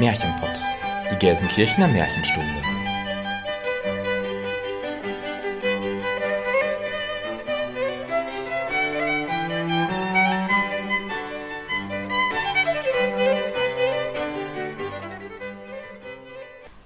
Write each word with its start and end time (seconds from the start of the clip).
Märchenpott, 0.00 0.50
die 1.10 1.16
Gelsenkirchener 1.16 1.88
Märchenstunde. 1.88 2.46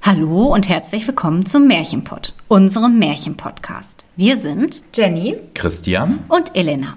Hallo 0.00 0.54
und 0.54 0.70
herzlich 0.70 1.06
willkommen 1.06 1.44
zum 1.44 1.66
Märchenpott, 1.66 2.32
unserem 2.48 2.98
Märchenpodcast. 2.98 4.06
Wir 4.16 4.38
sind 4.38 4.82
Jenny, 4.94 5.36
Christian 5.52 6.20
und 6.29 6.56
Elena. 6.56 6.96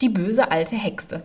Die 0.00 0.08
böse 0.08 0.50
alte 0.50 0.76
Hexe. 0.76 1.22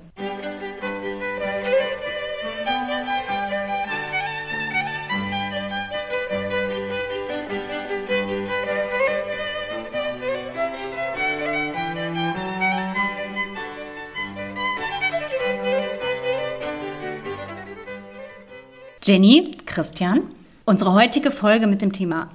Jenny, 19.02 19.52
Christian, 19.66 20.23
unsere 20.66 20.92
heutige 20.92 21.31
Folge 21.31 21.68
mit 21.68 21.81
dem 21.81 21.94
Thema 21.94 22.30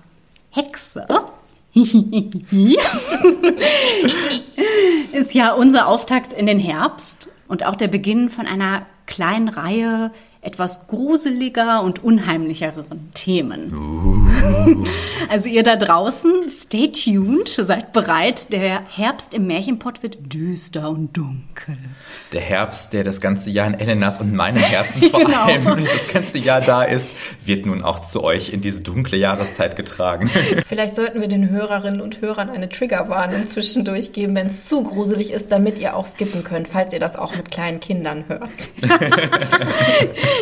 Hexe 0.52 1.06
ist 5.12 5.34
ja 5.34 5.52
unser 5.52 5.86
Auftakt 5.86 6.32
in 6.32 6.46
den 6.46 6.58
Herbst 6.58 7.28
und 7.48 7.64
auch 7.64 7.76
der 7.76 7.88
Beginn 7.88 8.28
von 8.28 8.46
einer 8.46 8.86
kleinen 9.06 9.48
Reihe 9.48 10.10
etwas 10.42 10.86
gruseliger 10.86 11.82
und 11.82 12.02
unheimlicheren 12.02 13.10
Themen. 13.12 14.80
Also 15.28 15.48
ihr 15.48 15.62
da 15.62 15.76
draußen, 15.76 16.48
stay 16.48 16.90
tuned, 16.90 17.48
seid 17.48 17.92
bereit. 17.92 18.52
Der 18.52 18.82
Herbst 18.88 19.34
im 19.34 19.46
Märchenpott 19.46 20.02
wird 20.02 20.32
düster 20.32 20.88
und 20.88 21.16
dunkel. 21.16 21.76
Der 22.32 22.40
Herbst, 22.40 22.92
der 22.92 23.02
das 23.02 23.20
ganze 23.20 23.50
Jahr 23.50 23.66
in 23.66 23.74
Elenas 23.74 24.20
und 24.20 24.32
meinem 24.32 24.62
Herzen 24.62 25.02
vor 25.10 25.20
Genau. 25.24 25.44
allem 25.44 25.64
das 25.84 26.12
ganze 26.12 26.38
Jahr 26.38 26.60
da 26.60 26.84
ist, 26.84 27.10
wird 27.44 27.66
nun 27.66 27.82
auch 27.82 28.00
zu 28.00 28.22
euch 28.22 28.52
in 28.52 28.60
diese 28.60 28.82
dunkle 28.82 29.18
Jahreszeit 29.18 29.74
getragen. 29.76 30.30
Vielleicht 30.68 30.94
sollten 30.96 31.20
wir 31.20 31.28
den 31.28 31.50
Hörerinnen 31.50 32.00
und 32.00 32.20
Hörern 32.20 32.48
eine 32.50 32.68
Triggerwarnung 32.68 33.48
zwischendurch 33.48 34.12
geben, 34.12 34.36
wenn 34.36 34.46
es 34.46 34.66
zu 34.66 34.84
gruselig 34.84 35.32
ist, 35.32 35.50
damit 35.50 35.78
ihr 35.80 35.96
auch 35.96 36.06
skippen 36.06 36.44
könnt, 36.44 36.68
falls 36.68 36.92
ihr 36.92 37.00
das 37.00 37.16
auch 37.16 37.34
mit 37.34 37.50
kleinen 37.50 37.80
Kindern 37.80 38.24
hört. 38.28 38.70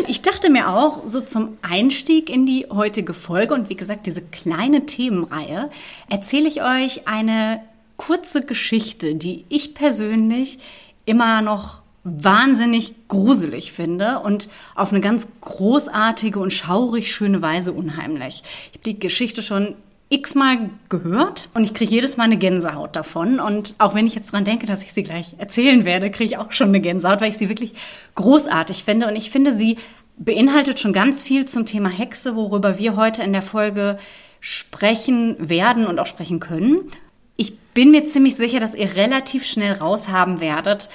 Ich 0.06 0.22
dachte 0.22 0.50
mir 0.50 0.68
auch, 0.70 1.02
so 1.06 1.20
zum 1.20 1.56
Einstieg 1.62 2.30
in 2.30 2.46
die 2.46 2.66
heutige 2.70 3.14
Folge 3.14 3.54
und 3.54 3.68
wie 3.68 3.76
gesagt, 3.76 4.06
diese 4.06 4.22
kleine 4.22 4.86
Themenreihe, 4.86 5.70
erzähle 6.08 6.48
ich 6.48 6.62
euch 6.62 7.06
eine 7.06 7.60
kurze 7.96 8.44
Geschichte, 8.44 9.14
die 9.14 9.44
ich 9.48 9.74
persönlich 9.74 10.58
immer 11.04 11.42
noch 11.42 11.77
wahnsinnig 12.04 12.94
gruselig 13.08 13.72
finde 13.72 14.20
und 14.20 14.48
auf 14.74 14.92
eine 14.92 15.00
ganz 15.00 15.26
großartige 15.40 16.38
und 16.38 16.52
schaurig 16.52 17.12
schöne 17.12 17.42
Weise 17.42 17.72
unheimlich. 17.72 18.42
Ich 18.70 18.78
habe 18.78 18.84
die 18.84 18.98
Geschichte 18.98 19.42
schon 19.42 19.74
x-mal 20.10 20.70
gehört 20.88 21.50
und 21.54 21.64
ich 21.64 21.74
kriege 21.74 21.90
jedes 21.90 22.16
Mal 22.16 22.24
eine 22.24 22.38
Gänsehaut 22.38 22.96
davon. 22.96 23.40
Und 23.40 23.74
auch 23.78 23.94
wenn 23.94 24.06
ich 24.06 24.14
jetzt 24.14 24.32
dran 24.32 24.44
denke, 24.44 24.66
dass 24.66 24.82
ich 24.82 24.92
sie 24.92 25.02
gleich 25.02 25.34
erzählen 25.38 25.84
werde, 25.84 26.10
kriege 26.10 26.30
ich 26.32 26.38
auch 26.38 26.52
schon 26.52 26.68
eine 26.68 26.80
Gänsehaut, 26.80 27.20
weil 27.20 27.30
ich 27.30 27.36
sie 27.36 27.48
wirklich 27.48 27.74
großartig 28.14 28.84
finde. 28.84 29.08
Und 29.08 29.16
ich 29.16 29.30
finde, 29.30 29.52
sie 29.52 29.76
beinhaltet 30.16 30.80
schon 30.80 30.92
ganz 30.92 31.22
viel 31.22 31.46
zum 31.46 31.66
Thema 31.66 31.90
Hexe, 31.90 32.36
worüber 32.36 32.78
wir 32.78 32.96
heute 32.96 33.22
in 33.22 33.32
der 33.32 33.42
Folge 33.42 33.98
sprechen 34.40 35.36
werden 35.38 35.86
und 35.86 35.98
auch 35.98 36.06
sprechen 36.06 36.40
können. 36.40 36.90
Ich 37.36 37.58
bin 37.58 37.90
mir 37.90 38.04
ziemlich 38.04 38.36
sicher, 38.36 38.60
dass 38.60 38.74
ihr 38.74 38.96
relativ 38.96 39.44
schnell 39.44 39.74
raushaben 39.74 40.40
werdet, 40.40 40.88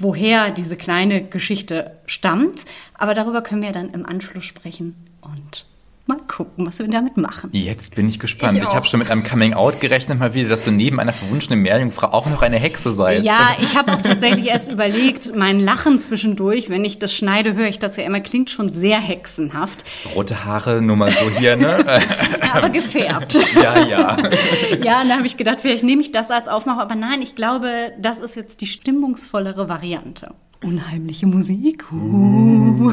woher 0.00 0.50
diese 0.50 0.76
kleine 0.76 1.22
Geschichte 1.22 1.98
stammt. 2.06 2.64
Aber 2.94 3.14
darüber 3.14 3.42
können 3.42 3.62
wir 3.62 3.72
dann 3.72 3.90
im 3.90 4.04
Anschluss 4.04 4.44
sprechen 4.44 4.96
und 5.20 5.66
mal 6.10 6.20
gucken, 6.26 6.66
was 6.66 6.78
wir 6.78 6.88
damit 6.88 7.16
machen. 7.16 7.50
Jetzt 7.52 7.94
bin 7.94 8.08
ich 8.08 8.18
gespannt. 8.18 8.56
Ich 8.56 8.62
Ich, 8.62 8.74
habe 8.74 8.86
schon 8.86 8.98
mit 8.98 9.10
einem 9.10 9.22
Coming-out 9.22 9.80
gerechnet 9.80 10.18
mal 10.18 10.34
wieder, 10.34 10.48
dass 10.48 10.64
du 10.64 10.70
neben 10.70 11.00
einer 11.00 11.12
verwunschenen 11.12 11.60
Meerjungfrau 11.60 12.08
auch 12.08 12.26
noch 12.26 12.42
eine 12.42 12.56
Hexe 12.56 12.92
seist. 12.92 13.24
Ja, 13.24 13.50
ich 13.62 13.76
habe 13.76 13.92
auch 13.92 14.02
tatsächlich 14.02 14.46
erst 14.46 14.70
überlegt, 14.70 15.34
mein 15.36 15.60
Lachen 15.60 15.98
zwischendurch, 15.98 16.68
wenn 16.68 16.84
ich 16.84 16.98
das 16.98 17.14
schneide, 17.14 17.54
höre 17.54 17.68
ich 17.68 17.78
das 17.78 17.96
ja 17.96 18.02
immer, 18.02 18.20
klingt 18.20 18.50
schon 18.50 18.72
sehr 18.72 19.00
hexenhaft, 19.00 19.84
Rote 20.14 20.44
Haare, 20.44 20.82
nur 20.82 20.96
mal 20.96 21.12
so 21.12 21.30
hier, 21.38 21.56
ne? 21.56 21.84
ja, 22.42 22.54
aber 22.54 22.70
gefärbt. 22.70 23.34
ja, 23.54 23.86
ja. 23.86 24.16
Ja, 24.82 25.02
und 25.02 25.08
da 25.08 25.16
habe 25.16 25.26
ich 25.26 25.36
gedacht, 25.36 25.60
vielleicht 25.60 25.84
nehme 25.84 26.02
ich 26.02 26.12
das 26.12 26.30
als 26.30 26.48
Aufmacher, 26.48 26.82
aber 26.82 26.96
nein, 26.96 27.22
ich 27.22 27.34
glaube, 27.36 27.92
das 28.00 28.18
ist 28.18 28.36
jetzt 28.36 28.60
die 28.60 28.66
stimmungsvollere 28.66 29.68
Variante. 29.68 30.34
Unheimliche 30.62 31.26
Musik. 31.26 31.84
Uh. 31.92 32.92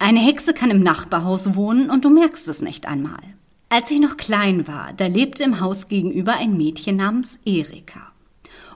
Eine 0.00 0.20
Hexe 0.20 0.54
kann 0.54 0.70
im 0.70 0.80
Nachbarhaus 0.80 1.54
wohnen 1.54 1.90
und 1.90 2.04
du 2.04 2.10
merkst 2.10 2.46
es 2.48 2.62
nicht 2.62 2.86
einmal. 2.86 3.18
Als 3.68 3.90
ich 3.90 4.00
noch 4.00 4.16
klein 4.16 4.68
war, 4.68 4.92
da 4.96 5.06
lebte 5.06 5.42
im 5.42 5.60
Haus 5.60 5.88
gegenüber 5.88 6.34
ein 6.34 6.56
Mädchen 6.56 6.96
namens 6.96 7.38
Erika. 7.44 8.12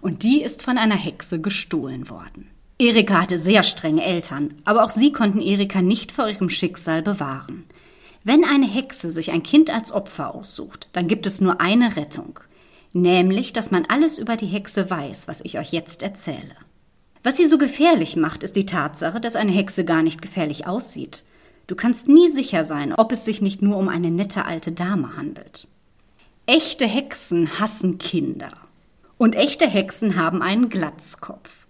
Und 0.01 0.25
die 0.25 0.43
ist 0.43 0.63
von 0.63 0.79
einer 0.79 0.97
Hexe 0.97 1.41
gestohlen 1.41 2.11
worden. 2.11 2.49
Erika 2.79 3.23
hatte 3.23 3.39
sehr 3.39 3.63
strenge 3.63 4.05
Eltern, 4.05 4.55
aber 4.65 4.83
auch 4.83 4.91
sie 4.91 5.13
konnten 5.13 5.41
Erika 5.41 5.81
nicht 5.81 6.11
vor 6.11 6.29
ihrem 6.29 6.51
Schicksal 6.51 7.03
bewahren. 7.03 7.65
Wenn 8.25 8.45
eine 8.45 8.67
Hexe 8.67 9.13
sich 9.13 9.31
ein 9.31 9.45
Kind 9.45 9.71
als 9.71 9.93
Opfer 9.93 10.35
aussucht, 10.35 10.89
dann 10.93 11.07
gibt 11.07 11.27
es 11.27 11.41
nur 11.41 11.61
eine 11.61 11.97
Rettung, 11.97 12.41
nämlich, 12.93 13.53
dass 13.53 13.71
man 13.71 13.85
alles 13.87 14.19
über 14.19 14.37
die 14.37 14.47
Hexe 14.47 14.91
weiß, 14.91 15.29
was 15.29 15.41
ich 15.43 15.59
euch 15.59 15.73
jetzt 15.73 16.03
erzähle. 16.03 16.57
Was 17.23 17.37
sie 17.37 17.47
so 17.47 17.57
gefährlich 17.57 18.17
macht, 18.17 18.43
ist 18.43 18.57
die 18.57 18.67
Tatsache, 18.67 19.21
dass 19.21 19.37
eine 19.37 19.53
Hexe 19.53 19.85
gar 19.85 20.03
nicht 20.03 20.21
gefährlich 20.21 20.67
aussieht. 20.67 21.25
Du 21.69 21.77
kannst 21.77 22.09
nie 22.09 22.29
sicher 22.29 22.65
sein, 22.65 22.93
ob 22.93 23.13
es 23.13 23.25
sich 23.25 23.41
nicht 23.41 23.63
nur 23.63 23.77
um 23.77 23.89
eine 23.89 24.11
nette 24.11 24.45
alte 24.45 24.73
Dame 24.73 25.17
handelt. 25.17 25.69
Echte 26.47 26.87
Hexen 26.87 27.61
hassen 27.61 27.99
Kinder. 27.99 28.51
Und 29.17 29.37
echte 29.37 29.69
Hexen 29.69 30.17
haben 30.17 30.43
einen 30.43 30.69
Glatzkopf. 30.69 31.67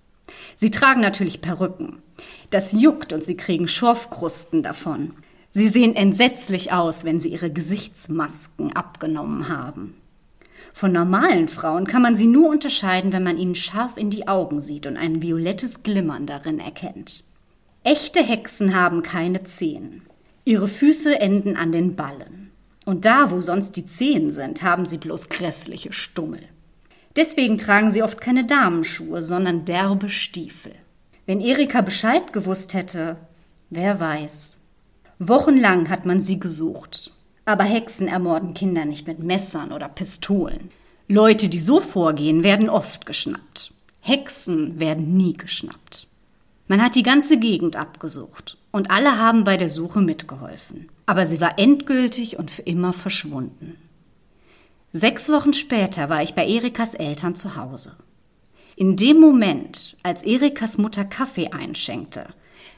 Sie 0.56 0.70
tragen 0.70 1.02
natürlich 1.02 1.42
Perücken. 1.42 2.00
Das 2.48 2.72
juckt 2.72 3.12
und 3.12 3.22
sie 3.22 3.36
kriegen 3.36 3.68
Schorfkrusten 3.68 4.62
davon. 4.62 5.12
Sie 5.50 5.68
sehen 5.68 5.94
entsetzlich 5.94 6.72
aus, 6.72 7.04
wenn 7.04 7.20
sie 7.20 7.28
ihre 7.28 7.52
Gesichtsmasken 7.52 8.74
abgenommen 8.74 9.50
haben. 9.50 9.94
Von 10.72 10.92
normalen 10.92 11.48
Frauen 11.48 11.86
kann 11.86 12.02
man 12.02 12.16
sie 12.16 12.26
nur 12.26 12.48
unterscheiden, 12.48 13.12
wenn 13.12 13.22
man 13.22 13.36
ihnen 13.36 13.54
scharf 13.54 13.96
in 13.96 14.10
die 14.10 14.28
Augen 14.28 14.60
sieht 14.60 14.86
und 14.86 14.96
ein 14.96 15.22
violettes 15.22 15.82
Glimmern 15.82 16.26
darin 16.26 16.58
erkennt. 16.58 17.24
Echte 17.84 18.22
Hexen 18.22 18.74
haben 18.74 19.02
keine 19.02 19.44
Zehen. 19.44 20.02
Ihre 20.44 20.68
Füße 20.68 21.20
enden 21.20 21.56
an 21.56 21.72
den 21.72 21.94
Ballen. 21.94 22.50
Und 22.84 23.04
da, 23.04 23.30
wo 23.30 23.40
sonst 23.40 23.76
die 23.76 23.86
Zehen 23.86 24.32
sind, 24.32 24.62
haben 24.62 24.86
sie 24.86 24.98
bloß 24.98 25.28
grässliche 25.28 25.92
Stummel. 25.92 26.40
Deswegen 27.16 27.58
tragen 27.58 27.90
sie 27.90 28.02
oft 28.02 28.20
keine 28.20 28.44
Damenschuhe, 28.44 29.22
sondern 29.22 29.64
derbe 29.64 30.08
Stiefel. 30.08 30.72
Wenn 31.26 31.40
Erika 31.40 31.82
Bescheid 31.82 32.32
gewusst 32.32 32.74
hätte, 32.74 33.16
wer 33.70 34.00
weiß. 34.00 34.58
Wochenlang 35.18 35.88
hat 35.88 36.06
man 36.06 36.20
sie 36.20 36.40
gesucht. 36.40 37.12
Aber 37.44 37.64
Hexen 37.64 38.08
ermorden 38.08 38.54
Kinder 38.54 38.84
nicht 38.84 39.06
mit 39.06 39.18
Messern 39.18 39.72
oder 39.72 39.88
Pistolen. 39.88 40.70
Leute, 41.08 41.48
die 41.48 41.60
so 41.60 41.80
vorgehen, 41.80 42.44
werden 42.44 42.68
oft 42.68 43.06
geschnappt. 43.06 43.72
Hexen 44.00 44.78
werden 44.78 45.16
nie 45.16 45.34
geschnappt. 45.34 46.06
Man 46.68 46.82
hat 46.82 46.94
die 46.94 47.02
ganze 47.02 47.38
Gegend 47.38 47.76
abgesucht 47.76 48.56
und 48.70 48.90
alle 48.90 49.18
haben 49.18 49.44
bei 49.44 49.56
der 49.56 49.68
Suche 49.68 50.00
mitgeholfen. 50.00 50.88
Aber 51.06 51.26
sie 51.26 51.40
war 51.40 51.58
endgültig 51.58 52.38
und 52.38 52.50
für 52.50 52.62
immer 52.62 52.92
verschwunden. 52.92 53.76
Sechs 54.92 55.28
Wochen 55.28 55.52
später 55.52 56.08
war 56.08 56.22
ich 56.22 56.34
bei 56.34 56.46
Erikas 56.46 56.94
Eltern 56.94 57.34
zu 57.34 57.56
Hause. 57.56 57.96
In 58.76 58.96
dem 58.96 59.20
Moment, 59.20 59.96
als 60.02 60.22
Erikas 60.22 60.78
Mutter 60.78 61.04
Kaffee 61.04 61.48
einschenkte, 61.48 62.26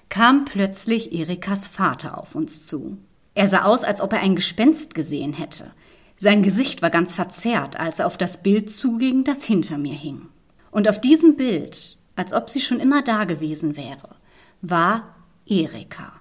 kam 0.08 0.44
plötzlich 0.44 1.12
Erikas 1.12 1.66
Vater 1.66 2.18
auf 2.18 2.34
uns 2.34 2.66
zu. 2.66 2.98
Er 3.34 3.48
sah 3.48 3.64
aus, 3.64 3.84
als 3.84 4.00
ob 4.00 4.12
er 4.12 4.20
ein 4.20 4.36
Gespenst 4.36 4.94
gesehen 4.94 5.32
hätte. 5.32 5.72
Sein 6.16 6.42
Gesicht 6.42 6.82
war 6.82 6.90
ganz 6.90 7.14
verzerrt, 7.14 7.78
als 7.78 7.98
er 7.98 8.06
auf 8.06 8.16
das 8.16 8.42
Bild 8.42 8.70
zuging, 8.70 9.24
das 9.24 9.44
hinter 9.44 9.78
mir 9.78 9.94
hing. 9.94 10.28
Und 10.70 10.88
auf 10.88 11.00
diesem 11.00 11.36
Bild, 11.36 11.96
als 12.16 12.32
ob 12.32 12.48
sie 12.48 12.60
schon 12.60 12.80
immer 12.80 13.02
da 13.02 13.24
gewesen 13.24 13.76
wäre, 13.76 14.16
war 14.62 15.16
Erika, 15.46 16.12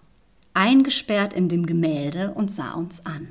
eingesperrt 0.54 1.34
in 1.34 1.48
dem 1.48 1.66
Gemälde 1.66 2.32
und 2.36 2.52
sah 2.52 2.74
uns 2.74 3.06
an. 3.06 3.30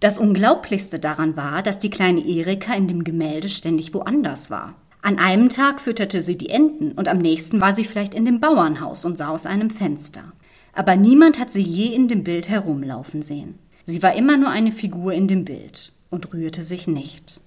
Das 0.00 0.18
Unglaublichste 0.18 0.98
daran 0.98 1.36
war, 1.36 1.62
dass 1.62 1.78
die 1.78 1.90
kleine 1.90 2.20
Erika 2.20 2.74
in 2.74 2.86
dem 2.88 3.04
Gemälde 3.04 3.48
ständig 3.48 3.94
woanders 3.94 4.50
war. 4.50 4.74
An 5.00 5.18
einem 5.18 5.48
Tag 5.48 5.80
fütterte 5.80 6.20
sie 6.20 6.36
die 6.36 6.50
Enten 6.50 6.92
und 6.92 7.08
am 7.08 7.18
nächsten 7.18 7.60
war 7.60 7.72
sie 7.72 7.84
vielleicht 7.84 8.12
in 8.12 8.24
dem 8.24 8.40
Bauernhaus 8.40 9.04
und 9.04 9.16
sah 9.16 9.28
aus 9.28 9.46
einem 9.46 9.70
Fenster. 9.70 10.32
Aber 10.76 10.94
niemand 10.94 11.38
hat 11.38 11.50
sie 11.50 11.62
je 11.62 11.94
in 11.94 12.06
dem 12.06 12.22
Bild 12.22 12.50
herumlaufen 12.50 13.22
sehen. 13.22 13.58
Sie 13.86 14.02
war 14.02 14.14
immer 14.14 14.36
nur 14.36 14.50
eine 14.50 14.72
Figur 14.72 15.14
in 15.14 15.26
dem 15.26 15.46
Bild 15.46 15.92
und 16.10 16.34
rührte 16.34 16.62
sich 16.62 16.86
nicht. 16.86 17.40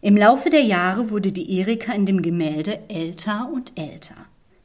Im 0.00 0.16
Laufe 0.16 0.50
der 0.50 0.62
Jahre 0.62 1.10
wurde 1.10 1.30
die 1.30 1.56
Erika 1.58 1.92
in 1.92 2.04
dem 2.04 2.20
Gemälde 2.20 2.80
älter 2.88 3.48
und 3.52 3.78
älter. 3.78 4.16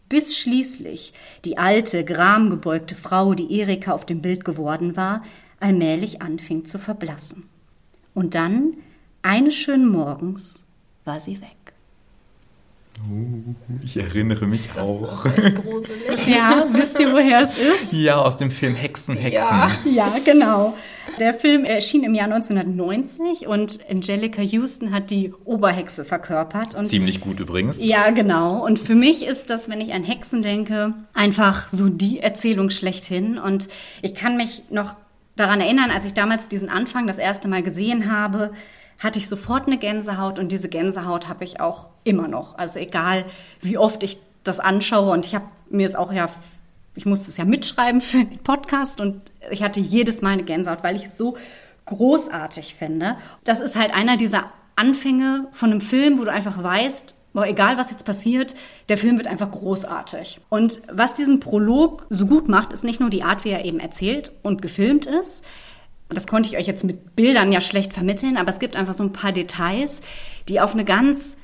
Bis 0.09 0.35
schließlich 0.35 1.13
die 1.45 1.59
alte, 1.59 2.03
gramgebeugte 2.03 2.95
Frau, 2.95 3.35
die 3.35 3.59
Erika 3.59 3.91
auf 3.91 4.07
dem 4.07 4.23
Bild 4.23 4.43
geworden 4.43 4.97
war, 4.97 5.21
allmählich 5.59 6.23
anfing 6.23 6.65
zu 6.65 6.79
verblassen. 6.79 7.47
Und 8.15 8.33
dann, 8.33 8.73
eines 9.21 9.53
schönen 9.53 9.87
Morgens, 9.87 10.65
war 11.05 11.19
sie 11.19 11.41
weg. 11.41 11.56
Ich 13.83 13.95
erinnere 13.97 14.45
mich 14.47 14.67
Das 14.67 14.77
auch. 14.79 15.25
ist 15.25 15.37
echt 15.37 15.55
gruselig. 15.63 16.27
Ja, 16.27 16.65
wisst 16.73 16.99
ihr, 16.99 17.11
woher 17.13 17.41
es 17.41 17.57
ist? 17.57 17.93
Ja, 17.93 18.21
aus 18.21 18.37
dem 18.37 18.51
Film 18.51 18.75
Hexen, 18.75 19.15
Hexen. 19.15 19.33
Ja. 19.39 19.71
Ja, 19.85 20.15
genau. 20.23 20.73
Der 21.19 21.33
Film 21.33 21.63
erschien 21.63 22.03
im 22.03 22.13
Jahr 22.13 22.25
1990 22.31 23.47
und 23.47 23.79
Angelica 23.89 24.41
Houston 24.41 24.91
hat 24.93 25.09
die 25.09 25.33
Oberhexe 25.45 26.05
verkörpert. 26.05 26.75
Und 26.75 26.85
Ziemlich 26.87 27.21
gut 27.21 27.39
übrigens. 27.39 27.83
Ja, 27.83 28.09
genau. 28.09 28.63
Und 28.65 28.77
für 28.79 28.95
mich 28.95 29.25
ist 29.25 29.49
das, 29.49 29.69
wenn 29.69 29.79
ich 29.81 29.93
an 29.93 30.03
Hexen 30.03 30.41
denke, 30.41 30.93
einfach 31.13 31.69
so 31.69 31.89
die 31.89 32.19
Erzählung 32.19 32.69
schlechthin. 32.69 33.37
Und 33.37 33.67
ich 34.01 34.15
kann 34.15 34.37
mich 34.37 34.63
noch 34.69 34.95
daran 35.35 35.61
erinnern, 35.61 35.91
als 35.91 36.05
ich 36.05 36.13
damals 36.13 36.47
diesen 36.49 36.69
Anfang 36.69 37.07
das 37.07 37.19
erste 37.19 37.47
Mal 37.47 37.63
gesehen 37.63 38.11
habe, 38.11 38.51
hatte 38.99 39.19
ich 39.19 39.27
sofort 39.27 39.67
eine 39.67 39.77
Gänsehaut 39.77 40.39
und 40.39 40.51
diese 40.51 40.69
Gänsehaut 40.69 41.27
habe 41.27 41.43
ich 41.43 41.59
auch 41.59 41.87
immer 42.03 42.27
noch. 42.27 42.57
Also 42.57 42.79
egal, 42.79 43.25
wie 43.61 43.77
oft 43.77 44.03
ich 44.03 44.17
das 44.43 44.59
anschaue 44.59 45.11
und 45.11 45.25
ich 45.25 45.35
habe 45.35 45.45
mir 45.69 45.87
es 45.87 45.95
auch 45.95 46.11
ja, 46.11 46.29
ich 46.95 47.05
musste 47.05 47.29
es 47.29 47.37
ja 47.37 47.45
mitschreiben 47.45 48.01
für 48.01 48.23
den 48.23 48.39
Podcast 48.39 49.01
und 49.01 49.21
ich 49.51 49.61
hatte 49.61 49.79
jedes 49.79 50.21
Mal 50.21 50.33
eine 50.33 50.43
Gänsehaut, 50.43 50.83
weil 50.83 50.95
ich 50.95 51.05
es 51.05 51.17
so 51.17 51.37
großartig 51.85 52.75
finde. 52.75 53.17
Das 53.43 53.59
ist 53.59 53.75
halt 53.75 53.93
einer 53.93 54.17
dieser 54.17 54.45
Anfänge 54.75 55.47
von 55.51 55.71
einem 55.71 55.81
Film, 55.81 56.19
wo 56.19 56.25
du 56.25 56.31
einfach 56.31 56.61
weißt, 56.61 57.15
boah, 57.33 57.45
egal 57.45 57.77
was 57.77 57.91
jetzt 57.91 58.05
passiert, 58.05 58.55
der 58.89 58.97
Film 58.97 59.17
wird 59.17 59.27
einfach 59.27 59.51
großartig. 59.51 60.41
Und 60.49 60.81
was 60.91 61.13
diesen 61.13 61.39
Prolog 61.39 62.07
so 62.09 62.25
gut 62.25 62.49
macht, 62.49 62.73
ist 62.73 62.83
nicht 62.83 62.99
nur 62.99 63.09
die 63.09 63.23
Art, 63.23 63.45
wie 63.45 63.49
er 63.49 63.65
eben 63.65 63.79
erzählt 63.79 64.31
und 64.41 64.61
gefilmt 64.61 65.05
ist. 65.05 65.43
Das 66.09 66.27
konnte 66.27 66.49
ich 66.49 66.57
euch 66.57 66.67
jetzt 66.67 66.83
mit 66.83 67.15
Bildern 67.15 67.51
ja 67.51 67.61
schlecht 67.61 67.93
vermitteln, 67.93 68.37
aber 68.37 68.49
es 68.49 68.59
gibt 68.59 68.75
einfach 68.75 68.93
so 68.93 69.03
ein 69.03 69.13
paar 69.13 69.33
Details, 69.33 70.01
die 70.47 70.61
auf 70.61 70.73
eine 70.73 70.85
ganz 70.85 71.35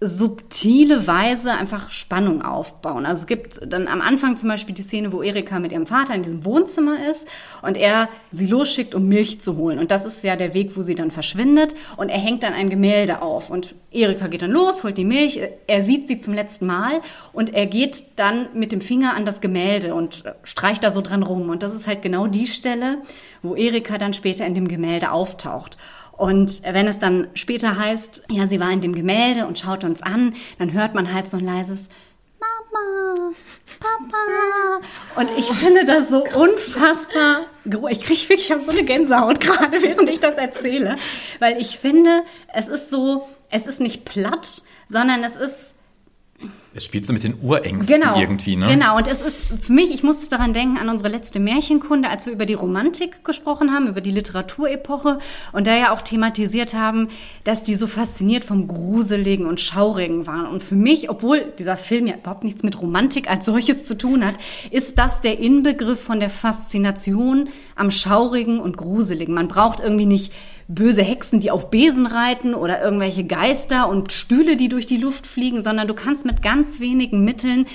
subtile 0.00 1.08
Weise 1.08 1.52
einfach 1.54 1.90
Spannung 1.90 2.42
aufbauen. 2.42 3.04
Also 3.04 3.22
es 3.22 3.26
gibt 3.26 3.60
dann 3.66 3.88
am 3.88 4.00
Anfang 4.00 4.36
zum 4.36 4.48
Beispiel 4.48 4.72
die 4.72 4.82
Szene, 4.82 5.12
wo 5.12 5.22
Erika 5.22 5.58
mit 5.58 5.72
ihrem 5.72 5.86
Vater 5.86 6.14
in 6.14 6.22
diesem 6.22 6.44
Wohnzimmer 6.44 7.08
ist 7.10 7.26
und 7.62 7.76
er 7.76 8.08
sie 8.30 8.46
losschickt, 8.46 8.94
um 8.94 9.08
Milch 9.08 9.40
zu 9.40 9.56
holen. 9.56 9.80
Und 9.80 9.90
das 9.90 10.04
ist 10.04 10.22
ja 10.22 10.36
der 10.36 10.54
Weg, 10.54 10.76
wo 10.76 10.82
sie 10.82 10.94
dann 10.94 11.10
verschwindet. 11.10 11.74
Und 11.96 12.10
er 12.10 12.18
hängt 12.18 12.44
dann 12.44 12.52
ein 12.52 12.70
Gemälde 12.70 13.22
auf. 13.22 13.50
Und 13.50 13.74
Erika 13.90 14.28
geht 14.28 14.42
dann 14.42 14.52
los, 14.52 14.84
holt 14.84 14.98
die 14.98 15.04
Milch. 15.04 15.40
Er 15.66 15.82
sieht 15.82 16.06
sie 16.06 16.18
zum 16.18 16.32
letzten 16.32 16.66
Mal 16.66 17.00
und 17.32 17.52
er 17.54 17.66
geht 17.66 18.04
dann 18.14 18.50
mit 18.54 18.70
dem 18.70 18.80
Finger 18.80 19.16
an 19.16 19.26
das 19.26 19.40
Gemälde 19.40 19.96
und 19.96 20.22
streicht 20.44 20.84
da 20.84 20.92
so 20.92 21.00
dran 21.00 21.24
rum. 21.24 21.48
Und 21.48 21.64
das 21.64 21.74
ist 21.74 21.88
halt 21.88 22.02
genau 22.02 22.28
die 22.28 22.46
Stelle, 22.46 22.98
wo 23.42 23.56
Erika 23.56 23.98
dann 23.98 24.12
später 24.12 24.46
in 24.46 24.54
dem 24.54 24.68
Gemälde 24.68 25.10
auftaucht. 25.10 25.76
Und 26.18 26.62
wenn 26.64 26.88
es 26.88 26.98
dann 26.98 27.28
später 27.34 27.78
heißt, 27.78 28.24
ja, 28.28 28.46
sie 28.48 28.58
war 28.58 28.72
in 28.72 28.80
dem 28.80 28.92
Gemälde 28.92 29.46
und 29.46 29.58
schaut 29.58 29.84
uns 29.84 30.02
an, 30.02 30.34
dann 30.58 30.72
hört 30.72 30.94
man 30.94 31.12
halt 31.12 31.28
so 31.28 31.36
ein 31.36 31.44
leises 31.44 31.88
Mama, 32.40 33.32
Papa. 33.78 34.80
Und 35.14 35.30
ich 35.38 35.46
finde 35.46 35.84
das 35.84 36.08
so 36.08 36.24
unfassbar. 36.24 37.46
Ich 37.90 38.02
kriege 38.02 38.28
wirklich, 38.28 38.50
ich 38.50 38.64
so 38.64 38.70
eine 38.70 38.84
Gänsehaut 38.84 39.40
gerade, 39.40 39.80
während 39.80 40.10
ich 40.10 40.18
das 40.18 40.34
erzähle, 40.34 40.96
weil 41.38 41.60
ich 41.60 41.78
finde, 41.78 42.24
es 42.52 42.66
ist 42.66 42.90
so, 42.90 43.28
es 43.50 43.68
ist 43.68 43.80
nicht 43.80 44.04
platt, 44.04 44.62
sondern 44.88 45.22
es 45.22 45.36
ist 45.36 45.74
Es 46.78 46.84
spielt 46.84 47.06
so 47.06 47.12
mit 47.12 47.24
den 47.24 47.34
Urängsten 47.42 48.00
Genau. 48.00 48.20
irgendwie, 48.20 48.54
ne? 48.54 48.68
Genau, 48.68 48.96
und 48.96 49.08
es 49.08 49.20
ist 49.20 49.40
für 49.60 49.72
mich, 49.72 49.92
ich 49.92 50.04
musste 50.04 50.28
daran 50.28 50.52
denken, 50.52 50.78
an 50.78 50.88
unsere 50.88 51.08
letzte 51.08 51.40
Märchenkunde, 51.40 52.08
als 52.08 52.24
wir 52.26 52.32
über 52.32 52.46
die 52.46 52.54
Romantik 52.54 53.24
gesprochen 53.24 53.72
haben, 53.72 53.88
über 53.88 54.00
die 54.00 54.12
Literaturepoche 54.12 55.18
und 55.52 55.66
da 55.66 55.74
ja 55.76 55.92
auch 55.92 56.02
thematisiert 56.02 56.74
haben, 56.74 57.08
dass 57.42 57.64
die 57.64 57.74
so 57.74 57.88
fasziniert 57.88 58.44
vom 58.44 58.68
Gruseligen 58.68 59.44
und 59.46 59.60
Schaurigen 59.60 60.28
waren. 60.28 60.46
Und 60.46 60.62
für 60.62 60.76
mich, 60.76 61.10
obwohl 61.10 61.52
dieser 61.58 61.76
Film 61.76 62.06
ja 62.06 62.14
überhaupt 62.14 62.44
nichts 62.44 62.62
mit 62.62 62.80
Romantik 62.80 63.28
als 63.28 63.46
solches 63.46 63.84
zu 63.84 63.98
tun 63.98 64.24
hat, 64.24 64.36
ist 64.70 65.00
das 65.00 65.20
der 65.20 65.40
Inbegriff 65.40 66.00
von 66.00 66.20
der 66.20 66.30
Faszination 66.30 67.48
am 67.74 67.90
Schaurigen 67.90 68.60
und 68.60 68.76
Gruseligen. 68.76 69.34
Man 69.34 69.48
braucht 69.48 69.80
irgendwie 69.80 70.06
nicht 70.06 70.32
böse 70.70 71.02
Hexen, 71.02 71.40
die 71.40 71.50
auf 71.50 71.70
Besen 71.70 72.06
reiten 72.06 72.54
oder 72.54 72.82
irgendwelche 72.82 73.24
Geister 73.24 73.88
und 73.88 74.12
Stühle, 74.12 74.54
die 74.56 74.68
durch 74.68 74.84
die 74.84 74.98
Luft 74.98 75.26
fliegen, 75.26 75.62
sondern 75.62 75.88
du 75.88 75.94
kannst 75.94 76.26
mit 76.26 76.42
ganz 76.42 76.67
wenigen 76.80 77.24
Mitteln 77.24 77.66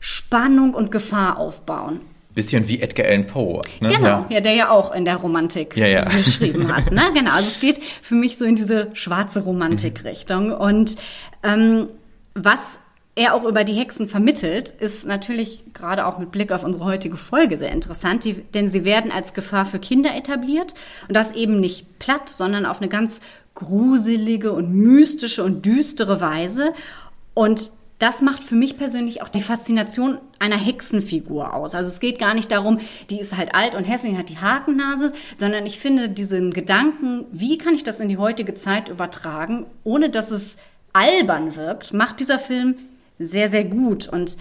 Spannung 0.00 0.74
und 0.74 0.90
Gefahr 0.90 1.38
aufbauen. 1.38 2.00
Bisschen 2.34 2.68
wie 2.68 2.80
Edgar 2.80 3.06
Allan 3.06 3.26
Poe. 3.26 3.62
Ne? 3.80 3.88
Genau, 3.88 4.06
Ja. 4.06 4.26
ja. 4.28 4.40
der 4.40 4.52
ja 4.52 4.70
auch 4.70 4.94
in 4.94 5.04
der 5.06 5.16
Romantik 5.16 5.74
Ja, 5.76 5.86
ja. 5.86 6.04
geschrieben 6.04 6.74
hat. 6.74 6.92
Ne? 6.92 7.02
Genau, 7.14 7.30
also 7.32 7.48
es 7.48 7.60
geht 7.60 7.80
für 8.02 8.14
mich 8.14 8.36
so 8.36 8.44
in 8.44 8.56
diese 8.56 8.90
schwarze 8.92 9.42
Romantik-Richtung. 9.42 10.52
Und 10.52 10.96
ähm, 11.42 11.88
was 12.34 12.78
er 13.14 13.32
auch 13.32 13.44
über 13.44 13.64
die 13.64 13.72
Hexen 13.72 14.08
vermittelt, 14.08 14.74
ist 14.78 15.06
natürlich 15.06 15.64
gerade 15.72 16.04
auch 16.06 16.18
mit 16.18 16.30
Blick 16.30 16.52
auf 16.52 16.62
unsere 16.62 16.84
heutige 16.84 17.16
Folge 17.16 17.56
sehr 17.56 17.72
interessant, 17.72 18.24
die, 18.24 18.34
denn 18.34 18.68
sie 18.68 18.84
werden 18.84 19.10
als 19.10 19.32
Gefahr 19.32 19.64
für 19.64 19.78
Kinder 19.78 20.14
etabliert 20.14 20.74
und 21.08 21.16
das 21.16 21.32
eben 21.32 21.58
nicht 21.58 21.98
platt, 21.98 22.28
sondern 22.28 22.66
auf 22.66 22.80
eine 22.82 22.90
ganz 22.90 23.20
gruselige 23.54 24.52
und 24.52 24.70
mystische 24.74 25.42
und 25.42 25.64
düstere 25.64 26.20
Weise. 26.20 26.74
Und 27.32 27.70
das 27.98 28.20
macht 28.20 28.44
für 28.44 28.56
mich 28.56 28.76
persönlich 28.76 29.22
auch 29.22 29.28
die 29.28 29.40
Faszination 29.40 30.18
einer 30.38 30.58
Hexenfigur 30.58 31.54
aus. 31.54 31.74
Also 31.74 31.90
es 31.90 32.00
geht 32.00 32.18
gar 32.18 32.34
nicht 32.34 32.52
darum, 32.52 32.78
die 33.08 33.20
ist 33.20 33.36
halt 33.36 33.54
alt 33.54 33.74
und 33.74 33.84
hässlich 33.84 34.16
hat 34.16 34.28
die 34.28 34.38
Hakennase, 34.38 35.12
sondern 35.34 35.64
ich 35.64 35.78
finde 35.78 36.10
diesen 36.10 36.52
Gedanken, 36.52 37.24
wie 37.32 37.56
kann 37.56 37.74
ich 37.74 37.84
das 37.84 38.00
in 38.00 38.08
die 38.08 38.18
heutige 38.18 38.54
Zeit 38.54 38.88
übertragen, 38.90 39.66
ohne 39.82 40.10
dass 40.10 40.30
es 40.30 40.58
albern 40.92 41.56
wirkt, 41.56 41.94
macht 41.94 42.20
dieser 42.20 42.38
Film 42.38 42.76
sehr, 43.18 43.48
sehr 43.48 43.64
gut. 43.64 44.08
Und 44.08 44.36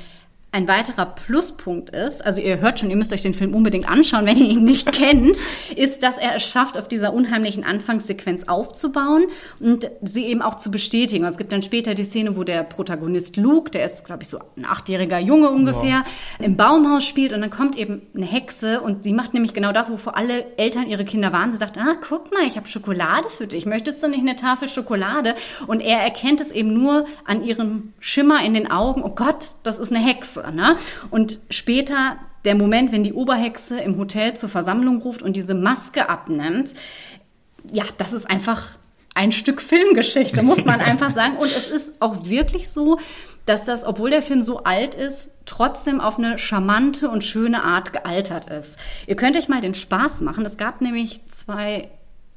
ein 0.56 0.70
weiterer 0.70 1.06
Pluspunkt 1.06 1.90
ist, 1.90 2.26
also 2.26 2.40
ihr 2.40 2.62
hört 2.62 2.80
schon, 2.80 2.90
ihr 2.90 2.96
müsst 2.96 3.12
euch 3.12 3.22
den 3.22 3.34
Film 3.34 3.54
unbedingt 3.54 3.90
anschauen, 3.90 4.26
wenn 4.26 4.38
ihr 4.38 4.50
ihn 4.50 4.64
nicht 4.64 4.90
kennt, 4.94 5.38
ist, 5.76 6.02
dass 6.02 6.18
er 6.18 6.36
es 6.36 6.48
schafft, 6.48 6.78
auf 6.78 6.88
dieser 6.88 7.14
unheimlichen 7.14 7.66
Anfangssequenz 7.66 8.48
aufzubauen 8.48 9.26
und 9.60 9.92
sie 10.02 10.24
eben 10.28 10.42
auch 10.42 10.56
zu 10.56 10.72
bestätigen. 10.72 11.26
Es 11.26 11.38
gibt 11.38 11.52
dann 11.52 11.62
später 11.62 11.94
die 11.94 12.06
Szene, 12.06 12.38
wo 12.38 12.46
der 12.46 12.64
Protagonist 12.64 13.36
Luke, 13.36 13.70
der 13.70 13.86
ist, 13.86 14.06
glaube 14.06 14.24
ich, 14.24 14.30
so 14.30 14.40
ein 14.56 14.64
achtjähriger 14.64 15.20
Junge 15.20 15.50
ungefähr, 15.50 16.06
im 16.40 16.56
Baumhaus 16.56 17.04
spielt 17.04 17.34
und 17.34 17.42
dann 17.42 17.50
kommt 17.50 17.78
eben 17.78 18.04
eine 18.16 18.26
Hexe 18.26 18.80
und 18.80 19.04
sie 19.04 19.12
macht 19.12 19.34
nämlich 19.34 19.54
genau 19.54 19.74
das, 19.74 19.92
wovor 19.92 20.16
alle 20.16 20.46
Eltern 20.56 20.88
ihre 20.88 21.04
Kinder 21.04 21.34
waren. 21.34 21.52
Sie 21.52 21.58
sagt, 21.58 21.78
ah, 21.78 21.96
guck 22.08 22.34
mal, 22.34 22.46
ich 22.48 22.56
habe 22.56 22.70
Schokolade 22.70 23.28
für 23.30 23.46
dich. 23.46 23.66
Möchtest 23.66 24.02
du 24.02 24.08
nicht 24.08 24.22
eine 24.22 24.38
Tafel 24.38 24.70
Schokolade? 24.70 25.36
Und 25.68 25.82
er 25.82 26.00
erkennt 26.00 26.40
es 26.40 26.52
eben 26.52 26.74
nur 26.74 27.06
an 27.26 27.44
ihrem 27.44 27.92
Schimmer 28.00 28.42
in 28.42 28.54
den 28.54 28.72
Augen. 28.72 29.04
Oh 29.04 29.10
Gott, 29.10 29.56
das 29.64 29.80
ist 29.80 29.92
eine 29.92 30.00
Hexe. 30.00 30.45
Ne? 30.52 30.78
Und 31.10 31.40
später 31.50 32.18
der 32.46 32.56
Moment, 32.56 32.92
wenn 32.92 33.04
die 33.04 33.14
Oberhexe 33.14 33.80
im 33.80 33.98
Hotel 33.98 34.36
zur 34.36 34.50
Versammlung 34.50 35.02
ruft 35.02 35.22
und 35.22 35.36
diese 35.36 35.56
Maske 35.56 36.10
abnimmt, 36.10 36.74
ja, 37.72 37.84
das 37.98 38.14
ist 38.14 38.30
einfach 38.30 38.78
ein 39.16 39.32
Stück 39.32 39.62
Filmgeschichte, 39.62 40.44
muss 40.44 40.66
man 40.66 40.80
einfach 40.82 41.12
sagen. 41.12 41.38
Und 41.38 41.52
es 41.52 41.68
ist 41.68 41.94
auch 42.00 42.26
wirklich 42.28 42.70
so, 42.70 43.00
dass 43.46 43.66
das, 43.66 43.84
obwohl 43.84 44.10
der 44.10 44.22
Film 44.22 44.42
so 44.42 44.64
alt 44.64 44.96
ist, 44.96 45.32
trotzdem 45.46 46.02
auf 46.02 46.18
eine 46.18 46.38
charmante 46.38 47.10
und 47.10 47.24
schöne 47.24 47.64
Art 47.64 47.94
gealtert 47.94 48.48
ist. 48.48 48.78
Ihr 49.08 49.16
könnt 49.16 49.38
euch 49.38 49.48
mal 49.48 49.62
den 49.62 49.74
Spaß 49.74 50.22
machen. 50.22 50.46
Es 50.46 50.58
gab 50.58 50.82
nämlich 50.82 51.26
zwei 51.28 51.90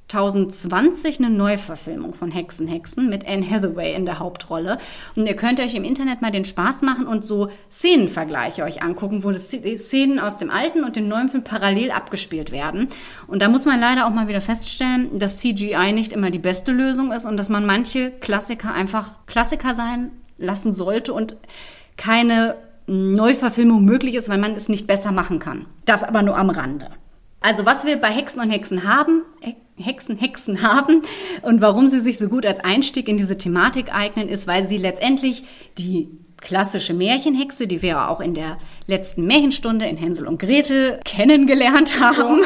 2020 0.08 1.18
eine 1.18 1.30
Neuverfilmung 1.30 2.14
von 2.14 2.30
Hexen, 2.30 2.66
Hexen 2.66 3.08
mit 3.08 3.28
Anne 3.28 3.48
Hathaway 3.48 3.94
in 3.94 4.06
der 4.06 4.18
Hauptrolle. 4.18 4.78
Und 5.14 5.26
ihr 5.26 5.36
könnt 5.36 5.60
euch 5.60 5.74
im 5.74 5.84
Internet 5.84 6.22
mal 6.22 6.30
den 6.30 6.46
Spaß 6.46 6.82
machen 6.82 7.06
und 7.06 7.24
so 7.24 7.48
Szenenvergleiche 7.70 8.62
euch 8.62 8.82
angucken, 8.82 9.22
wo 9.22 9.32
Szenen 9.32 10.18
aus 10.18 10.38
dem 10.38 10.50
alten 10.50 10.84
und 10.84 10.96
dem 10.96 11.08
neuen 11.08 11.28
Film 11.28 11.44
parallel 11.44 11.90
abgespielt 11.90 12.52
werden. 12.52 12.88
Und 13.26 13.42
da 13.42 13.48
muss 13.48 13.66
man 13.66 13.78
leider 13.78 14.06
auch 14.06 14.12
mal 14.12 14.28
wieder 14.28 14.40
feststellen, 14.40 15.18
dass 15.18 15.38
CGI 15.38 15.92
nicht 15.92 16.12
immer 16.12 16.30
die 16.30 16.38
beste 16.38 16.72
Lösung 16.72 17.12
ist 17.12 17.26
und 17.26 17.36
dass 17.36 17.50
man 17.50 17.66
manche 17.66 18.10
Klassiker 18.10 18.72
einfach 18.72 19.26
Klassiker 19.26 19.74
sein 19.74 20.10
lassen 20.38 20.72
sollte 20.72 21.12
und 21.12 21.36
keine 21.96 22.54
Neuverfilmung 22.86 23.84
möglich 23.84 24.14
ist, 24.14 24.30
weil 24.30 24.38
man 24.38 24.54
es 24.54 24.70
nicht 24.70 24.86
besser 24.86 25.12
machen 25.12 25.38
kann. 25.38 25.66
Das 25.84 26.02
aber 26.02 26.22
nur 26.22 26.38
am 26.38 26.48
Rande. 26.48 26.88
Also 27.40 27.66
was 27.66 27.86
wir 27.86 27.96
bei 27.96 28.08
Hexen 28.08 28.40
und 28.40 28.50
Hexen 28.50 28.84
haben, 28.84 29.22
Hexen, 29.76 30.16
Hexen 30.16 30.62
haben 30.72 31.02
und 31.42 31.60
warum 31.60 31.88
sie 31.88 32.00
sich 32.00 32.18
so 32.18 32.28
gut 32.28 32.46
als 32.46 32.60
Einstieg 32.60 33.08
in 33.08 33.16
diese 33.16 33.38
Thematik 33.38 33.94
eignen, 33.94 34.28
ist, 34.28 34.46
weil 34.46 34.68
sie 34.68 34.76
letztendlich 34.76 35.44
die 35.78 36.08
klassische 36.40 36.94
Märchenhexe, 36.94 37.66
die 37.66 37.82
wir 37.82 38.08
auch 38.08 38.20
in 38.20 38.34
der 38.34 38.58
letzten 38.86 39.26
Märchenstunde 39.26 39.86
in 39.86 39.96
Hänsel 39.96 40.26
und 40.26 40.38
Gretel 40.38 41.00
kennengelernt 41.04 42.00
haben, 42.00 42.42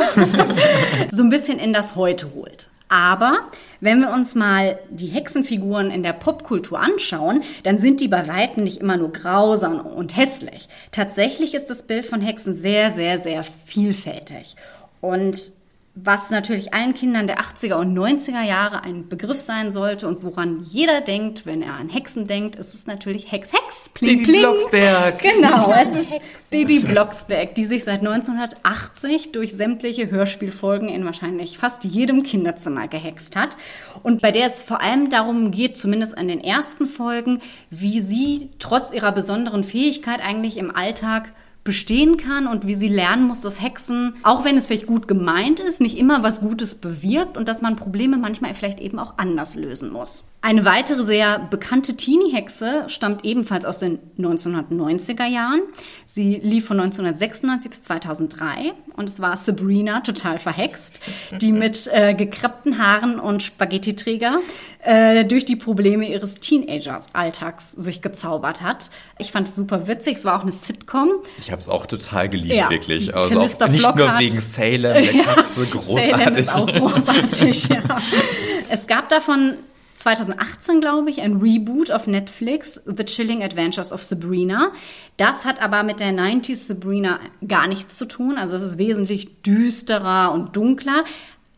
so 1.11 1.23
ein 1.23 1.29
bisschen 1.29 1.59
in 1.59 1.73
das 1.73 1.95
Heute 1.95 2.33
holt. 2.35 2.71
Aber 2.89 3.39
wenn 3.81 4.01
wir 4.01 4.13
uns 4.13 4.35
mal 4.35 4.79
die 4.91 5.07
Hexenfiguren 5.07 5.91
in 5.91 6.03
der 6.03 6.13
Popkultur 6.13 6.79
anschauen, 6.79 7.43
dann 7.63 7.79
sind 7.79 8.01
die 8.03 8.09
bei 8.09 8.29
weitem 8.29 8.65
nicht 8.65 8.83
immer 8.83 8.99
nur 8.99 9.13
grausam 9.13 9.81
und 9.81 10.15
hässlich. 10.15 10.69
Tatsächlich 10.91 11.55
ist 11.55 11.71
das 11.71 11.85
Bild 11.85 12.05
von 12.05 12.21
Hexen 12.21 12.55
sehr, 12.55 12.91
sehr, 12.91 13.17
sehr 13.17 13.45
vielfältig. 13.45 14.57
Und 15.03 15.53
was 15.95 16.31
natürlich 16.31 16.73
allen 16.73 16.95
Kindern 16.95 17.27
der 17.27 17.39
80er 17.39 17.75
und 17.75 17.95
90er 17.95 18.43
Jahre 18.43 18.83
ein 18.83 19.09
Begriff 19.09 19.41
sein 19.41 19.71
sollte 19.71 20.09
und 20.09 20.25
woran 20.25 20.61
jeder 20.61 21.03
denkt, 21.03 21.45
wenn 21.45 21.61
er 21.61 21.75
an 21.75 21.91
Hexen 21.91 22.27
denkt, 22.27 22.57
ist 22.57 22.73
es 22.73 22.87
natürlich 22.87 23.31
Hex, 23.31 23.53
Hex, 23.53 23.91
Pling, 23.91 24.21
Baby 24.21 24.25
Pling. 24.25 24.41
Blocksberg. 24.41 25.19
Genau, 25.19 25.71
es 25.83 26.01
ist 26.01 26.51
Baby 26.51 26.79
Blocksberg, 26.79 27.55
die 27.55 27.67
sich 27.67 27.85
seit 27.85 27.99
1980 28.01 29.33
durch 29.33 29.53
sämtliche 29.53 30.11
Hörspielfolgen 30.11 30.89
in 30.89 31.05
wahrscheinlich 31.05 31.59
fast 31.59 31.85
jedem 31.85 32.23
Kinderzimmer 32.23 32.89
gehext 32.89 33.37
hat 33.37 33.59
und 34.03 34.23
bei 34.23 34.31
der 34.31 34.47
es 34.47 34.63
vor 34.63 34.81
allem 34.81 35.11
darum 35.11 35.51
geht, 35.51 35.77
zumindest 35.77 36.17
an 36.17 36.27
den 36.27 36.43
ersten 36.43 36.87
Folgen, 36.87 37.41
wie 37.69 38.01
sie 38.01 38.49
trotz 38.59 38.93
ihrer 38.93 39.13
besonderen 39.13 39.63
Fähigkeit 39.63 40.21
eigentlich 40.25 40.57
im 40.57 40.75
Alltag 40.75 41.33
bestehen 41.65 42.17
kann 42.17 42.47
und 42.47 42.67
wie 42.67 42.75
sie 42.75 42.89
lernen 42.89 43.27
muss, 43.27 43.41
dass 43.41 43.61
Hexen, 43.61 44.15
auch 44.23 44.45
wenn 44.45 44.57
es 44.57 44.67
vielleicht 44.67 44.87
gut 44.87 45.07
gemeint 45.07 45.61
ist, 45.61 45.81
nicht 45.81 45.97
immer 45.97 46.23
was 46.23 46.41
Gutes 46.41 46.75
bewirkt 46.75 47.37
und 47.37 47.49
dass 47.49 47.63
man 47.63 47.77
Probleme 47.77 48.17
manchmal 48.17 48.55
vielleicht 48.55 48.81
eben 48.81 48.99
auch 48.99 49.15
anders 49.19 49.55
lösen 49.55 49.93
muss. 49.93 50.29
Eine 50.41 50.65
weitere 50.65 51.05
sehr 51.05 51.39
bekannte 51.39 51.97
Teenie-Hexe 51.97 52.85
stammt 52.89 53.25
ebenfalls 53.25 53.65
aus 53.65 53.79
den 53.79 54.01
1990er 54.19 55.27
Jahren. 55.27 55.61
Sie 56.05 56.41
lief 56.43 56.67
von 56.67 56.81
1996 56.81 57.71
bis 57.71 57.83
2003 57.85 58.75
und 58.97 59.09
es 59.09 59.21
war 59.21 59.37
Sabrina, 59.37 60.01
total 60.01 60.39
verhext, 60.39 61.01
die 61.41 61.53
mit 61.53 61.89
äh, 61.93 62.15
gekreppten 62.15 62.79
Haaren 62.79 63.19
und 63.19 63.43
Spaghetti-Träger 63.43 64.39
äh, 64.85 65.25
durch 65.25 65.45
die 65.45 65.57
Probleme 65.57 66.09
ihres 66.09 66.35
Teenagers-Alltags 66.37 67.73
sich 67.73 68.03
gezaubert 68.03 68.61
hat. 68.63 68.91
Ich 69.19 69.33
fand 69.33 69.49
es 69.49 69.57
super 69.57 69.87
witzig, 69.87 70.17
es 70.19 70.25
war 70.25 70.39
auch 70.39 70.43
eine 70.43 70.53
Sitcom. 70.53 71.11
Ich 71.39 71.51
habe 71.51 71.61
es 71.61 71.69
auch 71.69 71.87
total 71.87 72.29
geliebt, 72.29 72.55
Ja. 72.55 72.71
wirklich. 72.71 73.15
Also 73.15 73.39
auch 73.41 73.69
nicht 73.69 73.97
nur 73.97 74.19
wegen 74.19 74.41
Salem, 74.41 74.83
der 74.83 75.23
Katze, 75.25 75.67
großartig. 75.67 76.11
Salem 76.11 76.37
ist 76.37 76.55
auch 76.55 76.67
großartig, 76.67 77.69
ja. 77.69 77.83
Es 78.69 78.87
gab 78.87 79.09
davon 79.09 79.55
2018, 80.03 80.81
glaube 80.81 81.11
ich, 81.11 81.21
ein 81.21 81.37
Reboot 81.37 81.93
auf 81.93 82.09
Netflix, 82.09 82.83
The 82.87 83.05
Chilling 83.05 83.45
Adventures 83.45 83.93
of 83.93 84.03
Sabrina. 84.03 84.73
Das 85.17 85.45
hat 85.45 85.63
aber 85.63 85.85
mit 85.85 86.01
der 86.01 86.11
90s 86.11 86.67
Sabrina 86.67 87.21
gar 87.47 87.69
nichts 87.69 87.99
zu 87.99 88.07
tun. 88.07 88.37
Also 88.37 88.57
es 88.57 88.65
ist 88.65 88.79
wesentlich 88.79 89.43
düsterer 89.43 90.33
und 90.33 90.57
dunkler, 90.57 91.05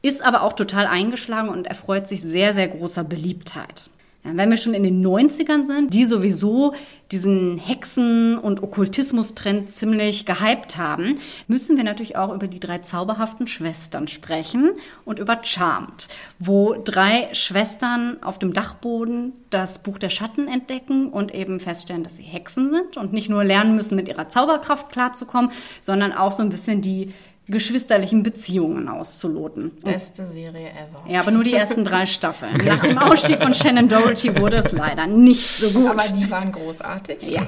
ist 0.02 0.22
aber 0.22 0.42
auch 0.42 0.52
total 0.52 0.86
eingeschlagen 0.86 1.48
und 1.48 1.66
erfreut 1.66 2.06
sich 2.06 2.22
sehr, 2.22 2.52
sehr 2.52 2.68
großer 2.68 3.02
Beliebtheit. 3.02 3.88
Wenn 4.26 4.48
wir 4.50 4.56
schon 4.56 4.72
in 4.72 4.84
den 4.84 5.06
90ern 5.06 5.64
sind, 5.64 5.92
die 5.92 6.06
sowieso 6.06 6.72
diesen 7.12 7.58
Hexen- 7.58 8.38
und 8.38 8.62
Okkultismus-Trend 8.62 9.68
ziemlich 9.68 10.24
gehypt 10.24 10.78
haben, 10.78 11.18
müssen 11.46 11.76
wir 11.76 11.84
natürlich 11.84 12.16
auch 12.16 12.34
über 12.34 12.48
die 12.48 12.58
drei 12.58 12.78
zauberhaften 12.78 13.46
Schwestern 13.46 14.08
sprechen 14.08 14.70
und 15.04 15.18
über 15.18 15.40
Charmed, 15.42 16.08
wo 16.38 16.74
drei 16.74 17.28
Schwestern 17.34 18.16
auf 18.22 18.38
dem 18.38 18.54
Dachboden 18.54 19.34
das 19.50 19.82
Buch 19.82 19.98
der 19.98 20.08
Schatten 20.08 20.48
entdecken 20.48 21.10
und 21.10 21.34
eben 21.34 21.60
feststellen, 21.60 22.02
dass 22.02 22.16
sie 22.16 22.22
Hexen 22.22 22.70
sind 22.70 22.96
und 22.96 23.12
nicht 23.12 23.28
nur 23.28 23.44
lernen 23.44 23.76
müssen, 23.76 23.94
mit 23.94 24.08
ihrer 24.08 24.30
Zauberkraft 24.30 24.88
klarzukommen, 24.90 25.50
sondern 25.82 26.14
auch 26.14 26.32
so 26.32 26.42
ein 26.42 26.48
bisschen 26.48 26.80
die 26.80 27.12
geschwisterlichen 27.46 28.22
Beziehungen 28.22 28.88
auszuloten. 28.88 29.72
Beste 29.82 30.24
Serie 30.24 30.70
ever. 30.70 31.04
Ja, 31.08 31.20
aber 31.20 31.30
nur 31.30 31.44
die 31.44 31.52
ersten 31.52 31.84
drei 31.84 32.06
Staffeln. 32.06 32.56
Nach 32.64 32.80
dem 32.80 32.98
Ausstieg 32.98 33.42
von 33.42 33.54
Shannon 33.54 33.88
Doherty 33.88 34.38
wurde 34.40 34.56
es 34.56 34.72
leider 34.72 35.06
nicht 35.06 35.58
so 35.58 35.70
gut. 35.70 35.90
Aber 35.90 36.02
die 36.18 36.30
waren 36.30 36.52
großartig. 36.52 37.22
ja, 37.24 37.46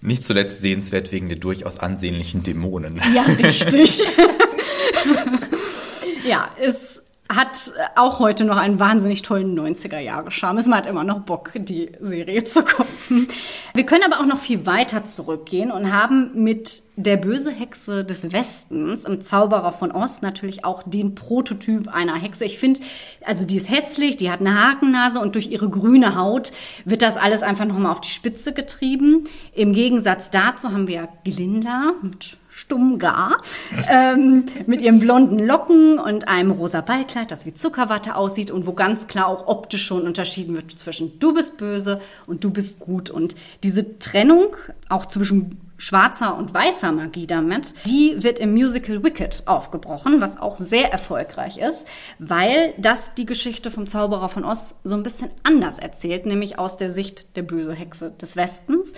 Nicht 0.00 0.24
zuletzt 0.24 0.60
sehenswert 0.60 1.12
wegen 1.12 1.28
der 1.28 1.38
durchaus 1.38 1.78
ansehnlichen 1.78 2.42
Dämonen. 2.42 3.00
ja, 3.14 3.22
richtig. 3.22 4.02
ja, 6.26 6.48
es 6.60 7.02
hat 7.28 7.72
auch 7.94 8.20
heute 8.20 8.44
noch 8.44 8.56
einen 8.56 8.78
wahnsinnig 8.78 9.20
tollen 9.20 9.58
90er-Jahre-Charme. 9.58 10.58
Es 10.58 10.66
macht 10.66 10.86
immer 10.86 11.04
noch 11.04 11.20
Bock, 11.20 11.52
die 11.54 11.92
Serie 12.00 12.42
zu 12.44 12.62
gucken. 12.62 13.28
Wir 13.74 13.84
können 13.84 14.04
aber 14.10 14.20
auch 14.20 14.26
noch 14.26 14.40
viel 14.40 14.64
weiter 14.64 15.04
zurückgehen 15.04 15.70
und 15.70 15.92
haben 15.92 16.30
mit 16.42 16.82
der 16.96 17.18
böse 17.18 17.50
Hexe 17.50 18.04
des 18.04 18.32
Westens 18.32 19.04
im 19.04 19.20
Zauberer 19.20 19.72
von 19.72 19.92
Oz 19.92 20.22
natürlich 20.22 20.64
auch 20.64 20.82
den 20.84 21.14
Prototyp 21.14 21.88
einer 21.88 22.16
Hexe. 22.16 22.46
Ich 22.46 22.58
finde, 22.58 22.80
also 23.24 23.44
die 23.44 23.58
ist 23.58 23.68
hässlich, 23.70 24.16
die 24.16 24.30
hat 24.30 24.40
eine 24.40 24.60
Hakennase 24.60 25.20
und 25.20 25.34
durch 25.34 25.48
ihre 25.48 25.68
grüne 25.68 26.16
Haut 26.16 26.52
wird 26.86 27.02
das 27.02 27.18
alles 27.18 27.42
einfach 27.42 27.66
nochmal 27.66 27.92
auf 27.92 28.00
die 28.00 28.08
Spitze 28.08 28.54
getrieben. 28.54 29.28
Im 29.54 29.74
Gegensatz 29.74 30.30
dazu 30.30 30.72
haben 30.72 30.88
wir 30.88 31.08
Glinda 31.24 31.92
mit 32.00 32.38
stumm 32.58 32.98
gar, 32.98 33.40
ähm, 33.88 34.44
mit 34.66 34.82
ihren 34.82 34.98
blonden 34.98 35.38
Locken 35.38 36.00
und 36.00 36.26
einem 36.26 36.50
rosa 36.50 36.80
Ballkleid, 36.80 37.30
das 37.30 37.46
wie 37.46 37.54
Zuckerwatte 37.54 38.16
aussieht 38.16 38.50
und 38.50 38.66
wo 38.66 38.72
ganz 38.72 39.06
klar 39.06 39.28
auch 39.28 39.46
optisch 39.46 39.86
schon 39.86 40.02
unterschieden 40.02 40.56
wird 40.56 40.76
zwischen 40.76 41.20
du 41.20 41.32
bist 41.32 41.56
böse 41.56 42.00
und 42.26 42.42
du 42.42 42.50
bist 42.50 42.80
gut. 42.80 43.10
Und 43.10 43.36
diese 43.62 44.00
Trennung 44.00 44.56
auch 44.88 45.06
zwischen 45.06 45.60
schwarzer 45.76 46.36
und 46.36 46.52
weißer 46.52 46.90
Magie 46.90 47.28
damit, 47.28 47.72
die 47.86 48.16
wird 48.24 48.40
im 48.40 48.52
Musical 48.52 49.04
Wicked 49.04 49.44
aufgebrochen, 49.46 50.20
was 50.20 50.36
auch 50.36 50.58
sehr 50.58 50.90
erfolgreich 50.90 51.58
ist, 51.58 51.86
weil 52.18 52.74
das 52.76 53.14
die 53.14 53.26
Geschichte 53.26 53.70
vom 53.70 53.86
Zauberer 53.86 54.28
von 54.28 54.44
Oz 54.44 54.74
so 54.82 54.96
ein 54.96 55.04
bisschen 55.04 55.30
anders 55.44 55.78
erzählt, 55.78 56.26
nämlich 56.26 56.58
aus 56.58 56.76
der 56.76 56.90
Sicht 56.90 57.36
der 57.36 57.42
böse 57.42 57.72
Hexe 57.72 58.10
des 58.10 58.34
Westens. 58.34 58.94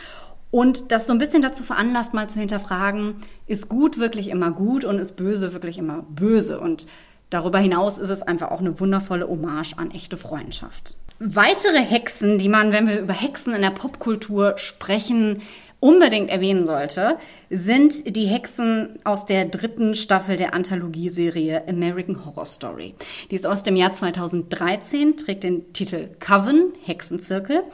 Und 0.51 0.91
das 0.91 1.07
so 1.07 1.13
ein 1.13 1.19
bisschen 1.19 1.43
dazu 1.43 1.63
veranlasst, 1.63 2.13
mal 2.13 2.29
zu 2.29 2.41
hinterfragen, 2.41 3.17
ist 3.47 3.69
gut 3.69 3.99
wirklich 3.99 4.29
immer 4.29 4.51
gut 4.51 4.85
und 4.85 4.99
ist 4.99 5.13
böse 5.13 5.53
wirklich 5.53 5.79
immer 5.79 6.05
böse? 6.09 6.61
Und 6.61 6.87
darüber 7.31 7.59
hinaus 7.59 7.99
ist 7.99 8.11
es 8.11 8.23
einfach 8.23 8.51
auch 8.51 8.61
eine 8.61 8.81
wundervolle 8.81 9.29
Hommage 9.29 9.75
an 9.77 9.91
echte 9.93 10.17
Freundschaft. 10.17 10.97
Weitere 11.21 11.79
Hexen, 11.79 12.39
die 12.39 12.49
man, 12.49 12.73
wenn 12.73 12.89
wir 12.89 13.01
über 13.01 13.13
Hexen 13.13 13.55
in 13.55 13.63
der 13.63 13.71
Popkultur 13.71 14.55
sprechen, 14.57 15.43
unbedingt 15.81 16.31
erwähnen 16.31 16.65
sollte, 16.65 17.17
sind 17.49 18.17
die 18.17 18.27
Hexen 18.27 18.99
aus 19.05 19.27
der 19.27 19.47
dritten 19.47 19.95
Staffel 19.95 20.37
der 20.37 20.55
Anthologieserie 20.55 21.67
American 21.69 22.25
Horror 22.25 22.47
Story. 22.47 22.95
Die 23.31 23.35
ist 23.35 23.47
aus 23.47 23.63
dem 23.63 23.77
Jahr 23.77 23.93
2013, 23.93 25.17
trägt 25.17 25.43
den 25.43 25.73
Titel 25.73 26.09
Coven, 26.21 26.73
Hexenzirkel. 26.85 27.65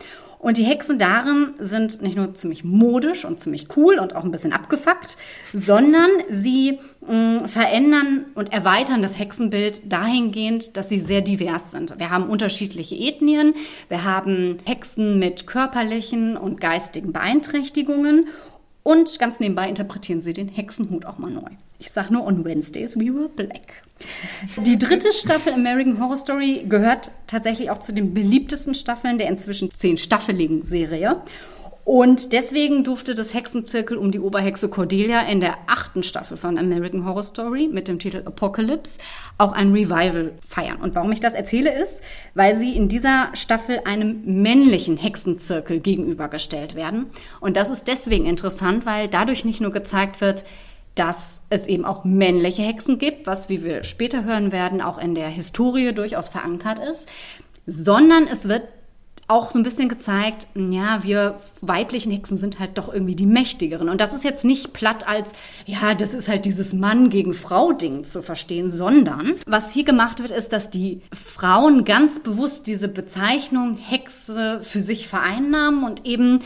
Und 0.47 0.59
die 0.59 0.63
Hexen 0.63 0.97
darin 0.97 1.55
sind 1.59 2.03
nicht 2.03 2.17
nur 2.17 2.33
ziemlich 2.37 2.63
modisch 2.63 3.25
und 3.25 3.41
ziemlich 3.41 3.67
cool 3.77 3.99
und 3.99 4.15
auch 4.15 4.23
ein 4.23 4.31
bisschen 4.31 4.53
abgefuckt, 4.53 5.17
sondern 5.53 6.09
sie 6.29 6.79
mh, 7.01 7.49
verändern 7.49 8.27
und 8.37 8.53
erweitern 8.53 9.03
das 9.03 9.19
Hexenbild 9.19 9.93
dahingehend, 9.93 10.77
dass 10.77 10.89
sie 10.89 11.01
sehr 11.01 11.21
divers 11.21 11.73
sind. 11.73 11.99
Wir 11.99 12.11
haben 12.11 12.29
unterschiedliche 12.29 12.95
Ethnien, 12.95 13.55
wir 13.89 14.05
haben 14.05 14.59
Hexen 14.65 15.19
mit 15.19 15.49
körperlichen 15.49 16.37
und 16.37 16.61
geistigen 16.61 17.13
Beeinträchtigungen 17.13 18.29
Und 18.85 19.19
ganz 19.19 19.41
nebenbei 19.41 19.69
interpretieren 19.69 20.21
sie 20.21 20.33
den 20.33 20.47
Hexenhut 20.47 21.07
auch 21.07 21.19
mal 21.19 21.33
neu. 21.33 21.51
Ich 21.79 21.91
sag 21.91 22.11
nur, 22.11 22.27
on 22.27 22.45
Wednesdays 22.45 22.97
we 22.97 23.15
were 23.15 23.29
black. 23.29 23.83
Die 24.65 24.79
dritte 24.79 25.13
Staffel 25.13 25.53
American 25.53 26.01
Horror 26.01 26.17
Story 26.17 26.65
gehört 26.69 27.11
tatsächlich 27.27 27.71
auch 27.71 27.79
zu 27.79 27.93
den 27.93 28.15
beliebtesten 28.15 28.75
Staffeln 28.75 29.19
der 29.19 29.29
inzwischen 29.29 29.71
zehnstaffeligen 29.77 30.65
Serie. 30.65 31.23
Und 31.87 32.33
deswegen 32.33 32.83
durfte 32.83 33.15
das 33.15 33.33
Hexenzirkel 33.33 33.97
um 33.97 34.11
die 34.11 34.19
Oberhexe 34.19 34.69
Cordelia 34.69 35.21
in 35.21 35.39
der 35.39 35.57
achten 35.69 36.03
Staffel 36.03 36.37
von 36.37 36.59
American 36.59 37.05
Horror 37.05 37.23
Story 37.23 37.69
mit 37.73 37.87
dem 37.87 38.01
Titel 38.01 38.23
Apocalypse 38.25 38.99
auch 39.39 39.53
ein 39.53 39.71
Revival 39.71 40.33
feiern. 40.45 40.79
Und 40.79 40.97
warum 40.97 41.13
ich 41.13 41.21
das 41.21 41.35
erzähle 41.35 41.81
ist, 41.81 42.03
weil 42.35 42.57
sie 42.57 42.75
in 42.75 42.89
dieser 42.89 43.31
Staffel 43.35 43.83
einem 43.85 44.21
männlichen 44.25 44.97
Hexenzirkel 44.97 45.79
gegenübergestellt 45.79 46.75
werden. 46.75 47.07
Und 47.39 47.57
das 47.57 47.71
ist 47.71 47.87
deswegen 47.87 48.27
interessant, 48.27 48.85
weil 48.85 49.07
dadurch 49.07 49.45
nicht 49.45 49.61
nur 49.61 49.71
gezeigt 49.71 50.21
wird, 50.21 50.43
dass 50.97 51.43
es 51.51 51.67
eben 51.67 51.85
auch 51.85 52.05
männliche 52.05 52.63
Hexen 52.63 52.99
gibt, 52.99 53.27
was, 53.27 53.49
wie 53.49 53.63
wir 53.63 53.85
später 53.85 54.25
hören 54.25 54.51
werden, 54.51 54.81
auch 54.81 54.99
in 54.99 55.15
der 55.15 55.29
Historie 55.29 55.93
durchaus 55.93 56.31
verankert 56.31 56.79
ist, 56.79 57.07
sondern 57.67 58.27
es 58.27 58.49
wird 58.49 58.63
auch 59.29 59.51
so 59.51 59.59
ein 59.59 59.65
bisschen 59.65 59.89
gezeigt, 59.89 60.47
ja, 60.55 61.03
wir 61.03 61.41
weiblichen 61.61 62.13
Hexen 62.13 62.37
sind 62.37 62.61
halt 62.61 62.79
doch 62.79 62.93
irgendwie 62.93 63.17
die 63.17 63.27
mächtigeren. 63.27 63.89
Und 63.89 64.01
das 64.01 64.15
ist 64.15 64.23
jetzt 64.23 64.45
nicht 64.45 64.73
platt 64.73 65.07
als, 65.09 65.31
ja, 65.65 65.95
das 65.95 66.15
ist 66.15 66.29
halt 66.29 66.45
dieses 66.45 66.73
Mann 66.73 67.11
gegen 67.11 67.35
Frau 67.35 67.73
Ding 67.73 68.05
zu 68.05 68.23
verstehen, 68.23 68.71
sondern 68.71 69.35
was 69.47 69.73
hier 69.73 69.85
gemacht 69.85 70.21
wird, 70.21 70.31
ist, 70.31 70.53
dass 70.53 70.71
die 70.71 71.01
Frauen 71.13 71.85
ganz 71.85 72.21
bewusst 72.21 72.69
diese 72.69 72.89
Bezeichnung 72.89 73.77
Hexe 73.77 74.61
für 74.63 74.81
sich 74.81 75.09
vereinnahmen 75.09 75.83
und 75.83 76.07
eben 76.07 76.39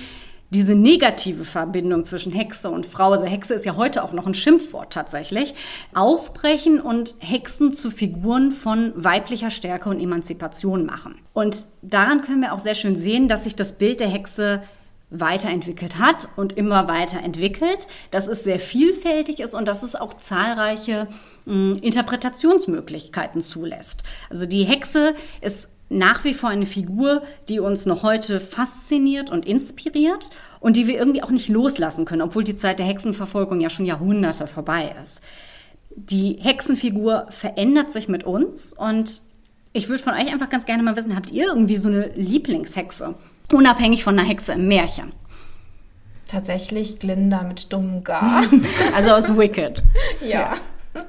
diese 0.50 0.74
negative 0.74 1.44
Verbindung 1.44 2.04
zwischen 2.04 2.32
Hexe 2.32 2.70
und 2.70 2.84
Frau, 2.84 3.12
also 3.12 3.24
Hexe 3.24 3.54
ist 3.54 3.64
ja 3.64 3.76
heute 3.76 4.02
auch 4.02 4.12
noch 4.12 4.26
ein 4.26 4.34
Schimpfwort 4.34 4.92
tatsächlich, 4.92 5.54
aufbrechen 5.94 6.80
und 6.80 7.14
Hexen 7.18 7.72
zu 7.72 7.90
Figuren 7.90 8.52
von 8.52 8.92
weiblicher 8.96 9.50
Stärke 9.50 9.88
und 9.88 10.00
Emanzipation 10.00 10.84
machen. 10.84 11.16
Und 11.32 11.66
daran 11.82 12.20
können 12.20 12.42
wir 12.42 12.52
auch 12.52 12.58
sehr 12.58 12.74
schön 12.74 12.96
sehen, 12.96 13.28
dass 13.28 13.44
sich 13.44 13.54
das 13.54 13.74
Bild 13.74 14.00
der 14.00 14.08
Hexe 14.08 14.62
weiterentwickelt 15.10 15.98
hat 15.98 16.28
und 16.36 16.52
immer 16.52 16.86
weiterentwickelt, 16.86 17.88
dass 18.10 18.28
es 18.28 18.44
sehr 18.44 18.60
vielfältig 18.60 19.40
ist 19.40 19.54
und 19.54 19.66
dass 19.66 19.82
es 19.82 19.96
auch 19.96 20.14
zahlreiche 20.14 21.08
mh, 21.46 21.52
hm, 21.52 21.82
Interpretationsmöglichkeiten 21.82 23.40
zulässt. 23.40 24.04
Also 24.30 24.46
die 24.46 24.64
Hexe 24.64 25.14
ist 25.40 25.68
nach 25.90 26.24
wie 26.24 26.34
vor 26.34 26.48
eine 26.48 26.66
Figur, 26.66 27.22
die 27.48 27.58
uns 27.58 27.84
noch 27.84 28.02
heute 28.04 28.40
fasziniert 28.40 29.28
und 29.30 29.44
inspiriert 29.44 30.30
und 30.60 30.76
die 30.76 30.86
wir 30.86 30.96
irgendwie 30.96 31.22
auch 31.22 31.30
nicht 31.30 31.48
loslassen 31.48 32.04
können, 32.04 32.22
obwohl 32.22 32.44
die 32.44 32.56
Zeit 32.56 32.78
der 32.78 32.86
Hexenverfolgung 32.86 33.60
ja 33.60 33.68
schon 33.68 33.84
Jahrhunderte 33.84 34.46
vorbei 34.46 34.94
ist. 35.02 35.20
Die 35.94 36.38
Hexenfigur 36.40 37.26
verändert 37.30 37.90
sich 37.90 38.08
mit 38.08 38.22
uns 38.22 38.72
und 38.72 39.22
ich 39.72 39.88
würde 39.88 40.02
von 40.02 40.14
euch 40.14 40.32
einfach 40.32 40.48
ganz 40.48 40.64
gerne 40.64 40.82
mal 40.84 40.96
wissen, 40.96 41.14
habt 41.16 41.32
ihr 41.32 41.46
irgendwie 41.46 41.76
so 41.76 41.88
eine 41.88 42.08
Lieblingshexe? 42.14 43.14
Unabhängig 43.52 44.04
von 44.04 44.16
einer 44.16 44.28
Hexe 44.28 44.52
im 44.52 44.68
Märchen. 44.68 45.10
Tatsächlich 46.28 47.00
Glinda 47.00 47.42
mit 47.42 47.72
dummem 47.72 48.04
Gar. 48.04 48.44
also 48.94 49.10
aus 49.10 49.36
Wicked. 49.36 49.82
ja. 50.20 50.54
ja. 50.94 51.04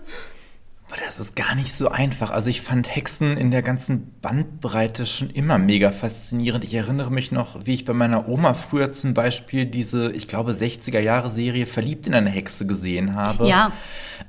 Das 1.05 1.19
ist 1.19 1.35
gar 1.35 1.55
nicht 1.55 1.73
so 1.73 1.89
einfach. 1.89 2.31
Also 2.31 2.49
ich 2.49 2.61
fand 2.61 2.93
Hexen 2.93 3.37
in 3.37 3.51
der 3.51 3.61
ganzen 3.61 4.19
Bandbreite 4.21 5.05
schon 5.05 5.29
immer 5.29 5.57
mega 5.57 5.91
faszinierend. 5.91 6.63
Ich 6.63 6.73
erinnere 6.73 7.11
mich 7.11 7.31
noch, 7.31 7.65
wie 7.65 7.73
ich 7.73 7.85
bei 7.85 7.93
meiner 7.93 8.27
Oma 8.27 8.53
früher 8.53 8.91
zum 8.91 9.13
Beispiel 9.13 9.65
diese, 9.65 10.11
ich 10.11 10.27
glaube, 10.27 10.51
60er 10.51 10.99
Jahre 10.99 11.29
Serie 11.29 11.65
Verliebt 11.65 12.07
in 12.07 12.13
eine 12.13 12.29
Hexe 12.29 12.67
gesehen 12.67 13.15
habe. 13.15 13.47
Ja. 13.47 13.71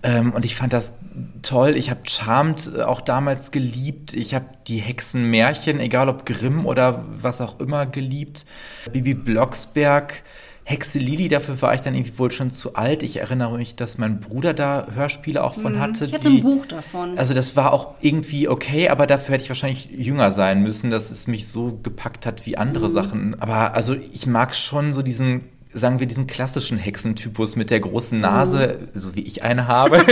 Ähm, 0.03 0.33
und 0.33 0.45
ich 0.45 0.57
fand 0.57 0.73
das 0.73 0.99
toll. 1.43 1.77
Ich 1.77 1.91
habe 1.91 2.01
Charmed 2.05 2.71
äh, 2.77 2.83
auch 2.83 3.01
damals 3.01 3.51
geliebt. 3.51 4.13
Ich 4.13 4.35
habe 4.35 4.47
die 4.67 4.79
Hexenmärchen, 4.79 5.81
egal 5.81 6.09
ob 6.09 6.27
Grimm 6.27 6.67
oder 6.67 7.05
was 7.09 7.41
auch 7.41 7.61
immer, 7.61 7.87
geliebt. 7.87 8.45
Bibi 8.93 9.15
Blocksberg 9.15 10.23
Hexe 10.65 11.01
Lili, 11.01 11.29
dafür 11.29 11.61
war 11.61 11.75
ich 11.75 11.81
dann 11.81 11.95
irgendwie 11.95 12.17
wohl 12.19 12.31
schon 12.31 12.53
zu 12.53 12.75
alt. 12.75 13.03
Ich 13.03 13.17
erinnere 13.17 13.59
mich, 13.59 13.75
dass 13.75 13.99
mein 13.99 14.21
Bruder 14.21 14.55
da 14.55 14.87
Hörspiele 14.95 15.43
auch 15.43 15.55
von 15.55 15.75
mhm. 15.75 15.81
hatte. 15.81 16.05
Ich 16.05 16.15
hatte 16.15 16.31
die, 16.31 16.39
ein 16.39 16.43
Buch 16.43 16.67
davon. 16.67 17.19
Also 17.19 17.35
das 17.35 17.57
war 17.57 17.73
auch 17.73 17.95
irgendwie 18.01 18.49
okay, 18.49 18.89
aber 18.89 19.07
dafür 19.07 19.35
hätte 19.35 19.45
ich 19.45 19.51
wahrscheinlich 19.51 19.91
jünger 19.91 20.31
sein 20.33 20.63
müssen, 20.63 20.91
dass 20.91 21.11
es 21.11 21.27
mich 21.27 21.49
so 21.49 21.79
gepackt 21.83 22.27
hat 22.27 22.47
wie 22.47 22.57
andere 22.57 22.89
mhm. 22.89 22.93
Sachen. 22.93 23.41
Aber 23.41 23.75
also 23.75 23.95
ich 23.95 24.27
mag 24.27 24.55
schon 24.55 24.93
so 24.93 25.03
diesen 25.03 25.43
sagen 25.75 26.01
wir, 26.01 26.07
diesen 26.07 26.27
klassischen 26.27 26.77
Hexentypus 26.77 27.57
mit 27.57 27.71
der 27.71 27.81
großen 27.81 28.21
Nase, 28.21 28.79
mhm. 28.93 28.99
so 28.99 29.15
wie 29.15 29.23
ich 29.23 29.43
eine 29.43 29.69
habe. 29.69 30.05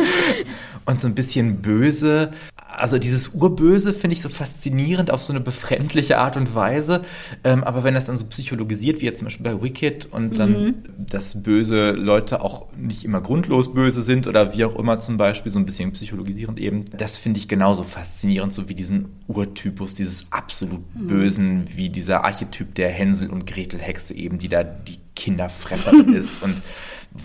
und 0.86 1.00
so 1.00 1.06
ein 1.06 1.14
bisschen 1.14 1.60
böse 1.60 2.32
also 2.76 2.98
dieses 2.98 3.28
Urböse 3.28 3.94
finde 3.94 4.14
ich 4.14 4.22
so 4.22 4.28
faszinierend 4.28 5.10
auf 5.10 5.22
so 5.22 5.32
eine 5.32 5.40
befremdliche 5.40 6.18
Art 6.18 6.36
und 6.36 6.54
Weise. 6.54 7.04
Ähm, 7.42 7.64
aber 7.64 7.84
wenn 7.84 7.94
das 7.94 8.06
dann 8.06 8.16
so 8.16 8.26
psychologisiert 8.26 9.00
wie 9.00 9.06
jetzt 9.06 9.18
zum 9.18 9.26
Beispiel 9.26 9.44
bei 9.44 9.62
Wicked 9.62 10.06
und 10.12 10.32
mhm. 10.32 10.36
dann, 10.36 10.74
dass 10.98 11.42
böse 11.42 11.92
Leute 11.92 12.42
auch 12.42 12.66
nicht 12.76 13.04
immer 13.04 13.20
grundlos 13.20 13.72
böse 13.72 14.02
sind 14.02 14.26
oder 14.26 14.54
wie 14.54 14.64
auch 14.64 14.78
immer 14.78 14.98
zum 14.98 15.16
Beispiel, 15.16 15.50
so 15.50 15.58
ein 15.58 15.64
bisschen 15.64 15.92
psychologisierend 15.92 16.60
eben, 16.60 16.84
das 16.96 17.16
finde 17.16 17.38
ich 17.38 17.48
genauso 17.48 17.82
faszinierend, 17.82 18.52
so 18.52 18.68
wie 18.68 18.74
diesen 18.74 19.06
Urtypus, 19.26 19.94
dieses 19.94 20.26
absolut 20.30 20.82
mhm. 20.94 21.06
Bösen, 21.06 21.68
wie 21.74 21.88
dieser 21.88 22.24
Archetyp 22.24 22.74
der 22.74 22.90
Hänsel 22.90 23.30
und 23.30 23.46
Gretel 23.46 23.80
Hexe 23.80 24.14
eben, 24.14 24.38
die 24.38 24.48
da 24.48 24.64
die 24.64 24.98
Kinderfresserin 25.14 26.12
ist 26.14 26.42
und 26.42 26.60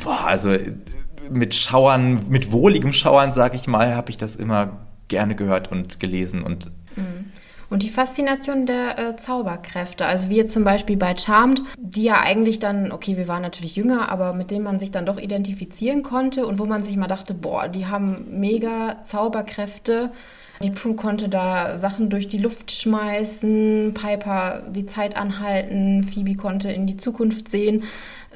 boah, 0.04 0.28
also 0.28 0.56
mit 1.30 1.54
Schauern, 1.56 2.30
mit 2.30 2.52
wohligem 2.52 2.94
Schauern, 2.94 3.34
sag 3.34 3.54
ich 3.54 3.68
mal, 3.68 3.96
habe 3.96 4.10
ich 4.10 4.18
das 4.18 4.36
immer 4.36 4.88
gerne 5.12 5.36
gehört 5.36 5.72
und 5.72 6.00
gelesen 6.00 6.42
und 6.42 6.72
mhm. 6.96 7.26
und 7.70 7.84
die 7.84 7.90
Faszination 7.90 8.66
der 8.66 8.98
äh, 8.98 9.16
Zauberkräfte. 9.16 10.08
Also 10.08 10.30
wie 10.30 10.38
jetzt 10.38 10.54
zum 10.54 10.64
Beispiel 10.64 10.98
bei 10.98 11.16
Charmed, 11.16 11.62
die 11.78 12.04
ja 12.04 12.20
eigentlich 12.20 12.58
dann, 12.58 12.92
okay, 12.92 13.18
wir 13.18 13.28
waren 13.28 13.44
natürlich 13.44 13.76
jünger, 13.76 14.10
aber 14.10 14.34
mit 14.34 14.50
denen 14.50 14.64
man 14.64 14.80
sich 14.80 14.90
dann 14.90 15.06
doch 15.06 15.20
identifizieren 15.20 16.02
konnte 16.02 16.48
und 16.48 16.58
wo 16.58 16.66
man 16.66 16.82
sich 16.82 16.98
mal 16.98 17.08
dachte, 17.08 17.36
boah, 17.36 17.68
die 17.68 17.86
haben 17.86 18.40
mega 18.40 19.04
Zauberkräfte. 19.04 20.12
Die 20.62 20.72
Prue 20.72 20.96
konnte 20.96 21.30
da 21.30 21.78
Sachen 21.78 22.10
durch 22.10 22.28
die 22.28 22.38
Luft 22.38 22.72
schmeißen, 22.72 23.94
Piper 23.94 24.64
die 24.70 24.86
Zeit 24.86 25.18
anhalten, 25.18 26.04
Phoebe 26.04 26.36
konnte 26.36 26.72
in 26.72 26.88
die 26.88 26.98
Zukunft 26.98 27.50
sehen 27.50 27.84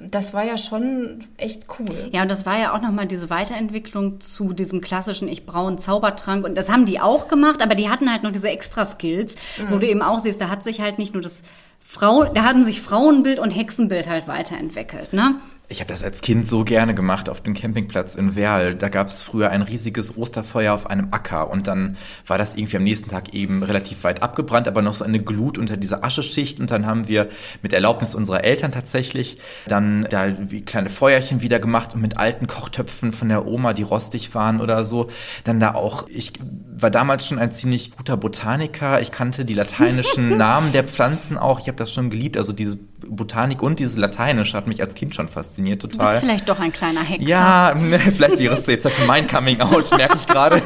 das 0.01 0.33
war 0.33 0.43
ja 0.43 0.57
schon 0.57 1.23
echt 1.37 1.63
cool. 1.79 2.09
Ja, 2.11 2.23
und 2.23 2.31
das 2.31 2.45
war 2.45 2.59
ja 2.59 2.75
auch 2.75 2.81
nochmal 2.81 3.05
diese 3.05 3.29
Weiterentwicklung 3.29 4.19
zu 4.19 4.53
diesem 4.53 4.81
klassischen 4.81 5.27
Ich 5.27 5.45
brauche 5.45 5.69
einen 5.69 5.77
Zaubertrank. 5.77 6.45
Und 6.45 6.55
das 6.55 6.69
haben 6.69 6.85
die 6.85 6.99
auch 6.99 7.27
gemacht, 7.27 7.61
aber 7.61 7.75
die 7.75 7.89
hatten 7.89 8.11
halt 8.11 8.23
noch 8.23 8.31
diese 8.31 8.49
Extra-Skills, 8.49 9.35
mhm. 9.57 9.63
wo 9.69 9.77
du 9.77 9.87
eben 9.87 10.01
auch 10.01 10.19
siehst, 10.19 10.41
da 10.41 10.49
hat 10.49 10.63
sich 10.63 10.81
halt 10.81 10.97
nicht 10.99 11.13
nur 11.13 11.23
das 11.23 11.43
Frau, 11.79 12.25
da 12.25 12.43
haben 12.43 12.63
sich 12.63 12.81
Frauenbild 12.81 13.39
und 13.39 13.51
Hexenbild 13.51 14.09
halt 14.09 14.27
weiterentwickelt, 14.27 15.13
ne? 15.13 15.35
Ich 15.67 15.79
habe 15.79 15.87
das 15.87 16.03
als 16.03 16.21
Kind 16.21 16.47
so 16.47 16.63
gerne 16.63 16.93
gemacht 16.93 17.27
auf 17.27 17.41
dem 17.41 17.55
Campingplatz 17.55 18.15
in 18.15 18.35
Werl. 18.35 18.75
Da 18.75 18.89
gab 18.89 19.07
es 19.07 19.23
früher 19.23 19.49
ein 19.49 19.63
riesiges 19.63 20.15
Osterfeuer 20.15 20.73
auf 20.73 20.87
einem 20.87 21.07
Acker 21.09 21.49
und 21.49 21.67
dann 21.67 21.97
war 22.27 22.37
das 22.37 22.53
irgendwie 22.53 22.77
am 22.77 22.83
nächsten 22.83 23.09
Tag 23.09 23.33
eben 23.33 23.63
relativ 23.63 24.03
weit 24.03 24.21
abgebrannt, 24.21 24.67
aber 24.67 24.83
noch 24.83 24.93
so 24.93 25.03
eine 25.03 25.19
Glut 25.19 25.57
unter 25.57 25.75
dieser 25.75 26.03
Ascheschicht 26.03 26.59
und 26.59 26.69
dann 26.69 26.85
haben 26.85 27.07
wir 27.07 27.29
mit 27.63 27.73
Erlaubnis 27.73 28.13
unserer 28.13 28.43
Eltern 28.43 28.71
tatsächlich 28.71 29.39
dann 29.67 30.05
da 30.09 30.31
kleine 30.65 30.89
Feuerchen 30.89 31.41
wieder 31.41 31.59
gemacht 31.59 31.95
und 31.95 32.01
mit 32.01 32.17
alten 32.17 32.45
Kochtöpfen 32.45 33.11
von 33.11 33.29
der 33.29 33.47
Oma, 33.47 33.73
die 33.73 33.83
rostig 33.83 34.35
waren 34.35 34.61
oder 34.61 34.85
so, 34.85 35.09
dann 35.45 35.59
da 35.59 35.73
auch, 35.73 36.07
ich 36.09 36.33
war 36.77 36.91
damals 36.91 37.25
schon 37.25 37.39
ein 37.39 37.51
ziemlich 37.51 37.91
guter 37.91 38.17
Botaniker, 38.17 39.01
ich 39.01 39.09
kannte 39.09 39.45
die 39.45 39.55
lateinischen 39.55 40.29
Namen 40.37 40.73
der 40.73 40.83
Pflanzen 40.83 41.39
auch, 41.39 41.59
ich 41.59 41.67
habe 41.67 41.77
das 41.77 41.91
schon 41.91 42.11
geliebt, 42.11 42.37
also 42.37 42.53
diese 42.53 42.77
Botanik 42.99 43.61
und 43.61 43.79
dieses 43.79 43.97
Lateinisch 43.97 44.53
hat 44.53 44.67
mich 44.67 44.81
als 44.81 44.95
Kind 44.95 45.15
schon 45.15 45.27
fasziniert 45.27 45.81
total. 45.81 45.97
Du 45.97 46.05
bist 46.05 46.19
vielleicht 46.23 46.49
doch 46.49 46.59
ein 46.59 46.71
kleiner 46.71 47.01
Hexer. 47.01 47.27
Ja, 47.27 47.75
vielleicht 48.15 48.39
wäre 48.39 48.53
es 48.55 48.65
jetzt 48.67 48.87
mein 49.07 49.27
Coming 49.27 49.61
Out, 49.61 49.91
merke 49.95 50.15
ich 50.15 50.27
gerade. 50.27 50.61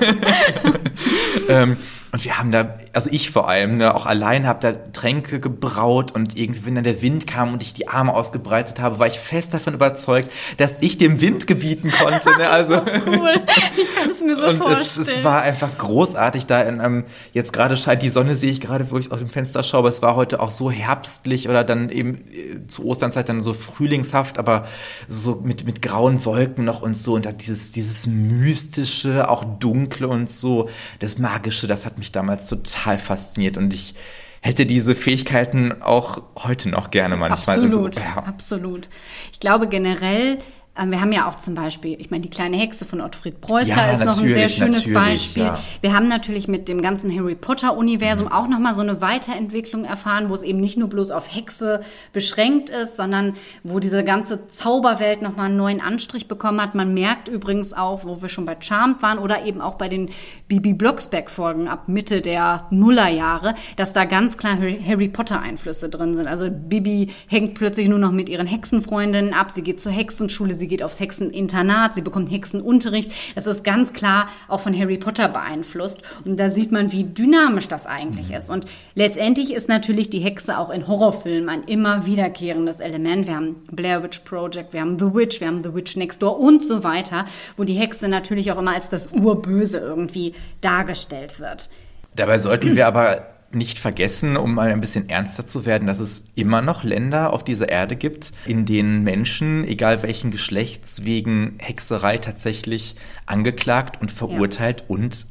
ähm, 1.50 1.78
und 2.12 2.26
wir 2.26 2.40
haben 2.40 2.52
da, 2.52 2.80
also 2.94 3.10
ich 3.12 3.30
vor 3.30 3.48
allem, 3.48 3.78
ne, 3.78 3.94
auch 3.94 4.08
allein 4.08 4.48
habe 4.48 4.60
da 4.62 4.74
Tränke 4.94 5.40
gebraut 5.40 6.12
und 6.12 6.36
irgendwie, 6.36 6.66
wenn 6.66 6.74
dann 6.74 6.84
der 6.84 7.04
Wind 7.04 7.28
kam 7.28 7.54
und 7.54 7.62
ich 7.62 7.74
die 7.74 7.88
Arme 7.88 8.16
ausgebreitet 8.16 8.80
habe, 8.80 8.98
war 8.98 9.06
ich 9.06 9.20
fest 9.20 9.54
davon 9.54 9.76
überzeugt, 9.76 10.32
dass 10.58 10.80
ich 10.82 10.98
dem 10.98 11.22
Wind 11.22 11.46
gebieten 11.46 11.92
konnte. 11.92 12.30
Ne? 12.38 12.50
Also 12.50 12.76
das 12.78 12.88
ist 12.88 13.02
cool. 13.06 13.30
Ich 13.78 13.96
kann 13.96 14.10
es 14.10 14.24
mir 14.24 14.36
so 14.36 14.46
und 14.46 14.58
vorstellen. 14.58 14.82
Es, 14.82 14.98
es 14.98 15.24
war 15.24 15.44
einfach 15.44 15.78
großartig 15.78 16.48
da 16.48 16.62
in 16.62 16.82
einem, 16.82 17.04
jetzt 17.34 17.54
gerade 17.54 17.78
scheint 17.78 18.02
die 18.02 18.10
Sonne, 18.10 18.36
sehe 18.36 18.52
ich 18.52 18.60
gerade, 18.60 18.90
wo 18.90 18.98
ich 18.98 19.12
aus 19.12 19.20
dem 19.20 19.30
Fenster 19.30 19.62
schaue, 19.62 19.80
aber 19.80 19.90
es 19.90 20.02
war 20.02 20.16
heute 20.16 20.40
auch 20.40 20.50
so 20.50 20.72
herbstlich 20.72 21.48
oder 21.48 21.64
dann 21.64 21.90
eben 21.90 22.26
äh, 22.32 22.68
zu 22.68 22.86
Osternzeit 22.86 23.30
dann 23.30 23.40
so 23.42 23.54
frühlingshaft, 23.54 24.40
aber 24.40 24.66
so 25.08 25.42
mit, 25.44 25.66
mit 25.66 25.84
grauen 25.84 26.26
Wolken 26.26 26.66
noch 26.66 26.82
und 26.82 26.98
so 26.98 27.14
und 27.14 27.26
da 27.26 27.32
dieses, 27.32 27.72
dieses 27.72 28.08
mystische, 28.08 29.30
auch 29.30 29.44
dunkle 29.44 30.08
und 30.08 30.32
so, 30.32 30.70
das 30.98 31.20
magische, 31.20 31.68
das 31.68 31.86
hat 31.86 31.99
mich 32.00 32.12
damals 32.12 32.48
total 32.48 32.98
fasziniert 32.98 33.58
und 33.58 33.74
ich 33.74 33.94
hätte 34.42 34.66
diese 34.66 34.96
Fähigkeiten 34.96 35.82
auch 35.82 36.22
heute 36.38 36.70
noch 36.70 36.92
gerne 36.92 37.16
manchmal. 37.18 37.64
Absolut, 37.64 37.98
also, 37.98 38.10
ja. 38.10 38.24
absolut. 38.24 38.90
Ich 39.32 39.40
glaube 39.40 39.68
generell, 39.68 40.40
wir 40.88 41.02
haben 41.02 41.12
ja 41.12 41.28
auch 41.28 41.36
zum 41.36 41.56
Beispiel, 41.56 42.00
ich 42.00 42.10
meine, 42.10 42.22
die 42.22 42.30
kleine 42.30 42.58
Hexe 42.58 42.86
von 42.86 43.02
Ottfried 43.02 43.42
Preußler 43.42 43.76
ja, 43.76 43.92
ist 43.92 44.06
noch 44.06 44.22
ein 44.22 44.30
sehr 44.30 44.50
schönes 44.50 44.92
Beispiel. 44.92 45.44
Ja. 45.44 45.60
Wir 45.82 45.94
haben 45.94 46.08
natürlich 46.08 46.48
mit 46.48 46.68
dem 46.68 46.82
ganzen 46.82 47.14
Harry 47.16 47.36
Potter-Universum 47.36 48.28
mhm. 48.28 48.32
auch 48.32 48.48
nochmal 48.48 48.74
so 48.74 48.82
eine 48.82 49.02
Weiterentwicklung 49.02 49.84
erfahren, 49.86 50.30
wo 50.30 50.34
es 50.34 50.44
eben 50.44 50.60
nicht 50.60 50.78
nur 50.78 50.88
bloß 50.88 51.12
auf 51.12 51.34
Hexe 51.34 51.82
beschränkt 52.14 52.70
ist, 52.70 52.96
sondern 52.96 53.34
wo 53.64 53.80
diese 53.80 54.04
ganze 54.04 54.48
Zauberwelt 54.48 55.22
nochmal 55.22 55.48
einen 55.48 55.58
neuen 55.58 55.82
Anstrich 55.82 56.28
bekommen 56.28 56.62
hat. 56.62 56.76
Man 56.76 56.94
merkt 56.94 57.28
übrigens 57.28 57.74
auch, 57.74 58.06
wo 58.06 58.22
wir 58.22 58.30
schon 58.30 58.46
bei 58.46 58.56
Charmed 58.60 59.02
waren 59.02 59.20
oder 59.20 59.46
eben 59.46 59.62
auch 59.62 59.76
bei 59.76 59.90
den 59.90 60.10
Bibi 60.48 60.74
Blocksberg-Folgen 60.74 61.68
ab 61.68 61.88
Mitte 61.88 62.22
der 62.22 62.68
Nullerjahre, 62.70 63.56
dass 63.76 63.94
da 63.94 64.06
ganz 64.06 64.38
klar 64.38 64.58
Harry 64.88 65.10
Potter-Einflüsse 65.10 65.90
drin 65.90 66.16
sind. 66.16 66.28
Also 66.28 66.50
Bibi 66.50 67.10
hängt 67.28 67.56
plötzlich 67.56 67.90
nur 67.90 68.00
noch 68.00 68.12
mit 68.12 68.30
ihren 68.30 68.48
Hexenfreundinnen 68.48 69.34
ab, 69.34 69.52
sie 69.52 69.62
geht 69.62 69.82
zur 69.82 69.92
Hexenschule, 69.92 70.54
sie 70.54 70.69
geht 70.70 70.84
aufs 70.84 71.00
Hexeninternat, 71.00 71.96
sie 71.96 72.02
bekommt 72.02 72.32
Hexenunterricht. 72.32 73.12
Das 73.36 73.48
ist 73.48 73.64
ganz 73.64 73.94
klar 73.94 74.30
auch 74.48 74.62
von 74.62 74.78
Harry 74.78 74.98
Potter 74.98 75.28
beeinflusst. 75.28 76.02
Und 76.24 76.40
da 76.40 76.50
sieht 76.50 76.72
man, 76.72 76.92
wie 76.92 77.04
dynamisch 77.04 77.68
das 77.68 77.86
eigentlich 77.86 78.30
mhm. 78.30 78.36
ist. 78.36 78.50
Und 78.50 78.66
letztendlich 78.96 79.54
ist 79.54 79.68
natürlich 79.68 80.10
die 80.10 80.20
Hexe 80.20 80.58
auch 80.58 80.70
in 80.70 80.88
Horrorfilmen 80.88 81.50
ein 81.50 81.64
immer 81.64 82.06
wiederkehrendes 82.06 82.80
Element. 82.80 83.28
Wir 83.28 83.36
haben 83.36 83.56
Blair 83.72 84.04
Witch 84.04 84.20
Project, 84.20 84.74
wir 84.74 84.82
haben 84.82 84.98
The 84.98 85.14
Witch, 85.14 85.42
wir 85.42 85.48
haben 85.48 85.64
The 85.64 85.74
Witch 85.74 85.96
Next 85.96 86.22
Door 86.22 86.40
und 86.40 86.64
so 86.64 86.84
weiter, 86.84 87.26
wo 87.58 87.64
die 87.64 87.74
Hexe 87.74 88.08
natürlich 88.08 88.52
auch 88.52 88.58
immer 88.58 88.76
als 88.76 88.90
das 88.90 89.08
Urböse 89.12 89.80
irgendwie 89.80 90.36
dargestellt 90.62 91.40
wird. 91.40 91.70
Dabei 92.16 92.38
sollten 92.40 92.76
wir 92.76 92.88
aber 92.88 93.39
nicht 93.52 93.80
vergessen, 93.80 94.38
um 94.38 94.54
mal 94.54 94.72
ein 94.72 94.82
bisschen 94.82 95.10
ernster 95.10 95.46
zu 95.46 95.66
werden, 95.66 95.88
dass 95.88 96.00
es 96.00 96.26
immer 96.36 96.62
noch 96.62 96.84
Länder 96.84 97.34
auf 97.34 97.44
dieser 97.44 97.70
Erde 97.70 97.96
gibt, 97.96 98.32
in 98.46 98.66
denen 98.66 99.04
Menschen, 99.04 99.64
egal 99.68 100.04
welchen 100.04 100.32
Geschlechts, 100.32 101.04
wegen 101.04 101.56
Hexerei 101.58 102.18
tatsächlich 102.18 102.96
angeklagt 103.26 104.00
und 104.02 104.12
verurteilt 104.12 104.82
ja. 104.82 104.86
und, 104.88 105.26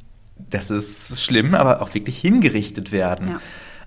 das 0.51 0.71
ist 0.71 1.21
schlimm, 1.21 1.55
aber 1.57 1.83
auch 1.83 1.95
wirklich 1.95 2.17
hingerichtet 2.19 2.93
werden. 2.93 3.29
Ja. 3.29 3.41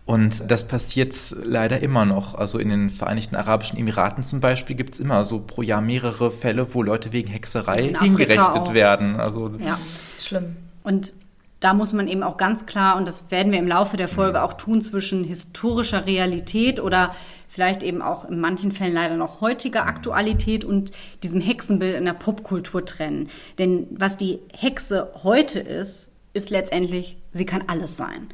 Und 0.05 0.51
das 0.51 0.67
passiert 0.67 1.15
leider 1.43 1.79
immer 1.79 2.05
noch. 2.05 2.35
Also 2.35 2.57
in 2.57 2.69
den 2.69 2.89
Vereinigten 2.89 3.35
Arabischen 3.35 3.79
Emiraten 3.79 4.23
zum 4.23 4.41
Beispiel 4.41 4.75
gibt 4.75 4.95
es 4.95 4.99
immer 4.99 5.23
so 5.23 5.39
pro 5.39 5.61
Jahr 5.61 5.79
mehrere 5.79 6.31
Fälle, 6.31 6.73
wo 6.73 6.83
Leute 6.83 7.13
wegen 7.13 7.29
Hexerei 7.29 7.93
hingerichtet 7.99 8.73
werden. 8.73 9.15
Also 9.15 9.51
ja, 9.59 9.79
schlimm. 10.19 10.57
Und 10.83 11.13
da 11.61 11.75
muss 11.75 11.93
man 11.93 12.07
eben 12.07 12.23
auch 12.23 12.37
ganz 12.37 12.65
klar, 12.65 12.97
und 12.97 13.07
das 13.07 13.29
werden 13.29 13.51
wir 13.51 13.59
im 13.59 13.67
Laufe 13.67 13.95
der 13.95 14.07
Folge 14.07 14.41
auch 14.41 14.53
tun, 14.53 14.81
zwischen 14.81 15.23
historischer 15.23 16.07
Realität 16.07 16.79
oder 16.79 17.15
vielleicht 17.47 17.83
eben 17.83 18.01
auch 18.01 18.27
in 18.27 18.39
manchen 18.39 18.71
Fällen 18.71 18.93
leider 18.93 19.15
noch 19.15 19.41
heutiger 19.41 19.85
Aktualität 19.85 20.65
und 20.65 20.91
diesem 21.21 21.39
Hexenbild 21.39 21.95
in 21.95 22.05
der 22.05 22.13
Popkultur 22.13 22.83
trennen. 22.83 23.29
Denn 23.59 23.87
was 23.91 24.17
die 24.17 24.39
Hexe 24.57 25.11
heute 25.23 25.59
ist, 25.59 26.09
ist 26.33 26.49
letztendlich, 26.49 27.17
sie 27.31 27.45
kann 27.45 27.63
alles 27.67 27.95
sein. 27.95 28.29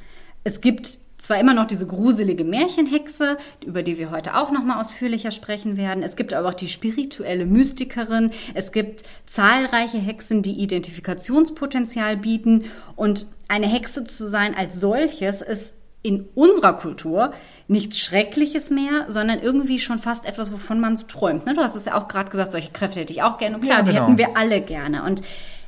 Es 0.46 0.62
gibt 0.62 1.00
zwar 1.18 1.40
immer 1.40 1.54
noch 1.54 1.66
diese 1.66 1.88
gruselige 1.88 2.44
Märchenhexe, 2.44 3.38
über 3.66 3.84
die 3.84 3.98
wir 3.98 4.12
heute 4.12 4.36
auch 4.36 4.52
noch 4.52 4.64
mal 4.64 4.80
ausführlicher 4.80 5.32
sprechen 5.32 5.78
werden. 5.78 6.04
Es 6.04 6.16
gibt 6.16 6.34
aber 6.34 6.50
auch 6.50 6.54
die 6.54 6.68
spirituelle 6.68 7.46
Mystikerin. 7.46 8.32
Es 8.54 8.72
gibt 8.72 9.04
zahlreiche 9.26 9.98
Hexen, 9.98 10.44
die 10.44 10.62
Identifikationspotenzial 10.62 12.18
bieten. 12.18 12.66
Und 12.96 13.26
eine 13.48 13.68
Hexe 13.68 14.04
zu 14.04 14.28
sein 14.28 14.56
als 14.56 14.80
solches 14.80 15.42
ist 15.42 15.76
in 16.04 16.28
unserer 16.36 16.74
Kultur 16.74 17.32
nichts 17.68 18.00
Schreckliches 18.00 18.70
mehr, 18.70 19.06
sondern 19.10 19.42
irgendwie 19.42 19.80
schon 19.80 20.00
fast 20.00 20.26
etwas, 20.26 20.54
wovon 20.54 20.80
man 20.80 20.96
so 20.96 21.06
träumt. 21.06 21.46
Ne? 21.46 21.54
Du 21.54 21.62
hast 21.62 21.76
es 21.76 21.86
ja 21.86 21.96
auch 21.96 22.08
gerade 22.08 22.30
gesagt, 22.30 22.52
solche 22.52 22.72
Kräfte 22.72 23.00
hätte 23.00 23.12
ich 23.12 23.24
auch 23.24 23.38
gerne. 23.40 23.56
Und 23.56 23.64
klar, 23.64 23.80
ja, 23.80 23.84
genau. 23.84 23.92
die 23.92 24.00
hätten 24.00 24.18
wir 24.18 24.38
alle 24.38 24.62
gerne. 24.62 25.04
Und 25.04 25.22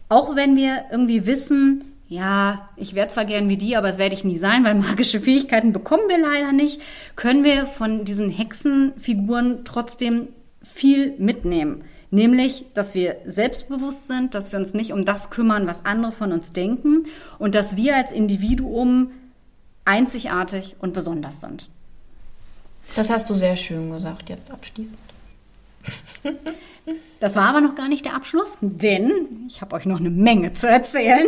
auch 0.08 0.36
wenn 0.36 0.56
wir 0.56 0.86
irgendwie 0.92 1.26
wissen, 1.26 1.84
ja, 2.10 2.68
ich 2.76 2.96
wäre 2.96 3.08
zwar 3.08 3.26
gern 3.26 3.50
wie 3.50 3.58
die, 3.58 3.76
aber 3.76 3.88
es 3.88 4.00
werde 4.00 4.16
ich 4.16 4.24
nie 4.24 4.40
sein, 4.40 4.64
weil 4.66 4.74
magische 4.74 5.20
Fähigkeiten 5.20 5.72
bekommen 5.72 6.10
wir 6.10 6.18
leider 6.18 6.52
nicht, 6.52 6.82
können 7.16 7.44
wir 7.44 7.68
von 7.68 8.04
diesen 8.04 8.32
Hexenfiguren 8.32 9.64
trotzdem 9.64 10.30
viel 10.64 11.14
mitnehmen. 11.20 11.84
Nämlich, 12.10 12.66
dass 12.74 12.96
wir 12.96 13.18
selbstbewusst 13.26 14.08
sind, 14.08 14.34
dass 14.34 14.52
wir 14.52 14.58
uns 14.58 14.74
nicht 14.74 14.92
um 14.92 15.06
das 15.06 15.30
kümmern, 15.30 15.68
was 15.68 15.86
andere 15.86 16.12
von 16.12 16.32
uns 16.32 16.52
denken 16.52 17.06
und 17.38 17.54
dass 17.54 17.78
wir 17.78 17.96
als 17.96 18.12
Individuum 18.12 19.12
einzigartig 19.86 20.76
und 20.80 20.96
besonders 20.96 21.42
sind. 21.42 21.70
Das 22.96 23.12
hast 23.12 23.30
du 23.30 23.36
sehr 23.36 23.56
schön 23.56 23.92
gesagt, 23.92 24.30
jetzt 24.30 24.50
abschließend. 24.50 24.98
Das 27.20 27.36
war 27.36 27.48
aber 27.48 27.62
noch 27.62 27.76
gar 27.76 27.90
nicht 27.90 28.06
der 28.06 28.16
Abschluss, 28.16 28.58
denn 28.62 29.46
ich 29.48 29.62
habe 29.62 29.76
euch 29.76 29.86
noch 29.86 30.00
eine 30.00 30.10
Menge 30.10 30.54
zu 30.54 30.68
erzählen. 30.68 31.28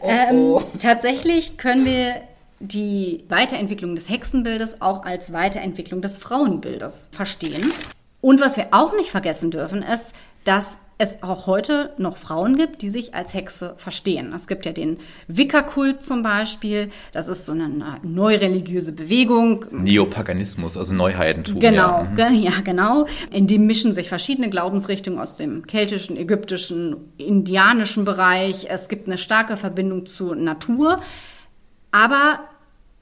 Oh, 0.00 0.08
oh. 0.08 0.08
Ähm, 0.08 0.78
tatsächlich 0.78 1.58
können 1.58 1.84
wir 1.84 2.22
die 2.58 3.24
Weiterentwicklung 3.28 3.94
des 3.94 4.08
Hexenbildes 4.08 4.80
auch 4.80 5.04
als 5.04 5.32
Weiterentwicklung 5.32 6.00
des 6.00 6.18
Frauenbildes 6.18 7.10
verstehen. 7.12 7.72
Und 8.22 8.40
was 8.40 8.56
wir 8.56 8.68
auch 8.70 8.94
nicht 8.94 9.10
vergessen 9.10 9.50
dürfen, 9.50 9.82
ist, 9.82 10.12
dass 10.44 10.78
es 10.98 11.22
auch 11.22 11.46
heute 11.46 11.92
noch 11.98 12.16
Frauen 12.16 12.56
gibt, 12.56 12.80
die 12.80 12.88
sich 12.88 13.14
als 13.14 13.34
Hexe 13.34 13.74
verstehen. 13.76 14.32
Es 14.34 14.46
gibt 14.46 14.64
ja 14.64 14.72
den 14.72 14.96
Wicca-Kult 15.28 16.02
zum 16.02 16.22
Beispiel. 16.22 16.90
Das 17.12 17.28
ist 17.28 17.44
so 17.44 17.52
eine 17.52 17.98
neureligiöse 18.02 18.92
Bewegung. 18.92 19.66
Neopaganismus, 19.70 20.78
also 20.78 20.94
Neuheidentum. 20.94 21.58
Genau, 21.58 22.06
ja. 22.16 22.30
Mhm. 22.30 22.34
ja, 22.36 22.52
genau. 22.64 23.06
In 23.30 23.46
dem 23.46 23.66
mischen 23.66 23.92
sich 23.92 24.08
verschiedene 24.08 24.48
Glaubensrichtungen 24.48 25.20
aus 25.20 25.36
dem 25.36 25.66
keltischen, 25.66 26.16
ägyptischen, 26.16 26.96
indianischen 27.18 28.06
Bereich. 28.06 28.68
Es 28.70 28.88
gibt 28.88 29.06
eine 29.06 29.18
starke 29.18 29.58
Verbindung 29.58 30.06
zur 30.06 30.34
Natur. 30.34 31.02
Aber 31.92 32.40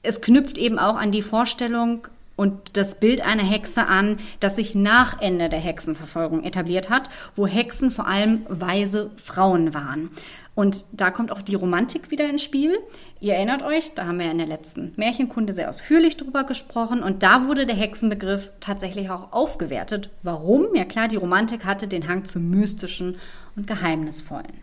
es 0.03 0.19
knüpft 0.19 0.57
eben 0.57 0.79
auch 0.79 0.97
an 0.97 1.11
die 1.11 1.21
Vorstellung 1.21 2.07
und 2.35 2.77
das 2.77 2.99
Bild 2.99 3.21
einer 3.21 3.43
Hexe 3.43 3.87
an, 3.87 4.17
das 4.39 4.55
sich 4.57 4.75
nach 4.75 5.21
Ende 5.21 5.49
der 5.49 5.59
Hexenverfolgung 5.59 6.43
etabliert 6.43 6.89
hat, 6.89 7.09
wo 7.35 7.47
Hexen 7.47 7.91
vor 7.91 8.07
allem 8.07 8.45
weise 8.49 9.11
Frauen 9.15 9.73
waren. 9.73 10.09
Und 10.53 10.85
da 10.93 11.11
kommt 11.11 11.31
auch 11.31 11.41
die 11.41 11.55
Romantik 11.55 12.11
wieder 12.11 12.29
ins 12.29 12.41
Spiel. 12.41 12.77
Ihr 13.19 13.33
erinnert 13.33 13.61
euch, 13.61 13.93
da 13.93 14.05
haben 14.05 14.19
wir 14.19 14.31
in 14.31 14.37
der 14.37 14.47
letzten 14.47 14.93
Märchenkunde 14.95 15.53
sehr 15.53 15.69
ausführlich 15.69 16.15
drüber 16.15 16.45
gesprochen 16.45 17.03
und 17.03 17.23
da 17.23 17.47
wurde 17.47 17.65
der 17.65 17.75
Hexenbegriff 17.75 18.51
tatsächlich 18.61 19.09
auch 19.09 19.33
aufgewertet. 19.33 20.09
Warum? 20.23 20.73
Ja 20.73 20.85
klar, 20.85 21.09
die 21.09 21.17
Romantik 21.17 21.65
hatte 21.65 21.89
den 21.89 22.07
Hang 22.07 22.23
zum 22.23 22.49
Mystischen 22.49 23.17
und 23.57 23.67
Geheimnisvollen. 23.67 24.61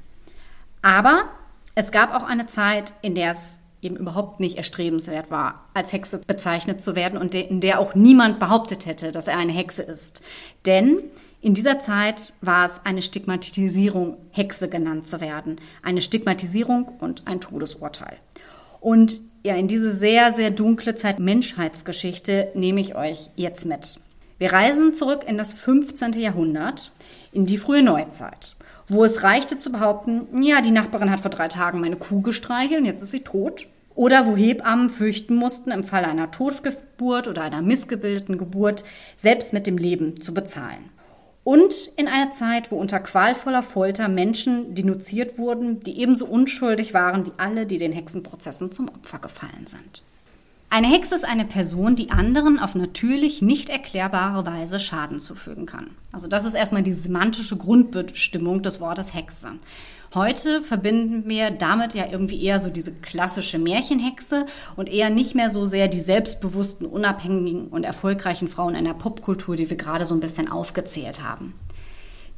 Aber 0.80 1.24
es 1.74 1.92
gab 1.92 2.14
auch 2.14 2.24
eine 2.24 2.46
Zeit, 2.46 2.94
in 3.02 3.14
der 3.14 3.32
es 3.32 3.58
eben 3.83 3.97
überhaupt 3.97 4.40
nicht 4.40 4.57
erstrebenswert 4.57 5.31
war, 5.31 5.68
als 5.75 5.92
Hexe 5.92 6.18
bezeichnet 6.18 6.81
zu 6.81 6.95
werden 6.95 7.18
und 7.18 7.35
in 7.35 7.61
der 7.61 7.81
auch 7.81 7.95
niemand 7.95 8.38
behauptet 8.38 8.87
hätte, 8.87 9.11
dass 9.11 9.29
er 9.29 9.37
eine 9.37 9.53
Hexe 9.53 9.83
ist. 9.83 10.23
Denn 10.64 10.99
in 11.40 11.55
dieser 11.55 11.81
Zeit 11.81 12.33
war 12.40 12.64
es 12.64 12.81
eine 12.85 13.03
Stigmatisierung, 13.03 14.16
Hexe 14.31 14.68
genannt 14.68 15.07
zu 15.07 15.21
werden. 15.21 15.57
Eine 15.83 16.01
Stigmatisierung 16.01 16.92
und 17.01 17.27
ein 17.27 17.40
Todesurteil. 17.40 18.16
Und 18.81 19.21
ja, 19.45 19.57
in 19.57 19.66
diese 19.66 19.92
sehr, 19.92 20.33
sehr 20.33 20.53
dunkle 20.53 20.95
Zeit 20.95 21.18
Menschheitsgeschichte 21.18 22.53
nehme 22.55 22.81
ich 22.81 22.95
euch 22.95 23.31
jetzt 23.35 23.64
mit. 23.66 23.99
Wir 24.38 24.53
reisen 24.53 24.95
zurück 24.95 25.25
in 25.27 25.37
das 25.37 25.53
15. 25.53 26.12
Jahrhundert, 26.12 26.92
in 27.33 27.47
die 27.47 27.59
frühe 27.59 27.83
Neuzeit 27.83 28.55
wo 28.92 29.05
es 29.05 29.23
reichte 29.23 29.59
zu 29.59 29.73
behaupten, 29.73 30.42
ja, 30.42 30.61
die 30.61 30.71
Nachbarin 30.71 31.11
hat 31.11 31.21
vor 31.21 31.31
drei 31.31 31.49
Tagen 31.49 31.81
meine 31.81 31.97
Kuh 31.97 32.21
gestreichelt 32.21 32.81
und 32.81 32.87
jetzt 32.87 33.03
ist 33.03 33.11
sie 33.11 33.21
tot. 33.21 33.66
Oder 33.94 34.26
wo 34.26 34.37
Hebammen 34.37 34.90
fürchten 34.90 35.35
mussten, 35.35 35.70
im 35.70 35.85
Fall 35.85 36.05
einer 36.05 36.31
Totgeburt 36.31 37.28
oder 37.28 37.42
einer 37.42 37.62
missgebildeten 37.62 38.38
Geburt 38.38 38.85
selbst 39.16 39.52
mit 39.52 39.66
dem 39.66 39.78
Leben 39.78 40.20
zu 40.20 40.33
bezahlen. 40.33 40.90
Und 41.44 41.90
in 41.96 42.07
einer 42.07 42.31
Zeit, 42.33 42.70
wo 42.70 42.76
unter 42.76 43.00
qualvoller 43.00 43.64
Folter 43.64 44.09
Menschen 44.09 44.74
denunziert 44.74 45.38
wurden, 45.38 45.81
die 45.81 46.00
ebenso 46.00 46.26
unschuldig 46.26 46.94
waren 46.94 47.26
wie 47.26 47.33
alle, 47.37 47.66
die 47.66 47.78
den 47.78 47.92
Hexenprozessen 47.92 48.70
zum 48.70 48.88
Opfer 48.88 49.18
gefallen 49.18 49.66
sind. 49.66 50.02
Eine 50.70 50.87
Hexe 50.87 51.16
ist 51.16 51.28
eine 51.28 51.44
Person, 51.44 51.96
die 51.96 52.11
anderen 52.11 52.59
auf 52.59 52.74
natürlich 52.74 53.42
nicht 53.42 53.68
erklärbare 53.68 54.46
Weise 54.46 54.81
Schaden 54.81 55.20
zufügen 55.20 55.66
kann. 55.66 55.90
Also 56.12 56.28
das 56.28 56.46
ist 56.46 56.55
erstmal 56.55 56.83
die 56.83 56.94
semantische 56.94 57.57
Grundbestimmung 57.59 58.62
des 58.62 58.81
Wortes 58.81 59.12
Hexe. 59.12 59.48
Heute 60.14 60.62
verbinden 60.62 61.27
wir 61.27 61.51
damit 61.51 61.94
ja 61.94 62.05
irgendwie 62.11 62.44
eher 62.44 62.61
so 62.61 62.68
diese 62.68 62.92
klassische 62.92 63.59
Märchenhexe 63.59 64.44
und 64.77 64.90
eher 64.90 65.09
nicht 65.09 65.35
mehr 65.35 65.48
so 65.48 65.64
sehr 65.64 65.88
die 65.88 66.01
selbstbewussten, 66.01 66.87
unabhängigen 66.87 67.68
und 67.68 67.85
erfolgreichen 67.85 68.48
Frauen 68.48 68.75
in 68.75 68.85
der 68.85 68.92
Popkultur, 68.92 69.57
die 69.57 69.70
wir 69.70 69.79
gerade 69.79 70.05
so 70.05 70.12
ein 70.14 70.20
bisschen 70.20 70.53
aufgezählt 70.53 71.22
haben. 71.25 71.55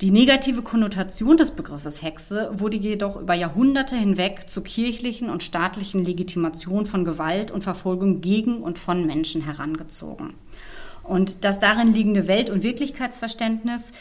Die 0.00 0.12
negative 0.12 0.62
Konnotation 0.62 1.36
des 1.36 1.50
Begriffes 1.50 2.00
Hexe 2.00 2.50
wurde 2.52 2.76
jedoch 2.76 3.16
über 3.16 3.34
Jahrhunderte 3.34 3.96
hinweg 3.96 4.48
zur 4.48 4.62
kirchlichen 4.62 5.28
und 5.28 5.42
staatlichen 5.42 6.04
Legitimation 6.04 6.86
von 6.86 7.04
Gewalt 7.04 7.50
und 7.50 7.64
Verfolgung 7.64 8.20
gegen 8.20 8.58
und 8.58 8.78
von 8.78 9.04
Menschen 9.04 9.42
herangezogen. 9.42 10.34
Und 11.02 11.44
das 11.44 11.58
darin 11.58 11.92
liegende 11.92 12.28
Welt- 12.28 12.50
und 12.50 12.62
Wirklichkeitsverständnis 12.62 13.92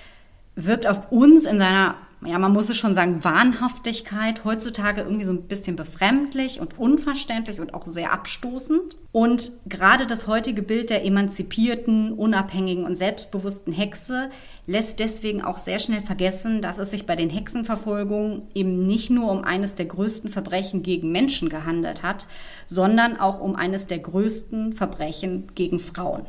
wirkt 0.55 0.85
auf 0.85 1.11
uns 1.11 1.45
in 1.45 1.57
seiner 1.57 1.95
ja, 2.25 2.39
man 2.39 2.53
muss 2.53 2.69
es 2.69 2.77
schon 2.77 2.95
sagen, 2.95 3.23
Wahnhaftigkeit 3.23 4.45
heutzutage 4.45 5.01
irgendwie 5.01 5.25
so 5.25 5.31
ein 5.31 5.47
bisschen 5.47 5.75
befremdlich 5.75 6.59
und 6.59 6.77
unverständlich 6.79 7.59
und 7.59 7.73
auch 7.73 7.85
sehr 7.85 8.11
abstoßend. 8.11 8.95
Und 9.11 9.51
gerade 9.67 10.07
das 10.07 10.27
heutige 10.27 10.61
Bild 10.61 10.89
der 10.89 11.05
emanzipierten, 11.05 12.13
unabhängigen 12.13 12.85
und 12.85 12.95
selbstbewussten 12.95 13.73
Hexe 13.73 14.29
lässt 14.65 14.99
deswegen 14.99 15.41
auch 15.41 15.57
sehr 15.57 15.79
schnell 15.79 16.01
vergessen, 16.01 16.61
dass 16.61 16.77
es 16.77 16.91
sich 16.91 17.05
bei 17.05 17.15
den 17.15 17.29
Hexenverfolgungen 17.29 18.43
eben 18.55 18.85
nicht 18.85 19.09
nur 19.09 19.31
um 19.31 19.43
eines 19.43 19.75
der 19.75 19.85
größten 19.85 20.29
Verbrechen 20.29 20.83
gegen 20.83 21.11
Menschen 21.11 21.49
gehandelt 21.49 22.03
hat, 22.03 22.27
sondern 22.65 23.19
auch 23.19 23.39
um 23.39 23.55
eines 23.55 23.87
der 23.87 23.99
größten 23.99 24.73
Verbrechen 24.73 25.47
gegen 25.55 25.79
Frauen. 25.79 26.25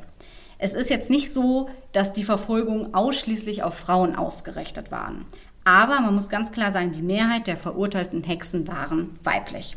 Es 0.58 0.74
ist 0.74 0.90
jetzt 0.90 1.10
nicht 1.10 1.32
so, 1.32 1.68
dass 1.92 2.12
die 2.12 2.24
Verfolgungen 2.24 2.94
ausschließlich 2.94 3.62
auf 3.62 3.74
Frauen 3.74 4.14
ausgerichtet 4.14 4.90
waren. 4.90 5.26
Aber 5.64 6.00
man 6.00 6.14
muss 6.14 6.28
ganz 6.28 6.52
klar 6.52 6.72
sagen, 6.72 6.92
die 6.92 7.02
Mehrheit 7.02 7.46
der 7.46 7.56
verurteilten 7.56 8.22
Hexen 8.22 8.68
waren 8.68 9.18
weiblich. 9.24 9.76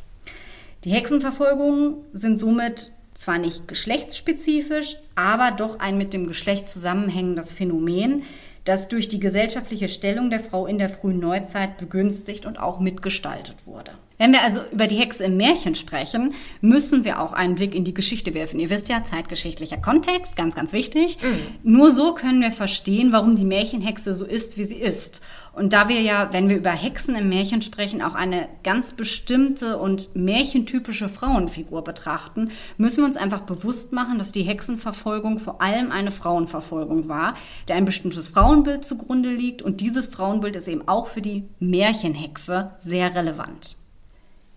Die 0.83 0.91
Hexenverfolgungen 0.91 1.95
sind 2.13 2.37
somit 2.37 2.91
zwar 3.13 3.39
nicht 3.39 3.67
geschlechtsspezifisch, 3.67 4.97
aber 5.15 5.51
doch 5.51 5.79
ein 5.79 5.97
mit 5.97 6.13
dem 6.13 6.27
Geschlecht 6.27 6.69
zusammenhängendes 6.69 7.51
Phänomen, 7.51 8.23
das 8.63 8.89
durch 8.89 9.07
die 9.07 9.19
gesellschaftliche 9.19 9.87
Stellung 9.87 10.29
der 10.29 10.41
Frau 10.41 10.67
in 10.67 10.77
der 10.77 10.89
frühen 10.89 11.19
Neuzeit 11.19 11.77
begünstigt 11.77 12.45
und 12.45 12.59
auch 12.59 12.79
mitgestaltet 12.79 13.55
wurde. 13.65 13.91
Wenn 14.17 14.31
wir 14.31 14.41
also 14.41 14.61
über 14.71 14.87
die 14.87 14.95
Hexe 14.95 15.25
im 15.25 15.37
Märchen 15.37 15.75
sprechen, 15.75 16.33
müssen 16.61 17.05
wir 17.05 17.21
auch 17.21 17.33
einen 17.33 17.55
Blick 17.55 17.75
in 17.75 17.83
die 17.83 17.93
Geschichte 17.93 18.33
werfen. 18.33 18.59
Ihr 18.59 18.71
wisst 18.71 18.89
ja, 18.89 19.03
zeitgeschichtlicher 19.03 19.77
Kontext, 19.77 20.35
ganz, 20.35 20.55
ganz 20.55 20.73
wichtig. 20.73 21.19
Mhm. 21.21 21.39
Nur 21.63 21.91
so 21.91 22.13
können 22.13 22.41
wir 22.41 22.51
verstehen, 22.51 23.11
warum 23.11 23.35
die 23.35 23.45
Märchenhexe 23.45 24.15
so 24.15 24.25
ist, 24.25 24.57
wie 24.57 24.65
sie 24.65 24.75
ist. 24.75 25.21
Und 25.53 25.73
da 25.73 25.87
wir 25.87 26.01
ja, 26.01 26.29
wenn 26.33 26.49
wir 26.49 26.57
über 26.57 26.71
Hexen 26.71 27.15
im 27.15 27.29
Märchen 27.29 27.61
sprechen, 27.61 28.01
auch 28.01 28.15
eine 28.15 28.47
ganz 28.63 28.93
bestimmte 28.93 29.77
und 29.77 30.15
märchentypische 30.15 31.09
Frauenfigur 31.09 31.83
betrachten, 31.83 32.51
müssen 32.77 32.97
wir 32.97 33.05
uns 33.05 33.17
einfach 33.17 33.41
bewusst 33.41 33.91
machen, 33.91 34.17
dass 34.17 34.31
die 34.31 34.43
Hexenverfolgung 34.43 35.39
vor 35.39 35.61
allem 35.61 35.91
eine 35.91 36.11
Frauenverfolgung 36.11 37.07
war, 37.07 37.35
der 37.67 37.75
ein 37.75 37.85
bestimmtes 37.85 38.29
Frauenbild 38.29 38.83
zugrunde 38.83 39.31
liegt. 39.31 39.61
Und 39.61 39.79
dieses 39.81 40.07
Frauenbild 40.07 40.55
ist 40.55 40.67
eben 40.67 40.87
auch 40.87 41.07
für 41.07 41.21
die 41.21 41.45
Märchenhexe 41.59 42.71
sehr 42.79 43.13
relevant. 43.13 43.77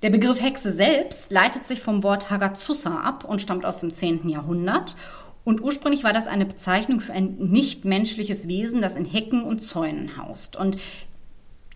Der 0.03 0.11
Begriff 0.11 0.41
Hexe 0.41 0.73
selbst 0.73 1.31
leitet 1.31 1.67
sich 1.67 1.81
vom 1.81 2.03
Wort 2.03 2.31
Hagazusa 2.31 3.01
ab 3.01 3.25
und 3.25 3.43
stammt 3.43 3.67
aus 3.67 3.81
dem 3.81 3.93
10. 3.93 4.29
Jahrhundert. 4.29 4.97
Und 5.45 5.63
ursprünglich 5.63 6.05
war 6.05 6.13
das 6.13 6.27
eine 6.27 6.47
Bezeichnung 6.47 7.01
für 7.01 7.13
ein 7.13 7.37
nichtmenschliches 7.39 8.49
Wesen, 8.49 8.81
das 8.81 8.97
in 8.97 9.05
Hecken 9.05 9.43
und 9.43 9.61
Zäunen 9.61 10.17
haust. 10.17 10.57
Und 10.57 10.79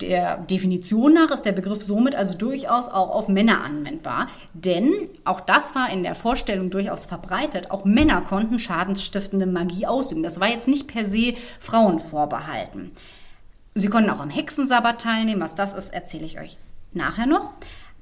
der 0.00 0.38
Definition 0.38 1.14
nach 1.14 1.30
ist 1.30 1.42
der 1.42 1.52
Begriff 1.52 1.82
somit 1.82 2.14
also 2.14 2.34
durchaus 2.34 2.88
auch 2.88 3.10
auf 3.10 3.28
Männer 3.28 3.62
anwendbar, 3.62 4.26
denn 4.52 4.92
auch 5.24 5.40
das 5.40 5.74
war 5.74 5.90
in 5.90 6.02
der 6.02 6.14
Vorstellung 6.14 6.70
durchaus 6.70 7.06
verbreitet. 7.06 7.70
Auch 7.70 7.84
Männer 7.84 8.22
konnten 8.22 8.58
schadensstiftende 8.58 9.46
Magie 9.46 9.87
ausüben. 9.87 10.22
Das 10.22 10.40
war 10.40 10.48
jetzt 10.48 10.66
nicht 10.66 10.88
per 10.88 11.04
se 11.04 11.34
Frauen 11.60 12.00
vorbehalten. 12.00 12.92
Sie 13.74 13.88
konnten 13.88 14.10
auch 14.10 14.20
am 14.20 14.30
Hexensabbat 14.30 15.00
teilnehmen. 15.00 15.40
Was 15.40 15.54
das 15.54 15.74
ist, 15.74 15.92
erzähle 15.92 16.26
ich 16.26 16.40
euch 16.40 16.58
nachher 16.92 17.26
noch. 17.26 17.52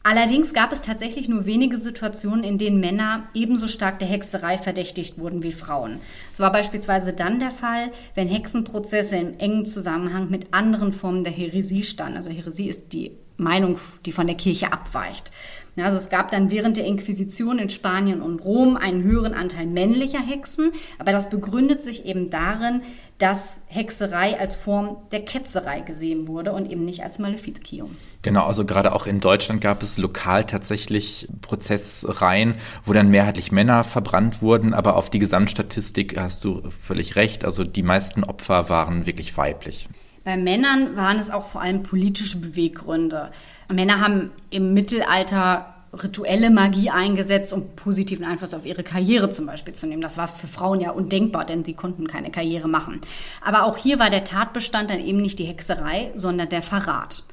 Allerdings 0.04 0.52
gab 0.52 0.72
es 0.72 0.82
tatsächlich 0.82 1.28
nur 1.28 1.46
wenige 1.46 1.78
Situationen, 1.78 2.42
in 2.42 2.58
denen 2.58 2.80
Männer 2.80 3.28
ebenso 3.34 3.68
stark 3.68 4.00
der 4.00 4.08
Hexerei 4.08 4.58
verdächtigt 4.58 5.18
wurden 5.18 5.44
wie 5.44 5.52
Frauen. 5.52 6.00
Es 6.32 6.40
war 6.40 6.50
beispielsweise 6.50 7.12
dann 7.12 7.38
der 7.38 7.52
Fall, 7.52 7.92
wenn 8.16 8.26
Hexenprozesse 8.26 9.16
im 9.16 9.38
engen 9.38 9.64
Zusammenhang 9.64 10.28
mit 10.28 10.52
anderen 10.52 10.92
Formen 10.92 11.22
der 11.22 11.32
Häresie 11.32 11.84
standen. 11.84 12.16
Also 12.16 12.30
Häresie 12.30 12.68
ist 12.68 12.92
die 12.92 13.12
Meinung, 13.36 13.78
die 14.04 14.12
von 14.12 14.26
der 14.26 14.36
Kirche 14.36 14.72
abweicht. 14.72 15.30
Also 15.76 15.96
es 15.96 16.10
gab 16.10 16.30
dann 16.30 16.50
während 16.50 16.76
der 16.76 16.84
Inquisition 16.84 17.58
in 17.58 17.70
Spanien 17.70 18.20
und 18.20 18.44
Rom 18.44 18.76
einen 18.76 19.02
höheren 19.02 19.32
Anteil 19.32 19.66
männlicher 19.66 20.20
Hexen, 20.20 20.72
aber 20.98 21.12
das 21.12 21.30
begründet 21.30 21.80
sich 21.80 22.04
eben 22.04 22.28
darin, 22.28 22.82
dass 23.22 23.58
Hexerei 23.68 24.36
als 24.40 24.56
Form 24.56 24.96
der 25.12 25.24
Ketzerei 25.24 25.78
gesehen 25.78 26.26
wurde 26.26 26.50
und 26.50 26.68
eben 26.68 26.84
nicht 26.84 27.04
als 27.04 27.20
Maleficium. 27.20 27.96
Genau, 28.22 28.46
also 28.46 28.64
gerade 28.64 28.92
auch 28.92 29.06
in 29.06 29.20
Deutschland 29.20 29.60
gab 29.60 29.80
es 29.84 29.96
lokal 29.96 30.44
tatsächlich 30.44 31.28
Prozessreihen, 31.40 32.56
wo 32.84 32.92
dann 32.92 33.10
mehrheitlich 33.10 33.52
Männer 33.52 33.84
verbrannt 33.84 34.42
wurden, 34.42 34.74
aber 34.74 34.96
auf 34.96 35.08
die 35.08 35.20
Gesamtstatistik 35.20 36.18
hast 36.18 36.42
du 36.42 36.62
völlig 36.70 37.14
recht, 37.14 37.44
also 37.44 37.62
die 37.62 37.84
meisten 37.84 38.24
Opfer 38.24 38.68
waren 38.68 39.06
wirklich 39.06 39.36
weiblich. 39.36 39.88
Bei 40.24 40.36
Männern 40.36 40.96
waren 40.96 41.20
es 41.20 41.30
auch 41.30 41.46
vor 41.46 41.60
allem 41.60 41.84
politische 41.84 42.38
Beweggründe. 42.38 43.30
Männer 43.72 44.00
haben 44.00 44.32
im 44.50 44.74
Mittelalter 44.74 45.71
rituelle 45.92 46.50
Magie 46.50 46.90
eingesetzt, 46.90 47.52
um 47.52 47.74
positiven 47.76 48.24
Einfluss 48.24 48.54
auf 48.54 48.64
ihre 48.64 48.82
Karriere 48.82 49.30
zum 49.30 49.46
Beispiel 49.46 49.74
zu 49.74 49.86
nehmen. 49.86 50.02
Das 50.02 50.16
war 50.16 50.26
für 50.28 50.46
Frauen 50.46 50.80
ja 50.80 50.90
undenkbar, 50.90 51.44
denn 51.44 51.64
sie 51.64 51.74
konnten 51.74 52.06
keine 52.06 52.30
Karriere 52.30 52.68
machen. 52.68 53.00
Aber 53.42 53.64
auch 53.64 53.76
hier 53.76 53.98
war 53.98 54.10
der 54.10 54.24
Tatbestand 54.24 54.90
dann 54.90 55.00
eben 55.00 55.20
nicht 55.20 55.38
die 55.38 55.44
Hexerei, 55.44 56.10
sondern 56.14 56.48
der 56.48 56.62
Verrat. 56.62 57.24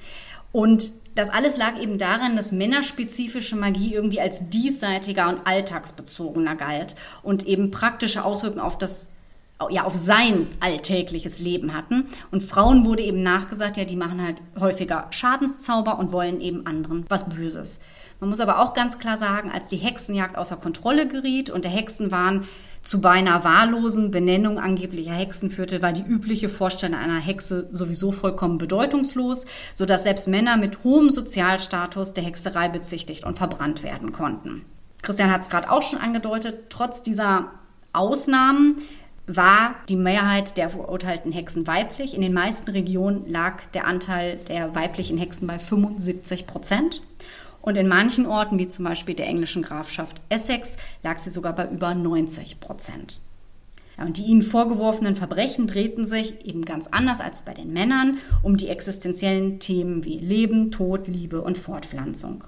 Und 0.52 0.91
das 1.15 1.30
alles 1.30 1.58
lag 1.58 1.80
eben 1.80 1.98
daran, 1.98 2.36
dass 2.36 2.52
männerspezifische 2.52 3.56
Magie 3.56 3.93
irgendwie 3.93 4.22
als 4.22 4.50
diesseitiger 4.50 5.30
und 5.30 5.45
alltagsbezogener 5.45 6.56
galt 6.56 6.95
und 7.24 7.45
eben 7.45 7.72
praktische 7.72 8.24
Auswirkungen 8.24 8.62
auf 8.62 8.78
das 8.78 9.08
ja, 9.69 9.84
auf 9.84 9.95
sein 9.95 10.48
alltägliches 10.62 11.39
Leben 11.39 11.74
hatten. 11.74 12.08
Und 12.32 12.43
Frauen 12.43 12.86
wurde 12.86 13.04
eben 13.04 13.22
nachgesagt, 13.22 13.76
ja, 13.76 13.84
die 13.84 13.98
machen 13.98 14.24
halt 14.24 14.38
häufiger 14.58 15.08
Schadenszauber 15.12 16.00
und 16.00 16.13
wollen 16.13 16.39
eben 16.39 16.65
anderen 16.65 17.06
was 17.10 17.28
Böses. 17.28 17.80
Man 18.20 18.30
muss 18.30 18.40
aber 18.42 18.60
auch 18.60 18.74
ganz 18.74 19.00
klar 19.00 19.18
sagen, 19.18 19.52
als 19.52 19.70
die 19.70 19.78
Hexenjagd 19.78 20.38
außer 20.38 20.58
Kontrolle 20.58 21.08
geriet 21.08 21.50
und 21.50 21.64
der 21.64 21.72
Hexenwahn 21.72 22.46
zu 22.82 23.02
beinahe 23.02 23.44
wahllosen 23.44 24.12
Benennung 24.12 24.60
angeblicher 24.60 25.14
Hexen 25.14 25.52
führte, 25.52 25.82
war 25.82 25.94
die 25.94 26.02
übliche 26.02 26.50
Vorstellung 26.50 27.00
einer 27.00 27.20
Hexe 27.20 27.70
sowieso 27.72 28.12
vollkommen 28.12 28.58
bedeutungslos, 28.58 29.46
sodass 29.74 30.04
selbst 30.04 30.28
Männer 30.28 30.58
mit 30.58 30.84
hohem 30.84 31.10
Sozialstatus 31.10 32.14
der 32.14 32.24
Hexerei 32.24 32.70
bezichtigt 32.70 33.26
und 33.26 33.38
verbrannt 33.38 33.84
werden 33.84 34.12
konnten. 34.12 34.66
Christian 35.02 35.32
hat 35.32 35.42
es 35.42 35.50
gerade 35.50 35.72
auch 35.72 35.82
schon 35.82 36.00
angedeutet, 36.00 36.70
trotz 36.70 37.04
dieser 37.04 37.52
Ausnahmen 37.94 38.82
war 39.28 39.76
die 39.88 39.96
Mehrheit 39.96 40.58
der 40.58 40.70
verurteilten 40.70 41.32
Hexen 41.32 41.68
weiblich. 41.68 42.16
In 42.16 42.22
den 42.22 42.34
meisten 42.34 42.72
Regionen 42.72 43.30
lag 43.30 43.66
der 43.74 43.86
Anteil 43.86 44.38
der 44.48 44.74
weiblichen 44.74 45.18
Hexen 45.18 45.48
bei 45.48 45.60
75 45.60 46.48
Prozent. 46.48 47.02
Und 47.62 47.78
in 47.78 47.88
manchen 47.88 48.26
Orten, 48.26 48.58
wie 48.58 48.69
zum 48.69 48.86
Beispiel 48.86 49.15
der 49.15 49.28
englischen 49.28 49.62
Grafschaft 49.62 50.22
Essex, 50.30 50.78
lag 51.04 51.17
sie 51.17 51.30
sogar 51.30 51.54
bei 51.54 51.67
über 51.67 51.93
90 51.93 52.60
Prozent. 52.60 53.19
Ja, 53.98 54.06
und 54.06 54.17
die 54.17 54.24
ihnen 54.24 54.41
vorgeworfenen 54.41 55.17
Verbrechen 55.17 55.67
drehten 55.67 56.08
sich 56.08 56.45
eben 56.45 56.63
ganz 56.63 56.88
anders 56.88 57.19
als 57.19 57.41
bei 57.41 57.54
den 57.54 57.74
Männern 57.74 58.19
um 58.43 58.56
die 58.56 58.69
existenziellen 58.69 59.60
Themen 59.60 60.06
wie 60.06 60.19
Leben, 60.19 60.72
Tod, 60.72 61.08
Liebe 61.08 61.41
und 61.41 61.58
Fortpflanzung. 61.58 62.43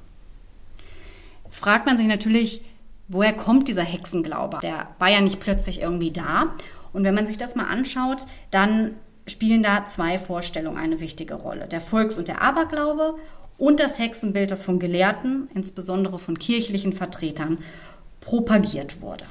Jetzt 1.44 1.60
fragt 1.60 1.86
man 1.86 1.98
sich 1.98 2.08
natürlich, 2.08 2.62
woher 3.10 3.34
kommt 3.34 3.68
dieser 3.68 3.84
Hexenglaube? 3.84 4.60
Der 4.64 4.88
war 5.00 5.10
ja 5.10 5.20
nicht 5.20 5.42
plötzlich 5.42 5.82
irgendwie 5.82 6.12
da. 6.12 6.54
Und 6.94 7.04
wenn 7.04 7.16
man 7.16 7.28
sich 7.28 7.38
das 7.38 7.56
mal 7.56 7.68
anschaut, 7.68 8.26
dann 8.52 8.96
spielen 9.28 9.62
da 9.62 9.86
zwei 9.86 10.18
Vorstellungen 10.18 10.78
eine 10.78 11.00
wichtige 11.00 11.36
Rolle. 11.36 11.68
Der 11.68 11.82
Volks- 11.82 12.18
und 12.18 12.28
der 12.28 12.42
Aberglaube 12.42 13.16
und 13.62 13.80
das 13.80 14.00
Hexenbild, 14.00 14.50
das 14.50 14.64
von 14.64 14.80
Gelehrten, 14.80 15.48
insbesondere 15.54 16.18
von 16.18 16.40
kirchlichen 16.40 16.94
Vertretern, 16.94 17.60
propagiert 18.20 19.02
wurde. 19.02 19.26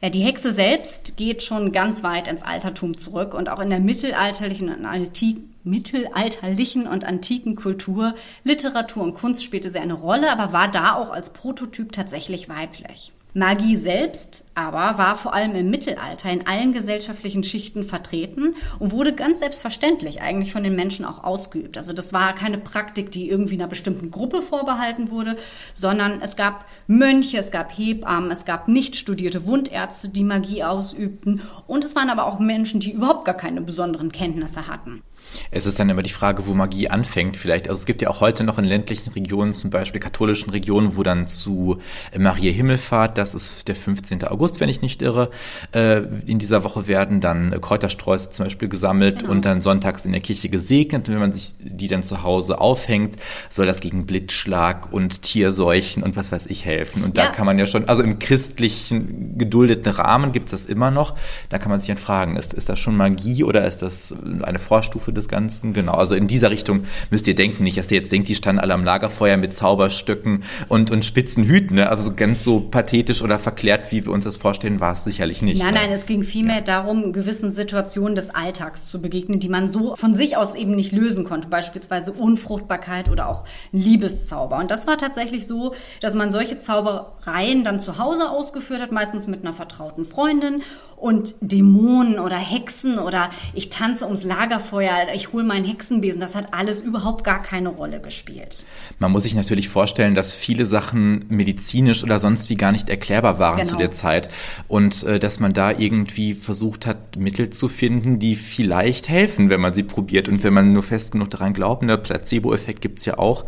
Ja, 0.00 0.08
die 0.08 0.22
Hexe 0.22 0.52
selbst 0.52 1.16
geht 1.16 1.42
schon 1.42 1.72
ganz 1.72 2.04
weit 2.04 2.28
ins 2.28 2.44
Altertum 2.44 2.96
zurück 2.96 3.34
und 3.34 3.48
auch 3.48 3.58
in 3.58 3.70
der 3.70 3.80
mittelalterlichen 3.80 4.68
und, 4.68 4.84
Antik 4.84 5.38
mittelalterlichen 5.64 6.86
und 6.86 7.04
antiken 7.04 7.56
Kultur, 7.56 8.14
Literatur 8.44 9.02
und 9.02 9.14
Kunst 9.14 9.42
spielte 9.42 9.72
sie 9.72 9.80
eine 9.80 9.94
Rolle, 9.94 10.30
aber 10.30 10.52
war 10.52 10.70
da 10.70 10.94
auch 10.94 11.10
als 11.10 11.30
Prototyp 11.30 11.90
tatsächlich 11.90 12.48
weiblich. 12.48 13.12
Magie 13.34 13.76
selbst 13.76 14.44
aber 14.54 14.98
war 14.98 15.16
vor 15.16 15.32
allem 15.32 15.54
im 15.54 15.70
Mittelalter 15.70 16.30
in 16.30 16.46
allen 16.46 16.74
gesellschaftlichen 16.74 17.42
Schichten 17.42 17.84
vertreten 17.84 18.54
und 18.78 18.92
wurde 18.92 19.14
ganz 19.14 19.38
selbstverständlich 19.38 20.20
eigentlich 20.20 20.52
von 20.52 20.62
den 20.62 20.76
Menschen 20.76 21.06
auch 21.06 21.24
ausgeübt. 21.24 21.78
Also 21.78 21.94
das 21.94 22.12
war 22.12 22.34
keine 22.34 22.58
Praktik, 22.58 23.10
die 23.10 23.30
irgendwie 23.30 23.54
einer 23.54 23.68
bestimmten 23.68 24.10
Gruppe 24.10 24.42
vorbehalten 24.42 25.10
wurde, 25.10 25.36
sondern 25.72 26.20
es 26.20 26.36
gab 26.36 26.66
Mönche, 26.86 27.38
es 27.38 27.50
gab 27.50 27.76
Hebammen, 27.76 28.30
es 28.30 28.44
gab 28.44 28.68
nicht 28.68 28.96
studierte 28.96 29.46
Wundärzte, 29.46 30.10
die 30.10 30.24
Magie 30.24 30.64
ausübten 30.64 31.40
und 31.66 31.84
es 31.84 31.96
waren 31.96 32.10
aber 32.10 32.26
auch 32.26 32.38
Menschen, 32.38 32.80
die 32.80 32.92
überhaupt 32.92 33.24
gar 33.24 33.36
keine 33.36 33.62
besonderen 33.62 34.12
Kenntnisse 34.12 34.68
hatten. 34.68 35.02
Es 35.50 35.66
ist 35.66 35.78
dann 35.78 35.88
immer 35.88 36.02
die 36.02 36.10
Frage, 36.10 36.46
wo 36.46 36.54
Magie 36.54 36.88
anfängt 36.88 37.36
vielleicht. 37.36 37.68
Also 37.68 37.80
es 37.80 37.86
gibt 37.86 38.02
ja 38.02 38.08
auch 38.08 38.20
heute 38.20 38.44
noch 38.44 38.58
in 38.58 38.64
ländlichen 38.64 39.12
Regionen, 39.12 39.54
zum 39.54 39.70
Beispiel 39.70 40.00
katholischen 40.00 40.50
Regionen, 40.50 40.96
wo 40.96 41.02
dann 41.02 41.26
zu 41.26 41.78
Maria 42.16 42.52
Himmelfahrt, 42.52 43.18
das 43.18 43.34
ist 43.34 43.68
der 43.68 43.74
15. 43.74 44.24
August, 44.24 44.60
wenn 44.60 44.68
ich 44.68 44.82
nicht 44.82 45.02
irre, 45.02 45.30
äh, 45.74 46.02
in 46.26 46.38
dieser 46.38 46.64
Woche 46.64 46.86
werden 46.86 47.20
dann 47.20 47.60
Kräutersträuße 47.60 48.30
zum 48.30 48.46
Beispiel 48.46 48.68
gesammelt 48.68 49.20
genau. 49.20 49.32
und 49.32 49.44
dann 49.44 49.60
sonntags 49.60 50.04
in 50.04 50.12
der 50.12 50.20
Kirche 50.20 50.48
gesegnet. 50.48 51.08
Und 51.08 51.14
wenn 51.14 51.20
man 51.20 51.32
sich 51.32 51.54
die 51.58 51.88
dann 51.88 52.02
zu 52.02 52.22
Hause 52.22 52.60
aufhängt, 52.60 53.16
soll 53.48 53.66
das 53.66 53.80
gegen 53.80 54.06
Blitzschlag 54.06 54.92
und 54.92 55.22
Tierseuchen 55.22 56.02
und 56.02 56.16
was 56.16 56.32
weiß 56.32 56.46
ich 56.46 56.64
helfen. 56.64 57.04
Und 57.04 57.18
da 57.18 57.28
kann 57.28 57.46
man 57.46 57.58
ja 57.58 57.66
schon, 57.66 57.88
also 57.88 58.02
im 58.02 58.18
christlichen 58.18 59.38
geduldeten 59.38 59.92
Rahmen 59.92 60.32
gibt 60.32 60.46
es 60.46 60.50
das 60.52 60.66
immer 60.66 60.90
noch. 60.90 61.16
Da 61.48 61.58
kann 61.58 61.70
man 61.70 61.80
sich 61.80 61.88
dann 61.88 61.96
fragen, 61.96 62.36
ist, 62.36 62.54
ist 62.54 62.68
das 62.68 62.78
schon 62.78 62.96
Magie 62.96 63.44
oder 63.44 63.66
ist 63.66 63.82
das 63.82 64.14
eine 64.42 64.58
Vorstufe 64.58 65.12
des 65.12 65.21
des 65.22 65.28
Ganzen. 65.28 65.72
Genau, 65.72 65.94
also 65.94 66.14
in 66.14 66.26
dieser 66.26 66.50
Richtung 66.50 66.84
müsst 67.10 67.26
ihr 67.28 67.34
denken, 67.34 67.62
nicht, 67.62 67.78
dass 67.78 67.90
ihr 67.90 67.98
jetzt 67.98 68.12
denkt, 68.12 68.28
die 68.28 68.34
standen 68.34 68.60
alle 68.60 68.74
am 68.74 68.84
Lagerfeuer 68.84 69.36
mit 69.36 69.54
Zauberstöcken 69.54 70.42
und, 70.68 70.90
und 70.90 71.04
spitzen 71.04 71.44
Hüten. 71.44 71.76
Ne? 71.76 71.88
Also 71.88 72.14
ganz 72.14 72.44
so 72.44 72.60
pathetisch 72.60 73.22
oder 73.22 73.38
verklärt, 73.38 73.92
wie 73.92 74.04
wir 74.04 74.12
uns 74.12 74.24
das 74.24 74.36
vorstellen, 74.36 74.80
war 74.80 74.92
es 74.92 75.04
sicherlich 75.04 75.42
nicht. 75.42 75.62
Nein, 75.62 75.74
ne? 75.74 75.80
nein, 75.80 75.90
es 75.92 76.06
ging 76.06 76.22
vielmehr 76.24 76.56
ja. 76.56 76.62
darum, 76.62 77.12
gewissen 77.12 77.50
Situationen 77.50 78.14
des 78.14 78.30
Alltags 78.30 78.90
zu 78.90 79.00
begegnen, 79.00 79.40
die 79.40 79.48
man 79.48 79.68
so 79.68 79.96
von 79.96 80.14
sich 80.14 80.36
aus 80.36 80.54
eben 80.54 80.74
nicht 80.74 80.92
lösen 80.92 81.24
konnte. 81.24 81.48
Beispielsweise 81.48 82.12
Unfruchtbarkeit 82.12 83.08
oder 83.08 83.28
auch 83.28 83.44
Liebeszauber. 83.70 84.58
Und 84.58 84.70
das 84.70 84.86
war 84.86 84.98
tatsächlich 84.98 85.46
so, 85.46 85.74
dass 86.00 86.14
man 86.14 86.30
solche 86.30 86.58
Zaubereien 86.58 87.64
dann 87.64 87.80
zu 87.80 87.98
Hause 87.98 88.28
ausgeführt 88.28 88.80
hat, 88.80 88.92
meistens 88.92 89.26
mit 89.26 89.42
einer 89.42 89.54
vertrauten 89.54 90.04
Freundin 90.04 90.62
und 91.02 91.34
Dämonen 91.40 92.20
oder 92.20 92.36
Hexen 92.36 93.00
oder 93.00 93.30
ich 93.54 93.70
tanze 93.70 94.04
ums 94.04 94.22
Lagerfeuer, 94.22 95.08
ich 95.12 95.32
hole 95.32 95.42
meinen 95.42 95.64
Hexenbesen, 95.64 96.20
das 96.20 96.36
hat 96.36 96.54
alles 96.54 96.80
überhaupt 96.80 97.24
gar 97.24 97.42
keine 97.42 97.70
Rolle 97.70 98.00
gespielt. 98.00 98.64
Man 99.00 99.10
muss 99.10 99.24
sich 99.24 99.34
natürlich 99.34 99.68
vorstellen, 99.68 100.14
dass 100.14 100.32
viele 100.32 100.64
Sachen 100.64 101.24
medizinisch 101.28 102.04
oder 102.04 102.20
sonst 102.20 102.50
wie 102.50 102.54
gar 102.54 102.70
nicht 102.70 102.88
erklärbar 102.88 103.40
waren 103.40 103.58
genau. 103.58 103.70
zu 103.70 103.76
der 103.78 103.90
Zeit 103.90 104.30
und 104.68 105.02
äh, 105.02 105.18
dass 105.18 105.40
man 105.40 105.52
da 105.52 105.72
irgendwie 105.72 106.34
versucht 106.34 106.86
hat, 106.86 107.16
Mittel 107.16 107.50
zu 107.50 107.68
finden, 107.68 108.20
die 108.20 108.36
vielleicht 108.36 109.08
helfen, 109.08 109.50
wenn 109.50 109.60
man 109.60 109.74
sie 109.74 109.82
probiert 109.82 110.28
und 110.28 110.44
wenn 110.44 110.54
man 110.54 110.72
nur 110.72 110.84
fest 110.84 111.10
genug 111.10 111.30
daran 111.30 111.52
glaubt. 111.52 111.82
Der 111.82 111.96
Placebo-Effekt 111.96 112.80
gibt's 112.80 113.06
ja 113.06 113.18
auch 113.18 113.44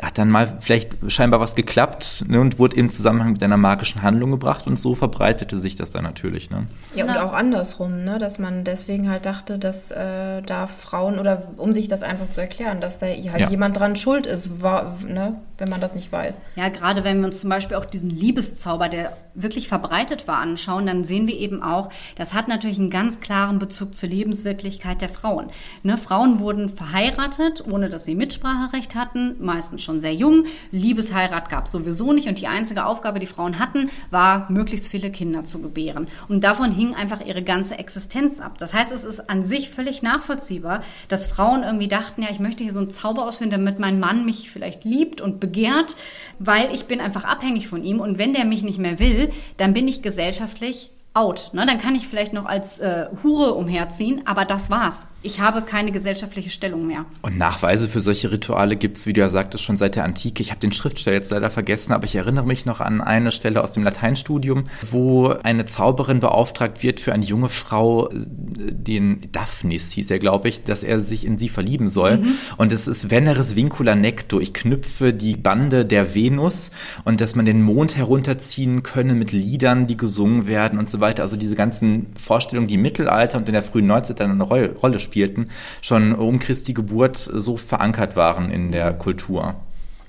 hat 0.00 0.18
dann 0.18 0.30
mal 0.30 0.58
vielleicht 0.60 0.90
scheinbar 1.08 1.40
was 1.40 1.54
geklappt 1.54 2.24
ne, 2.28 2.40
und 2.40 2.58
wurde 2.58 2.76
im 2.76 2.90
Zusammenhang 2.90 3.32
mit 3.32 3.42
einer 3.42 3.56
magischen 3.56 4.02
Handlung 4.02 4.30
gebracht 4.30 4.66
und 4.66 4.78
so 4.78 4.94
verbreitete 4.94 5.58
sich 5.58 5.76
das 5.76 5.90
dann 5.90 6.04
natürlich. 6.04 6.50
Ne? 6.50 6.66
Ja, 6.94 7.04
und 7.04 7.16
auch 7.16 7.32
andersrum, 7.32 8.04
ne, 8.04 8.18
dass 8.18 8.38
man 8.38 8.64
deswegen 8.64 9.10
halt 9.10 9.26
dachte, 9.26 9.58
dass 9.58 9.90
äh, 9.90 10.42
da 10.42 10.66
Frauen 10.66 11.18
oder 11.18 11.48
um 11.56 11.74
sich 11.74 11.88
das 11.88 12.02
einfach 12.02 12.28
zu 12.28 12.40
erklären, 12.40 12.80
dass 12.80 12.98
da 12.98 13.06
halt 13.06 13.40
ja. 13.40 13.50
jemand 13.50 13.78
dran 13.78 13.96
schuld 13.96 14.26
ist, 14.26 14.62
war, 14.62 14.96
ne, 15.06 15.40
wenn 15.58 15.68
man 15.68 15.80
das 15.80 15.94
nicht 15.94 16.12
weiß. 16.12 16.40
Ja, 16.56 16.68
gerade 16.68 17.04
wenn 17.04 17.18
wir 17.18 17.26
uns 17.26 17.40
zum 17.40 17.50
Beispiel 17.50 17.76
auch 17.76 17.84
diesen 17.84 18.10
Liebeszauber, 18.10 18.88
der 18.88 19.16
wirklich 19.34 19.68
verbreitet 19.68 20.26
war, 20.28 20.38
anschauen, 20.38 20.86
dann 20.86 21.04
sehen 21.04 21.26
wir 21.26 21.36
eben 21.36 21.62
auch, 21.62 21.90
das 22.16 22.34
hat 22.34 22.48
natürlich 22.48 22.78
einen 22.78 22.90
ganz 22.90 23.20
klaren 23.20 23.58
Bezug 23.58 23.94
zur 23.94 24.08
Lebenswirklichkeit 24.08 25.00
der 25.00 25.08
Frauen. 25.08 25.50
Ne, 25.82 25.96
Frauen 25.96 26.40
wurden 26.40 26.68
verheiratet, 26.68 27.64
ohne 27.70 27.88
dass 27.88 28.04
sie 28.04 28.14
Mitspracherecht 28.14 28.94
hatten, 28.94 29.36
meistens 29.40 29.82
schon 29.82 30.00
sehr 30.00 30.14
jung. 30.14 30.44
Liebesheirat 30.70 31.48
gab 31.48 31.66
es 31.66 31.72
sowieso 31.72 32.12
nicht 32.12 32.28
und 32.28 32.40
die 32.40 32.46
einzige 32.46 32.84
Aufgabe, 32.84 33.20
die 33.20 33.26
Frauen 33.26 33.58
hatten, 33.58 33.90
war, 34.10 34.50
möglichst 34.50 34.88
viele 34.88 35.10
Kinder 35.10 35.44
zu 35.44 35.60
gebären. 35.60 36.08
Und 36.28 36.44
davon 36.44 36.72
hing 36.72 36.94
einfach 36.94 37.24
ihre 37.24 37.42
ganze 37.42 37.78
Existenz 37.78 38.40
ab. 38.40 38.58
Das 38.58 38.74
heißt, 38.74 38.92
es 38.92 39.04
ist 39.04 39.30
an 39.30 39.44
sich 39.44 39.70
völlig 39.70 40.02
nachvollziehbar, 40.02 40.82
dass 41.08 41.26
Frauen 41.26 41.62
irgendwie 41.62 41.88
dachten, 41.88 42.22
ja, 42.22 42.28
ich 42.30 42.40
möchte 42.40 42.64
hier 42.64 42.72
so 42.72 42.80
einen 42.80 42.90
Zauber 42.90 43.26
ausführen, 43.26 43.50
damit 43.50 43.78
mein 43.78 44.00
Mann 44.00 44.24
mich 44.24 44.50
vielleicht 44.50 44.84
liebt 44.84 45.20
und 45.20 45.40
begehrt, 45.40 45.96
weil 46.38 46.74
ich 46.74 46.86
bin 46.86 47.00
einfach 47.00 47.24
abhängig 47.24 47.68
von 47.68 47.82
ihm 47.82 48.00
und 48.00 48.18
wenn 48.18 48.34
der 48.34 48.44
mich 48.44 48.62
nicht 48.62 48.78
mehr 48.78 48.98
will, 48.98 49.19
dann 49.56 49.74
bin 49.74 49.88
ich 49.88 50.02
gesellschaftlich 50.02 50.90
out. 51.14 51.50
Ne? 51.52 51.66
Dann 51.66 51.80
kann 51.80 51.94
ich 51.94 52.06
vielleicht 52.06 52.32
noch 52.32 52.46
als 52.46 52.78
äh, 52.78 53.06
Hure 53.22 53.54
umherziehen, 53.54 54.26
aber 54.26 54.44
das 54.44 54.70
war's. 54.70 55.06
Ich 55.22 55.38
habe 55.38 55.60
keine 55.60 55.92
gesellschaftliche 55.92 56.48
Stellung 56.48 56.86
mehr. 56.86 57.04
Und 57.20 57.36
Nachweise 57.36 57.88
für 57.88 58.00
solche 58.00 58.32
Rituale 58.32 58.76
gibt 58.76 58.96
es, 58.96 59.06
wie 59.06 59.12
du 59.12 59.20
ja 59.20 59.28
sagtest, 59.28 59.62
schon 59.62 59.76
seit 59.76 59.94
der 59.94 60.04
Antike. 60.04 60.40
Ich 60.40 60.50
habe 60.50 60.60
den 60.60 60.72
Schriftsteller 60.72 61.16
jetzt 61.16 61.30
leider 61.30 61.50
vergessen, 61.50 61.92
aber 61.92 62.04
ich 62.04 62.16
erinnere 62.16 62.46
mich 62.46 62.64
noch 62.64 62.80
an 62.80 63.02
eine 63.02 63.30
Stelle 63.30 63.62
aus 63.62 63.72
dem 63.72 63.82
Lateinstudium, 63.82 64.64
wo 64.80 65.28
eine 65.28 65.66
Zauberin 65.66 66.20
beauftragt 66.20 66.82
wird 66.82 67.00
für 67.00 67.12
eine 67.12 67.24
junge 67.26 67.50
Frau, 67.50 68.08
den 68.14 69.30
Daphnis 69.30 69.92
hieß 69.92 70.10
er, 70.10 70.18
glaube 70.18 70.48
ich, 70.48 70.64
dass 70.64 70.82
er 70.82 71.00
sich 71.00 71.26
in 71.26 71.36
sie 71.36 71.50
verlieben 71.50 71.88
soll. 71.88 72.16
Mhm. 72.16 72.34
Und 72.56 72.72
es 72.72 72.88
ist 72.88 73.10
Veneris 73.10 73.56
vincula 73.56 73.96
necto. 73.96 74.40
Ich 74.40 74.54
knüpfe 74.54 75.12
die 75.12 75.36
Bande 75.36 75.84
der 75.84 76.14
Venus 76.14 76.70
und 77.04 77.20
dass 77.20 77.34
man 77.34 77.44
den 77.44 77.62
Mond 77.62 77.94
herunterziehen 77.94 78.82
könne 78.82 79.14
mit 79.14 79.32
Liedern, 79.32 79.86
die 79.86 79.98
gesungen 79.98 80.46
werden 80.46 80.78
und 80.78 80.88
so 80.88 81.00
weiter. 81.00 81.22
Also 81.22 81.36
diese 81.36 81.56
ganzen 81.56 82.06
Vorstellungen, 82.18 82.68
die 82.68 82.74
im 82.74 82.82
Mittelalter 82.82 83.36
und 83.36 83.46
in 83.50 83.52
der 83.52 83.62
frühen 83.62 83.86
Neuzeit 83.86 84.18
eine 84.22 84.42
Rolle 84.42 84.98
spielen 84.98 85.09
spielten, 85.10 85.50
schon 85.82 86.14
um 86.14 86.38
Christi 86.38 86.72
Geburt 86.72 87.18
so 87.18 87.56
verankert 87.56 88.14
waren 88.14 88.50
in 88.50 88.70
der 88.70 88.92
Kultur. 88.92 89.56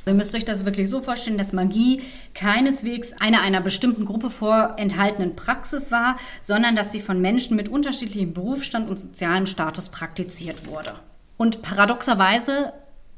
Ihr 0.08 0.14
müsst 0.14 0.36
euch 0.36 0.46
das 0.46 0.66
wirklich 0.66 0.90
so 0.90 1.02
vorstellen, 1.02 1.38
dass 1.38 1.54
Magie 1.54 2.02
keineswegs 2.34 3.14
eine 3.20 3.42
einer 3.42 3.62
bestimmten 3.62 4.06
Gruppe 4.06 4.30
vorenthaltenen 4.30 5.36
Praxis 5.36 5.92
war, 5.92 6.18
sondern 6.42 6.76
dass 6.76 6.92
sie 6.92 7.00
von 7.00 7.22
Menschen 7.22 7.56
mit 7.56 7.70
unterschiedlichem 7.70 8.34
Berufsstand 8.34 8.90
und 8.90 9.00
sozialem 9.00 9.46
Status 9.46 9.90
praktiziert 9.90 10.68
wurde. 10.68 10.94
Und 11.38 11.62
paradoxerweise 11.62 12.74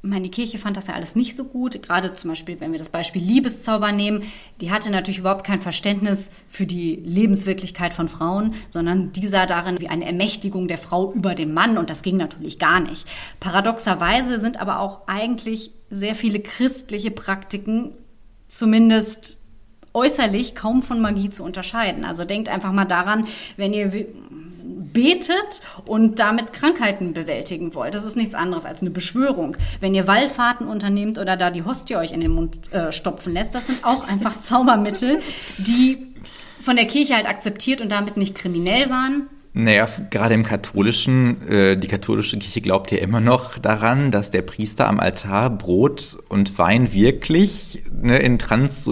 meine, 0.06 0.28
Kirche 0.28 0.58
fand 0.58 0.76
das 0.76 0.88
ja 0.88 0.96
alles 0.96 1.16
nicht 1.16 1.38
so 1.38 1.46
gut. 1.46 1.82
Gerade 1.82 2.14
zum 2.14 2.30
Beispiel, 2.30 2.60
wenn 2.60 2.74
wir 2.74 2.80
das 2.80 2.90
Beispiel 2.90 3.22
Liebeszauber 3.22 3.94
nehmen, 3.94 4.24
die 4.60 4.70
hatte 4.70 4.92
natürlich 4.92 5.20
überhaupt 5.20 5.46
kein 5.46 5.62
Verständnis 5.62 6.30
für 6.50 6.66
die 6.66 6.96
Lebenswirklichkeit 6.96 7.94
von 7.94 8.10
Frauen, 8.10 8.54
sondern 8.70 9.14
die 9.14 9.28
sah 9.28 9.46
darin 9.46 9.80
wie 9.80 9.88
eine 9.88 10.06
Ermächtigung 10.06 10.68
der 10.68 10.78
Frau 10.78 11.14
über 11.14 11.36
den 11.36 11.54
Mann 11.54 11.78
und 11.78 11.90
das 11.90 12.02
ging 12.02 12.18
natürlich 12.18 12.60
gar 12.60 12.82
nicht. 12.82 13.08
Paradoxerweise 13.40 14.42
sind 14.42 14.60
aber 14.60 14.80
auch 14.80 15.08
eigentlich 15.08 15.72
sehr 15.90 16.16
viele 16.16 16.42
christliche 16.42 17.12
Praktiken 17.12 17.94
zumindest 18.50 19.38
äußerlich 19.94 20.54
kaum 20.54 20.82
von 20.82 21.00
Magie 21.00 21.30
zu 21.30 21.44
unterscheiden. 21.44 22.04
Also 22.04 22.26
denkt 22.26 22.50
einfach 22.50 22.74
mal 22.74 22.86
daran, 22.86 23.28
wenn 23.56 23.72
ihr 23.72 23.94
betet 24.64 25.62
und 25.86 26.20
damit 26.20 26.54
Krankheiten 26.54 27.14
bewältigen 27.14 27.76
wollt. 27.76 27.96
Das 27.96 28.04
ist 28.04 28.16
nichts 28.16 28.36
anderes 28.36 28.66
als 28.66 28.82
eine 28.82 28.92
Beschwörung. 28.92 29.58
Wenn 29.80 29.94
ihr 29.94 30.08
Wallfahrten 30.08 30.68
unternehmt 30.68 31.18
oder 31.18 31.38
da 31.38 31.52
die 31.52 31.64
Hostie 31.64 31.96
euch 31.96 32.12
in 32.12 32.22
den 32.22 32.32
Mund 32.32 32.72
äh, 32.74 32.92
stopfen 32.92 33.34
lässt, 33.34 33.56
das 33.56 33.68
sind 33.68 33.84
auch 33.84 34.08
einfach 34.08 34.40
Zaubermittel, 34.42 35.20
die 35.58 35.98
von 36.62 36.76
der 36.76 36.86
Kirche 36.86 37.16
halt 37.16 37.28
akzeptiert 37.28 37.82
und 37.82 37.92
damit 37.92 38.18
nicht 38.18 38.36
kriminell 38.36 38.90
waren. 38.90 39.28
Naja, 39.56 39.88
gerade 40.10 40.34
im 40.34 40.44
katholischen, 40.44 41.48
äh, 41.48 41.78
die 41.78 41.88
katholische 41.88 42.40
Kirche 42.40 42.62
glaubt 42.62 42.92
ja 42.92 42.98
immer 42.98 43.20
noch 43.20 43.60
daran, 43.60 44.10
dass 44.10 44.32
der 44.32 44.42
Priester 44.42 44.88
am 44.88 45.00
Altar 45.00 45.52
Brot 45.52 46.18
und 46.28 46.58
Wein 46.58 46.92
wirklich 46.92 47.84
ne, 47.92 48.18
in 48.18 48.40
Trans 48.40 48.90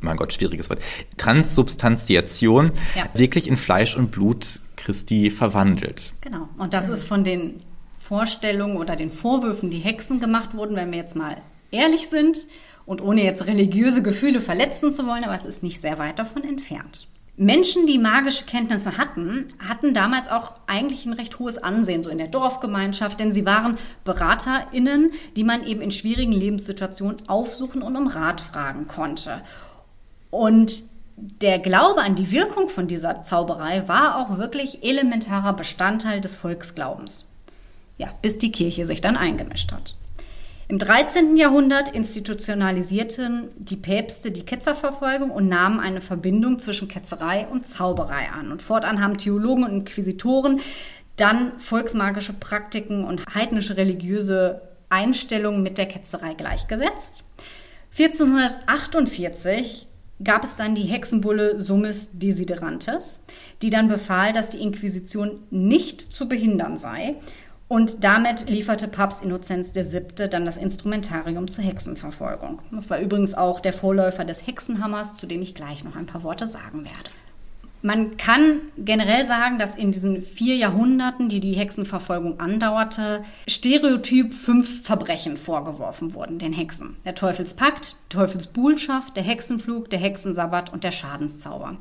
mein 0.00 0.16
Gott, 0.16 0.32
schwieriges 0.32 0.68
Wort, 0.70 0.80
Transsubstantiation 1.16 2.72
ja. 2.96 3.04
wirklich 3.14 3.48
in 3.48 3.56
Fleisch 3.56 3.96
und 3.96 4.10
Blut 4.10 4.60
Christi 4.82 5.30
verwandelt. 5.30 6.12
Genau. 6.20 6.48
Und 6.58 6.74
das 6.74 6.88
ist 6.88 7.04
von 7.04 7.24
den 7.24 7.60
Vorstellungen 7.98 8.76
oder 8.76 8.96
den 8.96 9.10
Vorwürfen, 9.10 9.70
die 9.70 9.78
Hexen 9.78 10.20
gemacht 10.20 10.54
wurden, 10.54 10.76
wenn 10.76 10.90
wir 10.90 10.98
jetzt 10.98 11.16
mal 11.16 11.36
ehrlich 11.70 12.08
sind 12.08 12.46
und 12.84 13.00
ohne 13.00 13.22
jetzt 13.22 13.46
religiöse 13.46 14.02
Gefühle 14.02 14.40
verletzen 14.40 14.92
zu 14.92 15.06
wollen, 15.06 15.24
aber 15.24 15.34
es 15.34 15.44
ist 15.44 15.62
nicht 15.62 15.80
sehr 15.80 15.98
weit 15.98 16.18
davon 16.18 16.44
entfernt. 16.44 17.06
Menschen, 17.36 17.86
die 17.86 17.98
magische 17.98 18.44
Kenntnisse 18.44 18.98
hatten, 18.98 19.46
hatten 19.58 19.94
damals 19.94 20.28
auch 20.28 20.52
eigentlich 20.66 21.06
ein 21.06 21.14
recht 21.14 21.38
hohes 21.38 21.56
Ansehen, 21.56 22.02
so 22.02 22.10
in 22.10 22.18
der 22.18 22.28
Dorfgemeinschaft, 22.28 23.18
denn 23.18 23.32
sie 23.32 23.46
waren 23.46 23.78
BeraterInnen, 24.04 25.12
die 25.36 25.44
man 25.44 25.64
eben 25.66 25.80
in 25.80 25.90
schwierigen 25.90 26.32
Lebenssituationen 26.32 27.28
aufsuchen 27.28 27.80
und 27.80 27.96
um 27.96 28.06
Rat 28.06 28.42
fragen 28.42 28.86
konnte. 28.86 29.40
Und 30.30 30.91
der 31.40 31.60
Glaube 31.60 32.00
an 32.00 32.16
die 32.16 32.32
Wirkung 32.32 32.68
von 32.68 32.88
dieser 32.88 33.22
Zauberei 33.22 33.86
war 33.86 34.18
auch 34.18 34.38
wirklich 34.38 34.82
elementarer 34.82 35.52
Bestandteil 35.52 36.20
des 36.20 36.34
Volksglaubens. 36.34 37.26
Ja, 37.96 38.08
bis 38.22 38.38
die 38.38 38.50
Kirche 38.50 38.86
sich 38.86 39.00
dann 39.00 39.16
eingemischt 39.16 39.70
hat. 39.70 39.94
Im 40.66 40.78
13. 40.78 41.36
Jahrhundert 41.36 41.90
institutionalisierten 41.94 43.50
die 43.56 43.76
Päpste 43.76 44.32
die 44.32 44.44
Ketzerverfolgung 44.44 45.30
und 45.30 45.48
nahmen 45.48 45.78
eine 45.78 46.00
Verbindung 46.00 46.58
zwischen 46.58 46.88
Ketzerei 46.88 47.46
und 47.46 47.66
Zauberei 47.66 48.30
an. 48.30 48.50
Und 48.50 48.62
fortan 48.62 49.00
haben 49.00 49.18
Theologen 49.18 49.62
und 49.62 49.72
Inquisitoren 49.72 50.60
dann 51.16 51.58
volksmagische 51.58 52.32
Praktiken 52.32 53.04
und 53.04 53.22
heidnische 53.32 53.76
religiöse 53.76 54.62
Einstellungen 54.88 55.62
mit 55.62 55.78
der 55.78 55.86
Ketzerei 55.86 56.34
gleichgesetzt. 56.34 57.22
1448 57.96 59.86
gab 60.24 60.44
es 60.44 60.56
dann 60.56 60.74
die 60.74 60.84
Hexenbulle 60.84 61.60
Summis 61.60 62.10
Desiderantes, 62.12 63.22
die 63.62 63.70
dann 63.70 63.88
befahl, 63.88 64.32
dass 64.32 64.50
die 64.50 64.60
Inquisition 64.60 65.40
nicht 65.50 66.00
zu 66.00 66.28
behindern 66.28 66.76
sei. 66.76 67.16
Und 67.68 68.04
damit 68.04 68.50
lieferte 68.50 68.86
Papst 68.86 69.24
Innozenz 69.24 69.74
VII. 69.74 70.28
dann 70.28 70.44
das 70.44 70.58
Instrumentarium 70.58 71.50
zur 71.50 71.64
Hexenverfolgung. 71.64 72.60
Das 72.70 72.90
war 72.90 73.00
übrigens 73.00 73.32
auch 73.32 73.60
der 73.60 73.72
Vorläufer 73.72 74.26
des 74.26 74.46
Hexenhammers, 74.46 75.14
zu 75.14 75.26
dem 75.26 75.40
ich 75.40 75.54
gleich 75.54 75.82
noch 75.82 75.96
ein 75.96 76.04
paar 76.04 76.22
Worte 76.22 76.46
sagen 76.46 76.84
werde. 76.84 77.10
Man 77.84 78.16
kann 78.16 78.60
generell 78.78 79.26
sagen, 79.26 79.58
dass 79.58 79.74
in 79.74 79.90
diesen 79.90 80.22
vier 80.22 80.54
Jahrhunderten, 80.54 81.28
die 81.28 81.40
die 81.40 81.54
Hexenverfolgung 81.54 82.38
andauerte, 82.38 83.24
stereotyp 83.48 84.34
fünf 84.34 84.84
Verbrechen 84.84 85.36
vorgeworfen 85.36 86.14
wurden 86.14 86.38
den 86.38 86.52
Hexen. 86.52 86.96
Der 87.04 87.16
Teufelspakt, 87.16 87.96
Teufelsbuhlschaft, 88.08 89.16
der 89.16 89.24
Hexenflug, 89.24 89.90
der 89.90 89.98
Hexensabbat 89.98 90.72
und 90.72 90.84
der 90.84 90.92
Schadenszauber. 90.92 91.76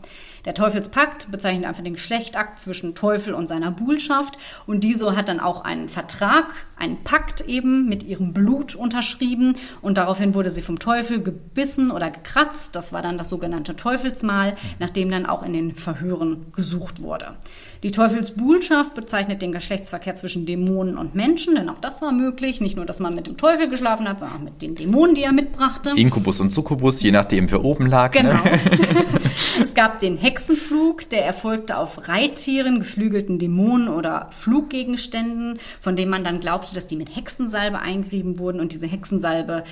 Der 0.46 0.54
Teufelspakt 0.54 1.30
bezeichnet 1.32 1.66
einfach 1.66 1.84
den 1.84 1.94
Geschlechtakt 1.94 2.60
zwischen 2.60 2.96
Teufel 2.96 3.34
und 3.34 3.48
seiner 3.48 3.72
Buhlschaft 3.72 4.38
und 4.66 4.84
diese 4.84 5.16
hat 5.16 5.28
dann 5.28 5.40
auch 5.40 5.64
einen 5.64 5.88
Vertrag, 5.88 6.46
einen 6.78 7.04
Pakt 7.04 7.42
eben 7.42 7.88
mit 7.88 8.04
ihrem 8.04 8.34
Blut 8.34 8.76
unterschrieben 8.76 9.56
und 9.82 9.98
daraufhin 9.98 10.34
wurde 10.34 10.50
sie 10.50 10.64
vom 10.64 10.80
Teufel 10.80 11.22
gebissen 11.22 11.92
oder 11.92 12.10
gekratzt. 12.10 12.76
Das 12.76 12.92
war 12.92 13.02
dann 13.02 13.18
das 13.18 13.30
sogenannte 13.30 13.76
Teufelsmal, 13.76 14.56
nachdem 14.80 15.12
dann 15.12 15.26
auch 15.26 15.44
in 15.44 15.54
den 15.54 15.76
Verhören 15.76 16.52
gesucht 16.54 17.02
wurde. 17.02 17.36
Die 17.84 17.92
Teufelsbuhlschaft 17.92 18.94
bezeichnet 18.94 19.42
den 19.42 19.52
Geschlechtsverkehr 19.52 20.14
zwischen 20.14 20.46
Dämonen 20.46 20.98
und 21.00 21.16
Menschen, 21.16 21.56
denn 21.56 21.68
auch 21.68 21.80
das 21.80 22.00
war 22.04 22.12
möglich. 22.12 22.62
Nicht 22.62 22.76
nur, 22.76 22.86
dass 22.86 23.00
man 23.00 23.16
mit 23.16 23.26
dem 23.26 23.38
Teufel 23.38 23.70
geschlafen 23.70 24.08
hat, 24.08 24.20
sondern 24.20 24.38
auch 24.38 24.44
mit 24.44 24.62
den 24.62 24.76
Dämonen, 24.76 25.16
die 25.16 25.24
er 25.24 25.32
mitbrachte. 25.32 25.94
Inkubus 25.96 26.40
und 26.42 26.52
Succubus, 26.52 27.02
je 27.02 27.12
nachdem, 27.12 27.50
wer 27.50 27.66
oben 27.66 27.88
lag. 27.88 28.14
Ne? 28.14 28.22
Genau. 28.22 28.44
Ne? 28.44 28.60
es 29.64 29.74
gab 29.74 30.00
den 30.00 30.18
Hexenflug, 30.18 31.10
der 31.10 31.26
erfolgte 31.26 31.78
auf 31.78 32.08
Reittieren, 32.08 32.78
geflügelten 32.78 33.40
Dämonen 33.40 33.88
oder 33.88 34.28
Fluggegenständen, 34.30 35.58
von 35.80 35.96
denen 35.96 36.12
man 36.12 36.24
dann 36.24 36.40
glaubte, 36.40 36.76
dass 36.76 36.86
die 36.86 36.96
mit 36.96 37.16
Hexensalbe 37.16 37.80
eingerieben 37.80 38.38
wurden. 38.38 38.60
Und 38.60 38.74
diese 38.74 38.86
Hexensalbe, 38.86 39.64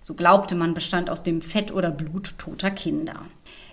so 0.00 0.14
glaubte 0.14 0.54
man, 0.54 0.72
bestand 0.72 1.10
aus 1.10 1.22
dem 1.22 1.42
Fett 1.42 1.70
oder 1.70 1.90
Blut 1.90 2.32
toter 2.38 2.70
Kinder. 2.70 3.16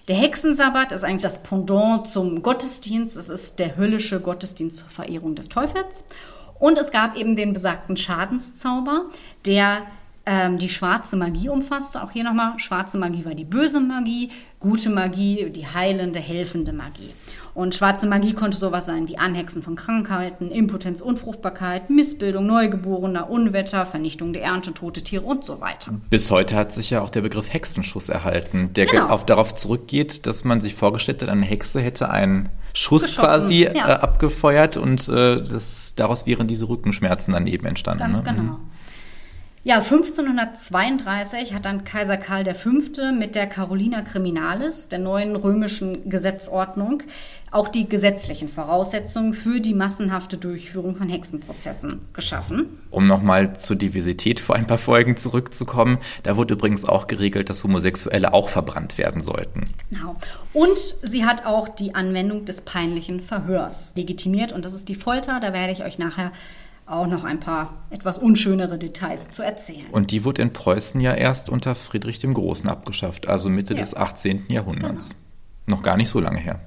Der 0.09 0.17
Hexensabbat 0.17 0.91
ist 0.91 1.03
eigentlich 1.03 1.21
das 1.21 1.43
Pendant 1.43 2.07
zum 2.07 2.41
Gottesdienst. 2.41 3.15
Es 3.15 3.29
ist 3.29 3.59
der 3.59 3.77
höllische 3.77 4.19
Gottesdienst 4.19 4.79
zur 4.79 4.89
Verehrung 4.89 5.35
des 5.35 5.49
Teufels. 5.49 6.03
Und 6.57 6.79
es 6.79 6.89
gab 6.89 7.15
eben 7.15 7.35
den 7.35 7.53
besagten 7.53 7.95
Schadenszauber, 7.95 9.05
der 9.45 9.83
ähm, 10.29 10.59
die 10.59 10.69
schwarze 10.69 11.15
Magie 11.15 11.49
umfasste. 11.49 12.03
Auch 12.03 12.11
hier 12.11 12.23
nochmal, 12.23 12.53
schwarze 12.59 12.99
Magie 12.99 13.25
war 13.25 13.33
die 13.33 13.45
böse 13.45 13.79
Magie, 13.79 14.29
gute 14.59 14.91
Magie 14.91 15.49
die 15.49 15.65
heilende, 15.65 16.19
helfende 16.19 16.71
Magie. 16.71 17.15
Und 17.55 17.73
schwarze 17.73 18.05
Magie 18.05 18.33
konnte 18.33 18.55
sowas 18.55 18.85
sein 18.85 19.07
wie 19.07 19.17
Anhexen 19.17 19.63
von 19.63 19.75
Krankheiten, 19.75 20.51
Impotenz, 20.51 21.01
Unfruchtbarkeit, 21.01 21.89
Missbildung 21.89 22.45
Neugeborener, 22.45 23.27
Unwetter, 23.27 23.87
Vernichtung 23.87 24.31
der 24.31 24.43
Ernte, 24.43 24.71
tote 24.71 25.01
Tiere 25.01 25.23
und 25.23 25.43
so 25.43 25.61
weiter. 25.61 25.93
Bis 26.11 26.29
heute 26.29 26.55
hat 26.55 26.73
sich 26.73 26.91
ja 26.91 27.01
auch 27.01 27.09
der 27.09 27.21
Begriff 27.21 27.51
Hexenschuss 27.51 28.09
erhalten, 28.09 28.71
der 28.75 28.85
genau. 28.85 29.07
auf, 29.07 29.25
darauf 29.25 29.55
zurückgeht, 29.55 30.27
dass 30.27 30.43
man 30.43 30.61
sich 30.61 30.75
vorgestellt 30.75 31.23
hat, 31.23 31.29
eine 31.29 31.45
Hexe 31.45 31.81
hätte 31.81 32.11
einen 32.11 32.49
Schuss 32.75 33.03
Geschossen, 33.03 33.25
quasi 33.25 33.63
ja. 33.63 33.71
äh, 33.71 33.93
abgefeuert 33.93 34.77
und 34.77 35.09
äh, 35.09 35.41
das, 35.41 35.95
daraus 35.95 36.27
wären 36.27 36.47
diese 36.47 36.69
Rückenschmerzen 36.69 37.33
dann 37.33 37.47
eben 37.47 37.65
entstanden. 37.65 37.99
Ganz 37.99 38.23
ne? 38.23 38.31
genau. 38.31 38.43
Mhm. 38.53 38.78
Ja, 39.65 39.79
1532 39.79 41.53
hat 41.53 41.65
dann 41.65 41.83
Kaiser 41.83 42.15
Karl 42.15 42.45
V. 42.55 42.69
mit 43.11 43.35
der 43.35 43.45
Carolina 43.45 44.01
Criminalis, 44.03 44.87
der 44.87 44.99
neuen 44.99 45.35
römischen 45.35 46.09
Gesetzordnung, 46.09 47.03
auch 47.51 47.67
die 47.67 47.89
gesetzlichen 47.89 48.47
Voraussetzungen 48.47 49.33
für 49.33 49.59
die 49.59 49.73
massenhafte 49.73 50.37
Durchführung 50.37 50.95
von 50.95 51.09
Hexenprozessen 51.09 51.99
geschaffen. 52.13 52.79
Um 52.89 53.05
nochmal 53.07 53.57
zur 53.57 53.75
Diversität 53.75 54.39
vor 54.39 54.55
ein 54.55 54.65
paar 54.65 54.77
Folgen 54.77 55.17
zurückzukommen, 55.17 55.97
da 56.23 56.37
wurde 56.37 56.53
übrigens 56.53 56.85
auch 56.85 57.07
geregelt, 57.07 57.49
dass 57.49 57.63
Homosexuelle 57.65 58.33
auch 58.33 58.47
verbrannt 58.47 58.97
werden 58.97 59.21
sollten. 59.21 59.67
Genau. 59.89 60.15
Und 60.53 60.79
sie 61.01 61.25
hat 61.25 61.45
auch 61.45 61.67
die 61.67 61.95
Anwendung 61.95 62.45
des 62.45 62.61
peinlichen 62.61 63.19
Verhörs 63.19 63.93
legitimiert 63.97 64.53
und 64.53 64.63
das 64.63 64.73
ist 64.73 64.87
die 64.87 64.95
Folter, 64.95 65.41
da 65.41 65.51
werde 65.51 65.73
ich 65.73 65.83
euch 65.83 65.99
nachher 65.99 66.31
auch 66.89 67.07
noch 67.07 67.23
ein 67.23 67.39
paar 67.39 67.77
etwas 67.89 68.17
unschönere 68.17 68.77
Details 68.77 69.31
zu 69.31 69.43
erzählen. 69.43 69.85
Und 69.91 70.11
die 70.11 70.23
wurde 70.23 70.41
in 70.41 70.53
Preußen 70.53 70.99
ja 71.01 71.13
erst 71.13 71.49
unter 71.49 71.75
Friedrich 71.75 72.19
dem 72.19 72.33
Großen 72.33 72.69
abgeschafft, 72.69 73.27
also 73.27 73.49
Mitte 73.49 73.73
ja. 73.73 73.79
des 73.79 73.95
18. 73.95 74.45
Jahrhunderts. 74.49 75.09
Genau. 75.09 75.77
Noch 75.77 75.83
gar 75.83 75.97
nicht 75.97 76.09
so 76.09 76.19
lange 76.19 76.39
her. 76.39 76.59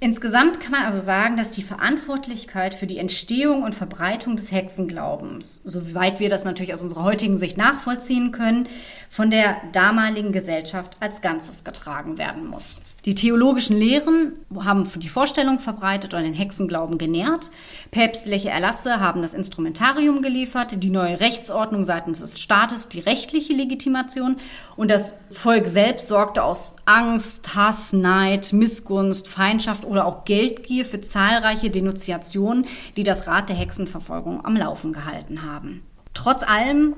Insgesamt 0.00 0.60
kann 0.60 0.70
man 0.70 0.84
also 0.84 1.00
sagen, 1.00 1.36
dass 1.36 1.50
die 1.50 1.64
Verantwortlichkeit 1.64 2.72
für 2.72 2.86
die 2.86 2.98
Entstehung 2.98 3.64
und 3.64 3.74
Verbreitung 3.74 4.36
des 4.36 4.52
Hexenglaubens, 4.52 5.60
soweit 5.64 6.20
wir 6.20 6.30
das 6.30 6.44
natürlich 6.44 6.72
aus 6.72 6.82
unserer 6.82 7.02
heutigen 7.02 7.36
Sicht 7.36 7.56
nachvollziehen 7.56 8.30
können, 8.30 8.68
von 9.10 9.30
der 9.30 9.56
damaligen 9.72 10.30
Gesellschaft 10.30 10.96
als 11.00 11.20
Ganzes 11.20 11.64
getragen 11.64 12.16
werden 12.16 12.46
muss. 12.46 12.80
Die 13.08 13.14
theologischen 13.14 13.74
Lehren 13.74 14.34
haben 14.54 14.86
die 14.96 15.08
Vorstellung 15.08 15.60
verbreitet 15.60 16.12
und 16.12 16.24
den 16.24 16.34
Hexenglauben 16.34 16.98
genährt. 16.98 17.50
Päpstliche 17.90 18.50
Erlasse 18.50 19.00
haben 19.00 19.22
das 19.22 19.32
Instrumentarium 19.32 20.20
geliefert, 20.20 20.82
die 20.82 20.90
neue 20.90 21.18
Rechtsordnung 21.18 21.86
seitens 21.86 22.20
des 22.20 22.38
Staates 22.38 22.90
die 22.90 23.00
rechtliche 23.00 23.54
Legitimation 23.54 24.36
und 24.76 24.90
das 24.90 25.14
Volk 25.30 25.68
selbst 25.68 26.08
sorgte 26.08 26.44
aus 26.44 26.72
Angst, 26.84 27.54
Hass, 27.54 27.94
Neid, 27.94 28.52
Missgunst, 28.52 29.26
Feindschaft 29.26 29.86
oder 29.86 30.04
auch 30.04 30.26
Geldgier 30.26 30.84
für 30.84 31.00
zahlreiche 31.00 31.70
Denunziationen, 31.70 32.66
die 32.98 33.04
das 33.04 33.26
Rat 33.26 33.48
der 33.48 33.56
Hexenverfolgung 33.56 34.44
am 34.44 34.54
Laufen 34.54 34.92
gehalten 34.92 35.44
haben. 35.44 35.82
Trotz 36.12 36.42
allem 36.42 36.94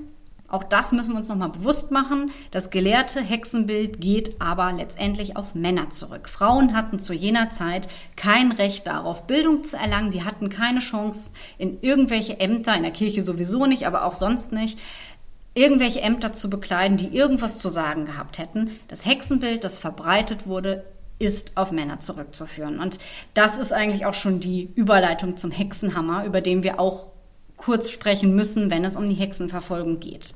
auch 0.50 0.64
das 0.64 0.92
müssen 0.92 1.12
wir 1.12 1.18
uns 1.18 1.28
nochmal 1.28 1.50
bewusst 1.50 1.90
machen. 1.92 2.32
Das 2.50 2.70
gelehrte 2.70 3.20
Hexenbild 3.20 4.00
geht 4.00 4.40
aber 4.40 4.72
letztendlich 4.72 5.36
auf 5.36 5.54
Männer 5.54 5.90
zurück. 5.90 6.28
Frauen 6.28 6.74
hatten 6.74 6.98
zu 6.98 7.14
jener 7.14 7.52
Zeit 7.52 7.88
kein 8.16 8.50
Recht 8.52 8.86
darauf, 8.86 9.26
Bildung 9.26 9.62
zu 9.62 9.76
erlangen. 9.76 10.10
Die 10.10 10.24
hatten 10.24 10.48
keine 10.48 10.80
Chance 10.80 11.30
in 11.56 11.78
irgendwelche 11.82 12.40
Ämter, 12.40 12.74
in 12.74 12.82
der 12.82 12.90
Kirche 12.90 13.22
sowieso 13.22 13.66
nicht, 13.66 13.86
aber 13.86 14.04
auch 14.04 14.16
sonst 14.16 14.52
nicht, 14.52 14.78
irgendwelche 15.54 16.00
Ämter 16.00 16.32
zu 16.32 16.50
bekleiden, 16.50 16.96
die 16.96 17.16
irgendwas 17.16 17.58
zu 17.58 17.68
sagen 17.68 18.04
gehabt 18.04 18.38
hätten. 18.38 18.70
Das 18.88 19.04
Hexenbild, 19.04 19.62
das 19.62 19.78
verbreitet 19.78 20.46
wurde, 20.46 20.84
ist 21.20 21.56
auf 21.56 21.70
Männer 21.70 22.00
zurückzuführen. 22.00 22.80
Und 22.80 22.98
das 23.34 23.58
ist 23.58 23.72
eigentlich 23.72 24.06
auch 24.06 24.14
schon 24.14 24.40
die 24.40 24.70
Überleitung 24.74 25.36
zum 25.36 25.50
Hexenhammer, 25.50 26.24
über 26.24 26.40
den 26.40 26.62
wir 26.62 26.80
auch 26.80 27.09
kurz 27.60 27.90
sprechen 27.90 28.34
müssen, 28.34 28.70
wenn 28.70 28.84
es 28.84 28.96
um 28.96 29.08
die 29.08 29.14
Hexenverfolgung 29.14 30.00
geht. 30.00 30.34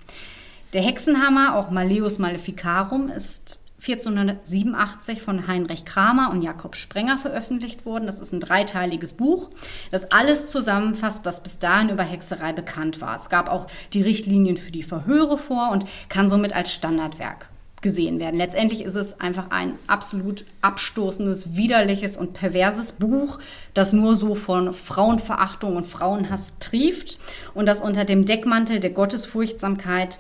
Der 0.75 0.83
Hexenhammer, 0.83 1.57
auch 1.57 1.71
Malleus 1.71 2.19
Maleficarum, 2.19 3.09
ist 3.09 3.61
1487 3.81 5.23
von 5.23 5.47
Heinrich 5.47 5.85
Kramer 5.85 6.31
und 6.31 6.43
Jakob 6.43 6.77
Sprenger 6.77 7.19
veröffentlicht 7.19 7.85
worden. 7.87 8.07
Das 8.07 8.21
ist 8.21 8.33
ein 8.33 8.41
dreiteiliges 8.41 9.15
Buch, 9.15 9.51
das 9.91 10.11
alles 10.11 10.51
zusammenfasst, 10.51 11.21
was 11.25 11.43
bis 11.43 11.59
dahin 11.59 11.91
über 11.91 12.03
Hexerei 12.03 12.53
bekannt 12.53 13.01
war. 13.01 13.15
Es 13.15 13.29
gab 13.29 13.51
auch 13.51 13.67
die 13.93 14.03
Richtlinien 14.03 14.57
für 14.57 14.73
die 14.73 14.83
Verhöre 14.83 15.39
vor 15.39 15.71
und 15.71 15.85
kann 16.09 16.29
somit 16.29 16.55
als 16.55 16.73
Standardwerk 16.73 17.49
gesehen 17.85 18.19
werden. 18.19 18.37
Letztendlich 18.37 18.83
ist 18.83 18.97
es 18.97 19.21
einfach 19.21 19.51
ein 19.51 19.75
absolut 19.87 20.45
abstoßendes, 20.63 21.55
widerliches 21.55 22.17
und 22.17 22.33
perverses 22.33 22.93
Buch, 22.93 23.39
das 23.75 23.93
nur 23.93 24.17
so 24.17 24.35
von 24.35 24.73
Frauenverachtung 24.73 25.77
und 25.77 25.87
Frauenhass 25.87 26.59
trieft 26.59 27.19
und 27.53 27.67
das 27.67 27.83
unter 27.83 28.05
dem 28.05 28.25
Deckmantel 28.25 28.81
der 28.81 28.91
Gottesfurchtsamkeit 28.91 30.19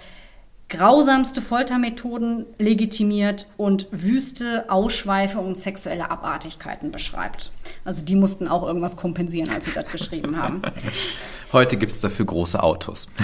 grausamste 0.68 1.40
Foltermethoden 1.40 2.46
legitimiert 2.58 3.46
und 3.56 3.86
wüste 3.90 4.64
Ausschweife 4.68 5.38
und 5.38 5.58
sexuelle 5.58 6.10
Abartigkeiten 6.10 6.90
beschreibt. 6.90 7.50
Also 7.84 8.02
die 8.02 8.16
mussten 8.16 8.48
auch 8.48 8.66
irgendwas 8.66 8.96
kompensieren, 8.96 9.50
als 9.50 9.66
sie 9.66 9.72
das 9.72 9.86
geschrieben 9.90 10.36
haben. 10.36 10.62
Heute 11.52 11.76
gibt 11.76 11.92
es 11.92 12.00
dafür 12.00 12.26
große 12.26 12.60
Autos. 12.62 13.08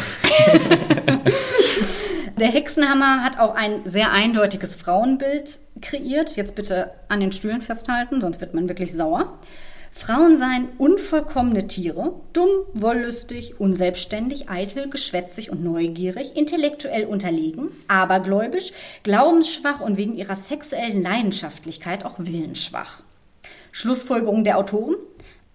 Der 2.39 2.49
Hexenhammer 2.49 3.23
hat 3.23 3.39
auch 3.39 3.55
ein 3.55 3.83
sehr 3.85 4.13
eindeutiges 4.13 4.75
Frauenbild 4.75 5.59
kreiert. 5.83 6.37
Jetzt 6.37 6.55
bitte 6.55 6.93
an 7.09 7.21
den 7.21 7.33
Stühlen 7.33 7.61
festhalten, 7.61 8.21
sonst 8.21 8.41
wird 8.41 8.55
man 8.55 8.69
wirklich 8.69 8.93
sauer. 8.93 9.39
Frauen 9.93 10.39
seien 10.39 10.69
unvollkommene 10.79 11.67
Tiere, 11.67 12.15
dumm, 12.33 12.49
wollüstig, 12.73 13.61
unselbstständig, 13.61 14.49
eitel, 14.49 14.89
geschwätzig 14.89 15.51
und 15.51 15.65
neugierig, 15.65 16.37
intellektuell 16.37 17.05
unterlegen, 17.05 17.69
abergläubisch, 17.89 18.73
glaubensschwach 19.03 19.81
und 19.81 19.97
wegen 19.97 20.15
ihrer 20.15 20.37
sexuellen 20.37 21.03
Leidenschaftlichkeit 21.03 22.05
auch 22.05 22.15
willensschwach. 22.19 23.03
Schlussfolgerung 23.73 24.45
der 24.45 24.59
Autoren? 24.59 24.97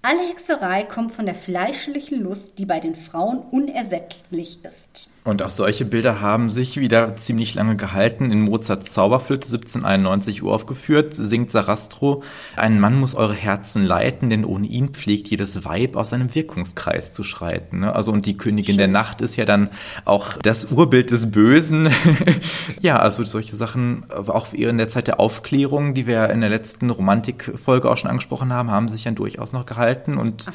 Alle 0.01 0.27
Hexerei 0.29 0.83
kommt 0.83 1.13
von 1.13 1.25
der 1.25 1.35
fleischlichen 1.35 2.21
Lust, 2.21 2.59
die 2.59 2.65
bei 2.65 2.79
den 2.79 2.95
Frauen 2.95 3.39
unersättlich 3.51 4.59
ist. 4.63 5.09
Und 5.25 5.41
auch 5.41 5.49
solche 5.49 5.85
Bilder 5.85 6.21
haben 6.21 6.51
sich 6.51 6.79
wieder 6.79 7.17
ziemlich 7.17 7.55
lange 7.55 7.75
gehalten. 7.75 8.29
In 8.29 8.41
Mozarts 8.41 8.91
Zauberflöte 8.91 9.47
1791 9.47 10.43
uraufgeführt, 10.43 11.15
singt 11.15 11.49
Sarastro, 11.49 12.21
ein 12.55 12.79
Mann 12.79 12.99
muss 12.99 13.15
eure 13.15 13.33
Herzen 13.33 13.83
leiten, 13.83 14.29
denn 14.29 14.45
ohne 14.45 14.67
ihn 14.67 14.89
pflegt 14.89 15.27
jedes 15.27 15.65
Weib 15.65 15.95
aus 15.95 16.11
seinem 16.11 16.35
Wirkungskreis 16.35 17.11
zu 17.11 17.23
schreiten. 17.23 17.79
Ne? 17.79 17.95
Also 17.95 18.11
und 18.11 18.27
die 18.27 18.37
Königin 18.37 18.73
Schön. 18.73 18.77
der 18.77 18.87
Nacht 18.87 19.21
ist 19.21 19.35
ja 19.35 19.45
dann 19.45 19.71
auch 20.05 20.37
das 20.37 20.65
Urbild 20.65 21.09
des 21.09 21.31
Bösen. 21.31 21.89
ja, 22.79 22.99
also 22.99 23.25
solche 23.25 23.55
Sachen, 23.55 24.05
auch 24.11 24.53
in 24.53 24.77
der 24.77 24.89
Zeit 24.89 25.07
der 25.07 25.19
Aufklärung, 25.19 25.95
die 25.95 26.05
wir 26.05 26.29
in 26.29 26.41
der 26.41 26.51
letzten 26.51 26.91
Romantikfolge 26.91 27.89
auch 27.89 27.97
schon 27.97 28.11
angesprochen 28.11 28.53
haben, 28.53 28.69
haben 28.69 28.89
sich 28.89 29.05
ja 29.05 29.11
durchaus 29.11 29.53
noch 29.53 29.65
gehalten 29.65 30.19
und 30.19 30.45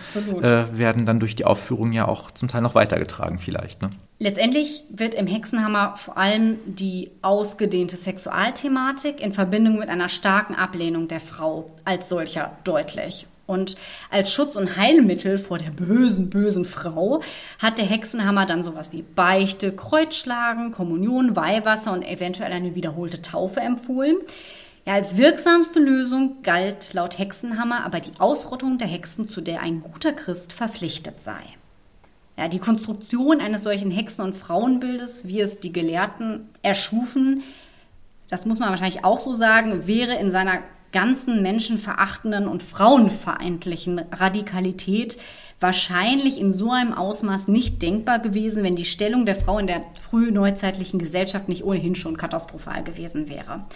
äh, 0.42 0.64
werden 0.78 1.06
dann 1.06 1.18
durch 1.18 1.34
die 1.34 1.44
Aufführung 1.44 1.90
ja 1.90 2.06
auch 2.06 2.30
zum 2.30 2.46
Teil 2.46 2.62
noch 2.62 2.76
weitergetragen 2.76 3.40
vielleicht. 3.40 3.82
Ne? 3.82 3.90
Letztendlich 4.22 4.84
wird 4.90 5.14
im 5.14 5.26
Hexenhammer 5.26 5.96
vor 5.96 6.18
allem 6.18 6.58
die 6.66 7.10
ausgedehnte 7.22 7.96
Sexualthematik 7.96 9.18
in 9.18 9.32
Verbindung 9.32 9.78
mit 9.78 9.88
einer 9.88 10.10
starken 10.10 10.54
Ablehnung 10.54 11.08
der 11.08 11.20
Frau 11.20 11.70
als 11.86 12.10
solcher 12.10 12.52
deutlich. 12.64 13.26
Und 13.46 13.78
als 14.10 14.30
Schutz- 14.30 14.56
und 14.56 14.76
Heilmittel 14.76 15.38
vor 15.38 15.56
der 15.56 15.70
bösen, 15.70 16.28
bösen 16.28 16.66
Frau 16.66 17.22
hat 17.58 17.78
der 17.78 17.86
Hexenhammer 17.86 18.44
dann 18.44 18.62
sowas 18.62 18.92
wie 18.92 19.00
Beichte, 19.00 19.72
Kreuzschlagen, 19.72 20.70
Kommunion, 20.70 21.34
Weihwasser 21.34 21.90
und 21.90 22.02
eventuell 22.02 22.52
eine 22.52 22.74
wiederholte 22.74 23.22
Taufe 23.22 23.60
empfohlen. 23.60 24.18
Ja, 24.86 24.92
als 24.92 25.16
wirksamste 25.16 25.80
Lösung 25.80 26.42
galt 26.42 26.92
laut 26.92 27.18
Hexenhammer 27.18 27.86
aber 27.86 28.00
die 28.00 28.12
Ausrottung 28.18 28.76
der 28.76 28.88
Hexen, 28.88 29.26
zu 29.26 29.40
der 29.40 29.62
ein 29.62 29.80
guter 29.80 30.12
Christ 30.12 30.52
verpflichtet 30.52 31.22
sei. 31.22 31.40
Ja, 32.41 32.49
die 32.49 32.59
Konstruktion 32.59 33.43
eines 33.43 33.64
solchen 33.64 33.91
Hexen- 33.91 34.24
und 34.24 34.34
Frauenbildes, 34.34 35.26
wie 35.26 35.43
es 35.43 35.61
die 35.61 35.74
Gelehrten 35.74 36.49
erschufen, 36.62 37.43
das 38.30 38.47
muss 38.47 38.59
man 38.59 38.70
wahrscheinlich 38.70 39.05
auch 39.05 39.20
so 39.20 39.34
sagen, 39.34 39.86
wäre 39.86 40.14
in 40.14 40.30
seiner 40.30 40.61
ganzen 40.91 41.43
menschenverachtenden 41.43 42.49
und 42.49 42.62
frauenfeindlichen 42.62 43.99
Radikalität 44.11 45.18
wahrscheinlich 45.61 46.41
in 46.41 46.55
so 46.55 46.72
einem 46.72 46.95
Ausmaß 46.95 47.49
nicht 47.49 47.82
denkbar 47.82 48.20
gewesen, 48.20 48.64
wenn 48.64 48.74
die 48.74 48.86
Stellung 48.86 49.26
der 49.26 49.36
Frau 49.36 49.59
in 49.59 49.66
der 49.66 49.82
frühneuzeitlichen 50.01 50.99
Gesellschaft 50.99 51.47
nicht 51.47 51.62
ohnehin 51.62 51.95
schon 51.95 52.16
katastrophal 52.16 52.82
gewesen 52.82 53.28
wäre 53.28 53.66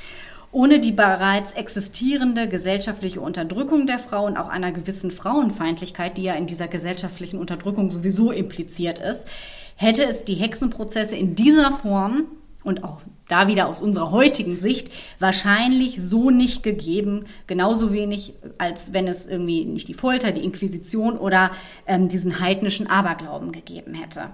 ohne 0.55 0.79
die 0.79 0.93
bereits 0.93 1.51
existierende 1.53 2.49
gesellschaftliche 2.49 3.21
Unterdrückung 3.21 3.89
der 3.89 3.99
Frau 3.99 4.25
und 4.25 4.37
auch 4.37 4.49
einer 4.49 4.71
gewissen 4.71 5.11
Frauenfeindlichkeit, 5.11 6.17
die 6.17 6.23
ja 6.23 6.35
in 6.35 6.47
dieser 6.47 6.69
gesellschaftlichen 6.69 7.41
Unterdrückung 7.41 7.91
sowieso 7.91 8.31
impliziert 8.31 9.01
ist, 9.01 9.27
hätte 9.75 10.05
es 10.05 10.25
die 10.25 10.35
Hexenprozesse 10.35 11.17
in 11.17 11.35
dieser 11.35 11.73
Form 11.73 12.27
und 12.63 12.85
auch 12.85 13.01
da 13.27 13.49
wieder 13.49 13.67
aus 13.67 13.83
unserer 13.83 14.13
heutigen 14.13 14.55
Sicht 14.55 14.93
wahrscheinlich 15.19 16.01
so 16.01 16.31
nicht 16.31 16.63
gegeben, 16.63 17.25
genauso 17.49 17.93
wenig, 17.93 18.35
als 18.57 18.93
wenn 18.93 19.09
es 19.09 19.27
irgendwie 19.27 19.65
nicht 19.65 19.89
die 19.89 19.95
Folter, 19.95 20.31
die 20.31 20.45
Inquisition 20.45 21.19
oder 21.19 21.51
ähm, 21.89 22.09
diesen 22.09 22.39
heidnischen 22.39 22.87
Aberglauben 22.87 23.51
gegeben 23.51 23.95
hätte. 23.95 24.31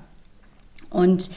Und 0.90 1.30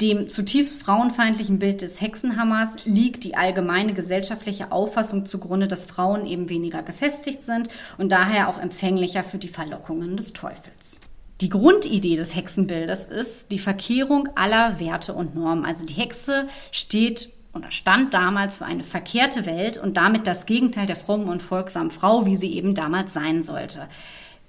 dem 0.00 0.28
zutiefst 0.28 0.82
frauenfeindlichen 0.82 1.58
Bild 1.58 1.82
des 1.82 2.00
Hexenhammers 2.00 2.84
liegt 2.84 3.24
die 3.24 3.36
allgemeine 3.36 3.94
gesellschaftliche 3.94 4.70
Auffassung 4.70 5.26
zugrunde, 5.26 5.66
dass 5.66 5.86
Frauen 5.86 6.24
eben 6.24 6.48
weniger 6.48 6.82
gefestigt 6.82 7.44
sind 7.44 7.68
und 7.98 8.12
daher 8.12 8.48
auch 8.48 8.58
empfänglicher 8.58 9.24
für 9.24 9.38
die 9.38 9.48
Verlockungen 9.48 10.16
des 10.16 10.32
Teufels. 10.32 11.00
Die 11.40 11.48
Grundidee 11.48 12.16
des 12.16 12.34
Hexenbildes 12.34 13.04
ist 13.04 13.50
die 13.50 13.58
Verkehrung 13.58 14.28
aller 14.34 14.80
Werte 14.80 15.14
und 15.14 15.34
Normen. 15.34 15.64
Also 15.64 15.84
die 15.84 15.94
Hexe 15.94 16.48
steht 16.72 17.30
oder 17.52 17.70
stand 17.70 18.14
damals 18.14 18.56
für 18.56 18.66
eine 18.66 18.84
verkehrte 18.84 19.46
Welt 19.46 19.78
und 19.78 19.96
damit 19.96 20.26
das 20.26 20.46
Gegenteil 20.46 20.86
der 20.86 20.96
frommen 20.96 21.28
und 21.28 21.42
folgsamen 21.42 21.90
Frau, 21.90 22.26
wie 22.26 22.36
sie 22.36 22.52
eben 22.54 22.74
damals 22.74 23.12
sein 23.12 23.42
sollte. 23.42 23.88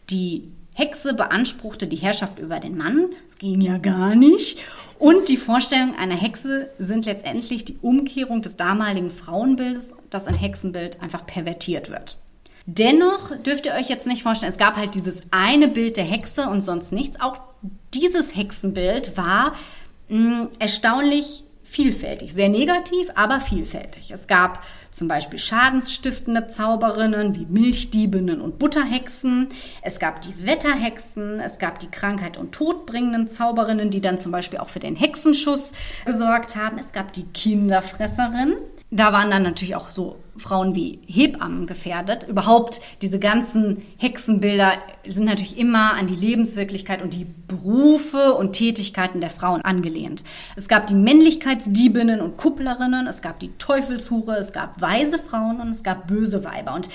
Die 0.10 0.52
Hexe 0.80 1.14
beanspruchte 1.14 1.88
die 1.88 1.98
Herrschaft 1.98 2.40
über 2.40 2.60
den 2.60 2.78
Mann. 2.78 3.10
Das 3.28 3.38
ging 3.38 3.62
ja 3.62 3.78
gar 3.78 4.16
nicht. 4.16 4.60
Und 4.98 5.30
die 5.30 5.38
Vorstellungen 5.38 5.96
einer 5.96 6.16
Hexe 6.16 6.70
sind 6.80 7.06
letztendlich 7.06 7.66
die 7.66 7.78
Umkehrung 7.82 8.42
des 8.42 8.56
damaligen 8.56 9.12
Frauenbildes, 9.12 9.94
das 10.10 10.28
ein 10.28 10.36
Hexenbild 10.36 11.02
einfach 11.02 11.26
pervertiert 11.26 11.90
wird. 11.90 12.18
Dennoch 12.66 13.36
dürft 13.38 13.66
ihr 13.66 13.74
euch 13.74 13.90
jetzt 13.90 14.08
nicht 14.08 14.24
vorstellen, 14.24 14.52
es 14.52 14.58
gab 14.58 14.76
halt 14.76 14.96
dieses 14.96 15.22
eine 15.32 15.68
Bild 15.68 15.98
der 15.98 16.04
Hexe 16.04 16.48
und 16.48 16.62
sonst 16.62 16.92
nichts. 16.92 17.20
Auch 17.20 17.40
dieses 17.94 18.36
Hexenbild 18.36 19.18
war 19.18 19.56
mh, 20.10 20.18
mm, 20.18 20.48
erstaunlich 20.60 21.44
vielfältig, 21.64 22.34
sehr 22.34 22.50
negativ, 22.50 23.10
aber 23.16 23.42
vielfältig. 23.42 24.12
Es 24.12 24.28
gab 24.28 24.64
zum 25.00 25.08
Beispiel 25.08 25.40
schadensstiftende 25.40 26.50
Zauberinnen 26.50 27.34
wie 27.34 27.46
Milchdiebinnen 27.46 28.42
und 28.42 28.60
Butterhexen. 28.60 29.48
Es 29.82 29.98
gab 29.98 30.22
die 30.22 30.46
Wetterhexen, 30.46 31.40
es 31.40 31.58
gab 31.58 31.80
die 31.80 31.90
Krankheit 31.90 32.36
und 32.36 32.52
Todbringenden 32.52 33.30
Zauberinnen, 33.30 33.92
die 33.92 34.02
dann 34.02 34.20
zum 34.20 34.34
Beispiel 34.34 34.60
auch 34.60 34.68
für 34.68 34.80
den 34.80 34.98
Hexenschuss 34.98 35.72
gesorgt 36.06 36.58
haben. 36.58 36.78
Es 36.78 36.92
gab 36.92 37.14
die 37.14 37.24
Kinderfresserin, 37.24 38.56
da 38.92 39.14
waren 39.14 39.30
dann 39.30 39.44
natürlich 39.44 39.76
auch 39.76 39.92
so 39.92 40.18
Frauen 40.36 40.74
wie 40.74 41.00
Hebammen 41.06 41.68
gefährdet. 41.68 42.28
Überhaupt 42.28 42.82
diese 43.04 43.20
ganzen 43.20 43.86
Hexenbilder 43.98 44.74
sind 45.08 45.26
natürlich 45.26 45.60
immer 45.60 45.94
an 45.94 46.08
die 46.08 46.16
Lebenswirklichkeit 46.16 47.04
und 47.04 47.14
die 47.14 47.28
Berufe 47.48 48.34
und 48.34 48.54
Tätigkeiten 48.54 49.22
der 49.22 49.30
Frauen 49.30 49.62
angelehnt. 49.62 50.24
Es 50.56 50.68
gab 50.68 50.88
die 50.88 50.96
Männlichkeitsdiebinnen 50.96 52.20
und 52.20 52.38
Kupplerinnen, 52.38 53.06
es 53.06 53.22
gab 53.22 53.40
die 53.40 53.52
Teufelshure, 53.60 54.38
es 54.38 54.54
gab 54.54 54.82
weise 54.82 55.20
Frauen 55.20 55.62
und 55.62 55.70
es 55.70 55.84
gab 55.84 56.08
böse 56.08 56.44
Weiber. 56.44 56.74
Und 56.74 56.90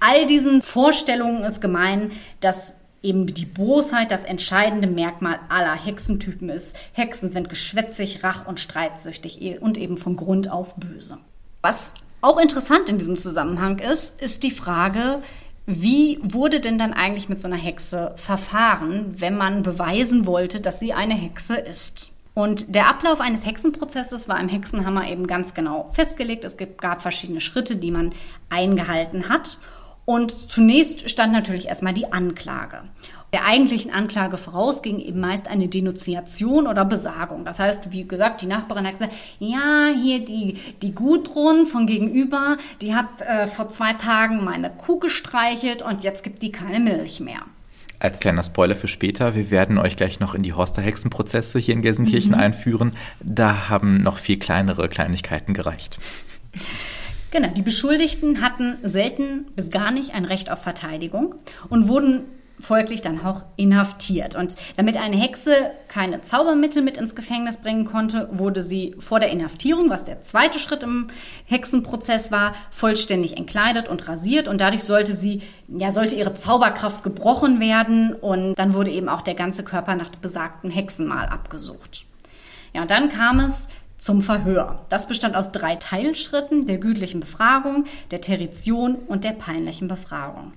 all 0.00 0.26
diesen 0.26 0.62
Vorstellungen 0.62 1.44
ist 1.44 1.60
gemein, 1.60 2.10
dass 2.40 2.72
eben 3.02 3.28
die 3.28 3.46
Bosheit 3.46 4.10
das 4.10 4.24
entscheidende 4.24 4.88
Merkmal 4.88 5.38
aller 5.48 5.76
Hexentypen 5.76 6.48
ist. 6.48 6.76
Hexen 6.92 7.30
sind 7.30 7.48
geschwätzig, 7.48 8.24
rach- 8.24 8.48
und 8.48 8.58
streitsüchtig 8.58 9.60
und 9.60 9.78
eben 9.78 9.96
von 9.96 10.16
Grund 10.16 10.50
auf 10.50 10.74
böse. 10.74 11.18
Was 11.66 11.92
auch 12.20 12.38
interessant 12.38 12.88
in 12.88 12.96
diesem 12.96 13.18
Zusammenhang 13.18 13.80
ist, 13.80 14.20
ist 14.20 14.44
die 14.44 14.52
Frage, 14.52 15.20
wie 15.66 16.20
wurde 16.22 16.60
denn 16.60 16.78
dann 16.78 16.92
eigentlich 16.92 17.28
mit 17.28 17.40
so 17.40 17.48
einer 17.48 17.56
Hexe 17.56 18.14
verfahren, 18.14 19.16
wenn 19.18 19.36
man 19.36 19.64
beweisen 19.64 20.26
wollte, 20.26 20.60
dass 20.60 20.78
sie 20.78 20.92
eine 20.92 21.14
Hexe 21.14 21.56
ist? 21.56 22.12
Und 22.34 22.72
der 22.76 22.86
Ablauf 22.86 23.20
eines 23.20 23.44
Hexenprozesses 23.44 24.28
war 24.28 24.38
im 24.38 24.48
Hexenhammer 24.48 25.08
eben 25.08 25.26
ganz 25.26 25.54
genau 25.54 25.90
festgelegt. 25.92 26.44
Es 26.44 26.56
gab 26.76 27.02
verschiedene 27.02 27.40
Schritte, 27.40 27.74
die 27.74 27.90
man 27.90 28.12
eingehalten 28.48 29.28
hat. 29.28 29.58
Und 30.04 30.48
zunächst 30.48 31.10
stand 31.10 31.32
natürlich 31.32 31.66
erstmal 31.66 31.94
die 31.94 32.12
Anklage. 32.12 32.82
Der 33.36 33.44
eigentlichen 33.44 33.90
Anklage 33.90 34.38
voraus 34.38 34.80
ging 34.80 34.98
eben 34.98 35.20
meist 35.20 35.46
eine 35.46 35.68
Denunziation 35.68 36.66
oder 36.66 36.86
Besagung. 36.86 37.44
Das 37.44 37.58
heißt, 37.58 37.92
wie 37.92 38.08
gesagt, 38.08 38.40
die 38.40 38.46
Nachbarin 38.46 38.86
hat 38.86 38.94
gesagt, 38.94 39.12
ja, 39.38 39.88
hier 39.94 40.24
die, 40.24 40.54
die 40.80 40.94
Gudrun 40.94 41.66
von 41.66 41.86
gegenüber, 41.86 42.56
die 42.80 42.94
hat 42.94 43.20
äh, 43.20 43.46
vor 43.46 43.68
zwei 43.68 43.92
Tagen 43.92 44.42
meine 44.42 44.70
Kuh 44.70 44.98
gestreichelt 44.98 45.82
und 45.82 46.02
jetzt 46.02 46.22
gibt 46.22 46.40
die 46.40 46.50
keine 46.50 46.80
Milch 46.80 47.20
mehr. 47.20 47.40
Als 47.98 48.20
kleiner 48.20 48.42
Spoiler 48.42 48.74
für 48.74 48.88
später, 48.88 49.34
wir 49.34 49.50
werden 49.50 49.76
euch 49.76 49.96
gleich 49.96 50.18
noch 50.18 50.34
in 50.34 50.42
die 50.42 50.54
Horster-Hexenprozesse 50.54 51.58
hier 51.58 51.74
in 51.74 51.82
Gelsenkirchen 51.82 52.32
mhm. 52.32 52.40
einführen. 52.40 52.92
Da 53.20 53.68
haben 53.68 54.02
noch 54.02 54.16
viel 54.16 54.38
kleinere 54.38 54.88
Kleinigkeiten 54.88 55.52
gereicht. 55.52 55.98
Genau, 57.32 57.48
die 57.48 57.60
Beschuldigten 57.60 58.40
hatten 58.40 58.78
selten 58.82 59.48
bis 59.54 59.70
gar 59.70 59.90
nicht 59.90 60.14
ein 60.14 60.24
Recht 60.24 60.50
auf 60.50 60.62
Verteidigung 60.62 61.34
und 61.68 61.86
wurden 61.86 62.22
folglich 62.60 63.02
dann 63.02 63.24
auch 63.24 63.42
inhaftiert. 63.56 64.34
Und 64.34 64.56
damit 64.76 64.96
eine 64.96 65.16
Hexe 65.16 65.70
keine 65.88 66.22
Zaubermittel 66.22 66.82
mit 66.82 66.96
ins 66.96 67.14
Gefängnis 67.14 67.58
bringen 67.58 67.84
konnte, 67.84 68.28
wurde 68.32 68.62
sie 68.62 68.94
vor 68.98 69.20
der 69.20 69.30
Inhaftierung, 69.30 69.90
was 69.90 70.04
der 70.04 70.22
zweite 70.22 70.58
Schritt 70.58 70.82
im 70.82 71.08
Hexenprozess 71.46 72.30
war, 72.30 72.54
vollständig 72.70 73.36
entkleidet 73.36 73.88
und 73.88 74.08
rasiert 74.08 74.48
und 74.48 74.60
dadurch 74.60 74.84
sollte 74.84 75.14
sie, 75.14 75.42
ja, 75.68 75.92
sollte 75.92 76.14
ihre 76.14 76.34
Zauberkraft 76.34 77.02
gebrochen 77.02 77.60
werden 77.60 78.14
und 78.14 78.54
dann 78.54 78.74
wurde 78.74 78.90
eben 78.90 79.08
auch 79.08 79.22
der 79.22 79.34
ganze 79.34 79.62
Körper 79.62 79.94
nach 79.96 80.10
besagten 80.10 80.70
Hexenmal 80.70 81.26
abgesucht. 81.26 82.04
Ja, 82.72 82.82
und 82.82 82.90
dann 82.90 83.10
kam 83.10 83.40
es 83.40 83.68
zum 83.98 84.22
Verhör. 84.22 84.84
Das 84.88 85.08
bestand 85.08 85.34
aus 85.34 85.52
drei 85.52 85.76
Teilschritten, 85.76 86.66
der 86.66 86.78
gütlichen 86.78 87.20
Befragung, 87.20 87.84
der 88.10 88.20
Territion 88.20 88.96
und 88.96 89.24
der 89.24 89.32
peinlichen 89.32 89.88
Befragung. 89.88 90.52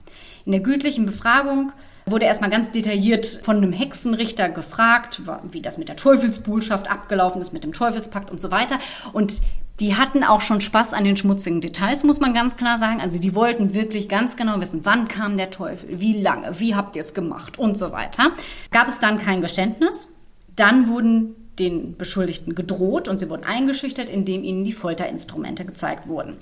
In 0.46 0.52
der 0.52 0.62
gütlichen 0.62 1.06
Befragung 1.06 1.72
wurde 2.12 2.26
erstmal 2.26 2.50
ganz 2.50 2.72
detailliert 2.72 3.40
von 3.44 3.58
einem 3.58 3.72
Hexenrichter 3.72 4.50
gefragt, 4.50 5.22
wie 5.52 5.62
das 5.62 5.78
mit 5.78 5.90
der 5.90 5.96
Teufelsbuhlschaft 5.96 6.90
abgelaufen 6.90 7.42
ist, 7.42 7.54
mit 7.54 7.64
dem 7.64 7.74
Teufelspakt 7.74 8.32
und 8.32 8.40
so 8.40 8.52
weiter. 8.52 8.80
Und 9.14 9.42
die 9.80 9.96
hatten 9.96 10.24
auch 10.24 10.42
schon 10.42 10.60
Spaß 10.60 10.94
an 10.94 11.06
den 11.06 11.16
schmutzigen 11.16 11.62
Details, 11.62 12.04
muss 12.04 12.20
man 12.20 12.34
ganz 12.34 12.58
klar 12.58 12.78
sagen. 12.78 13.00
Also 13.00 13.18
die 13.18 13.34
wollten 13.34 13.74
wirklich 13.74 14.10
ganz 14.10 14.36
genau 14.36 14.60
wissen, 14.60 14.82
wann 14.84 15.08
kam 15.08 15.38
der 15.38 15.52
Teufel, 15.52 16.00
wie 16.00 16.22
lange, 16.22 16.60
wie 16.60 16.76
habt 16.76 16.96
ihr 16.96 17.02
es 17.02 17.14
gemacht 17.14 17.58
und 17.58 17.78
so 17.78 17.92
weiter. 17.92 18.32
Gab 18.72 18.90
es 18.90 19.00
dann 19.00 19.18
kein 19.18 19.42
Geständnis. 19.42 20.14
Dann 20.56 20.88
wurden 20.88 21.36
den 21.60 21.98
Beschuldigten 21.98 22.56
gedroht 22.56 23.08
und 23.08 23.18
sie 23.20 23.30
wurden 23.30 23.44
eingeschüchtert, 23.44 24.10
indem 24.10 24.44
ihnen 24.44 24.64
die 24.64 24.72
Folterinstrumente 24.72 25.66
gezeigt 25.66 26.08
wurden. 26.08 26.38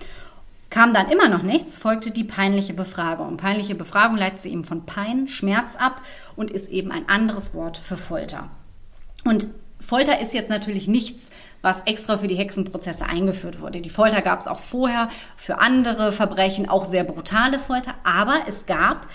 Kam 0.69 0.93
dann 0.93 1.09
immer 1.09 1.29
noch 1.29 1.43
nichts, 1.43 1.77
folgte 1.77 2.11
die 2.11 2.25
peinliche 2.25 2.73
Befragung. 2.73 3.37
Peinliche 3.37 3.75
Befragung 3.75 4.17
leitet 4.17 4.41
sie 4.41 4.51
eben 4.51 4.65
von 4.65 4.85
Pein, 4.85 5.29
Schmerz 5.29 5.75
ab 5.75 6.01
und 6.35 6.51
ist 6.51 6.69
eben 6.69 6.91
ein 6.91 7.07
anderes 7.07 7.53
Wort 7.53 7.77
für 7.77 7.97
Folter. 7.97 8.49
Und 9.23 9.47
Folter 9.79 10.19
ist 10.19 10.33
jetzt 10.33 10.49
natürlich 10.49 10.87
nichts, 10.87 11.29
was 11.61 11.81
extra 11.85 12.17
für 12.17 12.27
die 12.27 12.35
Hexenprozesse 12.35 13.05
eingeführt 13.05 13.61
wurde. 13.61 13.81
Die 13.81 13.89
Folter 13.89 14.21
gab 14.21 14.39
es 14.39 14.47
auch 14.47 14.59
vorher 14.59 15.09
für 15.37 15.59
andere 15.59 16.11
Verbrechen, 16.11 16.67
auch 16.67 16.85
sehr 16.85 17.03
brutale 17.03 17.59
Folter, 17.59 17.93
aber 18.03 18.41
es 18.47 18.65
gab 18.65 19.07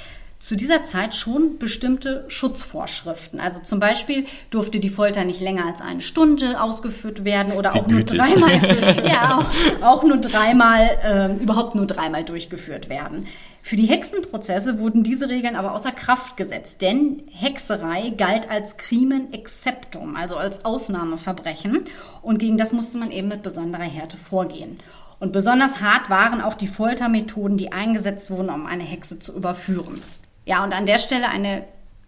zu 0.42 0.56
dieser 0.56 0.84
Zeit 0.84 1.14
schon 1.14 1.58
bestimmte 1.58 2.24
Schutzvorschriften. 2.26 3.38
Also 3.38 3.60
zum 3.60 3.78
Beispiel 3.78 4.26
durfte 4.50 4.80
die 4.80 4.88
Folter 4.88 5.24
nicht 5.24 5.40
länger 5.40 5.66
als 5.66 5.80
eine 5.80 6.00
Stunde 6.00 6.60
ausgeführt 6.60 7.24
werden 7.24 7.52
oder 7.52 7.72
Wie 7.72 7.78
auch 7.78 7.86
nur 7.86 8.02
dreimal, 8.02 9.06
ja, 9.08 9.38
auch, 9.38 9.82
auch 9.86 10.02
nur 10.02 10.16
dreimal, 10.16 10.90
ähm, 11.04 11.38
überhaupt 11.38 11.76
nur 11.76 11.86
dreimal 11.86 12.24
durchgeführt 12.24 12.88
werden. 12.88 13.28
Für 13.62 13.76
die 13.76 13.86
Hexenprozesse 13.86 14.80
wurden 14.80 15.04
diese 15.04 15.28
Regeln 15.28 15.54
aber 15.54 15.74
außer 15.74 15.92
Kraft 15.92 16.36
gesetzt, 16.36 16.82
denn 16.82 17.22
Hexerei 17.30 18.10
galt 18.10 18.50
als 18.50 18.76
Crimen 18.76 19.32
exceptum, 19.32 20.16
also 20.16 20.36
als 20.36 20.64
Ausnahmeverbrechen 20.64 21.84
und 22.20 22.38
gegen 22.38 22.58
das 22.58 22.72
musste 22.72 22.98
man 22.98 23.12
eben 23.12 23.28
mit 23.28 23.44
besonderer 23.44 23.84
Härte 23.84 24.16
vorgehen. 24.16 24.80
Und 25.20 25.32
besonders 25.32 25.80
hart 25.80 26.10
waren 26.10 26.40
auch 26.40 26.54
die 26.54 26.66
Foltermethoden, 26.66 27.56
die 27.56 27.70
eingesetzt 27.70 28.28
wurden, 28.32 28.50
um 28.50 28.66
eine 28.66 28.82
Hexe 28.82 29.20
zu 29.20 29.32
überführen. 29.32 30.02
Ja, 30.44 30.64
und 30.64 30.72
an 30.72 30.86
der 30.86 30.98
Stelle 30.98 31.28
eine 31.28 31.64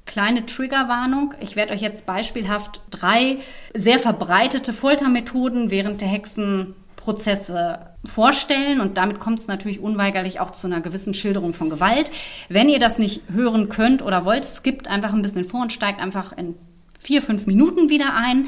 kleine 0.06 0.46
Triggerwarnung. 0.46 1.34
Ich 1.40 1.56
werde 1.56 1.72
euch 1.72 1.80
jetzt 1.80 2.06
beispielhaft 2.06 2.80
drei 2.90 3.38
sehr 3.74 3.98
verbreitete 3.98 4.72
Foltermethoden 4.72 5.70
während 5.70 6.00
der 6.00 6.08
Hexenprozesse 6.08 7.78
vorstellen 8.04 8.80
und 8.80 8.98
damit 8.98 9.18
kommt 9.18 9.38
es 9.38 9.48
natürlich 9.48 9.80
unweigerlich 9.80 10.40
auch 10.40 10.50
zu 10.50 10.66
einer 10.66 10.80
gewissen 10.80 11.14
Schilderung 11.14 11.54
von 11.54 11.70
Gewalt. 11.70 12.10
Wenn 12.48 12.68
ihr 12.68 12.78
das 12.78 12.98
nicht 12.98 13.22
hören 13.32 13.70
könnt 13.70 14.02
oder 14.02 14.24
wollt, 14.24 14.44
skippt 14.44 14.88
einfach 14.88 15.12
ein 15.12 15.22
bisschen 15.22 15.44
vor 15.44 15.62
und 15.62 15.72
steigt 15.72 16.00
einfach 16.00 16.36
in 16.36 16.54
vier, 16.98 17.22
fünf 17.22 17.46
Minuten 17.46 17.88
wieder 17.88 18.14
ein. 18.14 18.46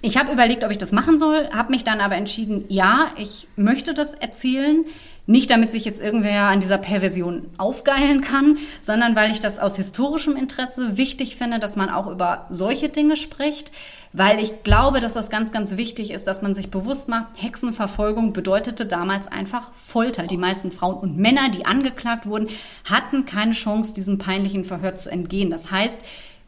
Ich 0.00 0.16
habe 0.16 0.32
überlegt, 0.32 0.64
ob 0.64 0.70
ich 0.70 0.78
das 0.78 0.92
machen 0.92 1.18
soll, 1.18 1.48
habe 1.52 1.72
mich 1.72 1.82
dann 1.82 2.00
aber 2.00 2.14
entschieden, 2.14 2.66
ja, 2.68 3.06
ich 3.16 3.48
möchte 3.56 3.94
das 3.94 4.12
erzählen. 4.12 4.84
Nicht 5.26 5.50
damit 5.50 5.72
sich 5.72 5.86
jetzt 5.86 6.02
irgendwer 6.02 6.42
an 6.44 6.60
dieser 6.60 6.76
Perversion 6.76 7.46
aufgeilen 7.56 8.20
kann, 8.20 8.58
sondern 8.82 9.16
weil 9.16 9.30
ich 9.30 9.40
das 9.40 9.58
aus 9.58 9.76
historischem 9.76 10.36
Interesse 10.36 10.98
wichtig 10.98 11.36
finde, 11.36 11.58
dass 11.58 11.76
man 11.76 11.88
auch 11.88 12.08
über 12.08 12.46
solche 12.50 12.90
Dinge 12.90 13.16
spricht, 13.16 13.72
weil 14.12 14.38
ich 14.38 14.62
glaube, 14.62 15.00
dass 15.00 15.14
das 15.14 15.30
ganz, 15.30 15.50
ganz 15.50 15.76
wichtig 15.76 16.10
ist, 16.10 16.26
dass 16.26 16.42
man 16.42 16.54
sich 16.54 16.70
bewusst 16.70 17.08
macht, 17.08 17.28
Hexenverfolgung 17.36 18.32
bedeutete 18.32 18.86
damals 18.86 19.26
einfach 19.26 19.72
Folter. 19.72 20.24
Die 20.28 20.36
meisten 20.36 20.70
Frauen 20.70 20.98
und 20.98 21.16
Männer, 21.16 21.48
die 21.48 21.64
angeklagt 21.66 22.26
wurden, 22.26 22.48
hatten 22.84 23.24
keine 23.24 23.52
Chance, 23.52 23.94
diesem 23.94 24.18
peinlichen 24.18 24.64
Verhör 24.64 24.94
zu 24.94 25.10
entgehen. 25.10 25.50
Das 25.50 25.70
heißt, 25.70 26.00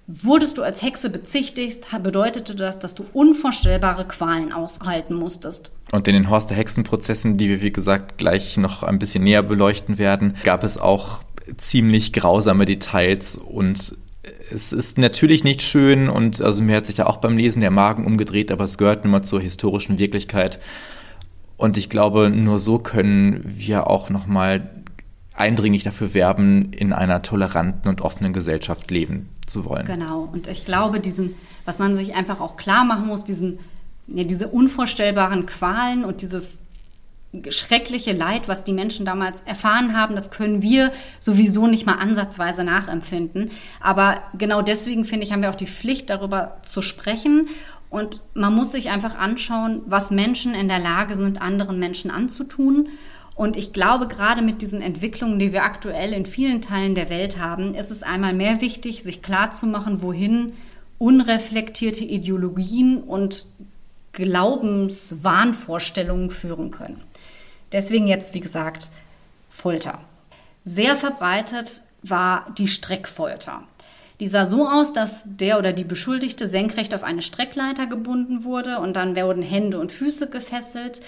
Wurdest 0.09 0.57
du 0.57 0.63
als 0.63 0.83
Hexe 0.83 1.11
bezichtigt, 1.11 1.87
bedeutete 2.03 2.55
das, 2.55 2.79
dass 2.79 2.95
du 2.95 3.05
unvorstellbare 3.13 4.07
Qualen 4.07 4.53
aushalten 4.53 5.15
musstest. 5.15 5.73
Und 5.91 6.07
in 6.07 6.15
den 6.15 6.31
Horst 6.31 6.51
der 6.51 6.57
Hexenprozessen, 6.57 7.37
die 7.39 7.49
wir 7.49 7.61
wie 7.61 7.73
gesagt 7.73 8.17
gleich 8.17 8.57
noch 8.57 8.85
ein 8.85 9.01
bisschen 9.01 9.25
näher 9.25 9.43
beleuchten 9.43 9.99
werden, 9.99 10.37
gab 10.45 10.63
es 10.63 10.79
auch 10.79 11.23
ziemlich 11.57 12.13
grausame 12.13 12.67
Details 12.67 13.37
und 13.37 13.97
es 14.53 14.73
ist 14.73 14.99
natürlich 14.99 15.45
nicht 15.45 15.63
schön 15.63 16.09
und 16.09 16.41
also 16.41 16.63
mir 16.63 16.77
hat 16.77 16.87
sich 16.87 16.99
ja 16.99 17.07
auch 17.07 17.19
beim 17.19 17.37
Lesen 17.37 17.61
der 17.61 17.71
Magen 17.71 18.07
umgedreht, 18.07 18.51
aber 18.51 18.65
es 18.65 18.79
gehört 18.79 19.05
nun 19.05 19.13
mal 19.13 19.23
zur 19.23 19.41
historischen 19.41 19.99
Wirklichkeit. 19.99 20.61
Und 21.57 21.79
ich 21.79 21.89
glaube, 21.89 22.31
nur 22.31 22.59
so 22.59 22.79
können 22.79 23.43
wir 23.45 23.89
auch 23.89 24.11
noch 24.11 24.27
mal 24.27 24.71
eindringlich 25.37 25.85
dafür 25.85 26.15
werben, 26.15 26.73
in 26.73 26.93
einer 26.93 27.23
toleranten 27.23 27.89
und 27.89 28.01
offenen 28.01 28.33
Gesellschaft 28.33 28.91
leben 28.91 29.29
zu 29.47 29.65
wollen. 29.65 29.87
Genau. 29.87 30.29
Und 30.33 30.47
ich 30.47 30.65
glaube, 30.65 31.01
diesen, 31.01 31.35
was 31.65 31.79
man 31.79 31.97
sich 31.97 32.15
einfach 32.15 32.41
auch 32.41 32.57
klar 32.57 32.85
machen 32.85 33.07
muss, 33.07 33.25
diesen, 33.25 33.59
ja, 34.07 34.25
diese 34.25 34.49
unvorstellbaren 34.49 35.47
Qualen 35.47 36.05
und 36.05 36.23
dieses 36.23 36.61
schreckliche 37.51 38.13
Leid, 38.13 38.49
was 38.49 38.65
die 38.65 38.73
Menschen 38.73 39.05
damals 39.05 39.43
erfahren 39.43 39.97
haben, 39.97 40.15
das 40.15 40.31
können 40.31 40.63
wir 40.63 40.93
sowieso 41.21 41.67
nicht 41.67 41.85
mal 41.85 41.97
ansatzweise 41.97 42.65
nachempfinden. 42.65 43.51
Aber 43.81 44.21
genau 44.39 44.63
deswegen 44.63 45.05
finde 45.05 45.27
ich, 45.27 45.33
haben 45.33 45.43
wir 45.43 45.51
auch 45.51 45.57
die 45.57 45.67
Pflicht, 45.67 46.09
darüber 46.09 46.57
zu 46.63 46.83
sprechen. 46.83 47.49
Und 47.91 48.21
man 48.35 48.55
muss 48.55 48.73
sich 48.73 48.91
einfach 48.91 49.17
anschauen, 49.19 49.83
was 49.87 50.11
Menschen 50.11 50.55
in 50.55 50.69
der 50.69 50.79
Lage 50.79 51.17
sind, 51.17 51.43
anderen 51.43 51.79
Menschen 51.79 52.11
anzutun. 52.11 52.89
Und 53.37 53.57
ich 53.57 53.73
glaube, 53.75 54.09
gerade 54.09 54.43
mit 54.43 54.63
diesen 54.63 54.81
Entwicklungen, 54.81 55.39
die 55.39 55.53
wir 55.53 55.63
aktuell 55.63 56.15
in 56.15 56.25
vielen 56.25 56.63
Teilen 56.63 56.95
der 56.95 57.11
Welt 57.11 57.39
haben, 57.39 57.75
ist 57.75 57.91
es 57.91 58.03
einmal 58.03 58.33
mehr 58.33 58.63
wichtig, 58.63 59.03
sich 59.03 59.21
klarzumachen, 59.21 60.01
wohin 60.01 60.55
unreflektierte 60.99 62.03
Ideologien 62.03 63.03
und 63.03 63.45
Glaubenswahnvorstellungen 64.13 66.31
führen 66.31 66.71
können. 66.71 67.03
Deswegen 67.73 68.07
jetzt, 68.07 68.33
wie 68.33 68.41
gesagt, 68.41 68.89
Folter. 69.51 70.01
Sehr 70.65 70.97
verbreitet 70.97 71.83
war 72.03 72.47
die 72.57 72.69
Streckfolter. 72.69 73.65
Die 74.19 74.29
sah 74.29 74.47
so 74.47 74.67
aus, 74.67 74.95
dass 74.95 75.25
der 75.27 75.59
oder 75.59 75.75
die 75.75 75.85
Beschuldigte 75.85 76.49
senkrecht 76.49 76.95
auf 76.95 77.05
eine 77.05 77.21
Streckleiter 77.21 77.87
gebunden 77.87 78.45
wurde 78.45 78.79
und 78.79 78.97
dann 78.97 79.15
wurden 79.15 79.43
Hände 79.43 79.79
und 79.79 79.93
Füße 79.93 80.31
gefesselt 80.31 81.03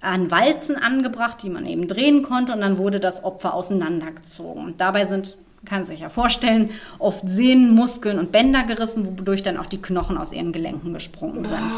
an 0.00 0.30
Walzen 0.30 0.76
angebracht, 0.76 1.42
die 1.42 1.50
man 1.50 1.66
eben 1.66 1.88
drehen 1.88 2.22
konnte 2.22 2.52
und 2.52 2.60
dann 2.60 2.78
wurde 2.78 3.00
das 3.00 3.24
Opfer 3.24 3.54
auseinandergezogen. 3.54 4.74
Dabei 4.78 5.06
sind, 5.06 5.36
kann 5.64 5.84
sich 5.84 6.00
ja 6.00 6.08
vorstellen, 6.08 6.70
oft 6.98 7.28
Sehnen, 7.28 7.74
Muskeln 7.74 8.18
und 8.18 8.30
Bänder 8.30 8.62
gerissen, 8.64 9.18
wodurch 9.18 9.42
dann 9.42 9.56
auch 9.56 9.66
die 9.66 9.82
Knochen 9.82 10.16
aus 10.16 10.32
ihren 10.32 10.52
Gelenken 10.52 10.94
gesprungen 10.94 11.44
sind. 11.44 11.72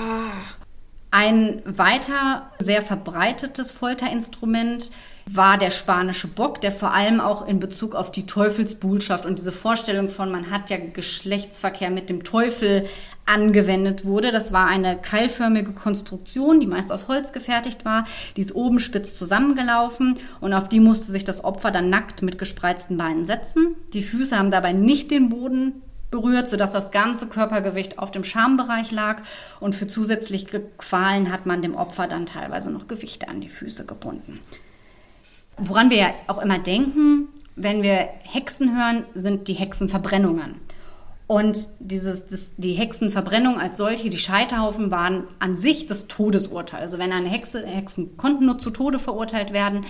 Ein 1.13 1.63
weiter 1.65 2.51
sehr 2.61 2.83
verbreitetes 2.83 3.73
Folterinstrument 3.73 4.93
war 5.27 5.59
der 5.59 5.71
spanische 5.71 6.29
Bock, 6.29 6.61
der 6.61 6.73
vor 6.73 6.93
allem 6.93 7.21
auch 7.21 7.47
in 7.47 7.59
Bezug 7.59 7.95
auf 7.95 8.13
die 8.13 8.27
Teufelsbuhlschaft 8.27 9.27
und 9.27 9.39
diese 9.39 9.53
Vorstellung 9.53 10.09
von, 10.09 10.31
man 10.31 10.51
hat 10.51 10.71
ja 10.71 10.77
Geschlechtsverkehr 10.77 11.91
mit 11.91 12.11
dem 12.11 12.23
Teufel 12.23 12.87
angewendet 13.31 14.05
wurde. 14.05 14.33
Das 14.33 14.53
war 14.53 14.67
eine 14.67 14.97
keilförmige 14.97 15.73
Konstruktion, 15.73 16.61
die 16.61 16.67
meist 16.67 16.91
aus 16.91 17.09
Holz 17.09 17.33
gefertigt 17.33 17.85
war. 17.85 18.07
Die 18.37 18.41
ist 18.41 18.55
oben 18.55 18.81
spitz 18.81 19.17
zusammengelaufen 19.17 20.19
und 20.41 20.53
auf 20.53 20.69
die 20.69 20.81
musste 20.81 21.13
sich 21.13 21.25
das 21.25 21.45
Opfer 21.45 21.71
dann 21.71 21.91
nackt 21.91 22.23
mit 22.23 22.39
gespreizten 22.39 22.97
Beinen 22.97 23.27
setzen. 23.27 23.77
Die 23.93 24.03
Füße 24.03 24.37
haben 24.37 24.51
dabei 24.51 24.73
nicht 24.73 25.11
den 25.11 25.29
Boden 25.29 25.83
berührt, 26.11 26.49
sodass 26.49 26.73
das 26.73 26.91
ganze 26.91 27.27
Körpergewicht 27.27 27.99
auf 27.99 28.11
dem 28.11 28.25
Schambereich 28.25 28.91
lag 28.91 29.23
und 29.61 29.75
für 29.75 29.87
zusätzliche 29.87 30.61
Qualen 30.77 31.31
hat 31.31 31.47
man 31.47 31.63
dem 31.63 31.77
Opfer 31.77 32.09
dann 32.09 32.27
teilweise 32.27 32.71
noch 32.71 32.89
Gewichte 32.89 33.29
an 33.29 33.41
die 33.41 33.49
Füße 33.49 33.87
gebunden. 33.87 34.41
Woran 35.57 35.91
wir 35.91 35.99
ja 35.99 36.15
auch 36.27 36.39
immer 36.39 36.59
denken, 36.59 37.29
wenn 37.55 37.83
wir 37.83 38.09
Hexen 38.23 38.77
hören, 38.77 39.05
sind 39.15 39.47
die 39.47 39.55
Hexenverbrennungen. 39.55 40.57
Und 41.31 41.69
dieses, 41.79 42.27
das, 42.27 42.51
die 42.57 42.73
Hexenverbrennung 42.73 43.61
als 43.61 43.79
solche, 43.79 44.11
die 44.11 44.19
Scheiterhaufen 44.19 44.91
waren 44.91 45.29
an 45.39 45.55
sich 45.55 45.87
das 45.87 46.09
Todesurteil. 46.09 46.81
Also 46.81 46.99
wenn 46.99 47.13
eine 47.13 47.29
Hexe, 47.29 47.65
Hexen 47.65 48.17
konnten 48.17 48.47
nur 48.47 48.59
zu 48.59 48.71
Tode 48.71 48.99
verurteilt 48.99 49.53
werden 49.53 49.87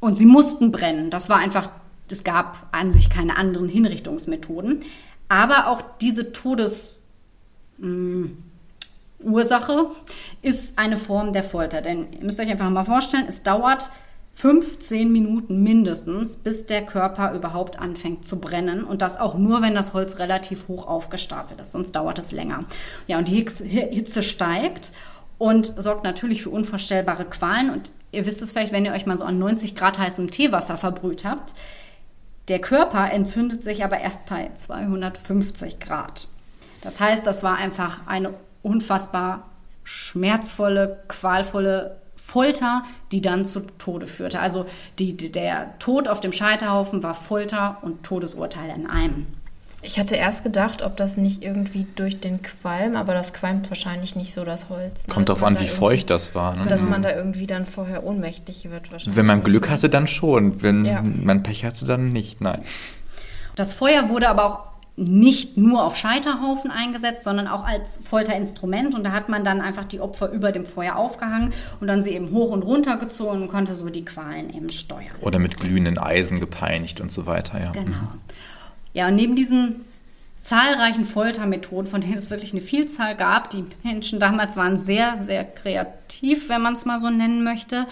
und 0.00 0.16
sie 0.16 0.26
mussten 0.26 0.72
brennen. 0.72 1.10
Das 1.10 1.28
war 1.28 1.36
einfach, 1.36 1.70
es 2.08 2.24
gab 2.24 2.66
an 2.72 2.90
sich 2.90 3.10
keine 3.10 3.36
anderen 3.36 3.68
Hinrichtungsmethoden. 3.68 4.80
Aber 5.28 5.68
auch 5.68 5.82
diese 6.00 6.32
Todesursache 6.32 8.26
ist 10.42 10.76
eine 10.80 10.96
Form 10.96 11.32
der 11.32 11.44
Folter. 11.44 11.80
Denn 11.80 12.12
ihr 12.12 12.24
müsst 12.24 12.40
euch 12.40 12.50
einfach 12.50 12.70
mal 12.70 12.82
vorstellen, 12.82 13.26
es 13.28 13.44
dauert 13.44 13.92
15 14.36 15.12
Minuten 15.12 15.62
mindestens, 15.62 16.36
bis 16.36 16.66
der 16.66 16.84
Körper 16.84 17.32
überhaupt 17.34 17.78
anfängt 17.78 18.26
zu 18.26 18.40
brennen. 18.40 18.82
Und 18.82 19.00
das 19.00 19.18
auch 19.18 19.36
nur, 19.36 19.62
wenn 19.62 19.74
das 19.74 19.94
Holz 19.94 20.18
relativ 20.18 20.66
hoch 20.68 20.88
aufgestapelt 20.88 21.60
ist, 21.60 21.72
sonst 21.72 21.92
dauert 21.92 22.18
es 22.18 22.32
länger. 22.32 22.64
Ja, 23.06 23.18
und 23.18 23.28
die 23.28 23.34
Hitze 23.34 24.22
steigt 24.22 24.92
und 25.38 25.66
sorgt 25.66 26.04
natürlich 26.04 26.42
für 26.42 26.50
unvorstellbare 26.50 27.24
Qualen. 27.26 27.70
Und 27.70 27.92
ihr 28.10 28.26
wisst 28.26 28.42
es 28.42 28.52
vielleicht, 28.52 28.72
wenn 28.72 28.84
ihr 28.84 28.92
euch 28.92 29.06
mal 29.06 29.16
so 29.16 29.24
an 29.24 29.38
90 29.38 29.76
Grad 29.76 29.98
heißem 29.98 30.30
Teewasser 30.30 30.76
verbrüht 30.76 31.24
habt. 31.24 31.54
Der 32.48 32.58
Körper 32.58 33.10
entzündet 33.10 33.62
sich 33.62 33.84
aber 33.84 34.00
erst 34.00 34.26
bei 34.26 34.50
250 34.54 35.78
Grad. 35.78 36.28
Das 36.82 37.00
heißt, 37.00 37.26
das 37.26 37.42
war 37.42 37.56
einfach 37.56 38.06
eine 38.06 38.34
unfassbar 38.62 39.48
schmerzvolle, 39.84 41.02
qualvolle 41.08 42.00
Folter, 42.26 42.84
die 43.12 43.20
dann 43.20 43.44
zu 43.44 43.60
Tode 43.60 44.06
führte. 44.06 44.40
Also 44.40 44.64
die, 44.98 45.16
die, 45.16 45.30
der 45.30 45.78
Tod 45.78 46.08
auf 46.08 46.20
dem 46.20 46.32
Scheiterhaufen 46.32 47.02
war 47.02 47.14
Folter 47.14 47.78
und 47.82 48.02
Todesurteil 48.02 48.70
in 48.74 48.86
einem. 48.88 49.26
Ich 49.82 49.98
hatte 49.98 50.16
erst 50.16 50.42
gedacht, 50.42 50.80
ob 50.80 50.96
das 50.96 51.18
nicht 51.18 51.42
irgendwie 51.42 51.86
durch 51.94 52.20
den 52.20 52.40
Qualm, 52.40 52.96
aber 52.96 53.12
das 53.12 53.34
qualmt 53.34 53.70
wahrscheinlich 53.70 54.16
nicht 54.16 54.32
so 54.32 54.44
das 54.44 54.70
Holz. 54.70 55.06
Ne? 55.06 55.12
Kommt 55.12 55.28
darauf 55.28 55.44
an, 55.44 55.60
wie 55.60 55.68
feucht 55.68 56.08
das 56.08 56.34
war. 56.34 56.56
Ne? 56.56 56.66
Dass 56.66 56.82
man 56.82 57.02
da 57.02 57.14
irgendwie 57.14 57.46
dann 57.46 57.66
vorher 57.66 58.04
ohnmächtig 58.04 58.70
wird 58.70 58.90
wahrscheinlich. 58.90 59.16
Wenn 59.16 59.26
man 59.26 59.44
Glück 59.44 59.68
hatte, 59.68 59.90
dann 59.90 60.06
schon. 60.06 60.62
Wenn 60.62 60.86
ja. 60.86 61.02
man 61.02 61.42
Pech 61.42 61.66
hatte, 61.66 61.84
dann 61.84 62.08
nicht. 62.08 62.40
Nein. 62.40 62.62
Das 63.54 63.74
Feuer 63.74 64.08
wurde 64.08 64.30
aber 64.30 64.46
auch 64.46 64.73
nicht 64.96 65.56
nur 65.56 65.82
auf 65.82 65.96
Scheiterhaufen 65.96 66.70
eingesetzt, 66.70 67.24
sondern 67.24 67.48
auch 67.48 67.64
als 67.64 68.00
Folterinstrument. 68.04 68.94
Und 68.94 69.04
da 69.04 69.12
hat 69.12 69.28
man 69.28 69.42
dann 69.42 69.60
einfach 69.60 69.84
die 69.84 70.00
Opfer 70.00 70.30
über 70.30 70.52
dem 70.52 70.64
Feuer 70.64 70.96
aufgehangen 70.96 71.52
und 71.80 71.88
dann 71.88 72.02
sie 72.02 72.10
eben 72.10 72.30
hoch 72.30 72.50
und 72.50 72.62
runter 72.62 72.96
gezogen 72.96 73.42
und 73.42 73.48
konnte 73.48 73.74
so 73.74 73.88
die 73.90 74.04
Qualen 74.04 74.54
eben 74.54 74.70
steuern. 74.70 75.16
Oder 75.20 75.38
mit 75.38 75.56
glühenden 75.56 75.98
Eisen 75.98 76.38
gepeinigt 76.38 77.00
und 77.00 77.10
so 77.10 77.26
weiter, 77.26 77.60
ja. 77.60 77.72
Genau. 77.72 77.90
Mhm. 77.90 78.20
Ja, 78.92 79.08
und 79.08 79.16
neben 79.16 79.34
diesen 79.34 79.84
zahlreichen 80.44 81.06
Foltermethoden, 81.06 81.90
von 81.90 82.00
denen 82.00 82.18
es 82.18 82.30
wirklich 82.30 82.52
eine 82.52 82.60
Vielzahl 82.60 83.16
gab, 83.16 83.50
die 83.50 83.64
Menschen 83.82 84.20
damals 84.20 84.56
waren 84.56 84.78
sehr, 84.78 85.22
sehr 85.22 85.42
kreativ, 85.42 86.48
wenn 86.48 86.62
man 86.62 86.74
es 86.74 86.84
mal 86.84 87.00
so 87.00 87.10
nennen 87.10 87.42
möchte, 87.42 87.86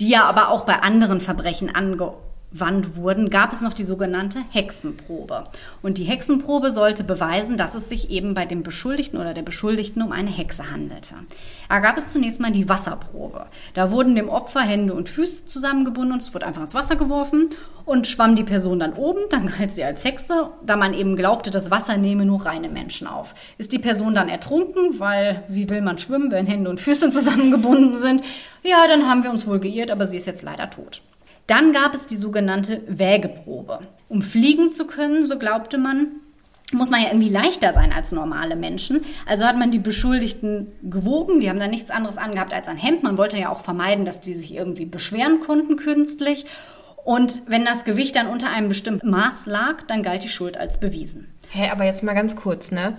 die 0.00 0.10
ja 0.10 0.24
aber 0.24 0.48
auch 0.48 0.66
bei 0.66 0.80
anderen 0.80 1.20
Verbrechen 1.20 1.74
ange 1.74 2.12
Wand 2.52 2.96
wurden, 2.96 3.30
gab 3.30 3.52
es 3.52 3.60
noch 3.60 3.72
die 3.72 3.84
sogenannte 3.84 4.40
Hexenprobe. 4.50 5.44
Und 5.82 5.98
die 5.98 6.04
Hexenprobe 6.04 6.72
sollte 6.72 7.04
beweisen, 7.04 7.56
dass 7.56 7.74
es 7.74 7.88
sich 7.88 8.10
eben 8.10 8.34
bei 8.34 8.44
dem 8.44 8.62
Beschuldigten 8.62 9.20
oder 9.20 9.34
der 9.34 9.42
Beschuldigten 9.42 10.02
um 10.02 10.10
eine 10.10 10.30
Hexe 10.30 10.70
handelte. 10.70 11.14
Da 11.68 11.78
gab 11.78 11.96
es 11.96 12.12
zunächst 12.12 12.40
mal 12.40 12.50
die 12.50 12.68
Wasserprobe. 12.68 13.46
Da 13.74 13.90
wurden 13.90 14.16
dem 14.16 14.28
Opfer 14.28 14.62
Hände 14.62 14.94
und 14.94 15.08
Füße 15.08 15.46
zusammengebunden 15.46 16.14
und 16.14 16.22
es 16.22 16.34
wurde 16.34 16.46
einfach 16.46 16.62
ins 16.62 16.74
Wasser 16.74 16.96
geworfen 16.96 17.50
und 17.84 18.08
schwamm 18.08 18.34
die 18.34 18.44
Person 18.44 18.80
dann 18.80 18.94
oben, 18.94 19.20
dann 19.30 19.46
galt 19.46 19.72
sie 19.72 19.84
als 19.84 20.04
Hexe, 20.04 20.50
da 20.64 20.76
man 20.76 20.94
eben 20.94 21.16
glaubte, 21.16 21.50
das 21.50 21.70
Wasser 21.70 21.96
nehme 21.96 22.24
nur 22.24 22.44
reine 22.44 22.68
Menschen 22.68 23.06
auf. 23.06 23.34
Ist 23.58 23.72
die 23.72 23.78
Person 23.78 24.14
dann 24.14 24.28
ertrunken, 24.28 24.98
weil 24.98 25.44
wie 25.48 25.68
will 25.70 25.82
man 25.82 25.98
schwimmen, 25.98 26.30
wenn 26.30 26.46
Hände 26.46 26.70
und 26.70 26.80
Füße 26.80 27.10
zusammengebunden 27.10 27.96
sind? 27.96 28.22
Ja, 28.62 28.86
dann 28.88 29.08
haben 29.08 29.22
wir 29.22 29.30
uns 29.30 29.46
wohl 29.46 29.60
geirrt, 29.60 29.90
aber 29.90 30.06
sie 30.06 30.16
ist 30.16 30.26
jetzt 30.26 30.42
leider 30.42 30.68
tot. 30.68 31.02
Dann 31.50 31.72
gab 31.72 31.94
es 31.94 32.06
die 32.06 32.16
sogenannte 32.16 32.82
Wägeprobe. 32.86 33.80
Um 34.08 34.22
fliegen 34.22 34.70
zu 34.70 34.86
können, 34.86 35.26
so 35.26 35.36
glaubte 35.36 35.78
man, 35.78 36.06
muss 36.70 36.90
man 36.90 37.02
ja 37.02 37.08
irgendwie 37.08 37.28
leichter 37.28 37.72
sein 37.72 37.92
als 37.92 38.12
normale 38.12 38.54
Menschen. 38.54 39.00
Also 39.26 39.44
hat 39.44 39.58
man 39.58 39.72
die 39.72 39.80
Beschuldigten 39.80 40.68
gewogen, 40.82 41.40
die 41.40 41.50
haben 41.50 41.58
da 41.58 41.66
nichts 41.66 41.90
anderes 41.90 42.18
angehabt 42.18 42.52
als 42.52 42.68
ein 42.68 42.76
Hemd. 42.76 43.02
Man 43.02 43.18
wollte 43.18 43.36
ja 43.36 43.48
auch 43.48 43.58
vermeiden, 43.58 44.04
dass 44.04 44.20
die 44.20 44.34
sich 44.34 44.54
irgendwie 44.54 44.84
beschweren 44.84 45.40
konnten 45.40 45.74
künstlich. 45.74 46.46
Und 47.04 47.42
wenn 47.48 47.64
das 47.64 47.84
Gewicht 47.84 48.14
dann 48.14 48.28
unter 48.28 48.48
einem 48.50 48.68
bestimmten 48.68 49.10
Maß 49.10 49.46
lag, 49.46 49.82
dann 49.88 50.04
galt 50.04 50.22
die 50.22 50.28
Schuld 50.28 50.56
als 50.56 50.78
bewiesen. 50.78 51.34
Hä, 51.48 51.62
hey, 51.62 51.70
aber 51.70 51.82
jetzt 51.82 52.04
mal 52.04 52.14
ganz 52.14 52.36
kurz, 52.36 52.70
ne? 52.70 52.96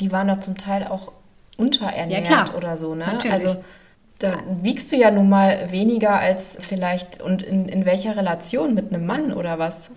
Die 0.00 0.12
waren 0.12 0.28
doch 0.28 0.38
zum 0.38 0.56
Teil 0.56 0.86
auch 0.86 1.10
unterernährt 1.56 2.28
ja, 2.28 2.54
oder 2.56 2.76
so, 2.76 2.94
ne? 2.94 3.06
Natürlich. 3.06 3.32
Also 3.32 3.64
da 4.18 4.38
wiegst 4.62 4.90
du 4.90 4.96
ja 4.96 5.10
nun 5.10 5.28
mal 5.28 5.70
weniger 5.70 6.18
als 6.18 6.56
vielleicht 6.60 7.22
und 7.22 7.42
in, 7.42 7.68
in 7.68 7.84
welcher 7.84 8.16
Relation 8.16 8.74
mit 8.74 8.92
einem 8.92 9.06
Mann 9.06 9.32
oder 9.32 9.58
was? 9.58 9.90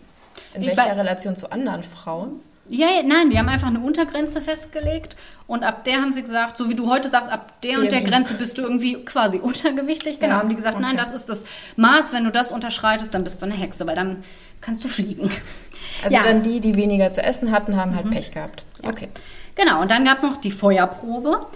In 0.53 0.65
welcher 0.65 0.95
Relation 0.97 1.36
zu 1.36 1.51
anderen 1.51 1.84
Frauen? 1.84 2.41
Ja, 2.69 2.88
nein, 3.03 3.32
die 3.32 3.38
haben 3.38 3.49
einfach 3.49 3.67
eine 3.67 3.80
Untergrenze 3.80 4.41
festgelegt 4.41 5.17
und 5.47 5.63
ab 5.63 5.84
der 5.84 5.95
haben 5.95 6.11
sie 6.11 6.22
gesagt, 6.22 6.55
so 6.55 6.69
wie 6.69 6.76
du 6.76 6.89
heute 6.89 7.09
sagst, 7.09 7.30
ab 7.30 7.59
der 7.63 7.80
und 7.80 7.91
der 7.91 8.01
Grenze 8.01 8.36
bist 8.36 8.57
du 8.57 8.61
irgendwie 8.61 9.03
quasi 9.03 9.39
untergewichtig. 9.39 10.19
Genau, 10.19 10.34
ja, 10.34 10.39
haben 10.39 10.49
die 10.49 10.55
gesagt, 10.55 10.76
okay. 10.76 10.86
nein, 10.86 10.97
das 10.97 11.11
ist 11.11 11.28
das 11.28 11.43
Maß, 11.76 12.13
wenn 12.13 12.24
du 12.24 12.32
das 12.32 12.51
unterschreitest, 12.51 13.13
dann 13.13 13.24
bist 13.24 13.41
du 13.41 13.45
eine 13.45 13.55
Hexe, 13.55 13.86
weil 13.88 13.95
dann 13.95 14.24
kannst 14.61 14.84
du 14.84 14.88
fliegen. 14.88 15.32
Also 16.03 16.15
ja. 16.15 16.24
dann 16.24 16.43
die, 16.43 16.61
die 16.61 16.76
weniger 16.76 17.11
zu 17.11 17.24
essen 17.24 17.51
hatten, 17.51 17.76
haben 17.76 17.95
halt 17.95 18.05
mhm. 18.05 18.11
Pech 18.11 18.32
gehabt. 18.32 18.63
Okay. 18.84 19.09
Genau, 19.55 19.82
und 19.82 19.91
dann 19.91 20.05
gab 20.05 20.17
es 20.17 20.24
noch 20.24 20.38
die 20.38 20.51
Feuerprobe. 20.51 21.47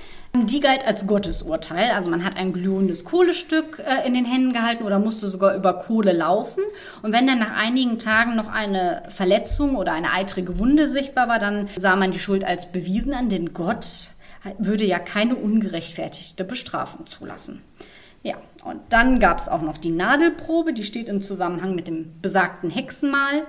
Die 0.43 0.59
galt 0.59 0.85
als 0.85 1.07
Gottesurteil. 1.07 1.91
Also 1.91 2.09
man 2.09 2.23
hat 2.23 2.35
ein 2.35 2.51
glühendes 2.51 3.05
Kohlestück 3.05 3.79
äh, 3.79 4.05
in 4.05 4.13
den 4.13 4.25
Händen 4.25 4.53
gehalten 4.53 4.83
oder 4.83 4.99
musste 4.99 5.27
sogar 5.27 5.55
über 5.55 5.73
Kohle 5.73 6.11
laufen. 6.11 6.61
Und 7.01 7.13
wenn 7.13 7.25
dann 7.25 7.39
nach 7.39 7.55
einigen 7.55 7.99
Tagen 7.99 8.35
noch 8.35 8.49
eine 8.49 9.03
Verletzung 9.09 9.75
oder 9.75 9.93
eine 9.93 10.11
eitrige 10.11 10.59
Wunde 10.59 10.87
sichtbar 10.87 11.27
war, 11.27 11.39
dann 11.39 11.69
sah 11.77 11.95
man 11.95 12.11
die 12.11 12.19
Schuld 12.19 12.43
als 12.43 12.71
bewiesen 12.71 13.13
an, 13.13 13.29
denn 13.29 13.53
Gott 13.53 14.09
würde 14.57 14.85
ja 14.85 14.99
keine 14.99 15.35
ungerechtfertigte 15.35 16.43
Bestrafung 16.43 17.07
zulassen. 17.07 17.61
Ja, 18.21 18.35
und 18.63 18.81
dann 18.89 19.19
gab 19.19 19.39
es 19.39 19.47
auch 19.47 19.61
noch 19.61 19.77
die 19.77 19.91
Nadelprobe, 19.91 20.73
die 20.73 20.83
steht 20.83 21.09
im 21.09 21.21
Zusammenhang 21.21 21.75
mit 21.75 21.87
dem 21.87 22.19
besagten 22.21 22.69
Hexenmal. 22.69 23.45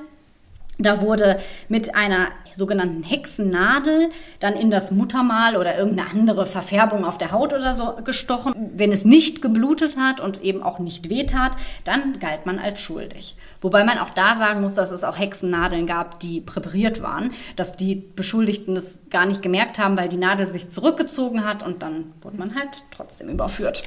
Da 0.78 1.00
wurde 1.00 1.40
mit 1.68 1.94
einer 1.94 2.28
sogenannten 2.54 3.02
Hexennadel 3.02 4.10
dann 4.40 4.54
in 4.54 4.70
das 4.70 4.90
Muttermal 4.90 5.56
oder 5.56 5.76
irgendeine 5.78 6.10
andere 6.10 6.46
Verfärbung 6.46 7.04
auf 7.04 7.18
der 7.18 7.32
Haut 7.32 7.52
oder 7.52 7.74
so 7.74 7.94
gestochen. 8.04 8.54
Wenn 8.74 8.92
es 8.92 9.04
nicht 9.04 9.42
geblutet 9.42 9.96
hat 9.96 10.20
und 10.20 10.42
eben 10.42 10.62
auch 10.62 10.78
nicht 10.78 11.08
wehtat, 11.08 11.52
dann 11.84 12.18
galt 12.18 12.46
man 12.46 12.58
als 12.58 12.80
schuldig. 12.80 13.36
Wobei 13.60 13.84
man 13.84 13.98
auch 13.98 14.10
da 14.10 14.36
sagen 14.36 14.60
muss, 14.60 14.74
dass 14.74 14.90
es 14.90 15.04
auch 15.04 15.18
Hexennadeln 15.18 15.86
gab, 15.86 16.20
die 16.20 16.40
präpariert 16.40 17.02
waren, 17.02 17.32
dass 17.56 17.76
die 17.76 18.02
Beschuldigten 18.14 18.74
das 18.74 18.98
gar 19.10 19.26
nicht 19.26 19.42
gemerkt 19.42 19.78
haben, 19.78 19.96
weil 19.96 20.08
die 20.08 20.16
Nadel 20.16 20.50
sich 20.50 20.68
zurückgezogen 20.68 21.44
hat 21.44 21.64
und 21.64 21.82
dann 21.82 22.12
wurde 22.22 22.38
man 22.38 22.54
halt 22.54 22.84
trotzdem 22.90 23.28
überführt. 23.28 23.82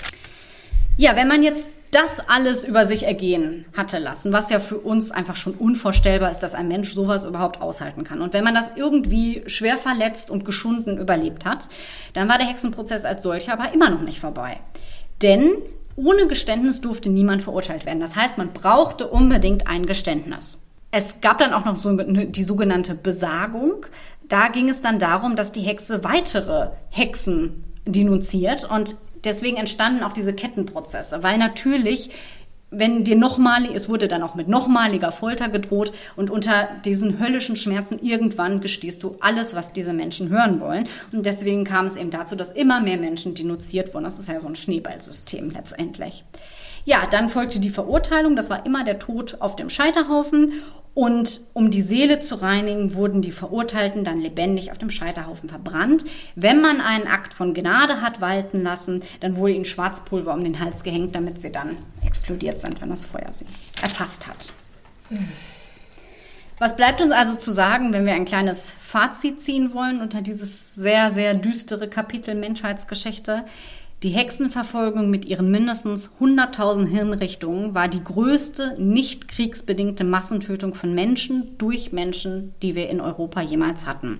Ja, 0.97 1.15
wenn 1.15 1.27
man 1.27 1.43
jetzt 1.43 1.69
das 1.91 2.19
alles 2.27 2.63
über 2.63 2.85
sich 2.85 3.03
ergehen 3.03 3.65
hatte 3.75 3.97
lassen, 3.97 4.31
was 4.31 4.49
ja 4.49 4.59
für 4.59 4.77
uns 4.77 5.11
einfach 5.11 5.35
schon 5.35 5.53
unvorstellbar 5.53 6.31
ist, 6.31 6.39
dass 6.39 6.53
ein 6.53 6.67
Mensch 6.67 6.93
sowas 6.93 7.23
überhaupt 7.23 7.61
aushalten 7.61 8.03
kann. 8.03 8.21
Und 8.21 8.33
wenn 8.33 8.43
man 8.43 8.53
das 8.53 8.71
irgendwie 8.75 9.43
schwer 9.47 9.77
verletzt 9.77 10.29
und 10.29 10.45
geschunden 10.45 10.97
überlebt 10.97 11.45
hat, 11.45 11.67
dann 12.13 12.29
war 12.29 12.37
der 12.37 12.47
Hexenprozess 12.47 13.05
als 13.05 13.23
solcher 13.23 13.53
aber 13.53 13.73
immer 13.73 13.89
noch 13.89 14.01
nicht 14.01 14.19
vorbei. 14.19 14.59
Denn 15.21 15.51
ohne 15.95 16.27
Geständnis 16.27 16.79
durfte 16.79 17.09
niemand 17.09 17.43
verurteilt 17.43 17.85
werden. 17.85 17.99
Das 17.99 18.15
heißt, 18.15 18.37
man 18.37 18.53
brauchte 18.53 19.07
unbedingt 19.07 19.67
ein 19.67 19.85
Geständnis. 19.85 20.61
Es 20.91 21.21
gab 21.21 21.37
dann 21.39 21.53
auch 21.53 21.65
noch 21.65 21.75
so 21.75 21.95
die 21.95 22.43
sogenannte 22.43 22.95
Besagung. 22.95 23.85
Da 24.27 24.47
ging 24.47 24.69
es 24.69 24.81
dann 24.81 24.99
darum, 24.99 25.35
dass 25.35 25.51
die 25.51 25.61
Hexe 25.61 26.03
weitere 26.03 26.69
Hexen 26.89 27.63
denunziert 27.85 28.67
und 28.69 28.95
deswegen 29.23 29.57
entstanden 29.57 30.03
auch 30.03 30.13
diese 30.13 30.33
Kettenprozesse, 30.33 31.23
weil 31.23 31.37
natürlich 31.37 32.11
wenn 32.71 33.03
dir 33.03 33.15
nochmalig, 33.15 33.71
es 33.73 33.89
wurde 33.89 34.07
dann 34.07 34.21
auch 34.21 34.35
mit 34.35 34.47
nochmaliger 34.47 35.11
Folter 35.11 35.49
gedroht 35.49 35.91
und 36.15 36.29
unter 36.29 36.69
diesen 36.85 37.19
höllischen 37.19 37.55
Schmerzen 37.55 37.99
irgendwann 37.99 38.61
gestehst 38.61 39.01
du 39.01 39.15
alles, 39.21 39.55
was 39.55 39.73
diese 39.73 39.93
Menschen 39.93 40.29
hören 40.29 40.59
wollen. 40.59 40.87
Und 41.11 41.25
deswegen 41.25 41.63
kam 41.63 41.87
es 41.87 41.95
eben 41.95 42.11
dazu, 42.11 42.35
dass 42.35 42.51
immer 42.51 42.79
mehr 42.79 42.97
Menschen 42.97 43.33
denunziert 43.33 43.93
wurden. 43.93 44.03
Das 44.03 44.19
ist 44.19 44.29
ja 44.29 44.39
so 44.39 44.47
ein 44.47 44.55
Schneeballsystem 44.55 45.49
letztendlich. 45.49 46.23
Ja, 46.85 47.05
dann 47.09 47.29
folgte 47.29 47.59
die 47.59 47.69
Verurteilung. 47.69 48.35
Das 48.35 48.49
war 48.49 48.65
immer 48.65 48.83
der 48.83 48.99
Tod 48.99 49.37
auf 49.39 49.55
dem 49.55 49.69
Scheiterhaufen. 49.69 50.53
Und 50.95 51.41
um 51.53 51.71
die 51.71 51.81
Seele 51.81 52.19
zu 52.19 52.35
reinigen, 52.35 52.93
wurden 52.93 53.21
die 53.21 53.31
Verurteilten 53.31 54.03
dann 54.03 54.19
lebendig 54.19 54.71
auf 54.71 54.77
dem 54.77 54.89
Scheiterhaufen 54.89 55.47
verbrannt. 55.47 56.03
Wenn 56.35 56.61
man 56.61 56.81
einen 56.81 57.07
Akt 57.07 57.33
von 57.33 57.53
Gnade 57.53 58.01
hat 58.01 58.19
walten 58.21 58.63
lassen, 58.63 59.03
dann 59.21 59.37
wurde 59.37 59.53
ihnen 59.53 59.65
Schwarzpulver 59.65 60.33
um 60.33 60.43
den 60.43 60.59
Hals 60.59 60.83
gehängt, 60.83 61.15
damit 61.15 61.41
sie 61.41 61.51
dann 61.51 61.77
explodiert 62.05 62.61
sind, 62.61 62.81
wenn 62.81 62.89
das 62.89 63.05
Feuer 63.05 63.31
sie 63.31 63.45
erfasst 63.81 64.27
hat. 64.27 64.51
Was 66.57 66.75
bleibt 66.75 66.99
uns 67.01 67.13
also 67.13 67.35
zu 67.35 67.51
sagen, 67.51 67.93
wenn 67.93 68.05
wir 68.05 68.13
ein 68.13 68.25
kleines 68.25 68.75
Fazit 68.81 69.41
ziehen 69.41 69.73
wollen 69.73 70.01
unter 70.01 70.21
dieses 70.21 70.75
sehr, 70.75 71.11
sehr 71.11 71.33
düstere 71.33 71.87
Kapitel 71.87 72.35
Menschheitsgeschichte? 72.35 73.45
Die 74.01 74.11
Hexenverfolgung 74.11 75.09
mit 75.09 75.25
ihren 75.25 75.51
mindestens 75.51 76.11
100.000 76.21 76.85
Hirnrichtungen 76.87 77.75
war 77.75 77.89
die 77.89 78.01
größte 78.01 78.81
nicht 78.81 79.27
kriegsbedingte 79.27 80.05
Massentötung 80.05 80.73
von 80.73 80.95
Menschen 80.95 81.57
durch 81.57 81.91
Menschen, 81.91 82.53
die 82.61 82.75
wir 82.75 82.89
in 82.89 83.01
Europa 83.01 83.41
jemals 83.41 83.85
hatten. 83.85 84.19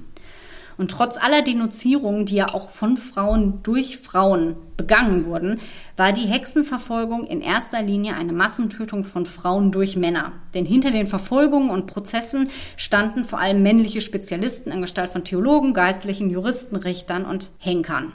Und 0.78 0.92
trotz 0.92 1.18
aller 1.18 1.44
Denunzierungen, 1.44 2.26
die 2.26 2.36
ja 2.36 2.54
auch 2.54 2.72
von 2.72 2.98
Frauen 2.98 3.64
durch 3.64 3.98
Frauen 3.98 4.58
begangen 4.76 5.24
wurden, 5.24 5.62
war 5.96 6.12
die 6.12 6.28
Hexenverfolgung 6.28 7.26
in 7.26 7.40
erster 7.40 7.82
Linie 7.82 8.16
eine 8.16 8.34
Massentötung 8.34 9.06
von 9.06 9.26
Frauen 9.26 9.72
durch 9.72 9.96
Männer. 9.96 10.34
Denn 10.54 10.66
hinter 10.66 10.92
den 10.92 11.08
Verfolgungen 11.08 11.70
und 11.70 11.88
Prozessen 11.88 12.50
standen 12.76 13.24
vor 13.24 13.40
allem 13.40 13.64
männliche 13.64 14.02
Spezialisten 14.02 14.72
in 14.72 14.82
Gestalt 14.82 15.12
von 15.12 15.24
Theologen, 15.24 15.74
Geistlichen, 15.74 16.30
Juristen, 16.30 16.76
Richtern 16.76 17.24
und 17.24 17.52
Henkern. 17.60 18.12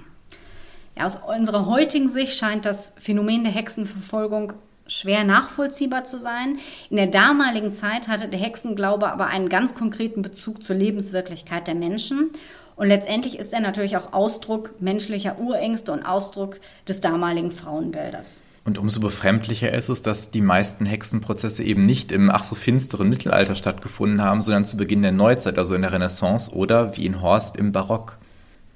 Ja, 0.96 1.06
aus 1.06 1.16
unserer 1.16 1.66
heutigen 1.66 2.08
Sicht 2.08 2.36
scheint 2.36 2.64
das 2.64 2.92
Phänomen 2.96 3.44
der 3.44 3.52
Hexenverfolgung 3.52 4.52
schwer 4.86 5.24
nachvollziehbar 5.24 6.04
zu 6.04 6.18
sein. 6.18 6.58
In 6.90 6.96
der 6.96 7.06
damaligen 7.06 7.72
Zeit 7.72 8.08
hatte 8.08 8.28
der 8.28 8.38
Hexenglaube 8.38 9.10
aber 9.10 9.26
einen 9.26 9.48
ganz 9.48 9.74
konkreten 9.74 10.22
Bezug 10.22 10.62
zur 10.62 10.76
Lebenswirklichkeit 10.76 11.66
der 11.66 11.74
Menschen. 11.74 12.30
Und 12.76 12.88
letztendlich 12.88 13.38
ist 13.38 13.52
er 13.52 13.60
natürlich 13.60 13.96
auch 13.96 14.12
Ausdruck 14.12 14.80
menschlicher 14.80 15.38
Urängste 15.38 15.92
und 15.92 16.04
Ausdruck 16.04 16.60
des 16.88 17.00
damaligen 17.00 17.50
Frauenbildes. 17.50 18.44
Und 18.64 18.78
umso 18.78 18.98
befremdlicher 19.00 19.72
ist 19.72 19.90
es, 19.90 20.00
dass 20.00 20.30
die 20.30 20.40
meisten 20.40 20.86
Hexenprozesse 20.86 21.62
eben 21.62 21.84
nicht 21.84 22.10
im 22.10 22.30
ach 22.30 22.44
so 22.44 22.54
finsteren 22.54 23.08
Mittelalter 23.08 23.56
stattgefunden 23.56 24.22
haben, 24.22 24.42
sondern 24.42 24.64
zu 24.64 24.76
Beginn 24.76 25.02
der 25.02 25.12
Neuzeit, 25.12 25.58
also 25.58 25.74
in 25.74 25.82
der 25.82 25.92
Renaissance 25.92 26.50
oder 26.50 26.96
wie 26.96 27.04
in 27.04 27.20
Horst 27.20 27.56
im 27.56 27.72
Barock. 27.72 28.16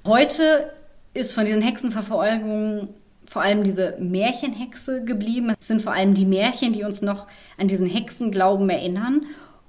Heute 0.05 0.71
ist 1.19 1.33
von 1.33 1.45
diesen 1.45 1.61
Hexenverfolgungen 1.61 2.89
vor 3.29 3.43
allem 3.43 3.63
diese 3.63 3.95
Märchenhexe 3.99 5.03
geblieben. 5.03 5.53
Es 5.59 5.67
sind 5.67 5.83
vor 5.83 5.93
allem 5.93 6.15
die 6.15 6.25
Märchen, 6.25 6.73
die 6.73 6.83
uns 6.83 7.03
noch 7.03 7.27
an 7.57 7.67
diesen 7.67 7.85
Hexenglauben 7.85 8.69
erinnern. 8.69 9.21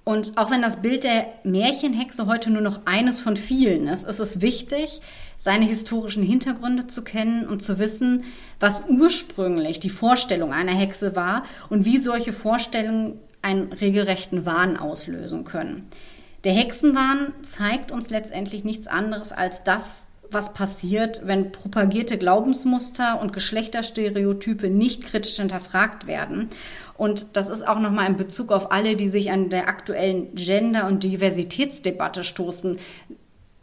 Und 0.03 0.39
auch 0.39 0.51
wenn 0.51 0.63
das 0.63 0.81
Bild 0.81 1.05
der 1.05 1.27
Märchenhexe 1.45 2.27
heute 2.27 2.51
nur 2.51 2.63
noch 2.63 2.81
eines 2.87 3.21
von 3.21 3.37
vielen 3.37 3.87
ist, 3.87 4.07
ist 4.07 4.19
es 4.19 4.41
wichtig, 4.41 5.03
seine 5.37 5.67
historischen 5.67 6.23
Hintergründe 6.23 6.87
zu 6.87 7.03
kennen 7.03 7.47
und 7.47 7.63
zu 7.63 7.79
wissen, 7.79 8.25
was 8.59 8.85
ursprünglich 8.89 9.79
die 9.79 9.91
Vorstellung 9.91 10.55
einer 10.55 10.73
Hexe 10.73 11.15
war 11.15 11.43
und 11.69 11.85
wie 11.85 11.99
solche 11.99 12.33
Vorstellungen 12.33 13.19
einen 13.43 13.73
regelrechten 13.73 14.47
Wahn 14.47 14.79
auslösen 14.79 15.45
können. 15.45 15.89
Der 16.45 16.55
Hexenwahn 16.55 17.35
zeigt 17.43 17.93
uns 17.93 18.09
letztendlich 18.09 18.65
nichts 18.65 18.87
anderes 18.87 19.33
als 19.33 19.65
das, 19.65 20.07
was 20.33 20.55
passiert, 20.55 21.23
wenn 21.25 21.53
propagierte 21.53 22.19
Glaubensmuster 22.19 23.21
und 23.21 23.33
Geschlechterstereotype 23.33 24.71
nicht 24.71 25.03
kritisch 25.05 25.37
hinterfragt 25.37 26.07
werden. 26.07 26.49
Und 26.97 27.35
das 27.35 27.49
ist 27.49 27.67
auch 27.67 27.81
nochmal 27.81 28.09
in 28.09 28.17
Bezug 28.17 28.53
auf 28.53 28.73
alle, 28.73 28.97
die 28.97 29.09
sich 29.09 29.31
an 29.31 29.49
der 29.49 29.69
aktuellen 29.69 30.35
Gender- 30.35 30.87
und 30.87 31.03
Diversitätsdebatte 31.03 32.25
stoßen, 32.25 32.79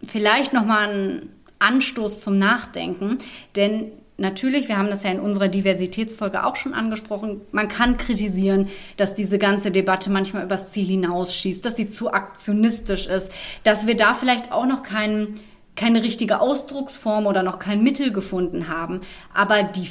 vielleicht 0.05 0.53
nochmal 0.53 0.89
ein 0.89 1.29
Anstoß 1.59 2.21
zum 2.21 2.39
Nachdenken. 2.39 3.19
Denn 3.55 3.91
natürlich, 4.17 4.67
wir 4.67 4.77
haben 4.77 4.89
das 4.89 5.03
ja 5.03 5.11
in 5.11 5.19
unserer 5.19 5.47
Diversitätsfolge 5.47 6.45
auch 6.45 6.55
schon 6.55 6.73
angesprochen, 6.73 7.41
man 7.51 7.67
kann 7.67 7.97
kritisieren, 7.97 8.67
dass 8.97 9.15
diese 9.15 9.37
ganze 9.37 9.71
Debatte 9.71 10.09
manchmal 10.09 10.43
übers 10.43 10.71
Ziel 10.71 10.87
hinausschießt, 10.87 11.63
dass 11.63 11.75
sie 11.75 11.87
zu 11.87 12.11
aktionistisch 12.11 13.07
ist, 13.07 13.31
dass 13.63 13.87
wir 13.87 13.95
da 13.95 14.13
vielleicht 14.13 14.51
auch 14.51 14.65
noch 14.65 14.83
keinen 14.83 15.39
keine 15.77 16.03
richtige 16.03 16.41
Ausdrucksform 16.41 17.25
oder 17.25 17.43
noch 17.43 17.59
kein 17.59 17.81
Mittel 17.81 18.11
gefunden 18.11 18.67
haben. 18.67 19.01
Aber 19.33 19.63
die, 19.63 19.89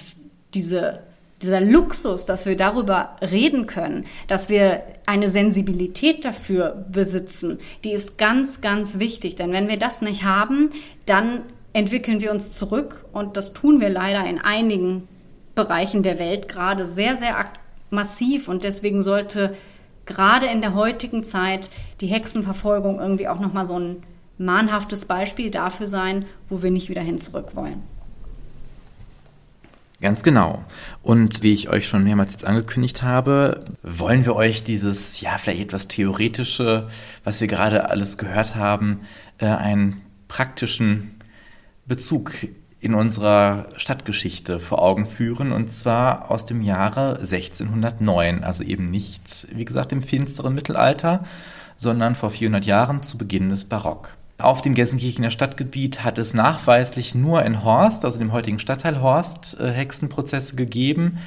diese, 0.53 1.01
dieser 1.41 1.63
Luxus, 1.63 2.27
dass 2.27 2.45
wir 2.45 2.57
darüber 2.57 3.17
reden 3.23 3.67
können, 3.67 4.05
dass 4.29 4.51
wir 4.51 4.83
eine 5.07 5.31
Sensibilität 5.31 6.25
dafür 6.25 6.85
besitzen, 6.91 7.59
die 7.85 7.93
ist 7.93 8.19
ganz, 8.19 8.61
ganz 8.61 8.99
wichtig. 8.99 9.37
Denn 9.37 9.53
wenn 9.53 9.69
wir 9.69 9.79
das 9.79 10.03
nicht 10.03 10.25
haben, 10.25 10.71
dann 11.07 11.43
entwickeln 11.73 12.21
wir 12.21 12.33
uns 12.33 12.53
zurück 12.53 13.05
und 13.13 13.37
das 13.37 13.53
tun 13.53 13.81
wir 13.81 13.89
leider 13.89 14.25
in 14.27 14.41
einigen 14.41 15.09
Bereichen 15.55 16.03
der 16.03 16.19
Welt 16.19 16.49
gerade 16.49 16.87
sehr, 16.87 17.17
sehr 17.17 17.47
massiv 17.91 18.49
und 18.49 18.65
deswegen 18.65 19.03
sollte 19.03 19.55
gerade 20.07 20.47
in 20.47 20.61
der 20.61 20.75
heutigen 20.75 21.25
Zeit 21.25 21.71
die 22.01 22.07
Hexenverfolgung 22.07 22.99
irgendwie 22.99 23.29
auch 23.29 23.41
nochmal 23.41 23.67
so 23.67 23.79
ein 23.79 24.03
mahnhaftes 24.39 25.05
Beispiel 25.05 25.51
dafür 25.51 25.87
sein, 25.87 26.25
wo 26.49 26.63
wir 26.63 26.71
nicht 26.71 26.89
wieder 26.89 27.03
hin 27.03 27.19
zurück 27.19 27.55
wollen. 27.55 27.83
Ganz 30.01 30.23
genau. 30.23 30.63
Und 31.03 31.43
wie 31.43 31.55
ich 31.55 31.71
euch 31.71 31.89
schon 31.89 32.05
mehrmals 32.05 32.33
jetzt 32.33 32.45
angekündigt 32.45 33.03
habe, 33.03 33.65
wollen 33.83 34.27
wir 34.27 34.37
euch 34.37 34.63
dieses, 34.63 35.21
ja, 35.23 35.39
vielleicht 35.39 35.63
etwas 35.63 35.89
theoretische, 35.89 36.89
was 37.25 37.41
wir 37.41 37.49
gerade 37.49 37.89
alles 37.89 38.19
gehört 38.19 38.57
haben, 38.57 39.01
äh, 39.39 39.47
einen 39.47 40.03
praktischen 40.29 41.13
Bezug 41.87 42.33
in 42.79 42.95
unserer 42.95 43.69
Stadtgeschichte 43.79 44.61
vor 44.61 44.83
Augen 44.83 45.07
führen, 45.07 45.51
und 45.51 45.73
zwar 45.73 46.31
aus 46.31 46.45
dem 46.45 46.61
Jahre 46.61 47.19
1609, 47.21 48.45
also 48.45 48.65
eben 48.65 48.91
nicht, 48.91 49.49
wie 49.53 49.65
gesagt, 49.65 49.93
im 49.93 50.03
finsteren 50.03 50.55
Mittelalter, 50.55 51.25
sondern 51.77 52.15
vor 52.15 52.31
400 52.31 52.67
Jahren 52.67 53.03
zu 53.03 53.17
Beginn 53.17 53.49
des 53.49 53.65
Barock. 53.65 54.16
Auf 54.39 54.61
dem 54.61 54.75
Gelsenkirchener 54.75 55.31
Stadtgebiet 55.31 56.05
hat 56.05 56.19
es 56.19 56.35
nachweislich 56.35 57.15
nur 57.15 57.43
in 57.43 57.65
Horst, 57.65 58.05
also 58.05 58.19
dem 58.19 58.33
heutigen 58.33 58.59
Stadtteil 58.59 59.01
Horst, 59.01 59.59
äh, 59.59 59.71
Hexenprozesse 59.71 60.57
gegeben. 60.57 61.19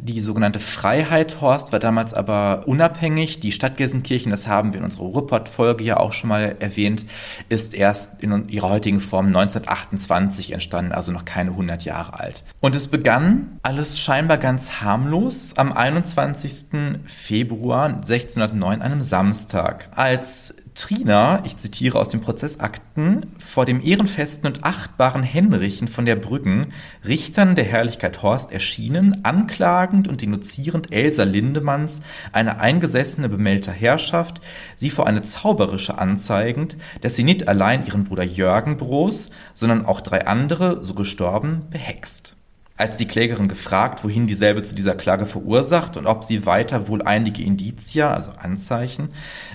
Die 0.00 0.20
sogenannte 0.20 0.60
Freiheit 0.60 1.40
Horst 1.40 1.72
war 1.72 1.80
damals 1.80 2.14
aber 2.14 2.62
unabhängig. 2.66 3.40
Die 3.40 3.50
Stadt 3.50 3.76
Gelsenkirchen, 3.76 4.30
das 4.30 4.46
haben 4.46 4.72
wir 4.72 4.78
in 4.78 4.84
unserer 4.84 5.04
Ruhrpott-Folge 5.04 5.82
ja 5.82 5.96
auch 5.98 6.12
schon 6.12 6.28
mal 6.28 6.56
erwähnt, 6.60 7.04
ist 7.48 7.74
erst 7.74 8.22
in 8.22 8.48
ihrer 8.48 8.70
heutigen 8.70 9.00
Form 9.00 9.26
1928 9.26 10.52
entstanden, 10.52 10.92
also 10.92 11.10
noch 11.10 11.24
keine 11.24 11.50
100 11.50 11.84
Jahre 11.84 12.18
alt. 12.18 12.44
Und 12.60 12.76
es 12.76 12.86
begann 12.86 13.58
alles 13.62 13.98
scheinbar 13.98 14.38
ganz 14.38 14.80
harmlos 14.80 15.54
am 15.56 15.72
21. 15.72 17.00
Februar 17.04 17.86
1609, 17.86 18.82
einem 18.82 19.00
Samstag, 19.00 19.88
als 19.96 20.54
Trina, 20.78 21.44
ich 21.44 21.56
zitiere 21.56 21.98
aus 21.98 22.08
den 22.08 22.20
Prozessakten, 22.20 23.34
vor 23.44 23.66
dem 23.66 23.84
ehrenfesten 23.84 24.46
und 24.46 24.62
achtbaren 24.62 25.24
Henrichen 25.24 25.88
von 25.88 26.06
der 26.06 26.14
Brüggen, 26.14 26.72
Richtern 27.04 27.56
der 27.56 27.64
Herrlichkeit 27.64 28.22
Horst 28.22 28.52
erschienen, 28.52 29.24
anklagend 29.24 30.06
und 30.06 30.22
denunzierend 30.22 30.92
Elsa 30.92 31.24
Lindemanns, 31.24 32.00
eine 32.30 32.60
eingesessene 32.60 33.28
bemeldter 33.28 33.72
Herrschaft, 33.72 34.40
sie 34.76 34.90
vor 34.90 35.08
eine 35.08 35.24
zauberische 35.24 35.98
anzeigend, 35.98 36.76
dass 37.00 37.16
sie 37.16 37.24
nicht 37.24 37.48
allein 37.48 37.84
ihren 37.84 38.04
Bruder 38.04 38.22
Jörgen 38.22 38.76
bros, 38.76 39.30
sondern 39.54 39.84
auch 39.84 40.00
drei 40.00 40.28
andere, 40.28 40.84
so 40.84 40.94
gestorben, 40.94 41.66
behext. 41.70 42.37
Als 42.78 42.94
die 42.94 43.08
Klägerin 43.08 43.48
gefragt, 43.48 44.04
wohin 44.04 44.28
dieselbe 44.28 44.62
zu 44.62 44.72
dieser 44.72 44.94
Klage 44.94 45.26
verursacht 45.26 45.96
und 45.96 46.06
ob 46.06 46.22
sie 46.22 46.46
weiter 46.46 46.86
wohl 46.86 47.02
einige 47.02 47.42
Indizia, 47.42 48.14
also 48.14 48.30
Anzeichen, 48.30 49.08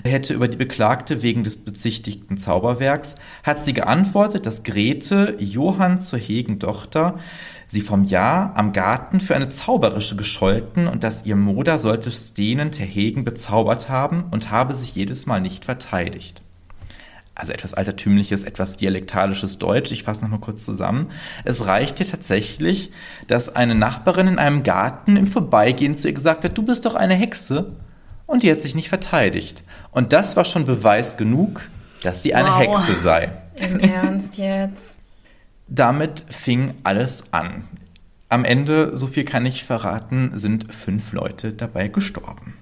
hätte 0.04 0.34
über 0.34 0.46
die 0.46 0.58
Beklagte 0.58 1.22
wegen 1.22 1.42
des 1.42 1.56
bezichtigten 1.56 2.36
Zauberwerks, 2.36 3.14
hat 3.42 3.64
sie 3.64 3.72
geantwortet, 3.72 4.44
dass 4.44 4.62
Grete 4.62 5.36
Johann 5.38 6.02
zur 6.02 6.18
Hegen 6.18 6.60
Tochter 6.60 7.18
sie 7.66 7.80
vom 7.80 8.04
Jahr 8.04 8.52
am 8.56 8.74
Garten 8.74 9.20
für 9.20 9.34
eine 9.34 9.48
zauberische 9.48 10.16
gescholten 10.16 10.86
und 10.86 11.02
dass 11.02 11.24
ihr 11.24 11.36
Moder 11.36 11.78
sollte 11.78 12.10
Stenen 12.10 12.72
Terhegen 12.72 13.24
bezaubert 13.24 13.88
haben 13.88 14.24
und 14.32 14.50
habe 14.50 14.74
sich 14.74 14.94
jedes 14.94 15.24
Mal 15.24 15.40
nicht 15.40 15.64
verteidigt 15.64 16.43
also 17.34 17.52
etwas 17.52 17.74
altertümliches, 17.74 18.44
etwas 18.44 18.76
dialektalisches 18.76 19.58
Deutsch. 19.58 19.90
Ich 19.92 20.04
fasse 20.04 20.22
nochmal 20.22 20.40
kurz 20.40 20.64
zusammen. 20.64 21.10
Es 21.44 21.66
reicht 21.66 21.98
dir 21.98 22.06
tatsächlich, 22.06 22.92
dass 23.26 23.54
eine 23.54 23.74
Nachbarin 23.74 24.28
in 24.28 24.38
einem 24.38 24.62
Garten 24.62 25.16
im 25.16 25.26
Vorbeigehen 25.26 25.96
zu 25.96 26.08
ihr 26.08 26.14
gesagt 26.14 26.44
hat, 26.44 26.56
du 26.56 26.62
bist 26.62 26.84
doch 26.84 26.94
eine 26.94 27.14
Hexe. 27.14 27.72
Und 28.26 28.42
die 28.42 28.50
hat 28.50 28.62
sich 28.62 28.74
nicht 28.74 28.88
verteidigt. 28.88 29.64
Und 29.90 30.12
das 30.12 30.34
war 30.36 30.44
schon 30.44 30.64
Beweis 30.64 31.16
genug, 31.16 31.68
dass 32.02 32.22
sie 32.22 32.34
eine 32.34 32.48
wow. 32.48 32.58
Hexe 32.58 32.94
sei. 33.00 33.32
Im 33.56 33.80
Ernst 33.80 34.38
jetzt? 34.38 34.98
Damit 35.68 36.24
fing 36.30 36.74
alles 36.84 37.32
an. 37.32 37.64
Am 38.28 38.44
Ende, 38.44 38.96
so 38.96 39.06
viel 39.06 39.24
kann 39.24 39.44
ich 39.44 39.64
verraten, 39.64 40.32
sind 40.34 40.72
fünf 40.72 41.12
Leute 41.12 41.52
dabei 41.52 41.88
gestorben. 41.88 42.54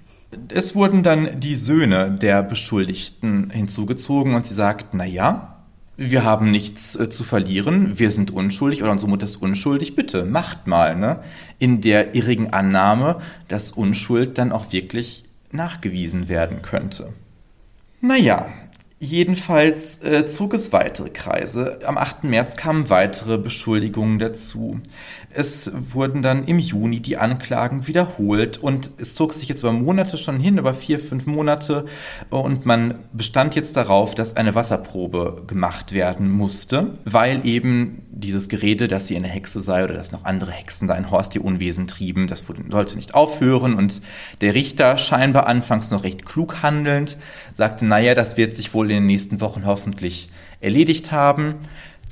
Es 0.49 0.75
wurden 0.75 1.03
dann 1.03 1.39
die 1.39 1.55
Söhne 1.55 2.11
der 2.11 2.43
Beschuldigten 2.43 3.49
hinzugezogen 3.49 4.35
und 4.35 4.45
sie 4.45 4.53
sagten, 4.53 4.97
na 4.97 5.05
ja, 5.05 5.53
wir 5.95 6.23
haben 6.23 6.49
nichts 6.49 6.95
äh, 6.95 7.09
zu 7.09 7.23
verlieren, 7.23 7.99
wir 7.99 8.11
sind 8.11 8.31
unschuldig 8.31 8.81
oder 8.81 8.91
unsere 8.91 9.09
Mutter 9.09 9.25
ist 9.25 9.35
unschuldig, 9.35 9.95
bitte 9.95 10.25
macht 10.25 10.65
mal, 10.65 10.95
ne? 10.95 11.19
In 11.59 11.81
der 11.81 12.15
irrigen 12.15 12.51
Annahme, 12.51 13.19
dass 13.47 13.71
Unschuld 13.71 14.37
dann 14.37 14.51
auch 14.51 14.71
wirklich 14.71 15.25
nachgewiesen 15.51 16.29
werden 16.29 16.61
könnte. 16.63 17.13
Naja, 18.01 18.47
jedenfalls 18.99 20.01
äh, 20.03 20.25
zog 20.25 20.53
es 20.55 20.73
weitere 20.73 21.09
Kreise. 21.09 21.79
Am 21.85 21.97
8. 21.97 22.23
März 22.23 22.57
kamen 22.57 22.89
weitere 22.89 23.37
Beschuldigungen 23.37 24.17
dazu. 24.17 24.79
Es 25.35 25.71
wurden 25.93 26.21
dann 26.21 26.45
im 26.45 26.59
Juni 26.59 26.99
die 26.99 27.17
Anklagen 27.17 27.87
wiederholt 27.87 28.57
und 28.57 28.91
es 28.97 29.15
zog 29.15 29.33
sich 29.33 29.49
jetzt 29.49 29.61
über 29.61 29.71
Monate 29.71 30.17
schon 30.17 30.39
hin, 30.39 30.57
über 30.57 30.73
vier, 30.73 30.99
fünf 30.99 31.25
Monate 31.25 31.85
und 32.29 32.65
man 32.65 32.99
bestand 33.13 33.55
jetzt 33.55 33.75
darauf, 33.75 34.13
dass 34.15 34.35
eine 34.35 34.53
Wasserprobe 34.55 35.43
gemacht 35.47 35.91
werden 35.91 36.29
musste, 36.29 36.97
weil 37.05 37.45
eben 37.45 38.03
dieses 38.11 38.47
Gerede, 38.47 38.87
dass 38.87 39.07
sie 39.07 39.15
eine 39.15 39.27
Hexe 39.27 39.59
sei 39.59 39.83
oder 39.83 39.95
dass 39.95 40.11
noch 40.11 40.23
andere 40.23 40.51
Hexen 40.51 40.87
da 40.87 40.95
in 40.95 41.09
Horst 41.09 41.33
ihr 41.35 41.43
Unwesen 41.43 41.87
trieben, 41.87 42.27
das 42.27 42.43
sollte 42.69 42.95
nicht 42.95 43.15
aufhören 43.15 43.73
und 43.73 44.01
der 44.41 44.53
Richter 44.53 44.97
scheinbar 44.97 45.47
anfangs 45.47 45.89
noch 45.89 46.03
recht 46.03 46.25
klug 46.25 46.61
handelnd 46.61 47.17
sagte, 47.53 47.85
naja, 47.85 48.13
das 48.15 48.37
wird 48.37 48.55
sich 48.55 48.73
wohl 48.73 48.89
in 48.91 48.97
den 48.97 49.05
nächsten 49.07 49.41
Wochen 49.41 49.65
hoffentlich 49.65 50.29
erledigt 50.59 51.11
haben. 51.11 51.55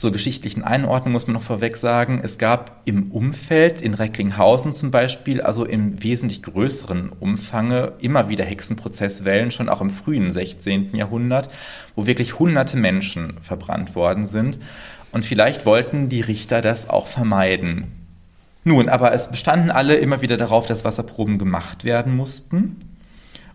Zur 0.01 0.11
geschichtlichen 0.11 0.63
Einordnung 0.63 1.11
muss 1.11 1.27
man 1.27 1.35
noch 1.35 1.43
vorweg 1.43 1.77
sagen, 1.77 2.21
es 2.23 2.39
gab 2.39 2.81
im 2.85 3.11
Umfeld 3.11 3.83
in 3.83 3.93
Recklinghausen 3.93 4.73
zum 4.73 4.89
Beispiel, 4.89 5.41
also 5.41 5.63
im 5.63 6.01
wesentlich 6.01 6.41
größeren 6.41 7.09
Umfange, 7.09 7.93
immer 7.99 8.27
wieder 8.27 8.43
Hexenprozesswellen, 8.43 9.51
schon 9.51 9.69
auch 9.69 9.79
im 9.79 9.91
frühen 9.91 10.31
16. 10.31 10.95
Jahrhundert, 10.95 11.51
wo 11.95 12.07
wirklich 12.07 12.39
hunderte 12.39 12.77
Menschen 12.77 13.35
verbrannt 13.43 13.93
worden 13.93 14.25
sind. 14.25 14.57
Und 15.11 15.23
vielleicht 15.23 15.67
wollten 15.67 16.09
die 16.09 16.21
Richter 16.21 16.63
das 16.63 16.89
auch 16.89 17.05
vermeiden. 17.05 17.91
Nun, 18.63 18.89
aber 18.89 19.13
es 19.13 19.29
bestanden 19.29 19.69
alle 19.69 19.97
immer 19.97 20.23
wieder 20.23 20.37
darauf, 20.37 20.65
dass 20.65 20.83
Wasserproben 20.83 21.37
gemacht 21.37 21.83
werden 21.83 22.15
mussten. 22.15 22.77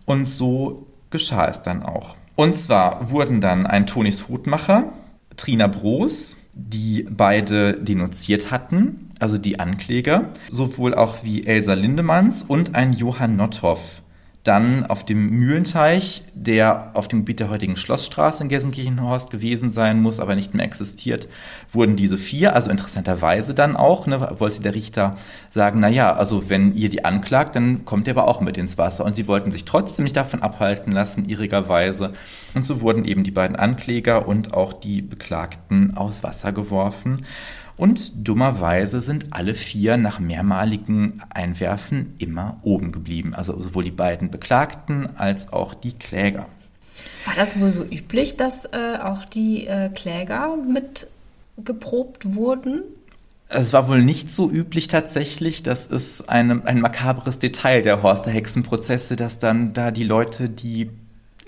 Und 0.05 0.29
so 0.29 0.87
geschah 1.09 1.49
es 1.49 1.61
dann 1.61 1.83
auch. 1.83 2.15
Und 2.37 2.57
zwar 2.57 3.11
wurden 3.11 3.41
dann 3.41 3.67
ein 3.67 3.85
Tonis 3.85 4.29
Hutmacher, 4.29 4.93
Trina 5.37 5.67
Broos, 5.67 6.35
die 6.53 7.07
beide 7.09 7.73
denunziert 7.73 8.51
hatten, 8.51 9.11
also 9.19 9.37
die 9.37 9.59
Ankläger, 9.59 10.33
sowohl 10.49 10.93
auch 10.93 11.23
wie 11.23 11.45
Elsa 11.45 11.73
Lindemanns 11.73 12.43
und 12.43 12.75
ein 12.75 12.93
Johann 12.93 13.35
Nothoff 13.35 14.01
dann 14.47 14.85
auf 14.85 15.05
dem 15.05 15.29
Mühlenteich, 15.29 16.23
der 16.33 16.91
auf 16.93 17.07
dem 17.07 17.19
Gebiet 17.19 17.41
der 17.41 17.49
heutigen 17.49 17.75
Schlossstraße 17.75 18.43
in 18.43 18.49
Gelsenkirchenhorst 18.49 19.29
gewesen 19.29 19.69
sein 19.69 20.01
muss, 20.01 20.19
aber 20.19 20.35
nicht 20.35 20.53
mehr 20.53 20.65
existiert, 20.65 21.27
wurden 21.71 21.95
diese 21.95 22.17
vier, 22.17 22.55
also 22.55 22.69
interessanterweise 22.69 23.53
dann 23.53 23.75
auch, 23.75 24.07
ne, 24.07 24.35
wollte 24.39 24.61
der 24.61 24.73
Richter 24.73 25.17
sagen, 25.49 25.79
na 25.79 25.89
ja, 25.89 26.13
also 26.13 26.49
wenn 26.49 26.73
ihr 26.73 26.89
die 26.89 27.03
anklagt, 27.03 27.55
dann 27.55 27.83
kommt 27.85 28.07
ihr 28.07 28.13
aber 28.13 28.27
auch 28.27 28.39
mit 28.39 28.57
ins 28.57 28.77
Wasser. 28.77 29.03
Und 29.03 29.15
sie 29.15 29.27
wollten 29.27 29.51
sich 29.51 29.65
trotzdem 29.65 30.03
nicht 30.03 30.15
davon 30.15 30.41
abhalten 30.41 30.91
lassen, 30.91 31.25
irrigerweise. 31.25 32.13
Und 32.53 32.65
so 32.65 32.81
wurden 32.81 33.05
eben 33.05 33.23
die 33.23 33.31
beiden 33.31 33.57
Ankläger 33.57 34.27
und 34.27 34.53
auch 34.53 34.73
die 34.73 35.01
Beklagten 35.01 35.97
aus 35.97 36.23
Wasser 36.23 36.53
geworfen. 36.53 37.25
Und 37.77 38.27
dummerweise 38.27 39.01
sind 39.01 39.27
alle 39.31 39.53
vier 39.53 39.97
nach 39.97 40.19
mehrmaligen 40.19 41.21
Einwerfen 41.29 42.15
immer 42.17 42.57
oben 42.63 42.91
geblieben. 42.91 43.35
Also 43.35 43.61
sowohl 43.61 43.83
die 43.83 43.91
beiden 43.91 44.31
Beklagten 44.31 45.15
als 45.15 45.53
auch 45.53 45.75
die 45.75 45.93
Kläger. 45.93 46.47
War 47.25 47.35
das 47.35 47.59
wohl 47.59 47.69
so 47.69 47.83
üblich, 47.83 48.35
dass 48.35 48.65
äh, 48.65 48.97
auch 49.01 49.25
die 49.25 49.67
äh, 49.67 49.89
Kläger 49.89 50.55
mit 50.57 51.07
geprobt 51.63 52.35
wurden? 52.35 52.81
Es 53.49 53.71
war 53.73 53.87
wohl 53.87 54.03
nicht 54.03 54.31
so 54.31 54.49
üblich 54.49 54.87
tatsächlich. 54.87 55.61
Das 55.61 55.85
ist 55.85 56.29
eine, 56.29 56.65
ein 56.65 56.81
makabres 56.81 57.37
Detail 57.39 57.81
der 57.83 58.01
Horster 58.01 58.31
Hexenprozesse, 58.31 59.15
dass 59.15 59.39
dann 59.39 59.73
da 59.73 59.91
die 59.91 60.03
Leute, 60.03 60.49
die 60.49 60.89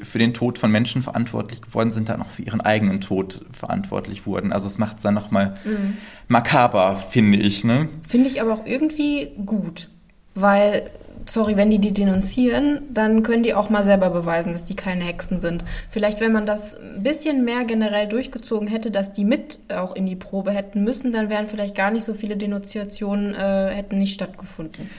für 0.02 0.20
den 0.20 0.34
Tod 0.34 0.58
von 0.58 0.72
Menschen 0.72 1.02
verantwortlich 1.02 1.62
geworden 1.62 1.92
sind, 1.92 2.10
dann 2.10 2.22
auch 2.22 2.30
für 2.30 2.42
ihren 2.42 2.62
eigenen 2.62 3.02
Tod 3.02 3.46
verantwortlich 3.52 4.26
wurden. 4.26 4.54
Also 4.54 4.68
es 4.68 4.78
macht 4.78 4.98
es 4.98 5.04
dann 5.04 5.14
nochmal 5.14 5.56
mhm. 5.64 5.98
makaber, 6.28 6.96
finde 6.96 7.38
ich. 7.38 7.64
Ne? 7.64 7.90
Finde 8.08 8.30
ich 8.30 8.42
aber 8.42 8.54
auch 8.54 8.66
irgendwie 8.66 9.32
gut, 9.46 9.90
weil, 10.36 10.90
sorry, 11.26 11.58
wenn 11.58 11.70
die 11.70 11.80
die 11.80 11.94
denunzieren, 11.94 12.82
dann 12.94 13.24
können 13.24 13.44
die 13.44 13.54
auch 13.54 13.70
mal 13.70 13.84
selber 13.84 14.10
beweisen, 14.10 14.54
dass 14.54 14.66
die 14.66 14.76
keine 14.76 15.04
Hexen 15.04 15.42
sind. 15.42 15.66
Vielleicht, 15.90 16.22
wenn 16.22 16.32
man 16.32 16.46
das 16.46 16.80
ein 16.80 17.04
bisschen 17.04 17.44
mehr 17.44 17.66
generell 17.66 18.08
durchgezogen 18.08 18.68
hätte, 18.68 18.92
dass 18.92 19.14
die 19.14 19.26
mit 19.26 19.60
auch 19.70 19.96
in 19.96 20.06
die 20.06 20.16
Probe 20.16 20.52
hätten 20.52 20.84
müssen, 20.84 21.12
dann 21.12 21.30
wären 21.30 21.48
vielleicht 21.48 21.76
gar 21.76 21.92
nicht 21.92 22.04
so 22.04 22.14
viele 22.14 22.38
Denunziationen, 22.38 23.36
äh, 23.36 23.70
hätten 23.74 23.98
nicht 23.98 24.14
stattgefunden 24.14 24.90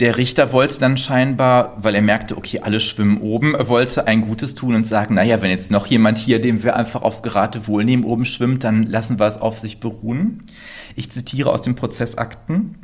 der 0.00 0.16
Richter 0.16 0.52
wollte 0.52 0.78
dann 0.78 0.96
scheinbar, 0.96 1.76
weil 1.82 1.94
er 1.94 2.02
merkte, 2.02 2.36
okay, 2.36 2.60
alle 2.60 2.80
schwimmen 2.80 3.20
oben, 3.20 3.54
er 3.54 3.68
wollte 3.68 4.06
ein 4.06 4.22
Gutes 4.22 4.54
tun 4.54 4.74
und 4.74 4.86
sagen, 4.86 5.14
naja, 5.14 5.40
wenn 5.40 5.50
jetzt 5.50 5.70
noch 5.70 5.86
jemand 5.86 6.18
hier, 6.18 6.40
dem 6.40 6.62
wir 6.62 6.76
einfach 6.76 7.02
aufs 7.02 7.22
Geratewohl 7.22 7.84
nehmen, 7.84 8.04
oben 8.04 8.24
schwimmt, 8.24 8.64
dann 8.64 8.82
lassen 8.82 9.18
wir 9.18 9.26
es 9.26 9.38
auf 9.38 9.60
sich 9.60 9.78
beruhen. 9.78 10.42
Ich 10.96 11.10
zitiere 11.10 11.50
aus 11.50 11.62
den 11.62 11.76
Prozessakten. 11.76 12.76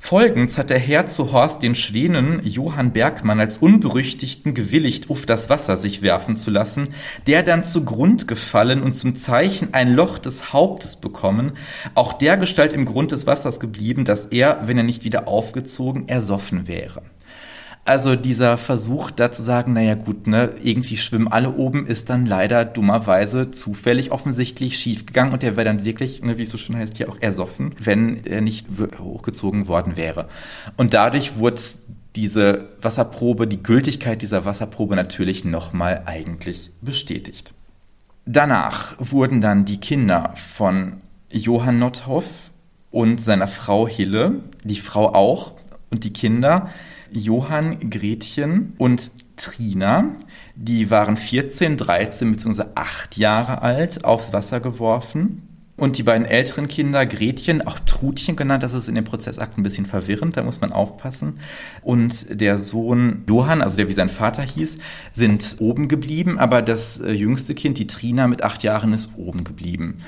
Folgends 0.00 0.58
hat 0.58 0.70
der 0.70 0.78
Herr 0.78 1.08
zu 1.08 1.32
Horst 1.32 1.62
den 1.62 1.74
Schwenen 1.74 2.40
Johann 2.44 2.92
Bergmann 2.92 3.40
als 3.40 3.58
Unberüchtigten 3.58 4.54
gewilligt, 4.54 5.10
auf 5.10 5.26
das 5.26 5.50
Wasser 5.50 5.76
sich 5.76 6.02
werfen 6.02 6.36
zu 6.36 6.50
lassen, 6.50 6.94
der 7.26 7.42
dann 7.42 7.64
zu 7.64 7.84
Grund 7.84 8.28
gefallen 8.28 8.82
und 8.82 8.94
zum 8.94 9.16
Zeichen 9.16 9.74
ein 9.74 9.92
Loch 9.92 10.18
des 10.18 10.52
Hauptes 10.52 10.96
bekommen, 10.96 11.52
auch 11.94 12.12
der 12.12 12.36
Gestalt 12.36 12.72
im 12.72 12.84
Grund 12.84 13.12
des 13.12 13.26
Wassers 13.26 13.60
geblieben, 13.60 14.04
dass 14.04 14.26
er, 14.26 14.60
wenn 14.66 14.76
er 14.76 14.84
nicht 14.84 15.04
wieder 15.04 15.28
aufgezogen, 15.28 16.08
ersoffen 16.08 16.68
wäre. 16.68 17.02
Also 17.86 18.16
dieser 18.16 18.56
Versuch, 18.56 19.12
da 19.12 19.30
zu 19.30 19.44
sagen, 19.44 19.72
naja 19.72 19.94
gut, 19.94 20.26
ne, 20.26 20.54
irgendwie 20.60 20.96
schwimmen 20.96 21.28
alle 21.28 21.52
oben, 21.52 21.86
ist 21.86 22.10
dann 22.10 22.26
leider 22.26 22.64
dummerweise 22.64 23.52
zufällig 23.52 24.10
offensichtlich 24.10 24.76
schiefgegangen 24.76 25.32
und 25.32 25.44
der 25.44 25.56
wäre 25.56 25.66
dann 25.66 25.84
wirklich, 25.84 26.20
ne, 26.20 26.36
wie 26.36 26.42
es 26.42 26.50
so 26.50 26.58
schön 26.58 26.76
heißt, 26.76 26.96
hier 26.96 27.08
auch 27.08 27.18
ersoffen, 27.20 27.76
wenn 27.78 28.24
er 28.24 28.40
nicht 28.40 28.66
hochgezogen 28.98 29.68
worden 29.68 29.96
wäre. 29.96 30.28
Und 30.76 30.94
dadurch 30.94 31.38
wurde 31.38 31.60
diese 32.16 32.70
Wasserprobe, 32.82 33.46
die 33.46 33.62
Gültigkeit 33.62 34.20
dieser 34.20 34.44
Wasserprobe 34.44 34.96
natürlich 34.96 35.44
nochmal 35.44 36.02
eigentlich 36.06 36.72
bestätigt. 36.80 37.52
Danach 38.24 38.96
wurden 38.98 39.40
dann 39.40 39.64
die 39.64 39.78
Kinder 39.78 40.34
von 40.34 41.02
Johann 41.30 41.78
Nothoff 41.78 42.26
und 42.90 43.22
seiner 43.22 43.46
Frau 43.46 43.86
Hille, 43.86 44.40
die 44.64 44.80
Frau 44.80 45.14
auch 45.14 45.52
und 45.90 46.02
die 46.02 46.12
Kinder 46.12 46.70
Johann, 47.16 47.90
Gretchen 47.90 48.74
und 48.78 49.10
Trina. 49.36 50.16
Die 50.54 50.90
waren 50.90 51.16
14, 51.16 51.76
13 51.76 52.32
bzw. 52.32 52.64
8 52.74 53.16
Jahre 53.16 53.62
alt, 53.62 54.04
aufs 54.04 54.32
Wasser 54.32 54.60
geworfen. 54.60 55.42
Und 55.76 55.98
die 55.98 56.02
beiden 56.02 56.26
älteren 56.26 56.68
Kinder, 56.68 57.04
Gretchen, 57.04 57.66
auch 57.66 57.78
Trutchen 57.80 58.34
genannt, 58.34 58.62
das 58.62 58.72
ist 58.72 58.88
in 58.88 58.94
dem 58.94 59.04
Prozessakt 59.04 59.58
ein 59.58 59.62
bisschen 59.62 59.84
verwirrend, 59.84 60.36
da 60.38 60.42
muss 60.42 60.62
man 60.62 60.72
aufpassen. 60.72 61.38
Und 61.82 62.40
der 62.40 62.56
Sohn 62.56 63.24
Johann, 63.28 63.60
also 63.60 63.76
der 63.76 63.86
wie 63.86 63.92
sein 63.92 64.08
Vater 64.08 64.42
hieß, 64.42 64.78
sind 65.12 65.56
oben 65.58 65.88
geblieben, 65.88 66.38
aber 66.38 66.62
das 66.62 66.98
äh, 66.98 67.12
jüngste 67.12 67.54
Kind, 67.54 67.76
die 67.76 67.86
Trina 67.86 68.26
mit 68.26 68.42
acht 68.42 68.62
Jahren, 68.62 68.94
ist 68.94 69.10
oben 69.18 69.44
geblieben. 69.44 69.98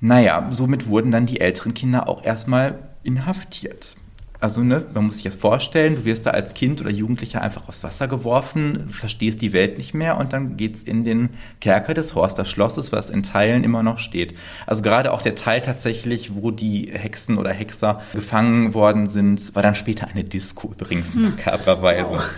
Naja, 0.00 0.48
somit 0.50 0.88
wurden 0.88 1.10
dann 1.10 1.26
die 1.26 1.40
älteren 1.40 1.74
Kinder 1.74 2.08
auch 2.08 2.24
erstmal 2.24 2.78
inhaftiert. 3.02 3.96
Also, 4.44 4.60
ne, 4.60 4.84
man 4.92 5.06
muss 5.06 5.14
sich 5.14 5.24
das 5.24 5.36
vorstellen, 5.36 5.96
du 5.96 6.04
wirst 6.04 6.26
da 6.26 6.32
als 6.32 6.52
Kind 6.52 6.82
oder 6.82 6.90
Jugendlicher 6.90 7.40
einfach 7.40 7.66
aufs 7.66 7.82
Wasser 7.82 8.08
geworfen, 8.08 8.90
verstehst 8.90 9.40
die 9.40 9.54
Welt 9.54 9.78
nicht 9.78 9.94
mehr 9.94 10.18
und 10.18 10.34
dann 10.34 10.58
geht's 10.58 10.82
in 10.82 11.02
den 11.02 11.30
Kerker 11.62 11.94
des 11.94 12.14
Horster 12.14 12.44
Schlosses, 12.44 12.92
was 12.92 13.08
in 13.08 13.22
Teilen 13.22 13.64
immer 13.64 13.82
noch 13.82 13.98
steht. 13.98 14.34
Also 14.66 14.82
gerade 14.82 15.14
auch 15.14 15.22
der 15.22 15.34
Teil 15.34 15.62
tatsächlich, 15.62 16.34
wo 16.34 16.50
die 16.50 16.90
Hexen 16.92 17.38
oder 17.38 17.54
Hexer 17.54 18.02
gefangen 18.12 18.74
worden 18.74 19.06
sind, 19.06 19.54
war 19.54 19.62
dann 19.62 19.76
später 19.76 20.08
eine 20.08 20.24
Disco 20.24 20.72
übrigens, 20.72 21.14
hm. 21.14 21.22
makabrerweise. 21.22 22.10
Wow. 22.10 22.30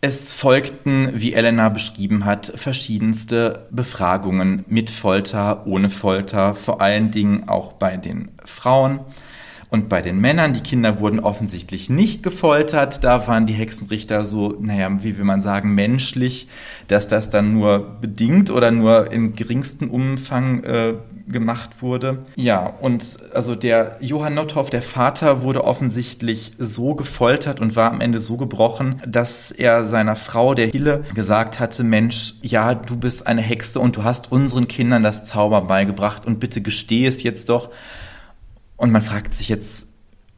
Es 0.00 0.32
folgten, 0.32 1.10
wie 1.12 1.34
Elena 1.34 1.68
beschrieben 1.68 2.24
hat, 2.24 2.54
verschiedenste 2.56 3.66
Befragungen 3.70 4.64
mit 4.66 4.88
Folter, 4.88 5.66
ohne 5.66 5.90
Folter, 5.90 6.54
vor 6.54 6.80
allen 6.80 7.10
Dingen 7.10 7.50
auch 7.50 7.74
bei 7.74 7.98
den 7.98 8.30
Frauen. 8.46 9.00
Und 9.72 9.88
bei 9.88 10.02
den 10.02 10.20
Männern, 10.20 10.52
die 10.52 10.60
Kinder 10.60 11.00
wurden 11.00 11.18
offensichtlich 11.18 11.88
nicht 11.88 12.22
gefoltert. 12.22 13.02
Da 13.04 13.26
waren 13.26 13.46
die 13.46 13.54
Hexenrichter 13.54 14.26
so, 14.26 14.54
naja, 14.60 14.90
wie 15.02 15.16
will 15.16 15.24
man 15.24 15.40
sagen, 15.40 15.74
menschlich, 15.74 16.46
dass 16.88 17.08
das 17.08 17.30
dann 17.30 17.54
nur 17.54 17.96
bedingt 18.02 18.50
oder 18.50 18.70
nur 18.70 19.10
im 19.10 19.34
geringsten 19.34 19.88
Umfang 19.88 20.62
äh, 20.64 20.94
gemacht 21.26 21.80
wurde. 21.80 22.18
Ja, 22.36 22.66
und 22.66 23.16
also 23.32 23.54
der 23.54 23.96
Johann 24.00 24.34
Nothoff, 24.34 24.68
der 24.68 24.82
Vater, 24.82 25.40
wurde 25.42 25.64
offensichtlich 25.64 26.52
so 26.58 26.94
gefoltert 26.94 27.58
und 27.58 27.74
war 27.74 27.90
am 27.90 28.02
Ende 28.02 28.20
so 28.20 28.36
gebrochen, 28.36 29.00
dass 29.06 29.52
er 29.52 29.86
seiner 29.86 30.16
Frau, 30.16 30.52
der 30.52 30.66
Hille, 30.66 31.04
gesagt 31.14 31.60
hatte, 31.60 31.82
Mensch, 31.82 32.34
ja, 32.42 32.74
du 32.74 32.98
bist 32.98 33.26
eine 33.26 33.40
Hexe 33.40 33.80
und 33.80 33.96
du 33.96 34.04
hast 34.04 34.30
unseren 34.30 34.68
Kindern 34.68 35.02
das 35.02 35.24
Zauber 35.24 35.62
beigebracht 35.62 36.26
und 36.26 36.40
bitte 36.40 36.60
gesteh 36.60 37.06
es 37.06 37.22
jetzt 37.22 37.48
doch. 37.48 37.70
Und 38.76 38.90
man 38.90 39.02
fragt 39.02 39.34
sich 39.34 39.48
jetzt, 39.48 39.92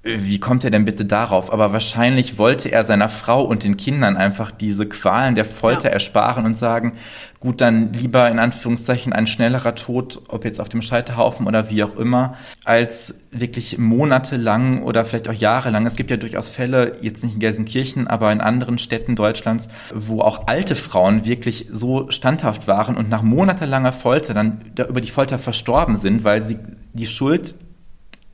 wie 0.07 0.39
kommt 0.39 0.65
er 0.65 0.71
denn 0.71 0.85
bitte 0.85 1.07
darauf? 1.07 1.51
Aber 1.51 1.73
wahrscheinlich 1.73 2.37
wollte 2.37 2.71
er 2.71 2.85
seiner 2.85 3.09
Frau 3.09 3.43
und 3.43 3.65
den 3.65 3.79
Kindern 3.79 4.19
einfach 4.19 4.51
diese 4.51 4.87
Qualen 4.87 5.35
der 5.35 5.47
Folter 5.47 5.89
ja. 5.89 5.95
ersparen 5.95 6.45
und 6.45 6.59
sagen, 6.59 6.93
gut, 7.41 7.63
dann 7.63 7.95
lieber 7.95 8.31
in 8.31 8.39
Anführungszeichen 8.39 9.15
ein 9.15 9.27
schnellerer 9.27 9.75
Tod, 9.75 10.21
ob 10.29 10.45
jetzt 10.45 10.61
auf 10.61 10.69
dem 10.69 10.83
Scheiterhaufen 10.83 11.47
oder 11.47 11.71
wie 11.71 11.83
auch 11.83 11.97
immer, 11.97 12.37
als 12.65 13.19
wirklich 13.31 13.79
monatelang 13.79 14.83
oder 14.83 15.07
vielleicht 15.07 15.29
auch 15.31 15.33
jahrelang. 15.33 15.87
Es 15.87 15.97
gibt 15.97 16.11
ja 16.11 16.19
durchaus 16.19 16.51
Fälle, 16.51 16.99
jetzt 17.01 17.25
nicht 17.25 17.35
in 17.35 17.41
Gelsenkirchen, 17.41 18.07
aber 18.07 18.31
in 18.31 18.43
anderen 18.43 18.77
Städten 18.77 19.17
Deutschlands, 19.17 19.69
wo 19.95 20.21
auch 20.21 20.49
alte 20.49 20.77
Frauen 20.77 21.25
wirklich 21.25 21.69
so 21.71 22.11
standhaft 22.11 22.69
waren 22.69 22.99
und 22.99 23.09
nach 23.09 23.23
monatelanger 23.23 23.93
Folter 23.93 24.35
dann 24.35 24.61
über 24.77 25.01
die 25.01 25.11
Folter 25.11 25.39
verstorben 25.39 25.97
sind, 25.97 26.25
weil 26.25 26.45
sie 26.45 26.59
die 26.93 27.07
Schuld 27.07 27.55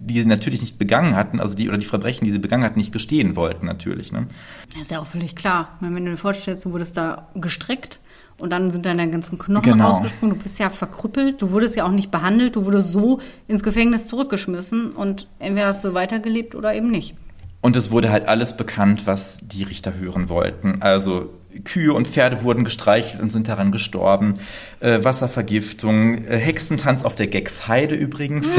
die 0.03 0.21
sie 0.21 0.29
natürlich 0.29 0.61
nicht 0.63 0.79
begangen 0.79 1.15
hatten, 1.15 1.41
also 1.41 1.55
die 1.55 1.69
oder 1.69 1.79
die 1.79 1.87
Verbrechen, 1.87 2.25
die 2.25 2.31
sie 2.31 2.39
begangen 2.39 2.65
hatten, 2.65 2.79
nicht 2.79 2.93
gestehen 2.93 3.37
wollten, 3.37 3.67
natürlich. 3.67 4.13
Ne? 4.13 4.27
Das 4.73 4.83
ist 4.83 4.91
ja 4.91 5.01
auch 5.01 5.07
völlig 5.07 5.37
klar. 5.37 5.77
Wenn 5.81 5.95
du 6.05 6.11
dir 6.11 6.17
vorstellst, 6.17 6.65
du 6.65 6.73
wurdest 6.73 6.97
da 6.97 7.29
gestreckt 7.35 8.01
und 8.39 8.51
dann 8.51 8.71
sind 8.71 8.87
deine 8.87 9.11
ganzen 9.11 9.39
Knochen 9.39 9.73
genau. 9.73 9.91
rausgesprungen, 9.91 10.37
du 10.37 10.43
bist 10.43 10.59
ja 10.59 10.71
verkrüppelt, 10.71 11.43
du 11.43 11.51
wurdest 11.51 11.77
ja 11.77 11.85
auch 11.85 11.91
nicht 11.91 12.11
behandelt, 12.11 12.57
du 12.57 12.65
wurdest 12.65 12.93
so 12.93 13.21
ins 13.47 13.63
Gefängnis 13.63 14.07
zurückgeschmissen 14.07 14.93
und 14.93 15.29
entweder 15.39 15.67
hast 15.67 15.85
du 15.85 15.93
weitergelebt 15.93 16.55
oder 16.55 16.75
eben 16.75 16.91
nicht. 16.91 17.15
Und 17.61 17.77
es 17.77 17.91
wurde 17.91 18.11
halt 18.11 18.27
alles 18.27 18.57
bekannt, 18.57 19.07
was 19.07 19.39
die 19.43 19.65
Richter 19.65 19.95
hören 19.99 20.31
wollten. 20.31 20.81
Also 20.81 21.29
Kühe 21.65 21.93
und 21.93 22.09
Pferde 22.09 22.43
wurden 22.43 22.65
gestreichelt 22.65 23.21
und 23.21 23.33
sind 23.33 23.49
daran 23.49 23.73
gestorben. 23.73 24.39
Äh, 24.81 25.03
Wasservergiftung, 25.03 26.25
äh, 26.25 26.39
Hexentanz 26.39 27.05
auf 27.05 27.17
der 27.17 27.27
Gexheide 27.27 27.95
übrigens. 27.95 28.59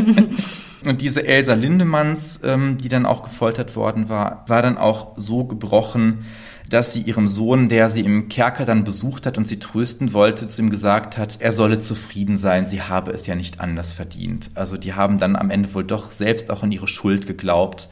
und 0.84 1.00
diese 1.00 1.26
Elsa 1.26 1.54
Lindemanns, 1.54 2.40
ähm, 2.44 2.78
die 2.78 2.88
dann 2.88 3.06
auch 3.06 3.22
gefoltert 3.22 3.76
worden 3.76 4.08
war, 4.08 4.44
war 4.46 4.62
dann 4.62 4.78
auch 4.78 5.12
so 5.16 5.44
gebrochen, 5.44 6.26
dass 6.68 6.92
sie 6.92 7.02
ihrem 7.02 7.28
Sohn, 7.28 7.68
der 7.68 7.90
sie 7.90 8.00
im 8.00 8.28
Kerker 8.28 8.64
dann 8.64 8.84
besucht 8.84 9.24
hat 9.24 9.38
und 9.38 9.46
sie 9.46 9.58
trösten 9.58 10.12
wollte, 10.12 10.48
zu 10.48 10.62
ihm 10.62 10.70
gesagt 10.70 11.16
hat, 11.16 11.36
er 11.38 11.52
solle 11.52 11.78
zufrieden 11.78 12.38
sein, 12.38 12.66
sie 12.66 12.82
habe 12.82 13.12
es 13.12 13.26
ja 13.26 13.36
nicht 13.36 13.60
anders 13.60 13.92
verdient. 13.92 14.50
Also 14.54 14.76
die 14.76 14.94
haben 14.94 15.18
dann 15.18 15.36
am 15.36 15.50
Ende 15.50 15.72
wohl 15.74 15.84
doch 15.84 16.10
selbst 16.10 16.50
auch 16.50 16.64
in 16.64 16.72
ihre 16.72 16.88
Schuld 16.88 17.26
geglaubt 17.26 17.88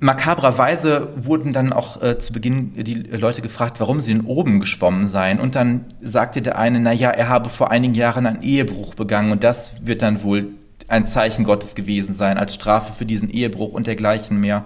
Makabrerweise 0.00 1.08
wurden 1.16 1.52
dann 1.52 1.72
auch 1.72 2.02
äh, 2.02 2.18
zu 2.18 2.32
Beginn 2.32 2.84
die 2.84 2.94
Leute 2.94 3.42
gefragt, 3.42 3.80
warum 3.80 4.00
sie 4.00 4.12
in 4.12 4.22
oben 4.22 4.60
geschwommen 4.60 5.06
seien. 5.06 5.40
Und 5.40 5.54
dann 5.54 5.86
sagte 6.00 6.42
der 6.42 6.58
eine, 6.58 6.80
na 6.80 6.92
ja, 6.92 7.10
er 7.10 7.28
habe 7.28 7.48
vor 7.48 7.70
einigen 7.70 7.94
Jahren 7.94 8.26
einen 8.26 8.42
Ehebruch 8.42 8.94
begangen 8.94 9.32
und 9.32 9.42
das 9.42 9.86
wird 9.86 10.02
dann 10.02 10.22
wohl 10.22 10.48
ein 10.88 11.06
Zeichen 11.06 11.44
Gottes 11.44 11.74
gewesen 11.74 12.14
sein, 12.14 12.38
als 12.38 12.54
Strafe 12.54 12.92
für 12.92 13.06
diesen 13.06 13.30
Ehebruch 13.30 13.72
und 13.72 13.86
dergleichen 13.86 14.38
mehr. 14.38 14.64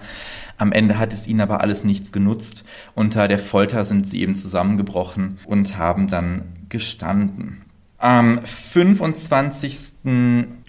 Am 0.57 0.71
Ende 0.71 0.99
hat 0.99 1.13
es 1.13 1.27
ihnen 1.27 1.41
aber 1.41 1.61
alles 1.61 1.83
nichts 1.83 2.11
genutzt. 2.11 2.63
Unter 2.93 3.27
der 3.27 3.39
Folter 3.39 3.85
sind 3.85 4.07
sie 4.07 4.21
eben 4.21 4.35
zusammengebrochen 4.35 5.39
und 5.45 5.77
haben 5.77 6.07
dann 6.07 6.43
gestanden. 6.69 7.63
Am 7.97 8.41
25. 8.43 9.77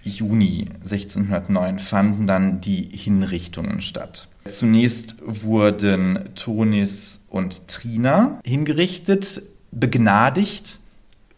Juni 0.05 0.69
1609 0.83 1.79
fanden 1.79 2.27
dann 2.27 2.61
die 2.61 2.89
Hinrichtungen 2.93 3.81
statt. 3.81 4.29
Zunächst 4.49 5.17
wurden 5.25 6.31
Tonis 6.35 7.25
und 7.29 7.69
Trina 7.69 8.41
hingerichtet, 8.45 9.43
begnadigt, 9.71 10.81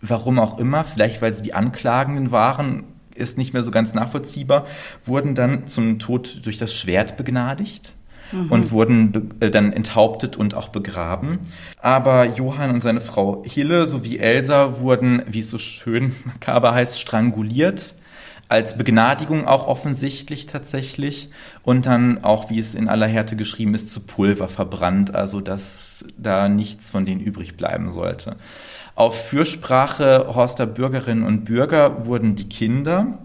warum 0.01 0.39
auch 0.39 0.59
immer, 0.59 0.85
vielleicht 0.85 1.21
weil 1.23 1.35
sie 1.35 1.43
die 1.43 1.55
Anklagenden 1.55 2.31
waren, 2.31 2.85
ist 3.15 3.39
nicht 3.39 3.53
mehr 3.53 3.63
so 3.63 3.71
ganz 3.71 3.95
nachvollziehbar, 3.95 4.67
wurden 5.05 5.35
dann 5.35 5.69
zum 5.69 5.99
Tod 5.99 6.41
durch 6.45 6.59
das 6.59 6.75
Schwert 6.75 7.17
begnadigt 7.17 7.93
mhm. 8.33 8.51
und 8.51 8.71
wurden 8.73 9.31
äh, 9.41 9.51
dann 9.51 9.73
enthauptet 9.73 10.37
und 10.37 10.55
auch 10.55 10.69
begraben. 10.69 11.39
Aber 11.81 12.25
Johann 12.25 12.71
und 12.71 12.81
seine 12.83 13.01
Frau 13.01 13.43
Hille 13.45 13.87
sowie 13.87 14.19
Elsa 14.19 14.81
wurden, 14.81 15.23
wie 15.29 15.41
es 15.41 15.51
so 15.51 15.59
schön 15.59 16.17
makaber 16.25 16.75
heißt, 16.75 16.99
stranguliert 16.99 17.95
als 18.55 18.79
Begnadigung 18.79 19.49
auch 19.49 19.67
offensichtlich 19.67 20.47
tatsächlich 20.47 21.29
und 21.65 21.87
dann 21.87 22.23
auch, 22.23 22.51
wie 22.51 22.61
es 22.61 22.77
in 22.77 22.89
aller 22.89 23.09
Härte 23.09 23.35
geschrieben 23.35 23.75
ist, 23.75 23.93
zu 23.93 24.07
Pulver 24.07 24.47
verbrannt, 24.47 25.13
also 25.13 25.41
dass 25.41 26.05
da 26.17 26.49
nichts 26.49 26.89
von 26.89 27.05
denen 27.05 27.21
übrig 27.21 27.57
bleiben 27.57 27.91
sollte. 27.91 28.37
Auf 28.95 29.27
Fürsprache 29.27 30.37
Horster 30.37 30.67
Bürgerinnen 30.67 31.25
und 31.25 31.47
Bürger 31.47 32.07
wurden 32.07 32.37
die 32.37 32.49
Kinder 32.49 33.19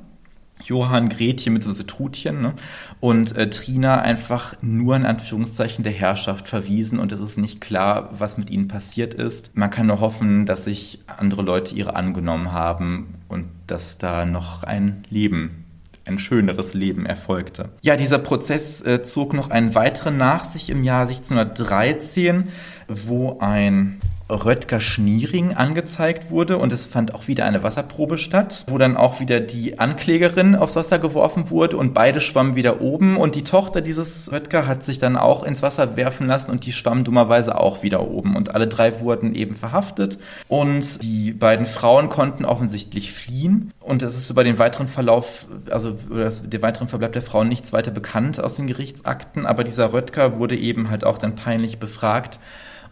Johann 0.64 1.10
Gretchen 1.10 1.54
mit 1.54 1.64
so 1.64 1.84
Trutchen 1.84 2.42
ne? 2.42 2.54
und 3.00 3.36
äh, 3.38 3.50
Trina 3.50 4.02
einfach 4.02 4.56
nur 4.62 4.96
in 4.96 5.06
Anführungszeichen 5.06 5.84
der 5.84 5.94
Herrschaft 5.94 6.48
verwiesen 6.48 7.00
und 7.00 7.12
es 7.12 7.22
ist 7.22 7.38
nicht 7.38 7.62
klar, 7.62 8.10
was 8.12 8.38
mit 8.38 8.50
ihnen 8.50 8.68
passiert 8.68 9.14
ist. 9.14 9.56
Man 9.56 9.70
kann 9.70 9.88
nur 9.88 10.00
hoffen, 10.00 10.46
dass 10.46 10.66
sich 10.66 11.00
andere 11.08 11.42
Leute 11.42 11.76
ihre 11.76 11.96
angenommen 11.96 12.52
haben 12.52 13.16
und 13.30 13.46
dass 13.68 13.98
da 13.98 14.26
noch 14.26 14.64
ein 14.64 15.04
Leben 15.10 15.66
ein 16.10 16.20
schöneres 16.20 16.74
Leben 16.74 17.06
erfolgte. 17.06 17.70
Ja, 17.82 17.96
dieser 17.96 18.18
Prozess 18.18 18.82
äh, 18.82 19.04
zog 19.04 19.34
noch 19.34 19.52
einen 19.52 19.76
weiteren 19.76 20.18
nach 20.18 20.44
sich 20.44 20.70
im 20.70 20.84
Jahr 20.84 21.08
1613, 21.08 22.50
wo 22.88 23.38
ein 23.40 24.00
Röttger 24.30 24.80
Schniering 24.80 25.56
angezeigt 25.56 26.30
wurde 26.30 26.58
und 26.58 26.72
es 26.72 26.86
fand 26.86 27.16
auch 27.16 27.28
wieder 27.28 27.46
eine 27.46 27.64
Wasserprobe 27.64 28.20
statt, 28.20 28.64
wo 28.68 28.78
dann 28.78 28.96
auch 28.96 29.20
wieder 29.20 29.40
die 29.40 29.80
Anklägerin 29.80 30.56
aufs 30.56 30.76
Wasser 30.76 31.00
geworfen 31.00 31.50
wurde 31.50 31.78
und 31.78 31.94
beide 31.94 32.22
schwammen 32.22 32.56
wieder 32.56 32.80
oben 32.80 33.18
und 33.18 33.36
die 33.36 33.44
Tochter 33.44 33.82
dieses 33.82 34.32
Röttger 34.32 34.68
hat 34.68 34.84
sich 34.84 35.00
dann 35.00 35.18
auch 35.18 35.44
ins 35.44 35.64
Wasser 35.64 35.98
werfen 35.98 36.28
lassen 36.28 36.52
und 36.52 36.66
die 36.66 36.72
schwamm 36.72 37.04
dummerweise 37.04 37.60
auch 37.60 37.82
wieder 37.82 38.08
oben 38.08 38.36
und 38.36 38.54
alle 38.54 38.68
drei 38.68 39.00
wurden 39.00 39.34
eben 39.34 39.56
verhaftet 39.56 40.20
und 40.48 41.02
die 41.02 41.32
beiden 41.32 41.66
Frauen 41.66 42.10
konnten 42.10 42.46
offensichtlich 42.46 43.12
fliehen 43.12 43.74
und 43.80 44.04
es 44.04 44.16
ist 44.16 44.30
über 44.30 44.44
den 44.44 44.60
weiteren 44.60 44.88
Verlauf, 44.88 45.48
also 45.72 45.92
den 45.92 46.62
weiteren 46.62 46.88
Verbleib 46.88 47.14
der 47.14 47.24
Frauen 47.24 47.48
nichts 47.48 47.74
weiter 47.74 47.92
bekannt 47.92 48.40
aus 48.40 48.54
den 48.54 48.68
Gerichtsakten, 48.68 49.48
aber 49.48 49.64
dieser 49.64 49.92
Röttger 49.92 50.38
wurde 50.38 50.56
eben 50.56 50.92
halt 50.92 51.04
auch 51.04 51.18
dann 51.18 51.36
peinlich 51.36 51.80
befragt 51.80 52.40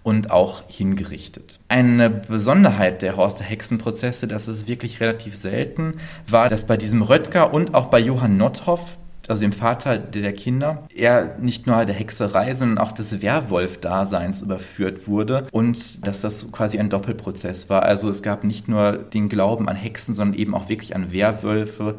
und 0.08 0.32
auch 0.32 0.64
hingerichtet. 0.70 1.60
Eine 1.68 2.10
Besonderheit 2.10 3.02
der 3.02 3.18
Horster 3.18 3.44
Hexenprozesse, 3.44 4.26
das 4.26 4.48
ist 4.48 4.70
wirklich 4.70 5.02
relativ 5.02 5.36
selten, 5.36 5.96
war, 6.26 6.48
dass 6.48 6.66
bei 6.66 6.78
diesem 6.78 7.02
Röttger 7.02 7.54
und 7.54 7.74
auch 7.74 7.88
bei 7.88 8.00
Johann 8.00 8.38
Notthoff 8.38 8.98
also 9.28 9.42
dem 9.42 9.52
Vater 9.52 9.98
der 9.98 10.32
Kinder, 10.32 10.84
er 10.96 11.36
nicht 11.38 11.68
nur 11.68 11.84
der 11.84 11.96
Hexerei, 11.96 12.54
sondern 12.54 12.78
auch 12.78 12.94
des 12.94 13.22
Werwolf-Daseins 13.22 14.42
überführt 14.42 15.10
wurde 15.10 15.48
und 15.52 16.08
dass 16.08 16.22
das 16.22 16.50
quasi 16.54 16.80
ein 16.80 16.90
Doppelprozess 16.90 17.70
war. 17.70 17.84
Also 17.84 18.10
es 18.10 18.24
gab 18.24 18.46
nicht 18.46 18.70
nur 18.70 18.94
den 18.94 19.28
Glauben 19.28 19.68
an 19.68 19.76
Hexen, 19.76 20.16
sondern 20.16 20.40
eben 20.40 20.56
auch 20.56 20.70
wirklich 20.70 20.96
an 20.96 21.12
Werwölfe, 21.12 21.96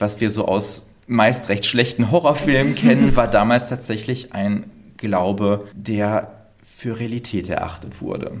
was 0.00 0.20
wir 0.20 0.32
so 0.32 0.46
aus 0.48 0.92
meist 1.06 1.48
recht 1.48 1.66
schlechten 1.66 2.10
Horrorfilmen 2.10 2.74
kennen, 2.74 3.14
war 3.14 3.28
damals 3.28 3.68
tatsächlich 3.68 4.34
ein 4.34 4.64
Glaube, 4.96 5.68
der 5.74 6.41
für 6.82 6.98
Realität 6.98 7.48
erachtet 7.48 8.02
wurde. 8.02 8.32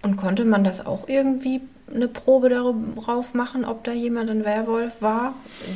Und 0.00 0.16
konnte 0.16 0.46
man 0.46 0.64
das 0.64 0.84
auch 0.84 1.08
irgendwie 1.08 1.60
eine 1.94 2.08
Probe 2.08 2.48
darauf 2.48 3.34
machen, 3.34 3.66
ob 3.66 3.84
da 3.84 3.92
jemand 3.92 4.30
ein 4.30 4.46
Werwolf 4.46 5.02
war? 5.02 5.34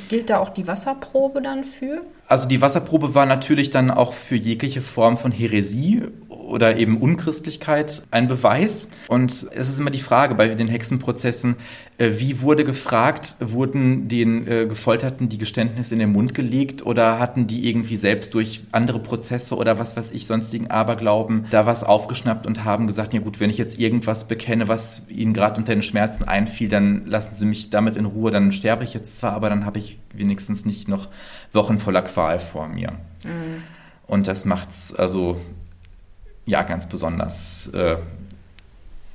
Gilt 0.08 0.30
da 0.30 0.38
auch 0.38 0.48
die 0.48 0.66
Wasserprobe 0.66 1.42
dann 1.42 1.62
für? 1.62 2.00
Also 2.26 2.48
die 2.48 2.62
Wasserprobe 2.62 3.14
war 3.14 3.26
natürlich 3.26 3.70
dann 3.70 3.90
auch 3.90 4.14
für 4.14 4.34
jegliche 4.34 4.80
Form 4.80 5.18
von 5.18 5.30
Häresie 5.30 6.04
oder 6.46 6.76
eben 6.76 6.98
Unchristlichkeit 6.98 8.02
ein 8.10 8.28
Beweis. 8.28 8.90
Und 9.08 9.46
es 9.54 9.68
ist 9.68 9.78
immer 9.78 9.90
die 9.90 10.00
Frage 10.00 10.34
bei 10.34 10.48
den 10.54 10.68
Hexenprozessen, 10.68 11.56
äh, 11.98 12.12
wie 12.18 12.40
wurde 12.40 12.64
gefragt, 12.64 13.36
wurden 13.40 14.08
den 14.08 14.46
äh, 14.46 14.66
Gefolterten 14.66 15.28
die 15.28 15.38
Geständnisse 15.38 15.94
in 15.94 16.00
den 16.00 16.12
Mund 16.12 16.34
gelegt 16.34 16.84
oder 16.84 17.18
hatten 17.18 17.46
die 17.46 17.68
irgendwie 17.68 17.96
selbst 17.96 18.34
durch 18.34 18.62
andere 18.72 18.98
Prozesse 18.98 19.56
oder 19.56 19.78
was 19.78 19.96
weiß 19.96 20.12
ich, 20.12 20.26
sonstigen 20.26 20.70
Aberglauben 20.70 21.46
da 21.50 21.66
was 21.66 21.84
aufgeschnappt 21.84 22.46
und 22.46 22.64
haben 22.64 22.86
gesagt, 22.86 23.14
ja 23.14 23.20
gut, 23.20 23.40
wenn 23.40 23.50
ich 23.50 23.58
jetzt 23.58 23.78
irgendwas 23.78 24.28
bekenne, 24.28 24.68
was 24.68 25.02
ihnen 25.08 25.32
gerade 25.32 25.58
unter 25.58 25.74
den 25.74 25.82
Schmerzen 25.82 26.24
einfiel, 26.24 26.68
dann 26.68 27.06
lassen 27.06 27.34
sie 27.34 27.46
mich 27.46 27.70
damit 27.70 27.96
in 27.96 28.04
Ruhe, 28.04 28.30
dann 28.30 28.52
sterbe 28.52 28.84
ich 28.84 28.94
jetzt 28.94 29.16
zwar, 29.16 29.32
aber 29.32 29.48
dann 29.48 29.64
habe 29.64 29.78
ich 29.78 29.98
wenigstens 30.12 30.64
nicht 30.64 30.88
noch 30.88 31.08
Wochen 31.52 31.78
voller 31.78 32.02
Qual 32.02 32.38
vor 32.38 32.68
mir. 32.68 32.92
Mhm. 33.24 33.62
Und 34.06 34.28
das 34.28 34.44
macht's 34.44 34.94
also 34.94 35.40
ja 36.46 36.62
ganz 36.62 36.88
besonders 36.88 37.68
äh, 37.68 37.96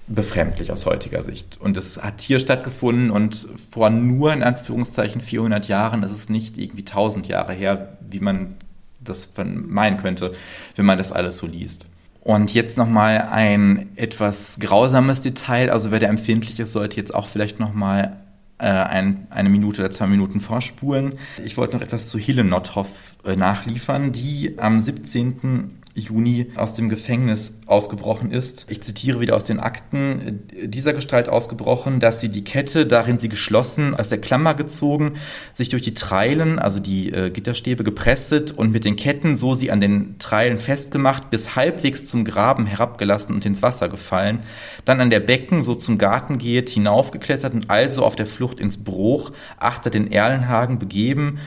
befremdlich 0.08 0.72
aus 0.72 0.86
heutiger 0.86 1.24
Sicht. 1.24 1.58
Und 1.60 1.78
es 1.78 2.02
hat 2.02 2.22
hier 2.22 2.40
stattgefunden 2.40 3.12
und 3.12 3.48
vor 3.72 3.90
nur 3.90 4.34
in 4.34 4.44
Anführungszeichen 4.44 5.22
400 5.22 5.68
Jahren 5.68 6.04
ist 6.04 6.12
es 6.12 6.30
nicht 6.30 6.58
irgendwie 6.58 6.82
1000 6.82 7.28
Jahre 7.28 7.54
her, 7.54 7.98
wie 8.02 8.20
man 8.20 8.56
das 9.00 9.30
meinen 9.36 9.98
könnte, 9.98 10.34
wenn 10.76 10.86
man 10.86 10.98
das 10.98 11.12
alles 11.12 11.38
so 11.38 11.48
liest. 11.48 11.86
Und 12.20 12.54
jetzt 12.54 12.78
nochmal 12.78 13.30
ein 13.32 13.90
etwas 13.96 14.60
grausames 14.60 15.22
Detail. 15.22 15.72
Also 15.72 15.90
wer 15.90 16.00
da 16.00 16.08
empfindlich 16.08 16.60
ist, 16.60 16.72
sollte 16.72 16.98
jetzt 16.98 17.16
auch 17.16 17.26
vielleicht 17.26 17.60
nochmal 17.60 18.18
äh, 18.60 18.68
ein, 18.68 19.26
eine 19.32 19.50
Minute 19.50 19.82
oder 19.82 19.90
zwei 19.90 20.06
Minuten 20.06 20.40
vorspulen. 20.40 21.14
Ich 21.44 21.58
wollte 21.58 21.76
noch 21.76 21.82
etwas 21.82 22.10
zu 22.10 22.20
Hille 22.20 22.44
Nothoff 22.44 22.90
äh, 23.26 23.36
nachliefern, 23.36 24.12
die 24.12 24.60
am 24.60 24.80
17. 24.80 25.81
Juni 25.94 26.48
aus 26.56 26.74
dem 26.74 26.90
Gefängnis 26.90 27.60
ausgebrochen 27.66 28.32
ist. 28.32 28.66
Ich 28.70 28.82
zitiere 28.82 29.20
wieder 29.20 29.36
aus 29.36 29.44
den 29.44 29.60
Akten 29.60 30.44
dieser 30.64 30.94
Gestalt 30.94 31.28
ausgebrochen, 31.28 32.00
dass 32.00 32.22
sie 32.22 32.30
die 32.30 32.44
Kette, 32.44 32.86
darin 32.86 33.20
sie 33.20 33.30
geschlossen, 33.30 33.96
aus 33.96 34.10
der 34.10 34.22
Klammer 34.22 34.54
gezogen, 34.54 35.14
sich 35.54 35.70
durch 35.70 35.82
die 35.82 35.94
Treilen, 35.94 36.60
also 36.60 36.80
die 36.80 37.12
äh, 37.12 37.30
Gitterstäbe, 37.30 37.84
gepresset 37.84 38.52
und 38.52 38.72
mit 38.72 38.86
den 38.86 38.96
Ketten, 38.96 39.36
so 39.38 39.54
sie 39.54 39.72
an 39.72 39.82
den 39.82 40.18
Treilen 40.20 40.60
festgemacht, 40.60 41.30
bis 41.30 41.56
halbwegs 41.56 42.08
zum 42.08 42.24
Graben 42.24 42.66
herabgelassen 42.66 43.36
und 43.36 43.46
ins 43.46 43.62
Wasser 43.62 43.90
gefallen, 43.90 44.40
dann 44.86 45.02
an 45.02 45.10
der 45.10 45.20
Becken, 45.20 45.62
so 45.62 45.76
zum 45.76 45.98
Garten 45.98 46.38
geht, 46.38 46.70
hinaufgeklettert 46.70 47.54
und 47.54 47.70
also 47.70 48.06
auf 48.06 48.16
der 48.16 48.28
Flucht 48.28 48.60
ins 48.60 48.84
Bruch, 48.84 49.32
achter 49.58 49.90
den 49.90 50.12
Erlenhagen 50.12 50.80
begeben, 50.80 51.40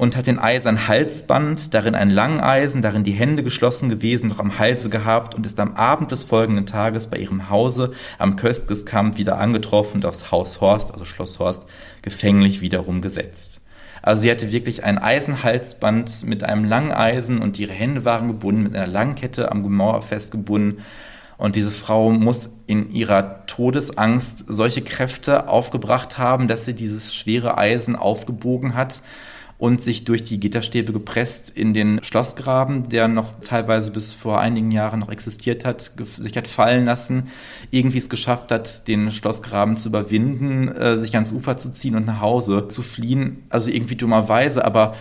und 0.00 0.16
hat 0.16 0.26
den 0.26 0.38
Eisern 0.38 0.88
Halsband, 0.88 1.74
darin 1.74 1.94
ein 1.94 2.08
Langeisen, 2.08 2.80
darin 2.80 3.04
die 3.04 3.12
Hände 3.12 3.42
geschlossen 3.42 3.90
gewesen, 3.90 4.28
noch 4.30 4.38
am 4.38 4.58
Halse 4.58 4.88
gehabt 4.88 5.34
und 5.34 5.44
ist 5.44 5.60
am 5.60 5.76
Abend 5.76 6.10
des 6.10 6.24
folgenden 6.24 6.64
Tages 6.64 7.08
bei 7.08 7.18
ihrem 7.18 7.50
Hause 7.50 7.92
am 8.18 8.36
Köstgeskamp 8.36 9.18
wieder 9.18 9.36
angetroffen 9.36 9.96
und 9.96 10.06
aufs 10.06 10.30
Haus 10.30 10.62
Horst, 10.62 10.94
also 10.94 11.04
Schloss 11.04 11.38
Horst, 11.38 11.66
gefänglich 12.00 12.62
wiederum 12.62 13.02
gesetzt. 13.02 13.60
Also 14.00 14.22
sie 14.22 14.30
hatte 14.30 14.52
wirklich 14.52 14.84
ein 14.84 14.96
Eisenhalsband 14.96 16.24
mit 16.24 16.44
einem 16.44 16.64
Langeisen 16.64 17.42
und 17.42 17.58
ihre 17.58 17.74
Hände 17.74 18.06
waren 18.06 18.26
gebunden, 18.26 18.62
mit 18.62 18.74
einer 18.74 18.86
Langkette 18.86 19.52
am 19.52 19.62
Gemauer 19.62 20.00
festgebunden 20.00 20.80
Und 21.36 21.56
diese 21.56 21.72
Frau 21.72 22.08
muss 22.08 22.56
in 22.66 22.90
ihrer 22.90 23.44
Todesangst 23.44 24.44
solche 24.46 24.80
Kräfte 24.80 25.46
aufgebracht 25.46 26.16
haben, 26.16 26.48
dass 26.48 26.64
sie 26.64 26.72
dieses 26.72 27.14
schwere 27.14 27.58
Eisen 27.58 27.96
aufgebogen 27.96 28.72
hat 28.72 29.02
und 29.60 29.82
sich 29.82 30.04
durch 30.04 30.24
die 30.24 30.40
Gitterstäbe 30.40 30.90
gepresst 30.90 31.50
in 31.50 31.74
den 31.74 32.02
Schlossgraben, 32.02 32.88
der 32.88 33.08
noch 33.08 33.40
teilweise 33.42 33.90
bis 33.90 34.10
vor 34.10 34.40
einigen 34.40 34.70
Jahren 34.70 35.00
noch 35.00 35.10
existiert 35.10 35.66
hat, 35.66 35.92
sich 36.18 36.34
hat 36.34 36.48
fallen 36.48 36.86
lassen, 36.86 37.28
irgendwie 37.70 37.98
es 37.98 38.08
geschafft 38.08 38.50
hat, 38.52 38.88
den 38.88 39.12
Schlossgraben 39.12 39.76
zu 39.76 39.90
überwinden, 39.90 40.68
äh, 40.68 40.96
sich 40.96 41.14
ans 41.14 41.30
Ufer 41.30 41.58
zu 41.58 41.70
ziehen 41.70 41.94
und 41.94 42.06
nach 42.06 42.22
Hause 42.22 42.68
zu 42.68 42.80
fliehen. 42.80 43.42
Also 43.50 43.68
irgendwie 43.68 43.96
dummerweise, 43.96 44.64
aber 44.64 44.96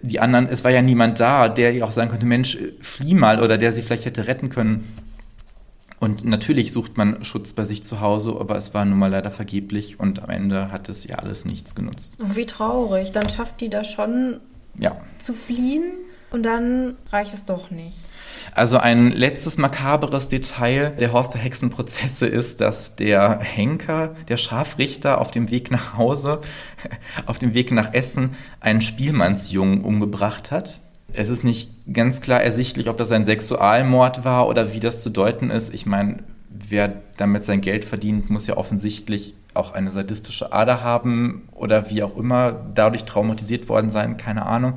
die 0.00 0.20
anderen, 0.20 0.48
es 0.48 0.64
war 0.64 0.70
ja 0.70 0.80
niemand 0.80 1.20
da, 1.20 1.50
der 1.50 1.74
ihr 1.74 1.84
auch 1.84 1.92
sagen 1.92 2.10
könnte, 2.10 2.24
Mensch, 2.24 2.56
flieh 2.80 3.12
mal 3.12 3.42
oder 3.42 3.58
der 3.58 3.74
sie 3.74 3.82
vielleicht 3.82 4.06
hätte 4.06 4.26
retten 4.26 4.48
können. 4.48 4.84
Und 5.98 6.24
natürlich 6.24 6.72
sucht 6.72 6.96
man 6.98 7.24
Schutz 7.24 7.52
bei 7.52 7.64
sich 7.64 7.82
zu 7.82 8.00
Hause, 8.00 8.36
aber 8.38 8.56
es 8.56 8.74
war 8.74 8.84
nun 8.84 8.98
mal 8.98 9.10
leider 9.10 9.30
vergeblich 9.30 9.98
und 9.98 10.22
am 10.22 10.30
Ende 10.30 10.70
hat 10.70 10.88
es 10.88 11.06
ja 11.06 11.16
alles 11.16 11.44
nichts 11.44 11.74
genutzt. 11.74 12.14
Oh, 12.20 12.36
wie 12.36 12.46
traurig. 12.46 13.12
Dann 13.12 13.30
schafft 13.30 13.60
die 13.60 13.70
das 13.70 13.90
schon 13.90 14.40
ja. 14.78 14.96
zu 15.18 15.32
fliehen 15.32 15.84
und 16.30 16.42
dann 16.42 16.96
reicht 17.10 17.32
es 17.32 17.46
doch 17.46 17.70
nicht. 17.70 17.98
Also 18.54 18.76
ein 18.76 19.10
letztes 19.10 19.56
makaberes 19.56 20.28
Detail 20.28 20.90
der 21.00 21.12
Horst 21.12 21.32
der 21.32 21.40
Hexenprozesse 21.40 22.26
ist, 22.26 22.60
dass 22.60 22.96
der 22.96 23.38
Henker, 23.40 24.14
der 24.28 24.36
Scharfrichter 24.36 25.18
auf 25.20 25.30
dem 25.30 25.50
Weg 25.50 25.70
nach 25.70 25.96
Hause, 25.96 26.42
auf 27.26 27.38
dem 27.38 27.54
Weg 27.54 27.72
nach 27.72 27.94
Essen, 27.94 28.36
einen 28.60 28.82
Spielmannsjungen 28.82 29.82
umgebracht 29.82 30.50
hat 30.50 30.80
es 31.12 31.28
ist 31.28 31.44
nicht 31.44 31.70
ganz 31.92 32.20
klar 32.20 32.42
ersichtlich, 32.42 32.88
ob 32.88 32.96
das 32.96 33.12
ein 33.12 33.24
Sexualmord 33.24 34.24
war 34.24 34.48
oder 34.48 34.72
wie 34.72 34.80
das 34.80 35.00
zu 35.00 35.10
deuten 35.10 35.50
ist. 35.50 35.72
Ich 35.72 35.86
meine, 35.86 36.18
wer 36.50 36.92
damit 37.16 37.44
sein 37.44 37.60
Geld 37.60 37.84
verdient, 37.84 38.30
muss 38.30 38.46
ja 38.46 38.56
offensichtlich 38.56 39.34
auch 39.54 39.72
eine 39.72 39.90
sadistische 39.90 40.52
Ader 40.52 40.82
haben 40.82 41.48
oder 41.52 41.90
wie 41.90 42.02
auch 42.02 42.16
immer 42.16 42.66
dadurch 42.74 43.04
traumatisiert 43.04 43.68
worden 43.68 43.90
sein, 43.90 44.16
keine 44.16 44.44
Ahnung. 44.44 44.74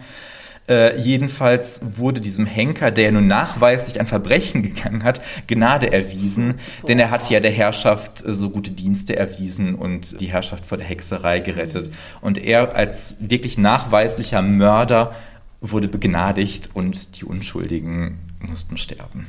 Äh, 0.69 0.99
jedenfalls 0.99 1.81
wurde 1.97 2.21
diesem 2.21 2.45
Henker, 2.45 2.91
der 2.91 3.05
ja 3.05 3.11
nun 3.11 3.25
nachweislich 3.25 3.99
ein 3.99 4.05
Verbrechen 4.05 4.61
gegangen 4.75 5.03
hat, 5.03 5.19
Gnade 5.47 5.91
erwiesen, 5.91 6.59
denn 6.87 6.99
er 6.99 7.09
hat 7.09 7.27
ja 7.29 7.39
der 7.39 7.51
Herrschaft 7.51 8.23
äh, 8.23 8.33
so 8.33 8.51
gute 8.51 8.69
Dienste 8.69 9.15
erwiesen 9.15 9.73
und 9.73 10.21
die 10.21 10.27
Herrschaft 10.27 10.65
vor 10.67 10.77
der 10.77 10.85
Hexerei 10.85 11.39
gerettet. 11.39 11.91
Und 12.21 12.37
er 12.37 12.75
als 12.75 13.17
wirklich 13.19 13.57
nachweislicher 13.57 14.43
Mörder 14.43 15.15
wurde 15.61 15.87
begnadigt 15.87 16.69
und 16.73 17.19
die 17.19 17.25
Unschuldigen 17.25 18.19
mussten 18.39 18.77
sterben. 18.77 19.27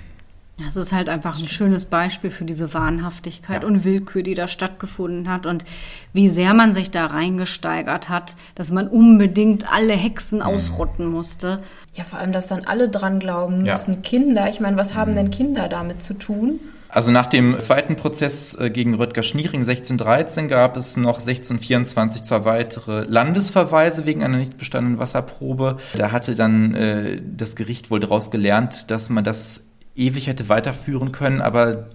Es 0.66 0.76
ist 0.76 0.92
halt 0.92 1.08
einfach 1.08 1.38
ein 1.38 1.48
schönes 1.48 1.86
Beispiel 1.86 2.30
für 2.30 2.44
diese 2.44 2.74
Wahnhaftigkeit 2.74 3.62
ja. 3.62 3.68
und 3.68 3.84
Willkür, 3.84 4.22
die 4.22 4.34
da 4.34 4.46
stattgefunden 4.46 5.28
hat 5.28 5.46
und 5.46 5.64
wie 6.12 6.28
sehr 6.28 6.52
man 6.54 6.72
sich 6.72 6.90
da 6.90 7.06
reingesteigert 7.06 8.08
hat, 8.08 8.36
dass 8.54 8.70
man 8.70 8.88
unbedingt 8.88 9.72
alle 9.72 9.94
Hexen 9.94 10.40
mhm. 10.40 10.44
ausrotten 10.44 11.06
musste. 11.06 11.62
Ja, 11.94 12.04
vor 12.04 12.18
allem, 12.18 12.32
dass 12.32 12.48
dann 12.48 12.64
alle 12.64 12.88
dran 12.88 13.20
glauben 13.20 13.62
müssen. 13.62 13.94
Ja. 13.94 14.00
Kinder, 14.00 14.48
ich 14.50 14.60
meine, 14.60 14.76
was 14.76 14.94
haben 14.94 15.12
mhm. 15.12 15.16
denn 15.16 15.30
Kinder 15.30 15.68
damit 15.68 16.02
zu 16.02 16.14
tun? 16.14 16.60
Also 16.92 17.12
nach 17.12 17.26
dem 17.26 17.58
zweiten 17.60 17.96
Prozess 17.96 18.54
äh, 18.58 18.70
gegen 18.70 18.94
Röttger 18.94 19.22
Schniering 19.22 19.60
1613 19.60 20.48
gab 20.48 20.76
es 20.76 20.96
noch 20.96 21.20
1624 21.20 22.22
zwei 22.22 22.44
weitere 22.44 23.04
Landesverweise 23.04 24.06
wegen 24.06 24.24
einer 24.24 24.38
nicht 24.38 24.56
bestandenen 24.56 24.98
Wasserprobe. 24.98 25.76
Da 25.96 26.10
hatte 26.10 26.34
dann 26.34 26.74
äh, 26.74 27.22
das 27.24 27.54
Gericht 27.54 27.90
wohl 27.90 28.00
daraus 28.00 28.30
gelernt, 28.30 28.90
dass 28.90 29.08
man 29.08 29.22
das 29.22 29.66
ewig 29.94 30.26
hätte 30.26 30.48
weiterführen 30.48 31.12
können, 31.12 31.40
aber 31.40 31.90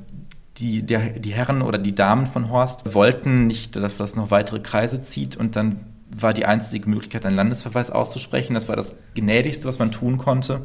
die, 0.58 0.84
der, 0.84 1.20
die 1.20 1.34
Herren 1.34 1.62
oder 1.62 1.78
die 1.78 1.96
Damen 1.96 2.26
von 2.28 2.50
Horst 2.50 2.94
wollten 2.94 3.48
nicht, 3.48 3.76
dass 3.76 3.98
das 3.98 4.16
noch 4.16 4.32
weitere 4.32 4.60
Kreise 4.60 5.02
zieht 5.02 5.36
und 5.36 5.58
dann 5.58 5.82
war 6.10 6.34
die 6.34 6.46
einzige 6.46 6.90
Möglichkeit, 6.90 7.26
einen 7.26 7.36
Landesverweis 7.36 7.92
auszusprechen. 7.92 8.54
Das 8.54 8.70
war 8.70 8.76
das 8.76 8.98
Gnädigste, 9.16 9.68
was 9.68 9.80
man 9.80 9.92
tun 9.92 10.18
konnte. 10.18 10.62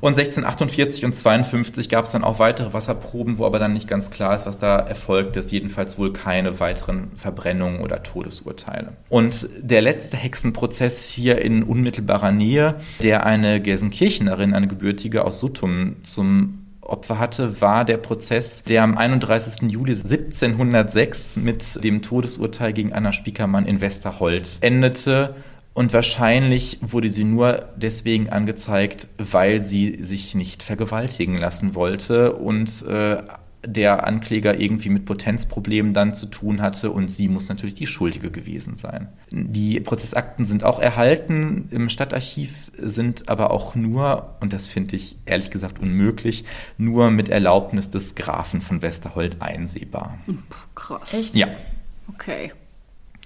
Und 0.00 0.18
1648 0.18 1.04
und 1.04 1.14
52 1.14 1.88
gab 1.88 2.06
es 2.06 2.12
dann 2.12 2.24
auch 2.24 2.38
weitere 2.38 2.72
Wasserproben, 2.72 3.38
wo 3.38 3.46
aber 3.46 3.58
dann 3.58 3.72
nicht 3.72 3.88
ganz 3.88 4.10
klar 4.10 4.34
ist, 4.34 4.46
was 4.46 4.58
da 4.58 4.78
erfolgt 4.78 5.36
ist. 5.36 5.52
Jedenfalls 5.52 5.98
wohl 5.98 6.12
keine 6.12 6.58
weiteren 6.60 7.10
Verbrennungen 7.16 7.80
oder 7.80 8.02
Todesurteile. 8.02 8.94
Und 9.08 9.48
der 9.60 9.82
letzte 9.82 10.16
Hexenprozess 10.16 11.10
hier 11.10 11.40
in 11.42 11.62
unmittelbarer 11.62 12.32
Nähe, 12.32 12.76
der 13.02 13.26
eine 13.26 13.60
Gelsenkirchenerin, 13.60 14.54
eine 14.54 14.68
Gebürtige 14.68 15.24
aus 15.24 15.40
Suttum 15.40 15.96
zum 16.02 16.66
Opfer 16.90 17.18
hatte, 17.18 17.60
war 17.60 17.84
der 17.84 17.98
Prozess, 17.98 18.64
der 18.64 18.82
am 18.82 18.98
31. 18.98 19.70
Juli 19.70 19.92
1706 19.92 21.36
mit 21.36 21.84
dem 21.84 22.02
Todesurteil 22.02 22.72
gegen 22.72 22.92
Anna 22.92 23.12
Spiekermann 23.12 23.66
in 23.66 23.80
Westerhold 23.80 24.58
endete 24.60 25.36
und 25.72 25.92
wahrscheinlich 25.92 26.78
wurde 26.80 27.10
sie 27.10 27.24
nur 27.24 27.68
deswegen 27.76 28.28
angezeigt, 28.28 29.08
weil 29.18 29.62
sie 29.62 30.02
sich 30.02 30.34
nicht 30.34 30.62
vergewaltigen 30.62 31.36
lassen 31.36 31.74
wollte 31.74 32.32
und 32.34 32.82
äh, 32.86 33.18
der 33.64 34.06
Ankläger 34.06 34.58
irgendwie 34.58 34.88
mit 34.88 35.04
Potenzproblemen 35.04 35.92
dann 35.92 36.14
zu 36.14 36.26
tun 36.26 36.62
hatte 36.62 36.90
und 36.90 37.08
sie 37.10 37.28
muss 37.28 37.48
natürlich 37.48 37.74
die 37.74 37.86
Schuldige 37.86 38.30
gewesen 38.30 38.74
sein. 38.74 39.08
Die 39.30 39.80
Prozessakten 39.80 40.46
sind 40.46 40.64
auch 40.64 40.78
erhalten 40.78 41.68
im 41.70 41.90
Stadtarchiv, 41.90 42.72
sind 42.76 43.28
aber 43.28 43.50
auch 43.50 43.74
nur, 43.74 44.36
und 44.40 44.52
das 44.52 44.66
finde 44.66 44.96
ich 44.96 45.16
ehrlich 45.26 45.50
gesagt 45.50 45.78
unmöglich, 45.78 46.44
nur 46.78 47.10
mit 47.10 47.28
Erlaubnis 47.28 47.90
des 47.90 48.14
Grafen 48.14 48.60
von 48.62 48.80
Westerhold 48.82 49.42
einsehbar. 49.42 50.18
Krass. 50.74 51.12
Echt? 51.12 51.36
Ja. 51.36 51.48
Okay. 52.08 52.52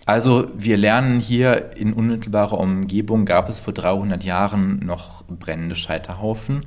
Also 0.06 0.48
wir 0.54 0.76
lernen 0.76 1.18
hier 1.18 1.76
in 1.76 1.94
unmittelbarer 1.94 2.58
Umgebung 2.58 3.24
gab 3.24 3.48
es 3.48 3.60
vor 3.60 3.72
300 3.72 4.22
Jahren 4.22 4.80
noch 4.80 5.24
brennende 5.24 5.76
Scheiterhaufen. 5.76 6.60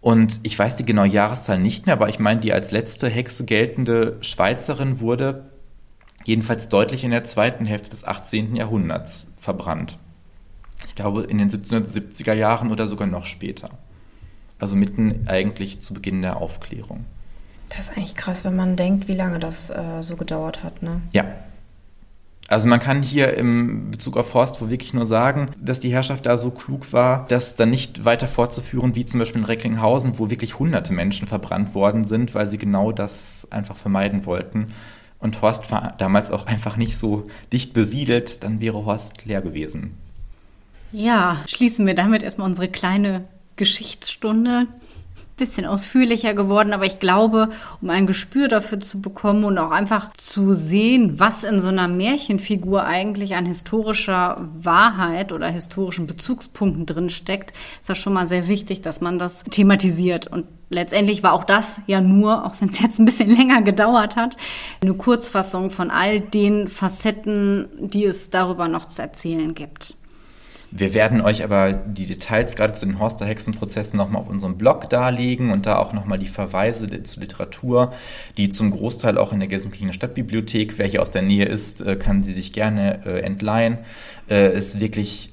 Und 0.00 0.38
ich 0.44 0.56
weiß 0.56 0.76
die 0.76 0.84
genaue 0.84 1.08
Jahreszahl 1.08 1.58
nicht 1.58 1.86
mehr, 1.86 1.94
aber 1.94 2.08
ich 2.08 2.20
meine, 2.20 2.38
die 2.38 2.52
als 2.52 2.70
letzte 2.70 3.08
Hexe 3.08 3.44
geltende 3.44 4.18
Schweizerin 4.20 5.00
wurde 5.00 5.46
jedenfalls 6.24 6.68
deutlich 6.68 7.02
in 7.02 7.10
der 7.10 7.24
zweiten 7.24 7.66
Hälfte 7.66 7.90
des 7.90 8.04
18. 8.04 8.54
Jahrhunderts 8.54 9.26
verbrannt. 9.40 9.98
Ich 10.86 10.94
glaube 10.94 11.24
in 11.24 11.38
den 11.38 11.50
1770er 11.50 12.34
Jahren 12.34 12.70
oder 12.70 12.86
sogar 12.86 13.08
noch 13.08 13.26
später. 13.26 13.70
Also 14.58 14.76
mitten 14.76 15.26
eigentlich 15.26 15.80
zu 15.80 15.94
Beginn 15.94 16.22
der 16.22 16.36
Aufklärung. 16.36 17.04
Das 17.70 17.80
ist 17.80 17.96
eigentlich 17.96 18.14
krass, 18.14 18.44
wenn 18.44 18.54
man 18.54 18.76
denkt, 18.76 19.08
wie 19.08 19.14
lange 19.14 19.40
das 19.40 19.70
äh, 19.70 20.02
so 20.02 20.16
gedauert 20.16 20.62
hat, 20.62 20.82
ne? 20.82 21.00
Ja, 21.12 21.24
also 22.48 22.68
man 22.68 22.78
kann 22.78 23.02
hier 23.02 23.34
im 23.34 23.90
Bezug 23.90 24.16
auf 24.16 24.30
Forst 24.30 24.60
wohl 24.60 24.70
wirklich 24.70 24.94
nur 24.94 25.06
sagen, 25.06 25.50
dass 25.60 25.80
die 25.80 25.92
Herrschaft 25.92 26.26
da 26.26 26.38
so 26.38 26.50
klug 26.50 26.92
war, 26.92 27.26
das 27.28 27.56
dann 27.56 27.70
nicht 27.70 28.04
weiter 28.04 28.28
fortzuführen, 28.28 28.94
wie 28.94 29.04
zum 29.04 29.18
Beispiel 29.18 29.40
in 29.40 29.46
Recklinghausen, 29.46 30.18
wo 30.18 30.30
wirklich 30.30 30.58
hunderte 30.58 30.92
Menschen 30.92 31.26
verbrannt 31.26 31.74
worden 31.74 32.04
sind, 32.04 32.34
weil 32.34 32.46
sie 32.46 32.58
genau 32.58 32.92
das 32.92 33.48
einfach 33.50 33.76
vermeiden 33.76 34.26
wollten. 34.26 34.68
Und 35.18 35.42
Horst 35.42 35.70
war 35.72 35.94
damals 35.98 36.30
auch 36.30 36.46
einfach 36.46 36.76
nicht 36.76 36.96
so 36.96 37.26
dicht 37.52 37.72
besiedelt, 37.72 38.44
dann 38.44 38.60
wäre 38.60 38.84
Horst 38.84 39.24
leer 39.24 39.42
gewesen. 39.42 39.96
Ja, 40.92 41.42
schließen 41.48 41.84
wir 41.84 41.94
damit 41.94 42.22
erstmal 42.22 42.46
unsere 42.46 42.68
kleine 42.68 43.24
Geschichtsstunde 43.56 44.68
bisschen 45.36 45.66
ausführlicher 45.66 46.34
geworden, 46.34 46.72
aber 46.72 46.86
ich 46.86 46.98
glaube, 46.98 47.50
um 47.82 47.90
ein 47.90 48.06
Gespür 48.06 48.48
dafür 48.48 48.80
zu 48.80 49.00
bekommen 49.00 49.44
und 49.44 49.58
auch 49.58 49.70
einfach 49.70 50.12
zu 50.14 50.54
sehen, 50.54 51.20
was 51.20 51.44
in 51.44 51.60
so 51.60 51.68
einer 51.68 51.88
Märchenfigur 51.88 52.84
eigentlich 52.84 53.34
an 53.34 53.44
historischer 53.44 54.48
Wahrheit 54.58 55.32
oder 55.32 55.48
historischen 55.48 56.06
Bezugspunkten 56.06 56.86
drin 56.86 57.10
steckt, 57.10 57.52
ist 57.80 57.90
das 57.90 57.98
schon 57.98 58.14
mal 58.14 58.26
sehr 58.26 58.48
wichtig, 58.48 58.80
dass 58.80 59.00
man 59.00 59.18
das 59.18 59.44
thematisiert. 59.44 60.26
Und 60.26 60.46
letztendlich 60.70 61.22
war 61.22 61.34
auch 61.34 61.44
das 61.44 61.80
ja 61.86 62.00
nur, 62.00 62.46
auch 62.46 62.54
wenn 62.60 62.70
es 62.70 62.80
jetzt 62.80 62.98
ein 62.98 63.04
bisschen 63.04 63.30
länger 63.36 63.60
gedauert 63.60 64.16
hat, 64.16 64.36
eine 64.80 64.94
Kurzfassung 64.94 65.70
von 65.70 65.90
all 65.90 66.20
den 66.20 66.68
Facetten, 66.68 67.68
die 67.78 68.04
es 68.04 68.30
darüber 68.30 68.68
noch 68.68 68.86
zu 68.86 69.02
erzählen 69.02 69.54
gibt. 69.54 69.96
Wir 70.70 70.94
werden 70.94 71.20
euch 71.20 71.44
aber 71.44 71.72
die 71.72 72.06
Details 72.06 72.56
gerade 72.56 72.74
zu 72.74 72.86
den 72.86 72.98
Horster 72.98 73.24
Hexenprozessen 73.24 73.96
nochmal 73.96 74.22
auf 74.22 74.28
unserem 74.28 74.58
Blog 74.58 74.90
darlegen 74.90 75.50
und 75.50 75.66
da 75.66 75.78
auch 75.78 75.92
nochmal 75.92 76.18
die 76.18 76.26
Verweise 76.26 77.02
zur 77.04 77.22
Literatur, 77.22 77.92
die 78.36 78.50
zum 78.50 78.72
Großteil 78.72 79.16
auch 79.16 79.32
in 79.32 79.38
der 79.38 79.48
Gelsenkirchener 79.48 79.92
Stadtbibliothek, 79.92 80.76
wer 80.78 80.86
hier 80.86 81.02
aus 81.02 81.10
der 81.10 81.22
Nähe 81.22 81.44
ist, 81.44 81.82
äh, 81.82 81.96
kann 81.96 82.24
sie 82.24 82.34
sich 82.34 82.52
gerne 82.52 83.00
äh, 83.06 83.20
entleihen. 83.20 83.78
Äh, 84.28 84.56
ist 84.56 84.80
wirklich 84.80 85.32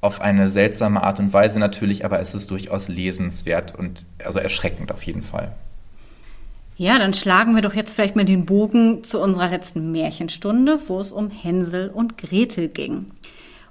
auf 0.00 0.20
eine 0.20 0.48
seltsame 0.48 1.02
Art 1.02 1.20
und 1.20 1.32
Weise 1.32 1.58
natürlich, 1.58 2.04
aber 2.04 2.20
es 2.20 2.34
ist 2.34 2.50
durchaus 2.50 2.88
lesenswert 2.88 3.74
und 3.74 4.06
also 4.24 4.38
erschreckend 4.38 4.92
auf 4.92 5.02
jeden 5.02 5.22
Fall. 5.22 5.52
Ja, 6.76 6.98
dann 6.98 7.12
schlagen 7.12 7.56
wir 7.56 7.62
doch 7.62 7.74
jetzt 7.74 7.94
vielleicht 7.94 8.14
mal 8.14 8.24
den 8.24 8.46
Bogen 8.46 9.02
zu 9.02 9.20
unserer 9.20 9.50
letzten 9.50 9.90
Märchenstunde, 9.90 10.78
wo 10.86 11.00
es 11.00 11.10
um 11.10 11.30
Hänsel 11.30 11.90
und 11.90 12.16
Gretel 12.16 12.68
ging 12.68 13.06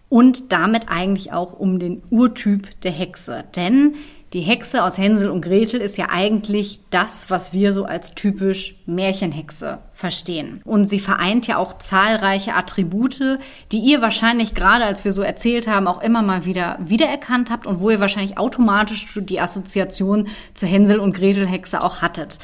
und 0.09 0.51
damit 0.51 0.89
eigentlich 0.89 1.33
auch 1.33 1.53
um 1.53 1.79
den 1.79 2.01
Urtyp 2.09 2.79
der 2.81 2.91
Hexe. 2.91 3.43
Denn 3.55 3.95
Die 4.33 4.41
Hexe 4.41 4.83
aus 4.83 4.97
Hänsel 4.97 5.29
und 5.29 5.41
Gretel 5.41 5.79
ist 5.79 5.97
ja 5.97 6.07
eigentlich 6.11 6.81
das, 6.89 7.29
was 7.29 7.53
wir 7.53 7.71
so 7.71 7.85
als 7.85 8.13
typisch 8.13 8.75
Märchenhexe 8.85 9.79
verstehen. 9.93 10.59
Und 10.65 10.89
sie 10.89 10.99
vereint 10.99 11.47
ja 11.47 11.55
auch 11.55 11.77
zahlreiche 11.77 12.53
Attribute, 12.53 13.39
die 13.71 13.79
ihr 13.79 14.01
wahrscheinlich 14.01 14.53
gerade, 14.53 14.83
als 14.83 15.05
wir 15.05 15.13
so 15.13 15.21
erzählt 15.21 15.69
haben, 15.69 15.87
auch 15.87 16.01
immer 16.01 16.23
mal 16.23 16.43
wieder 16.43 16.77
wiedererkannt 16.81 17.49
habt 17.49 17.65
und 17.67 17.79
wo 17.79 17.89
ihr 17.89 18.01
wahrscheinlich 18.01 18.37
automatisch 18.37 19.07
die 19.15 19.39
Assoziation 19.39 20.27
zu 20.53 20.67
Hänsel 20.67 20.99
und 20.99 21.15
Gretel 21.15 21.47
Hexe 21.47 21.81
auch 21.81 22.01
hattet. 22.01 22.37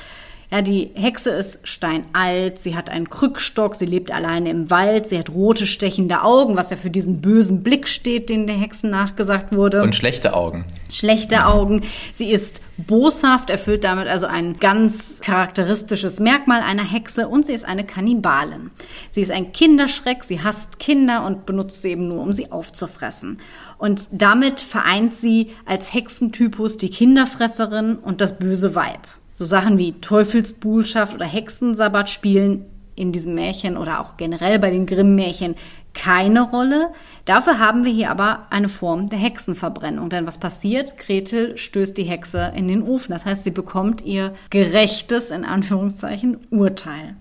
Ja, 0.53 0.61
die 0.61 0.91
Hexe 0.93 1.31
ist 1.31 1.67
steinalt, 1.67 2.59
sie 2.59 2.75
hat 2.75 2.91
einen 2.91 3.09
Krückstock, 3.09 3.73
sie 3.75 3.87
lebt 3.87 4.11
alleine 4.11 4.51
im 4.51 4.69
Wald, 4.69 5.09
sie 5.09 5.17
hat 5.17 5.31
rote, 5.31 5.65
stechende 5.65 6.21
Augen, 6.21 6.55
was 6.55 6.69
ja 6.69 6.77
für 6.77 6.91
diesen 6.91 7.21
bösen 7.21 7.63
Blick 7.63 7.87
steht, 7.87 8.29
den 8.29 8.45
der 8.45 8.55
Hexen 8.55 8.91
nachgesagt 8.91 9.55
wurde. 9.55 9.81
Und 9.81 9.95
schlechte 9.95 10.35
Augen. 10.35 10.65
Schlechte 10.91 11.47
Augen. 11.47 11.81
Sie 12.13 12.29
ist 12.29 12.61
boshaft, 12.77 13.49
erfüllt 13.49 13.83
damit 13.83 14.07
also 14.07 14.27
ein 14.27 14.59
ganz 14.59 15.21
charakteristisches 15.21 16.19
Merkmal 16.19 16.61
einer 16.61 16.87
Hexe 16.87 17.27
und 17.27 17.47
sie 17.47 17.53
ist 17.53 17.65
eine 17.65 17.83
Kannibalin. 17.83 18.69
Sie 19.09 19.21
ist 19.21 19.31
ein 19.31 19.53
Kinderschreck, 19.53 20.23
sie 20.23 20.43
hasst 20.43 20.77
Kinder 20.77 21.25
und 21.25 21.47
benutzt 21.47 21.81
sie 21.81 21.89
eben 21.89 22.07
nur, 22.07 22.21
um 22.21 22.31
sie 22.31 22.51
aufzufressen. 22.51 23.39
Und 23.79 24.07
damit 24.11 24.59
vereint 24.59 25.15
sie 25.15 25.47
als 25.65 25.95
Hexentypus 25.95 26.77
die 26.77 26.91
Kinderfresserin 26.91 27.95
und 27.95 28.21
das 28.21 28.37
böse 28.37 28.75
Weib. 28.75 28.99
So 29.33 29.45
Sachen 29.45 29.79
wie 29.79 29.93
Teufelsbuhlschaft 29.93 31.15
oder 31.15 31.25
Hexensabbat 31.25 32.09
spielen 32.09 32.65
in 32.95 33.11
diesem 33.11 33.33
Märchen 33.33 33.77
oder 33.77 33.99
auch 33.99 34.15
generell 34.15 34.59
bei 34.59 34.69
den 34.69 34.85
Grimm-Märchen 34.85 35.55
keine 35.95 36.41
Rolle. 36.41 36.89
Dafür 37.25 37.59
haben 37.59 37.83
wir 37.83 37.91
hier 37.91 38.11
aber 38.11 38.47
eine 38.51 38.69
Form 38.69 39.09
der 39.09 39.17
Hexenverbrennung. 39.19 40.09
Denn 40.09 40.27
was 40.27 40.37
passiert? 40.37 40.97
Gretel 40.99 41.57
stößt 41.57 41.97
die 41.97 42.03
Hexe 42.03 42.53
in 42.55 42.67
den 42.67 42.83
Ofen. 42.83 43.11
Das 43.11 43.25
heißt, 43.25 43.43
sie 43.43 43.51
bekommt 43.51 44.03
ihr 44.03 44.33
gerechtes, 44.51 45.31
in 45.31 45.45
Anführungszeichen, 45.45 46.37
Urteil. 46.51 47.15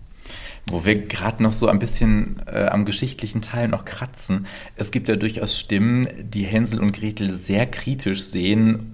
Wo 0.70 0.84
wir 0.84 1.06
gerade 1.06 1.43
noch 1.43 1.52
so 1.52 1.66
ein 1.68 1.78
bisschen 1.78 2.43
äh, 2.47 2.66
am 2.66 2.84
geschichtlichen 2.84 3.43
Teil 3.43 3.68
noch 3.68 3.84
kratzen. 3.84 4.47
Es 4.76 4.90
gibt 4.90 5.09
ja 5.09 5.16
durchaus 5.16 5.59
Stimmen, 5.59 6.06
die 6.22 6.44
Hänsel 6.44 6.80
und 6.80 6.93
Gretel 6.93 7.30
sehr 7.30 7.66
kritisch 7.66 8.22
sehen 8.22 8.91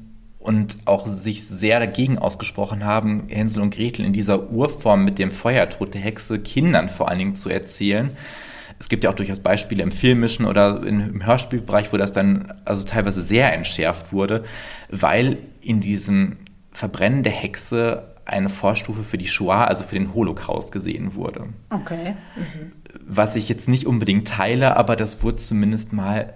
und 0.48 0.78
auch 0.86 1.06
sich 1.06 1.46
sehr 1.46 1.78
dagegen 1.78 2.16
ausgesprochen 2.16 2.82
haben, 2.82 3.24
Hänsel 3.28 3.60
und 3.60 3.74
Gretel 3.74 4.06
in 4.06 4.14
dieser 4.14 4.48
Urform 4.48 5.04
mit 5.04 5.18
dem 5.18 5.30
Feuertod 5.30 5.92
der 5.92 6.00
Hexe 6.00 6.38
Kindern 6.38 6.88
vor 6.88 7.10
allen 7.10 7.18
Dingen 7.18 7.34
zu 7.34 7.50
erzählen. 7.50 8.16
Es 8.78 8.88
gibt 8.88 9.04
ja 9.04 9.10
auch 9.10 9.14
durchaus 9.14 9.40
Beispiele 9.40 9.82
im 9.82 9.92
filmischen 9.92 10.46
oder 10.46 10.82
im 10.86 11.22
Hörspielbereich, 11.26 11.92
wo 11.92 11.98
das 11.98 12.14
dann 12.14 12.54
also 12.64 12.84
teilweise 12.84 13.20
sehr 13.20 13.52
entschärft 13.52 14.10
wurde, 14.10 14.42
weil 14.88 15.36
in 15.60 15.82
diesem 15.82 16.38
Verbrennen 16.72 17.22
der 17.24 17.32
Hexe 17.32 18.14
eine 18.24 18.48
Vorstufe 18.48 19.02
für 19.02 19.18
die 19.18 19.28
Shoah, 19.28 19.66
also 19.66 19.84
für 19.84 19.96
den 19.96 20.14
Holocaust 20.14 20.72
gesehen 20.72 21.14
wurde. 21.14 21.48
Okay. 21.68 22.16
Mhm. 22.36 22.72
Was 23.06 23.36
ich 23.36 23.50
jetzt 23.50 23.68
nicht 23.68 23.86
unbedingt 23.86 24.26
teile, 24.26 24.78
aber 24.78 24.96
das 24.96 25.22
wurde 25.22 25.36
zumindest 25.36 25.92
mal 25.92 26.32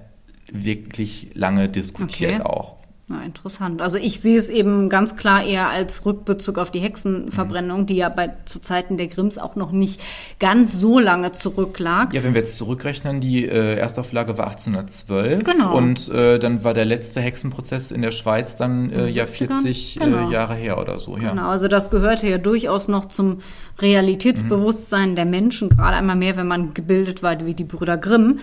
wirklich 0.51 1.31
lange 1.33 1.71
diskutiert 1.71 2.41
okay. 2.41 2.43
auch. 2.43 2.82
Ja, 3.13 3.21
interessant. 3.21 3.83
Also 3.83 3.99
ich 3.99 4.21
sehe 4.21 4.39
es 4.39 4.49
eben 4.49 4.89
ganz 4.89 5.17
klar 5.17 5.45
eher 5.45 5.69
als 5.69 6.07
Rückbezug 6.07 6.57
auf 6.57 6.71
die 6.71 6.79
Hexenverbrennung, 6.79 7.85
die 7.85 7.97
ja 7.97 8.09
bei 8.09 8.31
zu 8.47 8.61
Zeiten 8.61 8.97
der 8.97 9.09
Grimms 9.09 9.37
auch 9.37 9.55
noch 9.55 9.71
nicht 9.71 10.01
ganz 10.39 10.73
so 10.81 10.99
lange 10.99 11.33
zurücklag. 11.33 12.15
Ja, 12.15 12.23
wenn 12.23 12.33
wir 12.33 12.41
jetzt 12.41 12.57
zurückrechnen, 12.57 13.21
die 13.21 13.45
äh, 13.45 13.77
Erstauflage 13.77 14.39
war 14.39 14.47
1812 14.47 15.45
genau. 15.45 15.77
und 15.77 16.09
äh, 16.09 16.39
dann 16.39 16.65
war 16.65 16.73
der 16.73 16.87
letzte 16.87 17.21
Hexenprozess 17.21 17.91
in 17.91 18.01
der 18.01 18.13
Schweiz 18.13 18.57
dann 18.57 18.91
äh, 18.91 19.09
ja 19.09 19.27
40 19.27 19.97
äh, 19.97 20.05
genau. 20.05 20.31
Jahre 20.31 20.55
her 20.55 20.79
oder 20.79 20.99
so. 20.99 21.19
Ja. 21.19 21.31
Genau, 21.31 21.49
also 21.49 21.69
das 21.69 21.91
gehörte 21.91 22.27
ja 22.29 22.39
durchaus 22.39 22.89
noch 22.89 23.07
zum 23.07 23.41
Realitätsbewusstsein 23.79 25.11
mhm. 25.11 25.17
der 25.17 25.27
Menschen, 25.27 25.69
gerade 25.69 25.97
einmal 25.97 26.17
mehr, 26.17 26.37
wenn 26.37 26.49
man 26.49 26.73
gebildet 26.73 27.23
war 27.23 27.45
wie 27.45 27.55
die 27.55 27.65
Brüder 27.65 27.99
Grimm. 27.99 28.39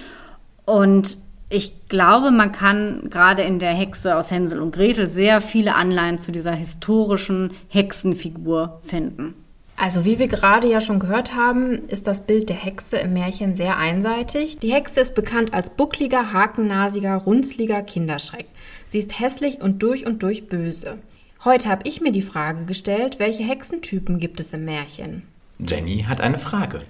Und 0.66 1.18
ich 1.50 1.74
glaube, 1.90 2.32
man 2.32 2.52
kann 2.52 3.10
gerade 3.10 3.42
in 3.42 3.60
der 3.60 3.74
Hexe 3.74 4.16
aus 4.16 4.30
Hänsel 4.30 4.62
und 4.62 4.72
Gretel 4.72 5.08
sehr 5.08 5.42
viele 5.42 5.76
Anleihen 5.76 6.20
zu 6.20 6.32
dieser 6.32 6.54
historischen 6.54 7.52
Hexenfigur 7.70 8.80
finden. 8.84 9.34
Also 9.76 10.04
wie 10.06 10.20
wir 10.20 10.28
gerade 10.28 10.70
ja 10.70 10.82
schon 10.82 11.00
gehört 11.00 11.36
haben, 11.36 11.80
ist 11.88 12.06
das 12.06 12.26
Bild 12.26 12.50
der 12.50 12.58
Hexe 12.58 12.98
im 12.98 13.14
Märchen 13.14 13.56
sehr 13.56 13.78
einseitig. 13.78 14.60
Die 14.60 14.74
Hexe 14.74 15.00
ist 15.00 15.16
bekannt 15.16 15.54
als 15.54 15.70
buckliger, 15.70 16.34
hakennasiger, 16.34 17.16
runzliger 17.16 17.82
Kinderschreck. 17.82 18.48
Sie 18.86 19.00
ist 19.00 19.20
hässlich 19.20 19.62
und 19.62 19.82
durch 19.82 20.06
und 20.06 20.22
durch 20.22 20.50
böse. 20.50 20.98
Heute 21.46 21.70
habe 21.70 21.88
ich 21.88 22.02
mir 22.02 22.12
die 22.12 22.22
Frage 22.22 22.66
gestellt, 22.66 23.20
welche 23.20 23.44
Hexentypen 23.44 24.20
gibt 24.20 24.42
es 24.42 24.52
im 24.52 24.66
Märchen? 24.66 25.24
Jenny 25.60 26.06
hat 26.08 26.20
eine 26.20 26.38
Frage. 26.38 26.82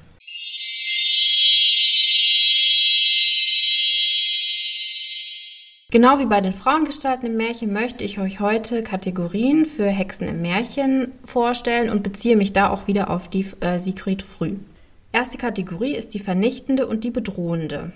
Genau 5.91 6.20
wie 6.20 6.28
bei 6.28 6.40
den 6.40 6.53
Frauengestalten 6.53 7.26
im 7.26 7.38
Märchen 7.38 7.74
möchte 7.74 8.03
ich 8.03 8.20
euch 8.20 8.40
heute 8.40 8.84
Kategorien 8.84 9.66
für 9.66 9.88
Hexen 9.88 10.28
im 10.28 10.40
Märchen 10.40 11.14
vorstellen 11.26 11.90
und 11.90 12.03
beziehe 12.03 12.36
mich 12.36 12.53
da 12.53 12.70
auch 12.70 12.86
wieder 12.86 13.10
auf 13.10 13.28
die 13.28 13.44
äh, 13.61 13.80
Sigrid 13.80 14.22
Früh. 14.22 14.57
Erste 15.14 15.40
Kategorie 15.40 15.95
ist 15.95 16.14
die 16.14 16.20
vernichtende 16.20 16.86
und 16.86 17.03
die 17.03 17.10
bedrohende. 17.10 17.91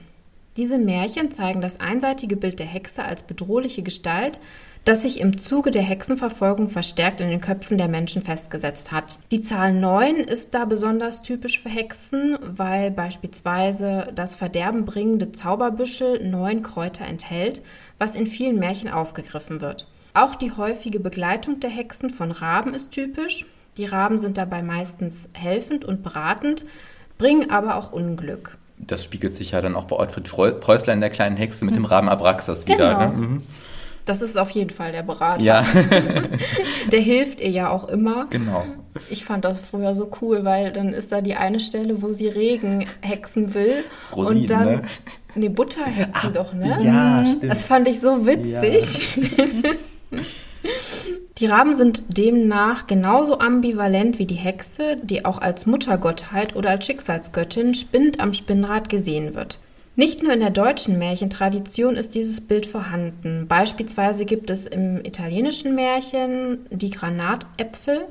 Diese 0.57 0.80
Märchen 0.80 1.30
zeigen 1.30 1.61
das 1.61 1.80
einseitige 1.80 2.36
Bild 2.36 2.57
der 2.57 2.65
Hexe 2.65 3.03
als 3.03 3.22
bedrohliche 3.22 3.84
Gestalt, 3.84 4.40
das 4.86 5.04
sich 5.04 5.20
im 5.20 5.38
Zuge 5.38 5.72
der 5.72 5.82
Hexenverfolgung 5.82 6.70
verstärkt 6.70 7.22
in 7.22 7.30
den 7.30 7.40
Köpfen 7.40 7.78
der 7.78 7.88
Menschen 7.88 8.22
festgesetzt 8.22 8.92
hat. 8.92 9.20
Die 9.32 9.42
Zahl 9.42 9.74
9 9.74 10.18
ist 10.18 10.54
da 10.54 10.66
besonders 10.66 11.22
typisch 11.22 11.62
für 11.62 11.70
Hexen, 11.70 12.38
weil 12.42 12.92
beispielsweise 12.92 14.12
das 14.14 14.36
verderbenbringende 14.36 15.32
Zauberbüschel 15.32 16.28
neun 16.28 16.64
Kräuter 16.64 17.06
enthält, 17.06 17.62
was 17.98 18.16
in 18.16 18.28
vielen 18.28 18.60
Märchen 18.60 18.90
aufgegriffen 18.90 19.62
wird. 19.62 19.88
Auch 20.14 20.36
die 20.36 20.52
häufige 20.52 21.00
Begleitung 21.00 21.60
der 21.60 21.70
Hexen 21.70 22.10
von 22.10 22.32
Raben 22.32 22.74
ist 22.74 22.92
typisch. 22.92 23.46
Die 23.78 23.86
Raben 23.86 24.20
sind 24.20 24.38
dabei 24.38 24.62
meistens 24.62 25.30
helfend 25.34 25.86
und 25.86 26.04
beratend, 26.04 26.66
bringen 27.18 27.50
aber 27.50 27.78
auch 27.78 27.92
Unglück. 27.92 28.58
Das 28.78 29.04
spiegelt 29.04 29.34
sich 29.34 29.52
ja 29.52 29.62
dann 29.62 29.76
auch 29.76 29.86
bei 29.86 29.96
Ottfried 29.96 30.26
Preußler 30.26 30.94
in 30.94 31.00
der 31.00 31.10
kleinen 31.10 31.38
Hexe 31.38 31.64
mit 31.64 31.76
dem 31.76 31.86
Raben 31.86 32.10
Abraxas 32.10 32.68
wieder. 32.68 32.96
Genau. 32.96 33.12
Ne? 33.12 33.28
Mhm. 33.28 33.44
Das 34.06 34.22
ist 34.22 34.38
auf 34.38 34.50
jeden 34.50 34.70
Fall 34.70 34.92
der 34.92 35.04
Berater. 35.04 35.44
Ja. 35.44 35.66
der 36.92 37.00
hilft 37.00 37.40
ihr 37.40 37.50
ja 37.50 37.70
auch 37.70 37.88
immer. 37.88 38.28
Genau. 38.30 38.66
Ich 39.10 39.24
fand 39.24 39.46
das 39.46 39.62
früher 39.62 39.96
so 39.96 40.12
cool, 40.22 40.44
weil 40.44 40.72
dann 40.72 40.90
ist 40.90 41.12
da 41.12 41.22
die 41.22 41.36
eine 41.36 41.60
Stelle, 41.60 42.02
wo 42.02 42.12
sie 42.12 42.28
Regen 42.28 42.86
hexen 43.02 43.54
will. 43.54 43.84
Rosinen, 44.16 44.42
und 44.42 44.50
dann. 44.50 44.66
Ne? 44.66 44.82
Nee, 45.36 45.50
Butter 45.50 45.86
hexen 45.86 46.30
ah, 46.30 46.30
doch, 46.32 46.54
ne? 46.54 46.78
Ja, 46.84 47.22
mhm. 47.22 47.26
stimmt. 47.26 47.52
Das 47.52 47.64
fand 47.64 47.88
ich 47.88 48.02
so 48.02 48.26
witzig. 48.26 49.18
Ja. 49.28 50.22
Die 51.40 51.48
Raben 51.48 51.74
sind 51.74 52.18
demnach 52.18 52.88
genauso 52.88 53.40
ambivalent 53.40 54.20
wie 54.20 54.28
die 54.28 54.36
Hexe, 54.36 54.98
die 55.02 55.26
auch 55.26 55.40
als 55.40 55.66
Muttergottheit 55.66 56.56
oder 56.56 56.70
als 56.70 56.86
Schicksalsgöttin 56.86 57.74
spinnend 57.74 58.20
am 58.20 58.34
Spinnrad 58.34 58.88
gesehen 58.88 59.34
wird. 59.34 59.60
Nicht 59.95 60.24
nur 60.24 60.34
in 60.34 60.40
der 60.40 60.49
deutschen 60.49 60.98
Märchentradition 60.98 61.95
ist 61.95 62.15
dieses 62.15 62.41
Bild 62.41 62.65
vorhanden. 62.65 63.48
Beispielsweise 63.48 64.26
gibt 64.26 64.49
es 64.49 64.65
im 64.65 65.06
italienischen 65.06 65.76
Märchen 65.76 66.65
die 66.72 66.90
Granatäpfel, 66.90 68.06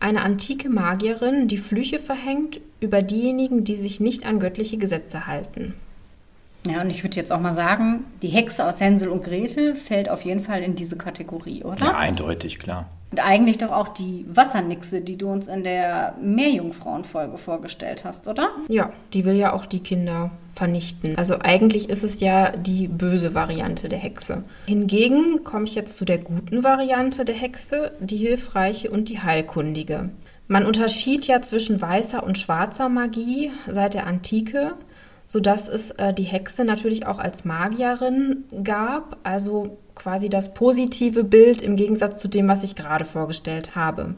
eine 0.00 0.22
antike 0.22 0.68
Magierin, 0.68 1.48
die 1.48 1.58
Flüche 1.58 1.98
verhängt 1.98 2.60
über 2.80 3.02
diejenigen, 3.02 3.64
die 3.64 3.76
sich 3.76 4.00
nicht 4.00 4.26
an 4.26 4.40
göttliche 4.40 4.78
Gesetze 4.78 5.26
halten. 5.26 5.74
Ja, 6.66 6.82
und 6.82 6.90
ich 6.90 7.04
würde 7.04 7.16
jetzt 7.16 7.32
auch 7.32 7.40
mal 7.40 7.54
sagen, 7.54 8.04
die 8.20 8.28
Hexe 8.28 8.66
aus 8.66 8.80
Hänsel 8.80 9.08
und 9.08 9.24
Gretel 9.24 9.74
fällt 9.74 10.10
auf 10.10 10.22
jeden 10.22 10.40
Fall 10.40 10.62
in 10.62 10.74
diese 10.74 10.96
Kategorie, 10.96 11.62
oder? 11.64 11.78
Ja, 11.78 11.96
eindeutig, 11.96 12.58
klar. 12.58 12.88
Und 13.10 13.20
eigentlich 13.20 13.56
doch 13.56 13.70
auch 13.70 13.88
die 13.88 14.26
Wassernixe, 14.28 15.00
die 15.00 15.16
du 15.16 15.30
uns 15.30 15.48
in 15.48 15.64
der 15.64 16.14
Meerjungfrauenfolge 16.20 17.38
vorgestellt 17.38 18.04
hast, 18.04 18.28
oder? 18.28 18.50
Ja, 18.68 18.92
die 19.14 19.24
will 19.24 19.36
ja 19.36 19.54
auch 19.54 19.64
die 19.64 19.80
Kinder 19.80 20.30
vernichten. 20.52 21.16
Also 21.16 21.38
eigentlich 21.40 21.88
ist 21.88 22.04
es 22.04 22.20
ja 22.20 22.50
die 22.50 22.86
böse 22.86 23.34
Variante 23.34 23.88
der 23.88 23.98
Hexe. 23.98 24.44
Hingegen 24.66 25.42
komme 25.42 25.64
ich 25.64 25.74
jetzt 25.74 25.96
zu 25.96 26.04
der 26.04 26.18
guten 26.18 26.64
Variante 26.64 27.24
der 27.24 27.36
Hexe, 27.36 27.92
die 28.00 28.18
hilfreiche 28.18 28.90
und 28.90 29.08
die 29.08 29.20
heilkundige. 29.20 30.10
Man 30.46 30.66
unterschied 30.66 31.26
ja 31.26 31.40
zwischen 31.40 31.80
weißer 31.80 32.22
und 32.22 32.38
schwarzer 32.38 32.88
Magie 32.88 33.52
seit 33.68 33.94
der 33.94 34.06
Antike 34.06 34.74
sodass 35.28 35.68
es 35.68 35.90
äh, 35.92 36.12
die 36.12 36.24
Hexe 36.24 36.64
natürlich 36.64 37.06
auch 37.06 37.18
als 37.18 37.44
Magierin 37.44 38.44
gab, 38.64 39.18
also 39.22 39.76
quasi 39.98 40.28
das 40.28 40.54
positive 40.54 41.24
Bild 41.24 41.60
im 41.60 41.76
Gegensatz 41.76 42.18
zu 42.18 42.28
dem, 42.28 42.48
was 42.48 42.64
ich 42.64 42.74
gerade 42.74 43.04
vorgestellt 43.04 43.76
habe. 43.76 44.14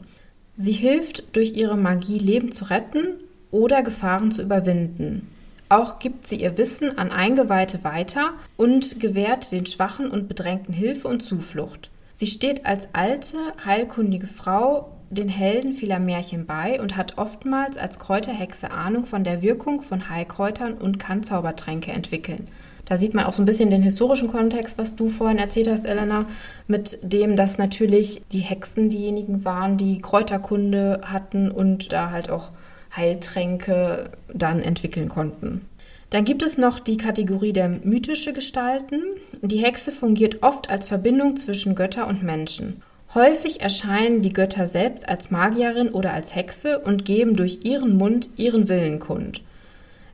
Sie 0.55 0.71
hilft 0.71 1.35
durch 1.35 1.53
ihre 1.53 1.77
Magie 1.77 2.19
Leben 2.19 2.51
zu 2.51 2.65
retten 2.65 3.15
oder 3.49 3.83
Gefahren 3.83 4.31
zu 4.31 4.41
überwinden. 4.41 5.27
Auch 5.69 5.99
gibt 5.99 6.27
sie 6.27 6.35
ihr 6.35 6.57
Wissen 6.57 6.97
an 6.97 7.11
Eingeweihte 7.11 7.83
weiter 7.83 8.33
und 8.57 8.99
gewährt 8.99 9.51
den 9.51 9.65
Schwachen 9.65 10.11
und 10.11 10.27
Bedrängten 10.27 10.73
Hilfe 10.73 11.07
und 11.07 11.21
Zuflucht. 11.21 11.89
Sie 12.15 12.27
steht 12.27 12.65
als 12.65 12.89
alte, 12.93 13.37
heilkundige 13.65 14.27
Frau 14.27 14.91
den 15.09 15.29
Helden 15.29 15.73
vieler 15.73 15.99
Märchen 15.99 16.45
bei 16.45 16.79
und 16.79 16.95
hat 16.95 17.17
oftmals 17.17 17.77
als 17.77 17.99
Kräuterhexe 17.99 18.71
Ahnung 18.71 19.05
von 19.05 19.23
der 19.23 19.41
Wirkung 19.41 19.81
von 19.81 20.09
Heilkräutern 20.09 20.73
und 20.73 20.99
kann 20.99 21.23
Zaubertränke 21.23 21.91
entwickeln. 21.91 22.47
Da 22.91 22.97
sieht 22.97 23.13
man 23.13 23.23
auch 23.23 23.31
so 23.31 23.41
ein 23.41 23.45
bisschen 23.45 23.69
den 23.69 23.81
historischen 23.81 24.27
Kontext, 24.27 24.77
was 24.77 24.97
du 24.97 25.07
vorhin 25.07 25.37
erzählt 25.37 25.69
hast, 25.69 25.85
Elena, 25.85 26.25
mit 26.67 26.99
dem, 27.01 27.37
dass 27.37 27.57
natürlich 27.57 28.23
die 28.33 28.39
Hexen 28.39 28.89
diejenigen 28.89 29.45
waren, 29.45 29.77
die 29.77 30.01
Kräuterkunde 30.01 30.99
hatten 31.05 31.51
und 31.51 31.93
da 31.93 32.11
halt 32.11 32.29
auch 32.29 32.49
Heiltränke 32.93 34.09
dann 34.33 34.61
entwickeln 34.61 35.07
konnten. 35.07 35.61
Dann 36.09 36.25
gibt 36.25 36.43
es 36.43 36.57
noch 36.57 36.79
die 36.79 36.97
Kategorie 36.97 37.53
der 37.53 37.69
mythische 37.69 38.33
Gestalten. 38.33 39.01
Die 39.41 39.63
Hexe 39.63 39.93
fungiert 39.93 40.43
oft 40.43 40.69
als 40.69 40.85
Verbindung 40.85 41.37
zwischen 41.37 41.75
Götter 41.75 42.07
und 42.07 42.23
Menschen. 42.23 42.81
Häufig 43.15 43.61
erscheinen 43.61 44.21
die 44.21 44.33
Götter 44.33 44.67
selbst 44.67 45.07
als 45.07 45.31
Magierin 45.31 45.91
oder 45.91 46.11
als 46.11 46.35
Hexe 46.35 46.79
und 46.79 47.05
geben 47.05 47.37
durch 47.37 47.59
ihren 47.63 47.95
Mund 47.95 48.31
ihren 48.35 48.67
Willen 48.67 48.99
kund. 48.99 49.43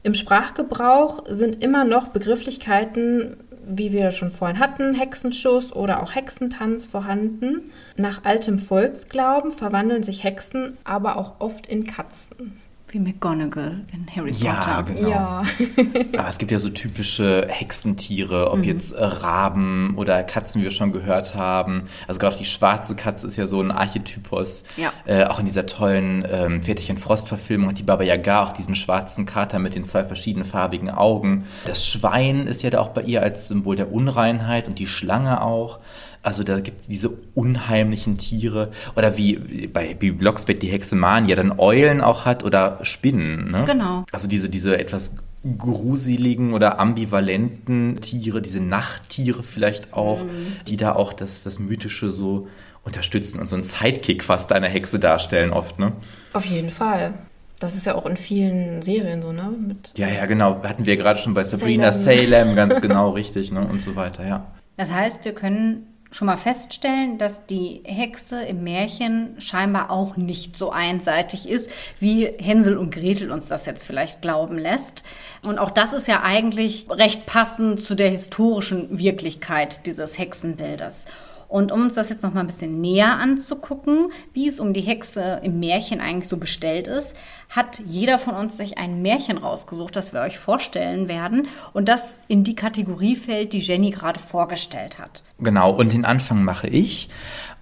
Im 0.08 0.14
Sprachgebrauch 0.14 1.26
sind 1.28 1.62
immer 1.62 1.84
noch 1.84 2.08
Begrifflichkeiten, 2.08 3.36
wie 3.68 3.92
wir 3.92 4.12
schon 4.12 4.32
vorhin 4.32 4.58
hatten, 4.58 4.94
Hexenschuss 4.94 5.76
oder 5.76 6.02
auch 6.02 6.16
Hexentanz 6.16 6.86
vorhanden. 6.86 7.72
Nach 7.98 8.24
altem 8.24 8.58
Volksglauben 8.58 9.52
verwandeln 9.52 10.04
sich 10.04 10.24
Hexen 10.24 10.78
aber 10.86 11.18
auch 11.18 11.42
oft 11.42 11.68
in 11.68 11.86
Katzen. 11.86 12.54
Wie 12.90 13.00
McGonagall 13.00 13.82
in 13.92 14.08
Harry 14.16 14.32
Ja, 14.32 14.54
Potter. 14.54 14.84
genau. 14.84 15.10
Ja. 15.10 15.44
Aber 16.18 16.30
es 16.30 16.38
gibt 16.38 16.52
ja 16.52 16.58
so 16.60 16.70
typische 16.70 17.46
Hexentiere, 17.50 18.50
ob 18.50 18.60
Mhm. 18.60 18.64
jetzt 18.64 18.94
äh, 18.94 19.04
Raben 19.04 19.94
oder 19.98 20.24
Katzen, 20.24 20.62
wie 20.62 20.64
wir 20.66 20.72
schon 20.72 20.94
gehört 20.94 21.36
haben. 21.36 21.84
Also 22.08 22.18
gerade 22.22 22.38
die 22.38 22.46
schwarze 22.46 22.96
Katze 22.96 23.28
ist 23.28 23.36
ja 23.36 23.46
so 23.46 23.60
ein 23.62 23.72
Archetypus. 23.72 24.64
Ja. 24.78 24.94
Äh, 25.06 25.26
auch 25.26 25.38
in 25.40 25.46
dieser 25.46 25.66
tollen 25.66 26.26
ähm, 26.32 26.64
Pferdchen 26.64 26.98
Frost-Verfilmung 26.98 27.70
hat 27.72 27.78
die 27.78 27.84
Baba 27.84 28.04
Yaga 28.04 28.44
auch 28.46 28.54
diesen 28.54 28.74
schwarzen 28.74 29.26
Kater 29.26 29.60
mit 29.60 29.76
den 29.76 29.84
zwei 29.84 30.06
verschiedenfarbigen 30.06 30.90
Augen. 30.90 31.46
Das 31.66 31.86
Schwein 31.86 32.48
ist 32.48 32.62
ja 32.64 32.70
da 32.70 32.80
auch 32.80 32.90
bei 32.90 33.02
ihr 33.02 33.22
als 33.22 33.50
Symbol 33.50 33.76
der 33.76 33.92
Unreinheit 33.92 34.70
und 34.70 34.80
die 34.80 34.88
Schlange 34.88 35.42
auch. 35.42 35.80
Also 36.28 36.44
da 36.44 36.60
gibt 36.60 36.82
es 36.82 36.88
diese 36.88 37.10
unheimlichen 37.36 38.18
Tiere. 38.18 38.74
Oder 38.98 39.16
wie 39.16 39.68
bei 39.72 39.94
Bibi 39.94 40.12
Blocksberg 40.12 40.60
die 40.60 40.68
Hexe 40.68 40.98
Mani 40.98 41.30
ja 41.30 41.38
dann 41.38 41.58
Eulen 41.58 42.02
auch 42.02 42.26
hat 42.26 42.44
oder 42.44 42.80
Spinnen. 42.82 43.50
Ne? 43.50 43.64
Genau. 43.66 44.04
Also 44.12 44.28
diese, 44.28 44.50
diese 44.50 44.78
etwas 44.78 45.16
gruseligen 45.58 46.54
oder 46.54 46.82
ambivalenten 46.82 48.02
Tiere, 48.02 48.42
diese 48.42 48.60
Nachttiere 48.60 49.42
vielleicht 49.42 49.94
auch, 49.94 50.26
die 50.68 50.76
da 50.76 50.96
auch 50.96 51.14
das, 51.14 51.44
das 51.44 51.60
Mythische 51.60 52.12
so 52.12 52.50
unterstützen 52.84 53.40
und 53.40 53.50
so 53.50 53.56
einen 53.56 53.64
Sidekick 53.64 54.22
fast 54.22 54.52
einer 54.52 54.68
Hexe 54.68 55.00
darstellen 55.00 55.54
oft, 55.54 55.80
ne? 55.80 55.94
Auf 56.34 56.44
jeden 56.44 56.72
Fall. 56.72 57.14
Das 57.60 57.74
ist 57.76 57.86
ja 57.86 57.96
auch 57.96 58.06
in 58.06 58.18
vielen 58.18 58.82
Serien 58.82 59.22
so, 59.22 59.32
ne? 59.32 59.50
Mit 59.66 59.94
Ja, 59.96 60.10
ja, 60.10 60.26
genau. 60.26 60.62
Hatten 60.62 60.86
wir 60.86 60.98
gerade 60.98 61.20
schon 61.20 61.34
bei 61.34 61.46
Sabrina 61.46 61.94
Salem, 61.94 62.30
Salem. 62.30 62.56
ganz 62.58 62.82
genau 62.82 63.12
richtig, 63.12 63.54
ne? 63.54 63.62
Und 63.62 63.82
so 63.82 63.96
weiter, 63.96 64.28
ja. 64.28 64.46
Das 64.76 64.92
heißt, 64.92 65.24
wir 65.24 65.34
können 65.34 65.88
schon 66.12 66.28
mal 66.28 66.38
feststellen, 66.38 67.18
dass 67.18 67.46
die 67.46 67.82
Hexe 67.84 68.42
im 68.44 68.64
Märchen 68.64 69.40
scheinbar 69.40 69.92
auch 69.92 70.16
nicht 70.18 70.56
so 70.56 70.72
einseitig 70.72 71.48
ist, 71.48 71.70
wie 72.00 72.26
Hänsel 72.26 72.78
und 72.78 72.94
Gretel 72.94 73.32
uns 73.32 73.48
das 73.48 73.66
jetzt 73.66 73.84
vielleicht 73.84 74.22
glauben 74.22 74.58
lässt. 74.58 75.04
Und 75.42 75.60
auch 75.60 75.72
das 75.72 75.94
ist 75.94 76.08
ja 76.08 76.24
eigentlich 76.24 76.86
recht 76.90 77.26
passend 77.26 77.80
zu 77.80 77.96
der 77.96 78.10
historischen 78.10 78.98
Wirklichkeit 78.98 79.86
dieses 79.86 80.18
Hexenbildes. 80.18 81.06
Und 81.48 81.72
um 81.72 81.84
uns 81.84 81.96
das 81.96 82.10
jetzt 82.10 82.24
noch 82.24 82.34
mal 82.34 82.42
ein 82.42 82.48
bisschen 82.48 82.82
näher 82.82 83.20
anzugucken, 83.20 84.10
wie 84.34 84.48
es 84.48 84.60
um 84.60 84.74
die 84.74 84.82
Hexe 84.82 85.40
im 85.44 85.60
Märchen 85.60 86.02
eigentlich 86.02 86.28
so 86.28 86.38
bestellt 86.38 86.88
ist, 86.88 87.16
hat 87.50 87.82
jeder 87.88 88.20
von 88.20 88.36
uns 88.36 88.58
sich 88.58 88.78
ein 88.78 89.02
Märchen 89.02 89.38
rausgesucht, 89.38 89.96
das 89.96 90.14
wir 90.14 90.22
euch 90.22 90.38
vorstellen 90.38 91.08
werden 91.08 91.48
und 91.74 91.88
das 91.88 92.20
in 92.28 92.44
die 92.44 92.56
Kategorie 92.56 93.16
fällt, 93.16 93.54
die 93.54 93.60
Jenny 93.60 93.92
gerade 93.92 94.20
vorgestellt 94.20 95.00
hat. 95.00 95.24
Genau, 95.40 95.72
und 95.72 95.94
den 95.94 96.06
Anfang 96.06 96.44
mache 96.44 96.68
ich. 96.68 97.10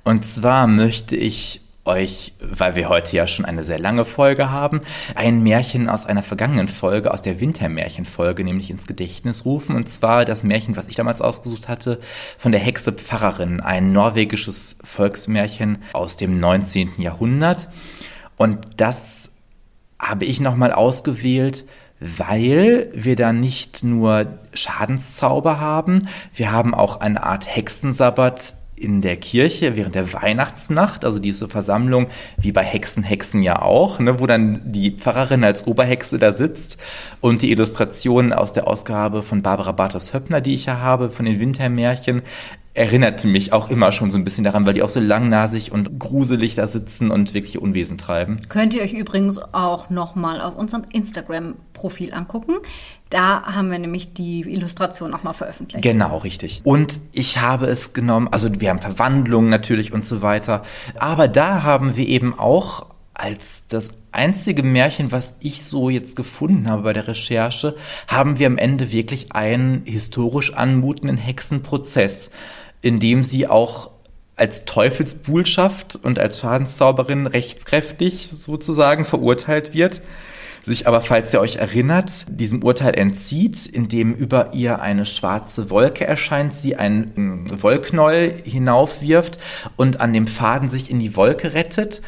Und 0.03 0.26
zwar 0.26 0.68
möchte 0.68 1.16
ich 1.16 1.62
euch, 1.86 2.34
weil 2.40 2.76
wir 2.76 2.90
heute 2.90 3.16
ja 3.16 3.28
schon 3.28 3.45
eine 3.45 3.64
sehr 3.64 3.80
lange 3.80 4.06
Folge 4.06 4.52
haben, 4.52 4.82
ein 5.14 5.44
Märchen 5.44 5.88
aus 5.88 6.06
einer 6.06 6.24
vergangenen 6.24 6.68
Folge, 6.68 7.14
aus 7.14 7.22
der 7.22 7.40
Wintermärchenfolge, 7.40 8.44
nämlich 8.44 8.70
ins 8.70 8.88
Gedächtnis 8.88 9.45
rufen. 9.45 9.76
Und 9.76 9.88
zwar 9.88 10.26
das 10.26 10.44
Märchen, 10.44 10.76
was 10.76 10.88
ich 10.88 10.95
damals 10.95 11.22
ausgesucht 11.22 11.68
hatte, 11.68 11.99
von 12.38 12.52
der 12.52 12.62
Hexe 12.62 12.91
Pfarrerin, 12.91 13.62
ein 13.62 13.91
norwegisches 13.91 14.78
Volksmärchen 14.84 15.78
aus 15.94 16.18
dem 16.18 16.40
19. 16.40 16.94
Jahrhundert. 16.98 17.70
Und 18.36 18.60
das 18.78 19.32
habe 19.99 20.26
ich 20.26 20.40
nochmal 20.40 20.72
ausgewählt, 20.72 21.66
weil 21.99 22.90
wir 22.94 23.16
da 23.16 23.32
nicht 23.32 23.84
nur 23.84 24.40
Schadenszauber 24.53 25.60
haben, 25.60 26.10
wir 26.34 26.52
haben 26.52 26.74
auch 26.74 26.99
eine 26.99 27.24
Art 27.24 27.48
Hexensabbat 27.56 28.56
in 28.77 29.02
der 29.02 29.15
Kirche 29.18 29.76
während 29.76 29.95
der 29.95 30.11
Weihnachtsnacht, 30.14 31.06
also 31.06 31.19
diese 31.19 31.47
Versammlung, 31.47 32.07
wie 32.38 32.52
bei 32.52 32.64
Hexen, 32.64 33.03
Hexen 33.03 33.41
ja 33.41 33.61
auch, 33.61 33.99
ne, 33.99 34.19
wo 34.19 34.27
dann 34.27 34.61
die 34.65 34.91
Pfarrerin 34.91 35.43
als 35.43 35.65
Oberhexe 35.65 36.19
da 36.19 36.34
sitzt 36.34 36.77
und 37.22 37.41
die 37.41 37.52
Illustrationen 37.52 38.34
aus 38.34 38.53
der 38.53 38.68
Ausgabe 38.68 39.23
von 39.23 39.41
Barbara 39.41 39.72
Bartos-Höppner, 39.72 40.41
die 40.41 40.56
ich 40.56 40.65
ja 40.65 40.80
habe, 40.80 41.10
von 41.10 41.26
den 41.26 41.39
Wintermärchen, 41.39 42.22
erinnerte 42.76 43.27
mich 43.27 43.53
auch 43.53 43.69
immer 43.69 43.91
schon 43.91 44.11
so 44.11 44.18
ein 44.18 44.23
bisschen 44.23 44.43
daran, 44.43 44.65
weil 44.65 44.73
die 44.73 44.84
auch 44.84 44.89
so 44.89 44.99
langnasig 44.99 45.72
und 45.72 45.97
gruselig 45.97 46.56
da 46.56 46.68
sitzen 46.68 47.10
und 47.10 47.34
wirklich 47.34 47.57
Unwesen 47.57 47.97
treiben. 47.97 48.39
Könnt 48.49 48.73
ihr 48.73 48.81
euch 48.81 48.93
übrigens 48.93 49.38
auch 49.53 49.89
nochmal 49.89 50.41
auf 50.41 50.57
unserem 50.57 50.84
Instagram-Profil 50.91 52.14
angucken. 52.14 52.56
Da 53.10 53.43
haben 53.43 53.72
wir 53.72 53.80
nämlich 53.80 54.14
die 54.14 54.41
Illustration 54.41 55.10
nochmal 55.10 55.34
veröffentlicht. 55.34 55.84
Genau, 55.84 56.18
richtig. 56.18 56.61
Und 56.65 56.99
ich 57.14 57.39
habe 57.39 57.68
es 57.68 57.93
genommen, 57.93 58.27
also 58.30 58.49
wir 58.60 58.69
haben 58.69 58.81
Verwandlungen 58.81 59.49
natürlich 59.49 59.93
und 59.93 60.03
so 60.03 60.22
weiter, 60.22 60.64
aber 60.99 61.30
da 61.30 61.64
haben 61.64 61.95
wir 61.95 62.07
eben 62.07 62.38
auch 62.38 62.88
als 63.14 63.64
das 63.69 63.91
einzige 64.11 64.61
Märchen, 64.61 65.11
was 65.11 65.38
ich 65.39 65.64
so 65.64 65.89
jetzt 65.89 66.15
gefunden 66.18 66.69
habe 66.69 66.84
bei 66.84 66.93
der 66.93 67.07
Recherche, 67.07 67.76
haben 68.07 68.39
wir 68.39 68.47
am 68.47 68.57
Ende 68.57 68.91
wirklich 68.91 69.31
einen 69.31 69.84
historisch 69.85 70.53
anmutenden 70.53 71.18
Hexenprozess, 71.18 72.31
in 72.86 72.99
dem 72.99 73.24
sie 73.24 73.48
auch 73.48 73.90
als 74.36 74.66
Teufelsbuhlschaft 74.66 75.98
und 76.03 76.20
als 76.20 76.40
Schadenszauberin 76.40 77.26
rechtskräftig 77.26 78.30
sozusagen 78.32 79.06
verurteilt 79.06 79.74
wird 79.74 80.02
sich 80.66 80.88
aber, 80.88 81.02
falls 81.02 81.32
ihr 81.32 81.41
euch 81.41 81.57
erinnert, 81.57 82.26
diesem 82.28 82.64
Urteil 82.64 82.98
entzieht, 82.98 83.68
indem 83.68 84.14
über 84.14 84.53
ihr 84.53 84.82
eine 84.82 85.06
schwarze 85.06 85.70
Wolke 85.70 86.07
erscheint, 86.07 86.57
sie 86.57 86.76
einen 86.76 87.62
Wollknäuel 87.62 88.34
hinaufwirft 88.44 89.38
und 89.76 90.02
an 90.02 90.12
dem 90.12 90.26
Faden 90.26 90.68
sich 90.68 90.90
in 90.90 90.98
die 90.98 91.16
Wolke 91.16 91.53
rettet. 91.53 92.02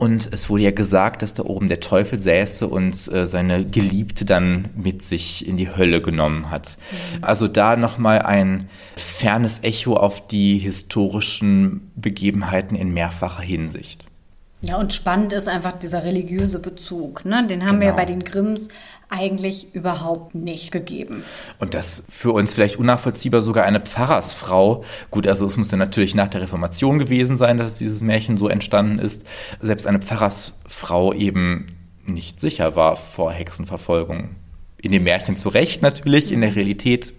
Und 0.00 0.32
es 0.32 0.48
wurde 0.48 0.62
ja 0.62 0.70
gesagt, 0.70 1.20
dass 1.20 1.34
da 1.34 1.42
oben 1.42 1.68
der 1.68 1.80
Teufel 1.80 2.18
säße 2.18 2.66
und 2.66 2.94
äh, 3.12 3.26
seine 3.26 3.66
Geliebte 3.66 4.24
dann 4.24 4.70
mit 4.74 5.02
sich 5.02 5.46
in 5.46 5.58
die 5.58 5.76
Hölle 5.76 6.00
genommen 6.00 6.50
hat. 6.50 6.78
Mhm. 6.90 7.18
Also 7.24 7.48
da 7.48 7.76
nochmal 7.76 8.20
ein 8.20 8.70
fernes 8.96 9.62
Echo 9.62 9.98
auf 9.98 10.26
die 10.26 10.56
historischen 10.56 11.90
Begebenheiten 11.96 12.76
in 12.76 12.94
mehrfacher 12.94 13.42
Hinsicht. 13.42 14.09
Ja, 14.62 14.76
und 14.76 14.92
spannend 14.92 15.32
ist 15.32 15.48
einfach 15.48 15.72
dieser 15.78 16.04
religiöse 16.04 16.58
Bezug. 16.58 17.24
Ne? 17.24 17.46
Den 17.46 17.62
haben 17.66 17.80
Genau. 17.80 17.92
wir 17.92 17.96
bei 17.96 18.04
den 18.04 18.24
Grimms 18.24 18.68
eigentlich 19.08 19.74
überhaupt 19.74 20.34
nicht 20.34 20.70
gegeben. 20.70 21.24
Und 21.58 21.72
das 21.72 22.04
für 22.10 22.32
uns 22.32 22.52
vielleicht 22.52 22.76
unnachvollziehbar 22.76 23.40
sogar 23.40 23.64
eine 23.64 23.80
Pfarrersfrau. 23.80 24.84
Gut, 25.10 25.26
also 25.26 25.46
es 25.46 25.56
muss 25.56 25.68
dann 25.68 25.78
natürlich 25.78 26.14
nach 26.14 26.28
der 26.28 26.42
Reformation 26.42 26.98
gewesen 26.98 27.36
sein, 27.38 27.56
dass 27.56 27.78
dieses 27.78 28.02
Märchen 28.02 28.36
so 28.36 28.48
entstanden 28.48 28.98
ist. 28.98 29.26
Selbst 29.60 29.86
eine 29.86 29.98
Pfarrersfrau 30.00 31.14
eben 31.14 31.76
nicht 32.04 32.38
sicher 32.38 32.76
war 32.76 32.96
vor 32.96 33.32
Hexenverfolgung. 33.32 34.36
In 34.82 34.92
dem 34.92 35.04
Märchen 35.04 35.36
zu 35.36 35.48
Recht 35.48 35.82
natürlich, 35.82 36.32
in 36.32 36.40
der 36.42 36.54
Realität 36.54 37.14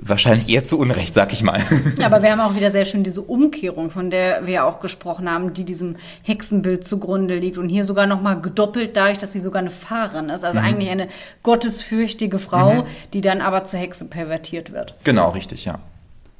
wahrscheinlich 0.00 0.48
eher 0.48 0.64
zu 0.64 0.78
Unrecht, 0.78 1.14
sag 1.14 1.32
ich 1.32 1.42
mal. 1.42 1.60
Ja, 1.98 2.06
aber 2.06 2.22
wir 2.22 2.32
haben 2.32 2.40
auch 2.40 2.56
wieder 2.56 2.70
sehr 2.70 2.84
schön 2.84 3.04
diese 3.04 3.22
Umkehrung, 3.22 3.90
von 3.90 4.10
der 4.10 4.46
wir 4.46 4.64
auch 4.64 4.80
gesprochen 4.80 5.30
haben, 5.30 5.54
die 5.54 5.64
diesem 5.64 5.96
Hexenbild 6.22 6.86
zugrunde 6.86 7.36
liegt 7.36 7.56
und 7.56 7.68
hier 7.68 7.84
sogar 7.84 8.06
nochmal 8.06 8.40
gedoppelt 8.40 8.96
dadurch, 8.96 9.18
dass 9.18 9.32
sie 9.32 9.40
sogar 9.40 9.60
eine 9.60 9.70
Pfarrerin 9.70 10.28
ist. 10.28 10.44
Also 10.44 10.58
eigentlich 10.58 10.90
eine 10.90 11.08
gottesfürchtige 11.42 12.38
Frau, 12.38 12.86
die 13.12 13.20
dann 13.20 13.40
aber 13.40 13.64
zur 13.64 13.80
Hexe 13.80 14.06
pervertiert 14.06 14.72
wird. 14.72 14.94
Genau, 15.04 15.30
richtig, 15.30 15.64
ja. 15.64 15.78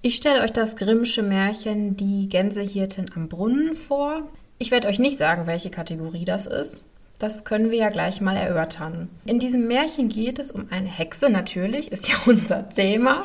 Ich 0.03 0.17
stelle 0.17 0.43
euch 0.43 0.53
das 0.53 0.77
Grimmsche 0.77 1.23
Märchen 1.23 1.97
Die 1.97 2.29
Gänsehirtin 2.29 3.07
am 3.15 3.29
Brunnen 3.29 3.75
vor. 3.75 4.23
Ich 4.59 4.71
werde 4.71 4.89
euch 4.89 4.99
nicht 4.99 5.19
sagen, 5.19 5.47
welche 5.47 5.71
Kategorie 5.71 6.25
das 6.25 6.47
ist. 6.47 6.85
Das 7.25 7.43
können 7.43 7.71
wir 7.71 7.79
ja 7.79 7.89
gleich 7.89 8.21
mal 8.21 8.37
erörtern. 8.37 9.09
In 9.25 9.39
diesem 9.39 9.67
Märchen 9.67 10.11
geht 10.11 10.39
es 10.39 10.51
um 10.51 10.67
eine 10.69 10.91
Hexe, 10.91 11.31
natürlich, 11.31 11.91
ist 11.91 12.07
ja 12.07 12.17
unser 12.27 12.69
Thema. 12.69 13.23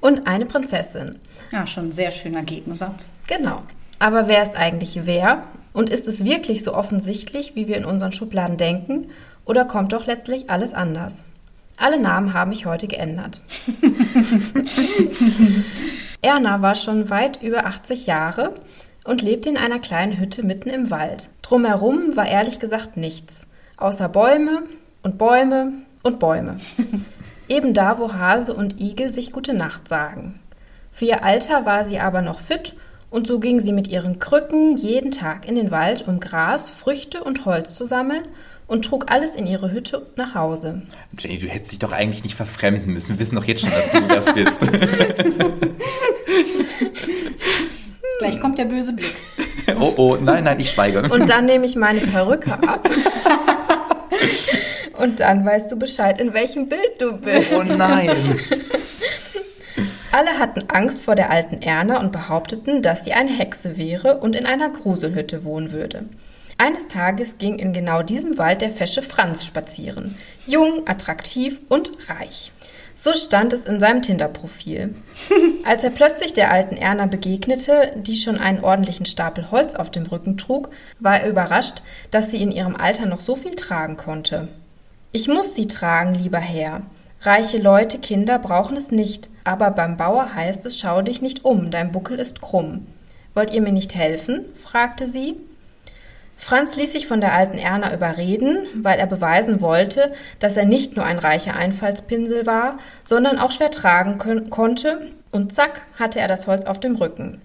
und 0.00 0.26
eine 0.26 0.44
Prinzessin. 0.44 1.20
Ja, 1.52 1.64
schon 1.68 1.90
ein 1.90 1.92
sehr 1.92 2.10
schöner 2.10 2.42
Gegensatz. 2.42 3.04
Genau. 3.28 3.62
Aber 4.00 4.26
wer 4.26 4.42
ist 4.42 4.56
eigentlich 4.56 5.02
wer? 5.04 5.44
Und 5.72 5.88
ist 5.88 6.08
es 6.08 6.24
wirklich 6.24 6.64
so 6.64 6.74
offensichtlich, 6.74 7.54
wie 7.54 7.68
wir 7.68 7.76
in 7.76 7.84
unseren 7.84 8.10
Schubladen 8.10 8.56
denken? 8.56 9.06
Oder 9.44 9.66
kommt 9.66 9.92
doch 9.92 10.08
letztlich 10.08 10.50
alles 10.50 10.74
anders? 10.74 11.22
Alle 11.76 12.00
Namen 12.00 12.34
habe 12.34 12.52
ich 12.52 12.66
heute 12.66 12.88
geändert. 12.88 13.40
Erna 16.22 16.60
war 16.60 16.74
schon 16.74 17.08
weit 17.08 17.40
über 17.40 17.66
80 17.66 18.06
Jahre 18.06 18.52
und 19.04 19.22
lebte 19.22 19.48
in 19.48 19.56
einer 19.56 19.78
kleinen 19.78 20.18
Hütte 20.18 20.44
mitten 20.44 20.68
im 20.68 20.90
Wald. 20.90 21.30
Drumherum 21.42 22.16
war 22.16 22.26
ehrlich 22.26 22.58
gesagt 22.58 22.96
nichts, 22.96 23.46
außer 23.76 24.08
Bäume 24.08 24.62
und 25.02 25.18
Bäume 25.18 25.72
und 26.02 26.18
Bäume. 26.18 26.56
Eben 27.48 27.74
da, 27.74 27.98
wo 27.98 28.12
Hase 28.12 28.54
und 28.54 28.80
Igel 28.80 29.12
sich 29.12 29.32
gute 29.32 29.54
Nacht 29.54 29.88
sagen. 29.88 30.38
Für 30.90 31.06
ihr 31.06 31.24
Alter 31.24 31.66
war 31.66 31.84
sie 31.84 31.98
aber 31.98 32.22
noch 32.22 32.40
fit 32.40 32.74
und 33.10 33.26
so 33.26 33.40
ging 33.40 33.60
sie 33.60 33.72
mit 33.72 33.88
ihren 33.88 34.18
Krücken 34.18 34.76
jeden 34.76 35.10
Tag 35.10 35.46
in 35.46 35.54
den 35.54 35.70
Wald, 35.70 36.06
um 36.06 36.20
Gras, 36.20 36.70
Früchte 36.70 37.24
und 37.24 37.44
Holz 37.44 37.74
zu 37.74 37.84
sammeln 37.84 38.24
und 38.66 38.86
trug 38.86 39.10
alles 39.10 39.36
in 39.36 39.46
ihre 39.46 39.72
Hütte 39.72 40.06
nach 40.16 40.34
Hause. 40.34 40.82
Jenny, 41.18 41.38
du 41.38 41.48
hättest 41.48 41.72
dich 41.72 41.78
doch 41.78 41.92
eigentlich 41.92 42.22
nicht 42.22 42.36
verfremden 42.36 42.92
müssen. 42.92 43.10
Wir 43.10 43.18
wissen 43.18 43.36
doch 43.36 43.44
jetzt 43.44 43.60
schon, 43.60 43.70
dass 43.70 43.90
du 43.90 44.00
das 44.08 44.34
bist. 44.34 44.62
Gleich 48.22 48.40
kommt 48.40 48.58
der 48.58 48.66
böse 48.66 48.92
Blick. 48.92 49.16
oh, 49.80 49.92
oh, 49.96 50.16
nein, 50.20 50.44
nein, 50.44 50.60
ich 50.60 50.70
schweige. 50.70 51.02
Und 51.02 51.28
dann 51.28 51.46
nehme 51.46 51.66
ich 51.66 51.74
meine 51.74 52.00
Perücke 52.00 52.52
ab. 52.52 52.88
Und 54.98 55.18
dann 55.18 55.44
weißt 55.44 55.72
du 55.72 55.76
Bescheid, 55.76 56.20
in 56.20 56.32
welchem 56.32 56.68
Bild 56.68 57.00
du 57.00 57.16
bist. 57.16 57.52
Oh 57.52 57.64
nein. 57.64 58.10
Alle 60.12 60.38
hatten 60.38 60.68
Angst 60.68 61.04
vor 61.04 61.16
der 61.16 61.30
alten 61.30 61.62
Erna 61.62 61.98
und 61.98 62.12
behaupteten, 62.12 62.82
dass 62.82 63.04
sie 63.04 63.14
eine 63.14 63.30
Hexe 63.30 63.78
wäre 63.78 64.18
und 64.18 64.36
in 64.36 64.44
einer 64.44 64.68
Gruselhütte 64.68 65.42
wohnen 65.42 65.72
würde. 65.72 66.04
Eines 66.58 66.86
Tages 66.86 67.38
ging 67.38 67.58
in 67.58 67.72
genau 67.72 68.02
diesem 68.02 68.38
Wald 68.38 68.60
der 68.60 68.70
fesche 68.70 69.02
Franz 69.02 69.44
spazieren. 69.44 70.14
Jung, 70.46 70.86
attraktiv 70.86 71.58
und 71.68 71.92
reich. 72.08 72.52
So 72.94 73.14
stand 73.14 73.52
es 73.52 73.64
in 73.64 73.80
seinem 73.80 74.02
Tinder-Profil. 74.02 74.94
Als 75.64 75.84
er 75.84 75.90
plötzlich 75.90 76.32
der 76.32 76.50
alten 76.50 76.76
Erna 76.76 77.06
begegnete, 77.06 77.92
die 77.96 78.16
schon 78.16 78.38
einen 78.38 78.62
ordentlichen 78.62 79.06
Stapel 79.06 79.50
Holz 79.50 79.74
auf 79.74 79.90
dem 79.90 80.06
Rücken 80.06 80.36
trug, 80.36 80.70
war 81.00 81.20
er 81.20 81.28
überrascht, 81.28 81.82
dass 82.10 82.30
sie 82.30 82.42
in 82.42 82.52
ihrem 82.52 82.76
Alter 82.76 83.06
noch 83.06 83.20
so 83.20 83.34
viel 83.34 83.54
tragen 83.54 83.96
konnte. 83.96 84.48
Ich 85.12 85.28
muss 85.28 85.54
sie 85.54 85.66
tragen, 85.66 86.14
lieber 86.14 86.38
Herr. 86.38 86.82
Reiche 87.22 87.58
Leute, 87.58 87.98
Kinder 87.98 88.38
brauchen 88.38 88.76
es 88.76 88.90
nicht, 88.90 89.30
aber 89.44 89.70
beim 89.70 89.96
Bauer 89.96 90.34
heißt 90.34 90.66
es, 90.66 90.78
schau 90.78 91.02
dich 91.02 91.22
nicht 91.22 91.44
um, 91.44 91.70
dein 91.70 91.92
Buckel 91.92 92.18
ist 92.18 92.40
krumm. 92.40 92.86
Wollt 93.34 93.52
ihr 93.52 93.62
mir 93.62 93.72
nicht 93.72 93.94
helfen? 93.94 94.44
fragte 94.56 95.06
sie. 95.06 95.36
Franz 96.42 96.74
ließ 96.74 96.90
sich 96.90 97.06
von 97.06 97.20
der 97.20 97.34
alten 97.34 97.56
Erna 97.56 97.94
überreden, 97.94 98.66
weil 98.74 98.98
er 98.98 99.06
beweisen 99.06 99.60
wollte, 99.60 100.12
dass 100.40 100.56
er 100.56 100.64
nicht 100.64 100.96
nur 100.96 101.04
ein 101.04 101.20
reicher 101.20 101.54
Einfallspinsel 101.54 102.46
war, 102.46 102.78
sondern 103.04 103.38
auch 103.38 103.52
schwer 103.52 103.70
tragen 103.70 104.18
konnte, 104.50 105.06
und 105.30 105.54
zack 105.54 105.82
hatte 106.00 106.18
er 106.18 106.26
das 106.26 106.48
Holz 106.48 106.64
auf 106.64 106.80
dem 106.80 106.96
Rücken. 106.96 107.40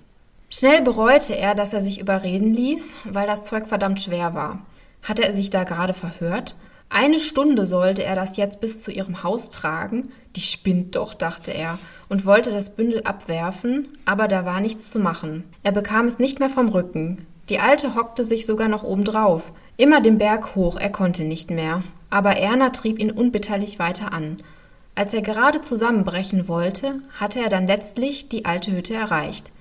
Schnell 0.49 0.81
bereute 0.81 1.35
er, 1.35 1.53
dass 1.53 1.73
er 1.73 1.81
sich 1.81 1.99
überreden 1.99 2.55
ließ, 2.55 2.95
weil 3.03 3.27
das 3.27 3.43
Zeug 3.43 3.67
verdammt 3.67 4.01
schwer 4.01 4.33
war. 4.33 4.65
Hatte 5.03 5.23
er 5.23 5.35
sich 5.35 5.51
da 5.51 5.63
gerade 5.63 5.93
verhört? 5.93 6.55
Eine 6.89 7.19
Stunde 7.19 7.67
sollte 7.67 8.03
er 8.03 8.15
das 8.15 8.35
jetzt 8.35 8.61
bis 8.61 8.81
zu 8.81 8.91
ihrem 8.91 9.21
Haus 9.21 9.51
tragen. 9.51 10.09
Die 10.35 10.41
spinnt 10.41 10.95
doch, 10.95 11.13
dachte 11.13 11.51
er, 11.51 11.77
und 12.09 12.25
wollte 12.25 12.49
das 12.49 12.71
Bündel 12.71 13.03
abwerfen, 13.03 13.89
aber 14.05 14.27
da 14.27 14.43
war 14.43 14.59
nichts 14.59 14.89
zu 14.89 14.97
machen. 14.97 15.43
Er 15.61 15.71
bekam 15.71 16.07
es 16.07 16.17
nicht 16.17 16.39
mehr 16.39 16.49
vom 16.49 16.69
Rücken. 16.69 17.27
Die 17.49 17.59
Alte 17.59 17.95
hockte 17.95 18.25
sich 18.25 18.45
sogar 18.45 18.67
noch 18.67 18.83
obendrauf. 18.83 19.53
Immer 19.77 20.01
den 20.01 20.17
Berg 20.17 20.55
hoch, 20.55 20.77
er 20.77 20.89
konnte 20.89 21.23
nicht 21.23 21.49
mehr. 21.49 21.83
Aber 22.09 22.37
Erna 22.37 22.71
trieb 22.71 22.99
ihn 22.99 23.11
unbitterlich 23.11 23.79
weiter 23.79 24.11
an. 24.13 24.37
Als 24.95 25.13
er 25.13 25.21
gerade 25.21 25.61
zusammenbrechen 25.61 26.47
wollte, 26.47 26.97
hatte 27.19 27.39
er 27.39 27.49
dann 27.49 27.67
letztlich 27.67 28.29
die 28.29 28.45
alte 28.45 28.71
Hütte 28.71 28.95
erreicht. 28.95 29.51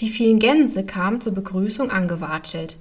Die 0.00 0.08
vielen 0.08 0.38
Gänse 0.38 0.84
kamen 0.84 1.20
zur 1.20 1.34
Begrüßung 1.34 1.90
angewatschelt. 1.90 2.76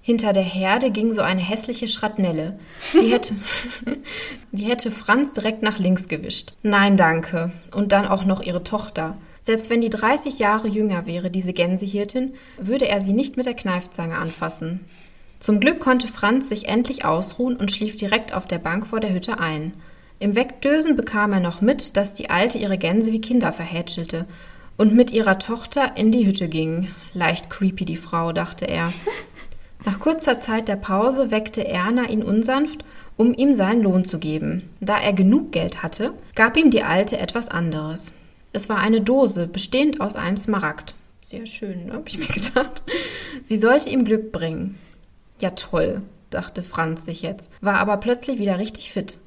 Hinter 0.00 0.32
der 0.32 0.42
Herde 0.42 0.90
ging 0.90 1.12
so 1.12 1.22
eine 1.22 1.40
hässliche 1.40 1.88
Schrattnelle. 1.88 2.58
Die 2.92 3.12
hätte, 3.12 3.34
die 4.52 4.64
hätte 4.64 4.90
Franz 4.90 5.32
direkt 5.32 5.62
nach 5.62 5.78
links 5.78 6.08
gewischt. 6.08 6.54
Nein, 6.62 6.96
danke. 6.96 7.52
Und 7.74 7.92
dann 7.92 8.06
auch 8.06 8.24
noch 8.24 8.42
ihre 8.42 8.62
Tochter. 8.62 9.16
Selbst 9.44 9.68
wenn 9.68 9.82
die 9.82 9.90
30 9.90 10.38
Jahre 10.38 10.68
jünger 10.68 11.06
wäre, 11.06 11.30
diese 11.30 11.52
Gänsehirtin, 11.52 12.32
würde 12.56 12.88
er 12.88 13.02
sie 13.02 13.12
nicht 13.12 13.36
mit 13.36 13.44
der 13.44 13.54
Kneifzange 13.54 14.16
anfassen. 14.16 14.80
Zum 15.38 15.60
Glück 15.60 15.80
konnte 15.80 16.06
Franz 16.06 16.48
sich 16.48 16.66
endlich 16.66 17.04
ausruhen 17.04 17.56
und 17.56 17.70
schlief 17.70 17.94
direkt 17.94 18.32
auf 18.32 18.46
der 18.46 18.58
Bank 18.58 18.86
vor 18.86 19.00
der 19.00 19.12
Hütte 19.12 19.38
ein. 19.38 19.74
Im 20.18 20.34
Wegdösen 20.34 20.96
bekam 20.96 21.34
er 21.34 21.40
noch 21.40 21.60
mit, 21.60 21.98
dass 21.98 22.14
die 22.14 22.30
Alte 22.30 22.56
ihre 22.56 22.78
Gänse 22.78 23.12
wie 23.12 23.20
Kinder 23.20 23.52
verhätschelte 23.52 24.24
und 24.78 24.94
mit 24.94 25.10
ihrer 25.10 25.38
Tochter 25.38 25.98
in 25.98 26.10
die 26.10 26.26
Hütte 26.26 26.48
ging. 26.48 26.88
Leicht 27.12 27.50
creepy 27.50 27.84
die 27.84 27.96
Frau, 27.96 28.32
dachte 28.32 28.66
er. 28.66 28.90
Nach 29.84 30.00
kurzer 30.00 30.40
Zeit 30.40 30.68
der 30.68 30.76
Pause 30.76 31.30
weckte 31.30 31.68
Erna 31.68 32.08
ihn 32.08 32.22
unsanft, 32.22 32.82
um 33.18 33.34
ihm 33.34 33.52
seinen 33.52 33.82
Lohn 33.82 34.06
zu 34.06 34.18
geben. 34.18 34.70
Da 34.80 34.98
er 34.98 35.12
genug 35.12 35.52
Geld 35.52 35.82
hatte, 35.82 36.14
gab 36.34 36.56
ihm 36.56 36.70
die 36.70 36.82
Alte 36.82 37.18
etwas 37.18 37.50
anderes. 37.50 38.14
Es 38.54 38.68
war 38.68 38.78
eine 38.78 39.00
Dose, 39.00 39.48
bestehend 39.48 40.00
aus 40.00 40.14
einem 40.14 40.36
Smaragd. 40.36 40.94
Sehr 41.26 41.44
schön, 41.44 41.86
ne? 41.86 41.94
hab 41.94 42.08
ich 42.08 42.18
mir 42.18 42.26
gedacht. 42.32 42.84
Sie 43.42 43.56
sollte 43.56 43.90
ihm 43.90 44.04
Glück 44.04 44.30
bringen. 44.30 44.78
Ja, 45.40 45.50
toll, 45.50 46.02
dachte 46.30 46.62
Franz 46.62 47.04
sich 47.04 47.22
jetzt, 47.22 47.50
war 47.60 47.78
aber 47.78 47.96
plötzlich 47.96 48.38
wieder 48.38 48.60
richtig 48.60 48.92
fit. 48.92 49.18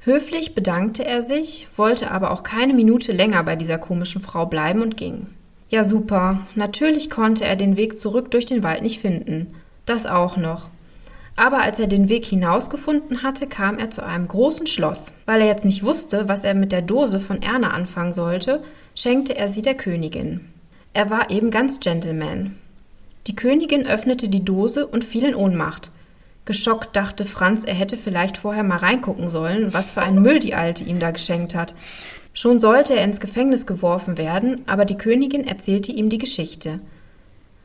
Höflich 0.00 0.54
bedankte 0.54 1.06
er 1.06 1.22
sich, 1.22 1.68
wollte 1.74 2.10
aber 2.10 2.32
auch 2.32 2.42
keine 2.42 2.74
Minute 2.74 3.12
länger 3.12 3.42
bei 3.44 3.56
dieser 3.56 3.78
komischen 3.78 4.20
Frau 4.20 4.44
bleiben 4.44 4.82
und 4.82 4.98
ging. 4.98 5.28
Ja, 5.70 5.82
super. 5.82 6.46
Natürlich 6.54 7.08
konnte 7.08 7.46
er 7.46 7.56
den 7.56 7.78
Weg 7.78 7.98
zurück 7.98 8.30
durch 8.30 8.44
den 8.44 8.62
Wald 8.62 8.82
nicht 8.82 9.00
finden. 9.00 9.54
Das 9.86 10.06
auch 10.06 10.36
noch. 10.36 10.68
Aber 11.36 11.62
als 11.62 11.78
er 11.78 11.86
den 11.86 12.08
Weg 12.08 12.24
hinausgefunden 12.24 13.22
hatte, 13.22 13.46
kam 13.46 13.78
er 13.78 13.90
zu 13.90 14.04
einem 14.04 14.28
großen 14.28 14.66
Schloss. 14.66 15.12
Weil 15.26 15.40
er 15.40 15.46
jetzt 15.46 15.64
nicht 15.64 15.82
wusste, 15.82 16.28
was 16.28 16.44
er 16.44 16.54
mit 16.54 16.72
der 16.72 16.82
Dose 16.82 17.20
von 17.20 17.42
Erna 17.42 17.70
anfangen 17.70 18.12
sollte, 18.12 18.62
schenkte 18.94 19.36
er 19.36 19.48
sie 19.48 19.62
der 19.62 19.74
Königin. 19.74 20.40
Er 20.92 21.08
war 21.08 21.30
eben 21.30 21.50
ganz 21.50 21.80
Gentleman. 21.80 22.56
Die 23.26 23.36
Königin 23.36 23.86
öffnete 23.86 24.28
die 24.28 24.44
Dose 24.44 24.86
und 24.86 25.04
fiel 25.04 25.24
in 25.24 25.34
Ohnmacht. 25.34 25.90
Geschockt 26.46 26.96
dachte 26.96 27.24
Franz, 27.24 27.64
er 27.64 27.74
hätte 27.74 27.96
vielleicht 27.96 28.36
vorher 28.36 28.64
mal 28.64 28.78
reingucken 28.78 29.28
sollen, 29.28 29.72
was 29.72 29.90
für 29.90 30.02
ein 30.02 30.20
Müll 30.20 30.40
die 30.40 30.54
Alte 30.54 30.82
ihm 30.84 30.98
da 30.98 31.10
geschenkt 31.10 31.54
hat. 31.54 31.74
Schon 32.32 32.60
sollte 32.60 32.96
er 32.96 33.04
ins 33.04 33.20
Gefängnis 33.20 33.66
geworfen 33.66 34.18
werden, 34.18 34.62
aber 34.66 34.84
die 34.84 34.96
Königin 34.96 35.46
erzählte 35.46 35.92
ihm 35.92 36.08
die 36.08 36.18
Geschichte. 36.18 36.80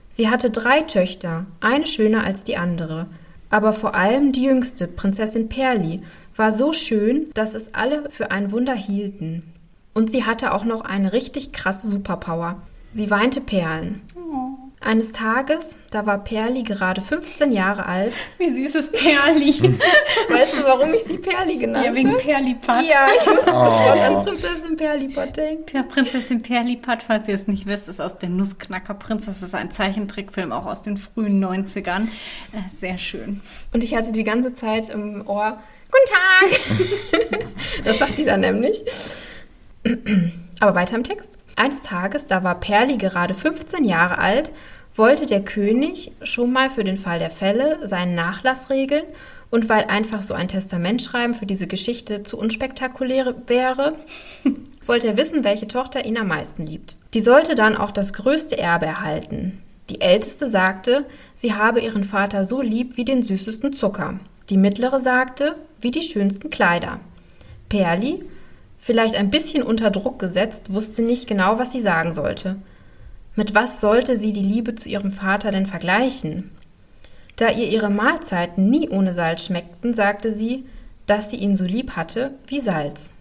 Sie 0.09 0.29
hatte 0.29 0.49
drei 0.49 0.81
Töchter, 0.81 1.45
eine 1.61 1.87
schöner 1.87 2.23
als 2.23 2.43
die 2.43 2.57
andere, 2.57 3.07
aber 3.49 3.73
vor 3.73 3.95
allem 3.95 4.31
die 4.31 4.43
jüngste, 4.43 4.87
Prinzessin 4.87 5.49
Perli, 5.49 6.01
war 6.35 6.51
so 6.51 6.73
schön, 6.73 7.27
dass 7.33 7.55
es 7.55 7.73
alle 7.73 8.09
für 8.09 8.31
ein 8.31 8.51
Wunder 8.51 8.75
hielten. 8.75 9.43
Und 9.93 10.11
sie 10.11 10.25
hatte 10.25 10.53
auch 10.53 10.65
noch 10.65 10.81
eine 10.81 11.13
richtig 11.13 11.53
krasse 11.53 11.87
Superpower. 11.87 12.61
Sie 12.91 13.09
weinte 13.09 13.41
Perlen. 13.41 14.01
Oh. 14.15 14.64
Eines 14.85 15.11
Tages, 15.11 15.75
da 15.89 16.05
war 16.05 16.23
Perli 16.23 16.61
gerade 16.61 17.01
15 17.01 17.51
Jahre 17.51 17.87
alt. 17.87 18.15
Wie 18.37 18.49
süß 18.49 18.75
ist 18.75 18.93
Perli. 18.93 19.51
weißt 20.29 20.59
du, 20.59 20.63
warum 20.63 20.93
ich 20.93 21.01
sie 21.01 21.17
Perli 21.17 21.57
genannt 21.57 21.87
habe? 21.87 21.97
Ja, 21.97 22.05
wegen 22.05 22.17
Perlipat. 22.19 22.85
Ja, 22.85 23.07
ich 23.17 23.25
muss 23.25 23.47
oh. 23.47 23.65
sofort 23.65 23.99
an 23.99 24.23
Prinzessin 24.23 24.77
Perlipat 24.77 25.37
denken. 25.37 25.75
Ja, 25.75 25.81
Prinzessin 25.81 26.43
Perlipat, 26.43 27.01
falls 27.01 27.27
ihr 27.27 27.33
es 27.33 27.47
nicht 27.47 27.65
wisst, 27.65 27.87
ist 27.87 27.99
aus 27.99 28.19
der 28.19 28.29
Nussknacker-Prinzess. 28.29 29.39
Das 29.39 29.49
ist 29.49 29.55
ein 29.55 29.71
Zeichentrickfilm, 29.71 30.51
auch 30.51 30.67
aus 30.67 30.83
den 30.83 30.97
frühen 30.97 31.43
90ern. 31.43 32.03
Äh, 32.53 32.77
sehr 32.79 32.99
schön. 32.99 33.41
Und 33.73 33.83
ich 33.83 33.95
hatte 33.95 34.11
die 34.11 34.23
ganze 34.23 34.53
Zeit 34.53 34.89
im 34.89 35.27
Ohr, 35.27 35.57
Guten 35.91 37.29
Tag! 37.31 37.39
das 37.85 37.97
sagt 37.97 38.19
die 38.19 38.25
dann 38.25 38.41
nämlich. 38.41 38.83
Aber 40.59 40.75
weiter 40.75 40.95
im 40.95 41.03
Text. 41.03 41.29
Eines 41.55 41.81
Tages, 41.81 42.27
da 42.27 42.43
war 42.43 42.59
Perli 42.59 42.97
gerade 42.97 43.33
15 43.33 43.85
Jahre 43.85 44.17
alt 44.17 44.51
wollte 44.95 45.25
der 45.25 45.41
König 45.41 46.11
schon 46.23 46.51
mal 46.51 46.69
für 46.69 46.83
den 46.83 46.97
Fall 46.97 47.19
der 47.19 47.29
Fälle 47.29 47.79
seinen 47.87 48.15
Nachlass 48.15 48.69
regeln 48.69 49.03
und 49.49 49.69
weil 49.69 49.85
einfach 49.85 50.23
so 50.23 50.33
ein 50.33 50.47
Testament 50.47 51.01
schreiben 51.01 51.33
für 51.33 51.45
diese 51.45 51.67
Geschichte 51.67 52.23
zu 52.23 52.37
unspektakulär 52.37 53.35
wäre, 53.47 53.95
wollte 54.85 55.07
er 55.07 55.17
wissen, 55.17 55.43
welche 55.43 55.67
Tochter 55.67 56.05
ihn 56.05 56.17
am 56.17 56.27
meisten 56.27 56.65
liebt. 56.65 56.95
Die 57.13 57.19
sollte 57.19 57.55
dann 57.55 57.75
auch 57.75 57.91
das 57.91 58.13
größte 58.13 58.57
Erbe 58.57 58.85
erhalten. 58.85 59.61
Die 59.89 60.01
älteste 60.01 60.49
sagte, 60.49 61.05
sie 61.33 61.53
habe 61.53 61.79
ihren 61.79 62.03
Vater 62.03 62.43
so 62.43 62.61
lieb 62.61 62.97
wie 62.97 63.05
den 63.05 63.21
süßesten 63.21 63.73
Zucker. 63.73 64.19
Die 64.49 64.57
mittlere 64.57 64.99
sagte, 64.99 65.55
wie 65.79 65.91
die 65.91 66.03
schönsten 66.03 66.49
Kleider. 66.49 66.99
Perli 67.69 68.23
Vielleicht 68.85 69.15
ein 69.15 69.31
bisschen 69.31 69.63
unter 69.63 69.89
Druck 69.89 70.19
gesetzt, 70.19 70.71
wusste 70.71 71.01
nicht 71.01 71.25
genau, 71.25 71.57
was 71.57 71.71
sie 71.71 71.81
sagen 71.81 72.13
sollte. 72.13 72.57
Mit 73.35 73.53
was 73.53 73.81
sollte 73.81 74.17
sie 74.17 74.31
die 74.31 74.41
Liebe 74.41 74.75
zu 74.75 74.89
ihrem 74.89 75.11
Vater 75.11 75.51
denn 75.51 75.65
vergleichen? 75.65 76.51
Da 77.35 77.49
ihr 77.49 77.67
ihre 77.67 77.89
Mahlzeiten 77.89 78.69
nie 78.69 78.89
ohne 78.89 79.11
Salz 79.11 79.45
schmeckten, 79.45 79.93
sagte 79.93 80.31
sie, 80.31 80.65
dass 81.05 81.29
sie 81.29 81.37
ihn 81.37 81.57
so 81.57 81.65
lieb 81.65 81.91
hatte 81.95 82.31
wie 82.47 82.59
Salz. 82.59 83.11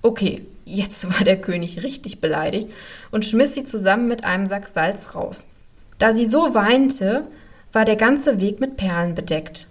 Okay, 0.00 0.46
jetzt 0.64 1.12
war 1.18 1.24
der 1.24 1.40
König 1.40 1.82
richtig 1.82 2.20
beleidigt 2.20 2.68
und 3.10 3.24
schmiss 3.24 3.54
sie 3.54 3.64
zusammen 3.64 4.08
mit 4.08 4.24
einem 4.24 4.46
Sack 4.46 4.68
Salz 4.68 5.14
raus. 5.14 5.46
Da 5.98 6.14
sie 6.14 6.26
so 6.26 6.54
weinte, 6.54 7.26
war 7.72 7.84
der 7.84 7.96
ganze 7.96 8.40
Weg 8.40 8.58
mit 8.60 8.76
Perlen 8.76 9.14
bedeckt. 9.14 9.68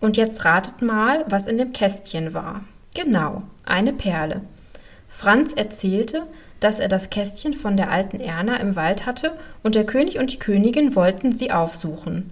Und 0.00 0.16
jetzt 0.16 0.44
ratet 0.44 0.82
mal, 0.82 1.24
was 1.28 1.46
in 1.46 1.58
dem 1.58 1.72
Kästchen 1.72 2.34
war. 2.34 2.64
Genau, 2.94 3.42
eine 3.64 3.92
Perle. 3.92 4.42
Franz 5.08 5.52
erzählte, 5.52 6.22
dass 6.60 6.78
er 6.78 6.88
das 6.88 7.10
Kästchen 7.10 7.54
von 7.54 7.76
der 7.76 7.90
alten 7.90 8.20
Erna 8.20 8.56
im 8.56 8.76
Wald 8.76 9.06
hatte 9.06 9.32
und 9.62 9.74
der 9.74 9.84
König 9.84 10.18
und 10.18 10.32
die 10.32 10.38
Königin 10.38 10.94
wollten 10.94 11.32
sie 11.32 11.50
aufsuchen. 11.50 12.30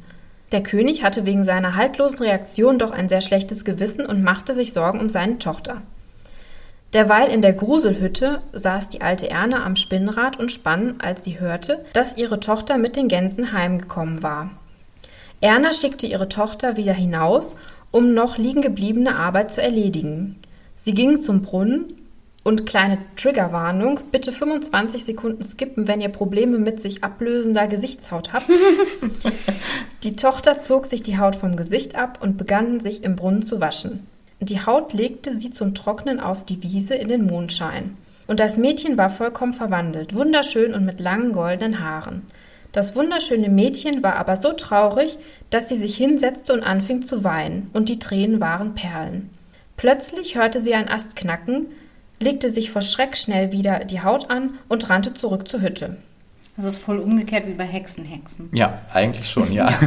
Der 0.52 0.62
König 0.62 1.02
hatte 1.02 1.26
wegen 1.26 1.44
seiner 1.44 1.74
haltlosen 1.74 2.20
Reaktion 2.20 2.78
doch 2.78 2.90
ein 2.90 3.08
sehr 3.08 3.20
schlechtes 3.20 3.64
Gewissen 3.64 4.06
und 4.06 4.22
machte 4.22 4.54
sich 4.54 4.72
Sorgen 4.72 5.00
um 5.00 5.08
seine 5.08 5.38
Tochter. 5.38 5.82
Derweil 6.94 7.30
in 7.30 7.42
der 7.42 7.52
Gruselhütte 7.52 8.40
saß 8.52 8.88
die 8.88 9.02
alte 9.02 9.28
Erna 9.28 9.64
am 9.64 9.76
Spinnrad 9.76 10.38
und 10.38 10.50
spann, 10.50 10.94
als 11.00 11.22
sie 11.22 11.38
hörte, 11.38 11.84
dass 11.92 12.16
ihre 12.16 12.40
Tochter 12.40 12.78
mit 12.78 12.96
den 12.96 13.08
Gänsen 13.08 13.52
heimgekommen 13.52 14.22
war. 14.22 14.50
Erna 15.42 15.72
schickte 15.74 16.06
ihre 16.06 16.30
Tochter 16.30 16.78
wieder 16.78 16.94
hinaus, 16.94 17.54
um 17.90 18.14
noch 18.14 18.38
liegen 18.38 18.62
gebliebene 18.62 19.16
Arbeit 19.16 19.52
zu 19.52 19.62
erledigen. 19.62 20.36
Sie 20.76 20.94
ging 20.94 21.20
zum 21.20 21.42
Brunnen 21.42 21.92
und 22.48 22.64
kleine 22.64 22.96
Triggerwarnung, 23.14 24.00
bitte 24.10 24.32
25 24.32 25.04
Sekunden 25.04 25.44
skippen, 25.44 25.86
wenn 25.86 26.00
ihr 26.00 26.08
Probleme 26.08 26.56
mit 26.56 26.80
sich 26.80 27.04
ablösender 27.04 27.66
Gesichtshaut 27.66 28.32
habt. 28.32 28.48
die 30.02 30.16
Tochter 30.16 30.58
zog 30.58 30.86
sich 30.86 31.02
die 31.02 31.18
Haut 31.18 31.36
vom 31.36 31.56
Gesicht 31.56 31.94
ab 31.94 32.20
und 32.22 32.38
begann 32.38 32.80
sich 32.80 33.04
im 33.04 33.16
Brunnen 33.16 33.42
zu 33.42 33.60
waschen. 33.60 34.06
Die 34.40 34.64
Haut 34.64 34.94
legte 34.94 35.36
sie 35.36 35.50
zum 35.50 35.74
Trocknen 35.74 36.20
auf 36.20 36.46
die 36.46 36.62
Wiese 36.62 36.94
in 36.94 37.08
den 37.08 37.26
Mondschein. 37.26 37.98
Und 38.26 38.40
das 38.40 38.56
Mädchen 38.56 38.96
war 38.96 39.10
vollkommen 39.10 39.52
verwandelt, 39.52 40.14
wunderschön 40.14 40.72
und 40.72 40.86
mit 40.86 41.00
langen 41.00 41.32
goldenen 41.32 41.80
Haaren. 41.84 42.22
Das 42.72 42.96
wunderschöne 42.96 43.50
Mädchen 43.50 44.02
war 44.02 44.16
aber 44.16 44.36
so 44.36 44.54
traurig, 44.54 45.18
dass 45.50 45.68
sie 45.68 45.76
sich 45.76 45.98
hinsetzte 45.98 46.54
und 46.54 46.62
anfing 46.62 47.02
zu 47.02 47.24
weinen, 47.24 47.68
und 47.74 47.90
die 47.90 47.98
Tränen 47.98 48.40
waren 48.40 48.74
Perlen. 48.74 49.28
Plötzlich 49.76 50.34
hörte 50.34 50.62
sie 50.62 50.72
ein 50.72 50.88
Ast 50.88 51.14
knacken, 51.14 51.66
legte 52.20 52.52
sich 52.52 52.70
vor 52.70 52.82
Schreck 52.82 53.16
schnell 53.16 53.52
wieder 53.52 53.84
die 53.84 54.02
Haut 54.02 54.30
an 54.30 54.58
und 54.68 54.88
rannte 54.90 55.14
zurück 55.14 55.48
zur 55.48 55.60
Hütte. 55.60 55.96
Das 56.56 56.74
ist 56.74 56.78
voll 56.78 56.98
umgekehrt 56.98 57.46
wie 57.46 57.54
bei 57.54 57.64
Hexen, 57.64 58.04
Hexen. 58.04 58.50
Ja, 58.52 58.82
eigentlich 58.92 59.30
schon, 59.30 59.52
ja. 59.52 59.78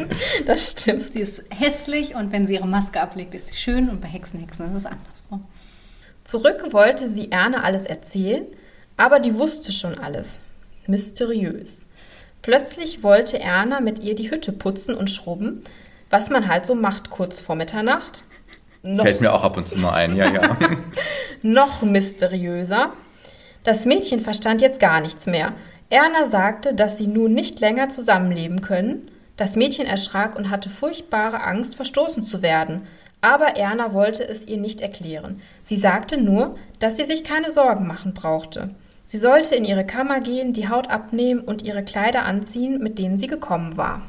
das 0.46 0.70
stimmt. 0.70 1.12
Sie 1.12 1.18
ist 1.18 1.42
hässlich 1.50 2.14
und 2.14 2.30
wenn 2.30 2.46
sie 2.46 2.54
ihre 2.54 2.68
Maske 2.68 3.00
ablegt, 3.00 3.34
ist 3.34 3.48
sie 3.48 3.56
schön 3.56 3.90
und 3.90 4.00
bei 4.00 4.06
Hexen, 4.06 4.38
Hexen 4.38 4.66
ist 4.66 4.84
es 4.84 4.86
andersrum. 4.86 5.44
Zurück 6.24 6.72
wollte 6.72 7.08
sie 7.08 7.32
Erne 7.32 7.64
alles 7.64 7.84
erzählen, 7.84 8.44
aber 8.96 9.18
die 9.18 9.34
wusste 9.34 9.72
schon 9.72 9.98
alles. 9.98 10.38
Mysteriös. 10.86 11.86
Plötzlich 12.42 13.02
wollte 13.02 13.40
Erna 13.40 13.80
mit 13.80 13.98
ihr 13.98 14.14
die 14.14 14.30
Hütte 14.30 14.52
putzen 14.52 14.94
und 14.94 15.10
schrubben, 15.10 15.62
was 16.10 16.30
man 16.30 16.46
halt 16.46 16.64
so 16.64 16.76
macht 16.76 17.10
kurz 17.10 17.40
vor 17.40 17.56
Mitternacht. 17.56 18.22
Noch, 18.82 19.04
Fällt 19.04 19.20
mir 19.20 19.32
auch 19.32 19.44
ab 19.44 19.56
und 19.56 19.68
zu 19.68 19.78
mal 19.78 19.92
ein, 19.92 20.16
ja, 20.16 20.32
ja. 20.32 20.56
noch 21.42 21.82
mysteriöser. 21.82 22.92
Das 23.62 23.84
Mädchen 23.84 24.20
verstand 24.20 24.62
jetzt 24.62 24.80
gar 24.80 25.00
nichts 25.00 25.26
mehr. 25.26 25.52
Erna 25.90 26.26
sagte, 26.26 26.74
dass 26.74 26.96
sie 26.96 27.06
nun 27.06 27.34
nicht 27.34 27.60
länger 27.60 27.88
zusammenleben 27.90 28.62
können. 28.62 29.10
Das 29.36 29.56
Mädchen 29.56 29.86
erschrak 29.86 30.36
und 30.36 30.50
hatte 30.50 30.70
furchtbare 30.70 31.42
Angst, 31.42 31.76
verstoßen 31.76 32.24
zu 32.24 32.42
werden. 32.42 32.86
Aber 33.20 33.56
Erna 33.56 33.92
wollte 33.92 34.26
es 34.26 34.46
ihr 34.46 34.56
nicht 34.56 34.80
erklären. 34.80 35.42
Sie 35.62 35.76
sagte 35.76 36.18
nur, 36.18 36.56
dass 36.78 36.96
sie 36.96 37.04
sich 37.04 37.22
keine 37.22 37.50
Sorgen 37.50 37.86
machen 37.86 38.14
brauchte. 38.14 38.70
Sie 39.04 39.18
sollte 39.18 39.56
in 39.56 39.64
ihre 39.64 39.84
Kammer 39.84 40.20
gehen, 40.20 40.52
die 40.52 40.68
Haut 40.68 40.88
abnehmen 40.88 41.40
und 41.40 41.62
ihre 41.62 41.82
Kleider 41.82 42.24
anziehen, 42.24 42.80
mit 42.82 42.98
denen 42.98 43.18
sie 43.18 43.26
gekommen 43.26 43.76
war. 43.76 44.02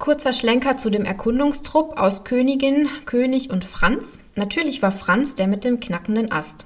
Kurzer 0.00 0.32
Schlenker 0.32 0.78
zu 0.78 0.88
dem 0.88 1.04
Erkundungstrupp 1.04 1.98
aus 1.98 2.24
Königin, 2.24 2.88
König 3.04 3.50
und 3.50 3.66
Franz. 3.66 4.18
Natürlich 4.34 4.80
war 4.80 4.92
Franz 4.92 5.34
der 5.34 5.46
mit 5.46 5.62
dem 5.62 5.78
knackenden 5.78 6.32
Ast. 6.32 6.64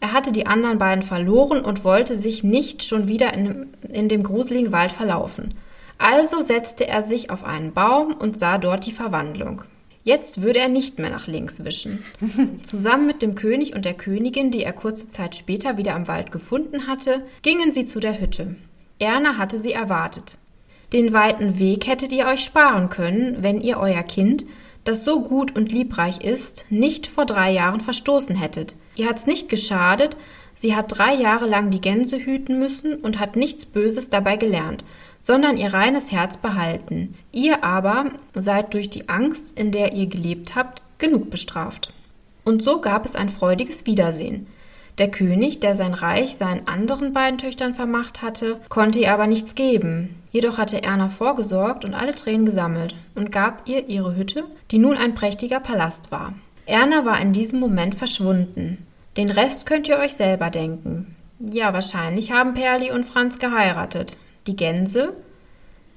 Er 0.00 0.12
hatte 0.12 0.32
die 0.32 0.46
anderen 0.46 0.78
beiden 0.78 1.02
verloren 1.04 1.64
und 1.64 1.84
wollte 1.84 2.16
sich 2.16 2.42
nicht 2.42 2.82
schon 2.82 3.06
wieder 3.06 3.32
in, 3.32 3.68
in 3.88 4.08
dem 4.08 4.24
gruseligen 4.24 4.72
Wald 4.72 4.90
verlaufen. 4.90 5.54
Also 5.98 6.42
setzte 6.42 6.88
er 6.88 7.02
sich 7.02 7.30
auf 7.30 7.44
einen 7.44 7.72
Baum 7.72 8.12
und 8.12 8.40
sah 8.40 8.58
dort 8.58 8.86
die 8.86 8.92
Verwandlung. 8.92 9.62
Jetzt 10.02 10.42
würde 10.42 10.58
er 10.58 10.68
nicht 10.68 10.98
mehr 10.98 11.10
nach 11.10 11.28
links 11.28 11.62
wischen. 11.62 12.02
Zusammen 12.64 13.06
mit 13.06 13.22
dem 13.22 13.36
König 13.36 13.76
und 13.76 13.84
der 13.84 13.94
Königin, 13.94 14.50
die 14.50 14.64
er 14.64 14.72
kurze 14.72 15.12
Zeit 15.12 15.36
später 15.36 15.76
wieder 15.78 15.94
am 15.94 16.08
Wald 16.08 16.32
gefunden 16.32 16.88
hatte, 16.88 17.24
gingen 17.42 17.70
sie 17.70 17.86
zu 17.86 18.00
der 18.00 18.20
Hütte. 18.20 18.56
Erna 18.98 19.38
hatte 19.38 19.60
sie 19.60 19.72
erwartet. 19.72 20.38
Den 20.94 21.12
weiten 21.12 21.58
Weg 21.58 21.88
hättet 21.88 22.12
ihr 22.12 22.28
euch 22.28 22.44
sparen 22.44 22.88
können, 22.88 23.38
wenn 23.40 23.60
ihr 23.60 23.78
euer 23.78 24.04
Kind, 24.04 24.44
das 24.84 25.04
so 25.04 25.22
gut 25.22 25.56
und 25.56 25.72
liebreich 25.72 26.20
ist, 26.20 26.66
nicht 26.70 27.08
vor 27.08 27.26
drei 27.26 27.50
Jahren 27.50 27.80
verstoßen 27.80 28.36
hättet. 28.36 28.76
Ihr 28.94 29.08
hat's 29.08 29.26
nicht 29.26 29.48
geschadet, 29.48 30.16
sie 30.54 30.76
hat 30.76 30.96
drei 30.96 31.12
Jahre 31.12 31.48
lang 31.48 31.70
die 31.72 31.80
Gänse 31.80 32.18
hüten 32.18 32.60
müssen 32.60 32.94
und 32.94 33.18
hat 33.18 33.34
nichts 33.34 33.66
Böses 33.66 34.08
dabei 34.08 34.36
gelernt, 34.36 34.84
sondern 35.18 35.56
ihr 35.56 35.74
reines 35.74 36.12
Herz 36.12 36.36
behalten. 36.36 37.16
Ihr 37.32 37.64
aber 37.64 38.12
seid 38.36 38.72
durch 38.72 38.88
die 38.88 39.08
Angst, 39.08 39.58
in 39.58 39.72
der 39.72 39.94
ihr 39.94 40.06
gelebt 40.06 40.54
habt, 40.54 40.84
genug 40.98 41.28
bestraft. 41.28 41.92
Und 42.44 42.62
so 42.62 42.80
gab 42.80 43.04
es 43.04 43.16
ein 43.16 43.30
freudiges 43.30 43.84
Wiedersehen. 43.86 44.46
Der 44.98 45.10
König, 45.10 45.58
der 45.58 45.74
sein 45.74 45.92
Reich 45.92 46.36
seinen 46.36 46.68
anderen 46.68 47.12
beiden 47.12 47.38
Töchtern 47.38 47.74
vermacht 47.74 48.22
hatte, 48.22 48.60
konnte 48.68 49.00
ihr 49.00 49.12
aber 49.12 49.26
nichts 49.26 49.56
geben. 49.56 50.20
Jedoch 50.34 50.58
hatte 50.58 50.82
Erna 50.82 51.08
vorgesorgt 51.08 51.84
und 51.84 51.94
alle 51.94 52.12
Tränen 52.12 52.44
gesammelt 52.44 52.96
und 53.14 53.30
gab 53.30 53.68
ihr 53.68 53.88
ihre 53.88 54.16
Hütte, 54.16 54.42
die 54.72 54.78
nun 54.78 54.96
ein 54.96 55.14
prächtiger 55.14 55.60
Palast 55.60 56.10
war. 56.10 56.34
Erna 56.66 57.04
war 57.04 57.20
in 57.20 57.32
diesem 57.32 57.60
Moment 57.60 57.94
verschwunden. 57.94 58.84
Den 59.16 59.30
Rest 59.30 59.64
könnt 59.64 59.86
ihr 59.86 59.96
euch 59.96 60.14
selber 60.14 60.50
denken. 60.50 61.14
Ja, 61.38 61.72
wahrscheinlich 61.72 62.32
haben 62.32 62.54
Perli 62.54 62.90
und 62.90 63.04
Franz 63.04 63.38
geheiratet. 63.38 64.16
Die 64.48 64.56
Gänse? 64.56 65.12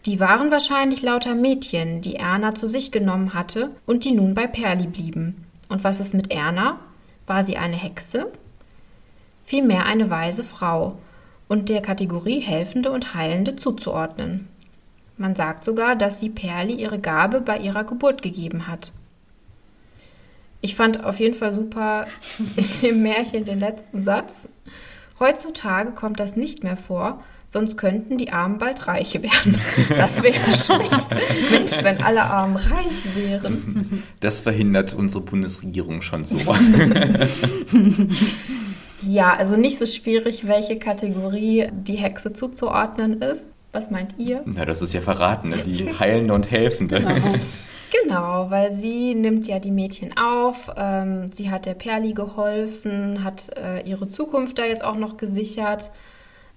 Die 0.06 0.20
waren 0.20 0.52
wahrscheinlich 0.52 1.02
lauter 1.02 1.34
Mädchen, 1.34 2.02
die 2.02 2.18
Erna 2.18 2.54
zu 2.54 2.68
sich 2.68 2.92
genommen 2.92 3.34
hatte 3.34 3.72
und 3.88 4.06
die 4.06 4.12
nun 4.12 4.36
bei 4.36 4.46
Perli 4.46 4.86
blieben. 4.86 5.48
Und 5.68 5.84
was 5.84 6.00
ist 6.00 6.14
mit 6.14 6.32
Erna? 6.32 6.80
War 7.26 7.44
sie 7.44 7.58
eine 7.58 7.76
Hexe? 7.76 8.32
vielmehr 9.48 9.86
eine 9.86 10.10
weise 10.10 10.44
Frau 10.44 10.98
und 11.48 11.70
der 11.70 11.82
Kategorie 11.82 12.40
Helfende 12.40 12.92
und 12.92 13.14
Heilende 13.14 13.56
zuzuordnen. 13.56 14.48
Man 15.18 15.36
sagt 15.36 15.66
sogar, 15.66 15.96
dass 15.96 16.20
sie 16.20 16.30
Perli 16.30 16.74
ihre 16.74 17.00
Gabe 17.00 17.42
bei 17.42 17.58
ihrer 17.58 17.84
Geburt 17.84 18.22
gegeben 18.22 18.68
hat. 18.68 18.92
Ich 20.62 20.76
fand 20.76 21.04
auf 21.04 21.20
jeden 21.20 21.34
Fall 21.36 21.52
super 21.52 22.08
in 22.56 22.66
dem 22.82 23.02
Märchen 23.04 23.46
den 23.46 23.60
letzten 23.60 24.04
Satz. 24.04 24.48
Heutzutage 25.20 25.92
kommt 25.92 26.20
das 26.20 26.36
nicht 26.36 26.64
mehr 26.64 26.78
vor, 26.78 27.24
sonst 27.50 27.78
könnten 27.78 28.20
die 28.20 28.32
Armen 28.32 28.60
bald 28.60 28.88
reich 28.88 29.16
werden. 29.16 29.60
Das 29.98 30.22
wäre 30.22 30.36
schlecht. 30.54 31.16
Mensch, 31.50 31.84
wenn 31.84 32.04
alle 32.04 32.24
Armen 32.24 32.58
reich 32.58 33.16
wären. 33.16 34.04
Das 34.20 34.42
verhindert 34.42 34.94
unsere 34.94 35.24
Bundesregierung 35.24 36.02
schon 36.04 36.26
so. 36.26 36.38
Ja, 39.02 39.34
also 39.34 39.58
nicht 39.58 39.78
so 39.78 39.86
schwierig, 39.86 40.48
welche 40.48 40.78
Kategorie 40.78 41.68
die 41.72 41.98
Hexe 41.98 42.34
zuzuordnen 42.34 43.22
ist. 43.22 43.50
Was 43.72 43.92
meint 43.92 44.16
ihr? 44.18 44.42
Na, 44.46 44.66
das 44.66 44.82
ist 44.82 44.94
ja 44.94 45.02
verraten, 45.02 45.50
ne? 45.50 45.58
die 45.58 45.94
Heilende 46.00 46.34
und 46.34 46.50
Helfende. 46.52 46.98
Genau. 46.98 47.36
Genau, 48.04 48.50
weil 48.52 48.72
sie 48.72 49.16
nimmt 49.16 49.48
ja 49.48 49.60
die 49.60 49.72
Mädchen 49.72 50.18
auf, 50.18 50.70
ähm, 50.76 51.32
sie 51.32 51.50
hat 51.50 51.66
der 51.66 51.74
Perli 51.74 52.12
geholfen, 52.14 53.24
hat 53.24 53.50
äh, 53.58 53.82
ihre 53.88 54.10
Zukunft 54.10 54.60
da 54.60 54.66
jetzt 54.66 54.84
auch 54.84 54.98
noch 54.98 55.16
gesichert. 55.16 55.92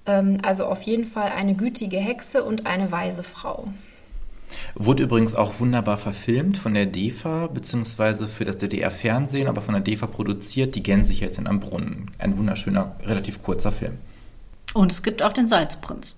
Ähm, 0.06 0.38
also 0.42 0.64
auf 0.64 0.82
jeden 0.82 1.04
Fall 1.04 1.30
eine 1.30 1.54
gütige 1.54 1.98
Hexe 1.98 2.42
und 2.42 2.66
eine 2.66 2.90
weise 2.90 3.22
Frau. 3.22 3.68
Wurde 4.74 5.02
übrigens 5.04 5.34
auch 5.34 5.60
wunderbar 5.60 5.98
verfilmt 5.98 6.58
von 6.58 6.74
der 6.74 6.86
DEFA, 6.86 7.46
beziehungsweise 7.48 8.28
für 8.28 8.44
das 8.44 8.58
DDR-Fernsehen, 8.58 9.48
aber 9.48 9.60
von 9.62 9.74
der 9.74 9.82
DEFA 9.82 10.06
produziert, 10.06 10.74
die 10.74 10.82
Gänsechen 10.82 11.46
am 11.46 11.60
Brunnen. 11.60 12.10
Ein 12.18 12.36
wunderschöner, 12.38 12.96
relativ 13.04 13.42
kurzer 13.42 13.72
Film. 13.72 13.98
Und 14.74 14.92
es 14.92 15.02
gibt 15.02 15.22
auch 15.22 15.32
den 15.32 15.46
Salzprinz. 15.48 16.14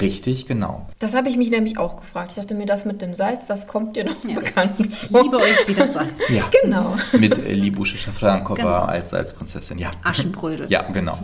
Richtig, 0.00 0.46
genau. 0.46 0.88
Das 1.00 1.14
habe 1.14 1.28
ich 1.28 1.36
mich 1.36 1.50
nämlich 1.50 1.76
auch 1.76 1.96
gefragt. 1.96 2.30
Ich 2.30 2.36
dachte 2.36 2.54
mir, 2.54 2.66
das 2.66 2.84
mit 2.84 3.02
dem 3.02 3.14
Salz, 3.14 3.46
das 3.48 3.66
kommt 3.66 3.96
dir 3.96 4.04
noch 4.04 4.24
Ja. 4.24 4.34
bekannt 4.38 4.74
Ich 4.78 4.94
vor. 5.08 5.22
liebe 5.24 5.38
euch 5.38 5.66
wie 5.66 5.74
das 5.74 5.94
Salz. 5.94 6.12
Ja. 6.28 6.48
Genau. 6.62 6.94
Mit 7.18 7.36
äh, 7.38 7.52
Libusche 7.52 7.98
Schafrankova 7.98 8.54
Genau. 8.54 8.74
als, 8.76 9.12
als 9.12 9.34
Prinzessin, 9.34 9.78
ja. 9.78 9.90
Aschenbrödel. 10.04 10.66
Ja, 10.70 10.82
genau. 10.82 11.18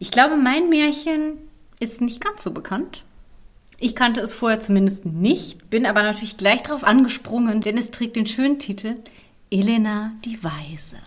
Ich 0.00 0.10
glaube, 0.10 0.36
mein 0.36 0.68
Märchen 0.68 1.34
ist 1.78 2.00
nicht 2.00 2.22
ganz 2.22 2.42
so 2.42 2.50
bekannt. 2.50 3.04
Ich 3.84 3.96
kannte 3.96 4.20
es 4.20 4.32
vorher 4.32 4.60
zumindest 4.60 5.06
nicht, 5.06 5.68
bin 5.68 5.86
aber 5.86 6.04
natürlich 6.04 6.36
gleich 6.36 6.62
drauf 6.62 6.84
angesprungen, 6.84 7.62
denn 7.62 7.76
es 7.76 7.90
trägt 7.90 8.14
den 8.14 8.26
schönen 8.26 8.60
Titel 8.60 8.94
Elena 9.50 10.12
die 10.24 10.38
Weise. 10.44 10.98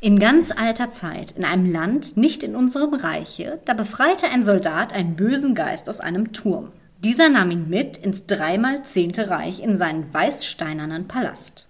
In 0.00 0.18
ganz 0.18 0.50
alter 0.50 0.90
Zeit, 0.90 1.30
in 1.30 1.44
einem 1.44 1.70
Land, 1.70 2.16
nicht 2.16 2.42
in 2.42 2.56
unserem 2.56 2.94
Reiche, 2.94 3.60
da 3.64 3.74
befreite 3.74 4.26
ein 4.26 4.42
Soldat 4.42 4.92
einen 4.92 5.14
bösen 5.14 5.54
Geist 5.54 5.88
aus 5.88 6.00
einem 6.00 6.32
Turm. 6.32 6.72
Dieser 7.04 7.28
nahm 7.28 7.52
ihn 7.52 7.68
mit 7.68 7.96
ins 7.96 8.26
dreimal 8.26 8.82
zehnte 8.82 9.30
Reich 9.30 9.60
in 9.60 9.76
seinen 9.76 10.12
weißsteinernen 10.12 11.06
Palast. 11.06 11.68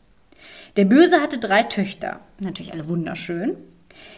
Der 0.79 0.87
Böse 0.87 1.21
hatte 1.21 1.37
drei 1.37 1.65
Töchter, 1.65 2.21
natürlich 2.41 2.73
alle 2.73 2.89
wunderschön. 2.89 3.59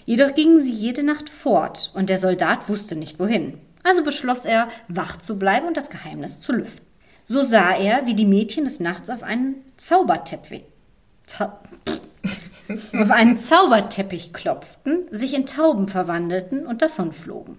Jedoch 0.05 0.35
gingen 0.35 0.63
sie 0.63 0.71
jede 0.71 1.03
Nacht 1.03 1.29
fort 1.29 1.91
und 1.97 2.11
der 2.11 2.19
Soldat 2.19 2.69
wusste 2.69 2.95
nicht 2.95 3.19
wohin. 3.19 3.55
Also 3.89 4.05
beschloss 4.05 4.45
er, 4.45 4.69
wach 4.89 5.17
zu 5.17 5.39
bleiben 5.39 5.67
und 5.67 5.79
das 5.79 5.89
Geheimnis 5.89 6.41
zu 6.41 6.53
lüften. 6.53 6.85
So 7.25 7.41
sah 7.41 7.75
er, 7.75 8.05
wie 8.05 8.15
die 8.15 8.27
Mädchen 8.27 8.67
des 8.67 8.81
Nachts 8.81 9.09
auf 9.09 9.23
einen 9.23 9.65
Zauberteppich, 9.79 10.65
Zau 11.25 11.45
auf 12.69 13.11
einen 13.11 13.39
Zauberteppich 13.39 14.35
klopften, 14.35 15.07
sich 15.11 15.33
in 15.33 15.47
Tauben 15.47 15.89
verwandelten 15.89 16.67
und 16.67 16.83
davonflogen. 16.83 17.57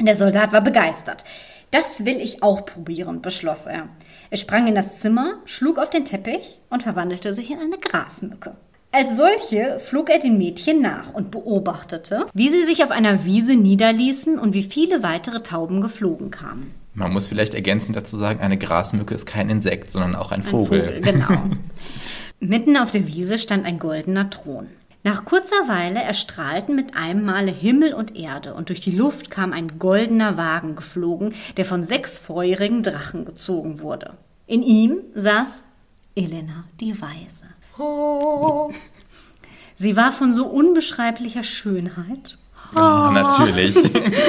Der 0.00 0.16
Soldat 0.16 0.50
war 0.50 0.62
begeistert. 0.62 1.24
Das 1.70 2.04
will 2.04 2.20
ich 2.20 2.42
auch 2.42 2.66
probieren, 2.66 3.22
beschloss 3.22 3.66
er. 3.66 3.88
Er 4.30 4.38
sprang 4.38 4.66
in 4.66 4.74
das 4.74 4.98
Zimmer, 4.98 5.40
schlug 5.44 5.78
auf 5.78 5.90
den 5.90 6.04
Teppich 6.04 6.58
und 6.70 6.82
verwandelte 6.82 7.32
sich 7.32 7.52
in 7.52 7.60
eine 7.60 7.78
Grasmücke. 7.78 8.56
Als 8.92 9.16
solche 9.16 9.78
flog 9.80 10.08
er 10.08 10.18
den 10.18 10.38
Mädchen 10.38 10.80
nach 10.80 11.12
und 11.12 11.30
beobachtete, 11.30 12.26
wie 12.32 12.48
sie 12.48 12.64
sich 12.64 12.82
auf 12.82 12.90
einer 12.90 13.24
Wiese 13.24 13.54
niederließen 13.54 14.38
und 14.38 14.54
wie 14.54 14.62
viele 14.62 15.02
weitere 15.02 15.42
Tauben 15.42 15.80
geflogen 15.80 16.30
kamen. 16.30 16.72
Man 16.94 17.12
muss 17.12 17.28
vielleicht 17.28 17.54
ergänzend 17.54 17.96
dazu 17.96 18.16
sagen, 18.16 18.40
eine 18.40 18.56
Grasmücke 18.56 19.14
ist 19.14 19.26
kein 19.26 19.50
Insekt, 19.50 19.90
sondern 19.90 20.14
auch 20.14 20.32
ein 20.32 20.40
Ein 20.40 20.46
Vogel. 20.46 21.00
genau. 21.02 21.42
Mitten 22.40 22.76
auf 22.76 22.90
der 22.90 23.06
Wiese 23.06 23.38
stand 23.38 23.66
ein 23.66 23.78
goldener 23.78 24.30
Thron. 24.30 24.68
Nach 25.02 25.24
kurzer 25.24 25.68
Weile 25.68 26.02
erstrahlten 26.02 26.74
mit 26.74 26.96
einem 26.96 27.24
Male 27.24 27.52
Himmel 27.52 27.92
und 27.94 28.16
Erde, 28.16 28.54
und 28.54 28.70
durch 28.70 28.80
die 28.80 28.90
Luft 28.90 29.30
kam 29.30 29.52
ein 29.52 29.78
goldener 29.78 30.36
Wagen 30.36 30.74
geflogen, 30.74 31.34
der 31.56 31.64
von 31.64 31.84
sechs 31.84 32.18
feurigen 32.18 32.82
Drachen 32.82 33.24
gezogen 33.24 33.80
wurde. 33.80 34.14
In 34.46 34.62
ihm 34.62 34.98
saß 35.14 35.64
Elena 36.16 36.64
die 36.80 37.00
Weise. 37.00 37.44
Sie 39.74 39.96
war 39.96 40.12
von 40.12 40.32
so 40.32 40.46
unbeschreiblicher 40.46 41.42
Schönheit, 41.42 42.38
Ja, 42.76 43.10
natürlich. 43.10 43.76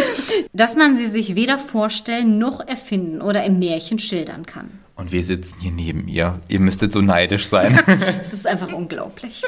dass 0.54 0.76
man 0.76 0.98
sie 0.98 1.08
sich 1.08 1.36
weder 1.36 1.58
vorstellen 1.58 2.38
noch 2.38 2.60
erfinden 2.60 3.22
oder 3.22 3.44
im 3.46 3.60
Märchen 3.60 4.00
schildern 4.00 4.46
kann. 4.46 4.70
Und 4.96 5.12
wir 5.12 5.24
sitzen 5.24 5.58
hier 5.60 5.72
neben 5.72 6.08
ihr. 6.08 6.40
Ihr 6.48 6.60
müsstet 6.60 6.92
so 6.92 7.02
neidisch 7.02 7.48
sein. 7.48 7.80
Es 8.22 8.34
ist 8.34 8.48
einfach 8.48 8.74
unglaublich. 8.74 9.44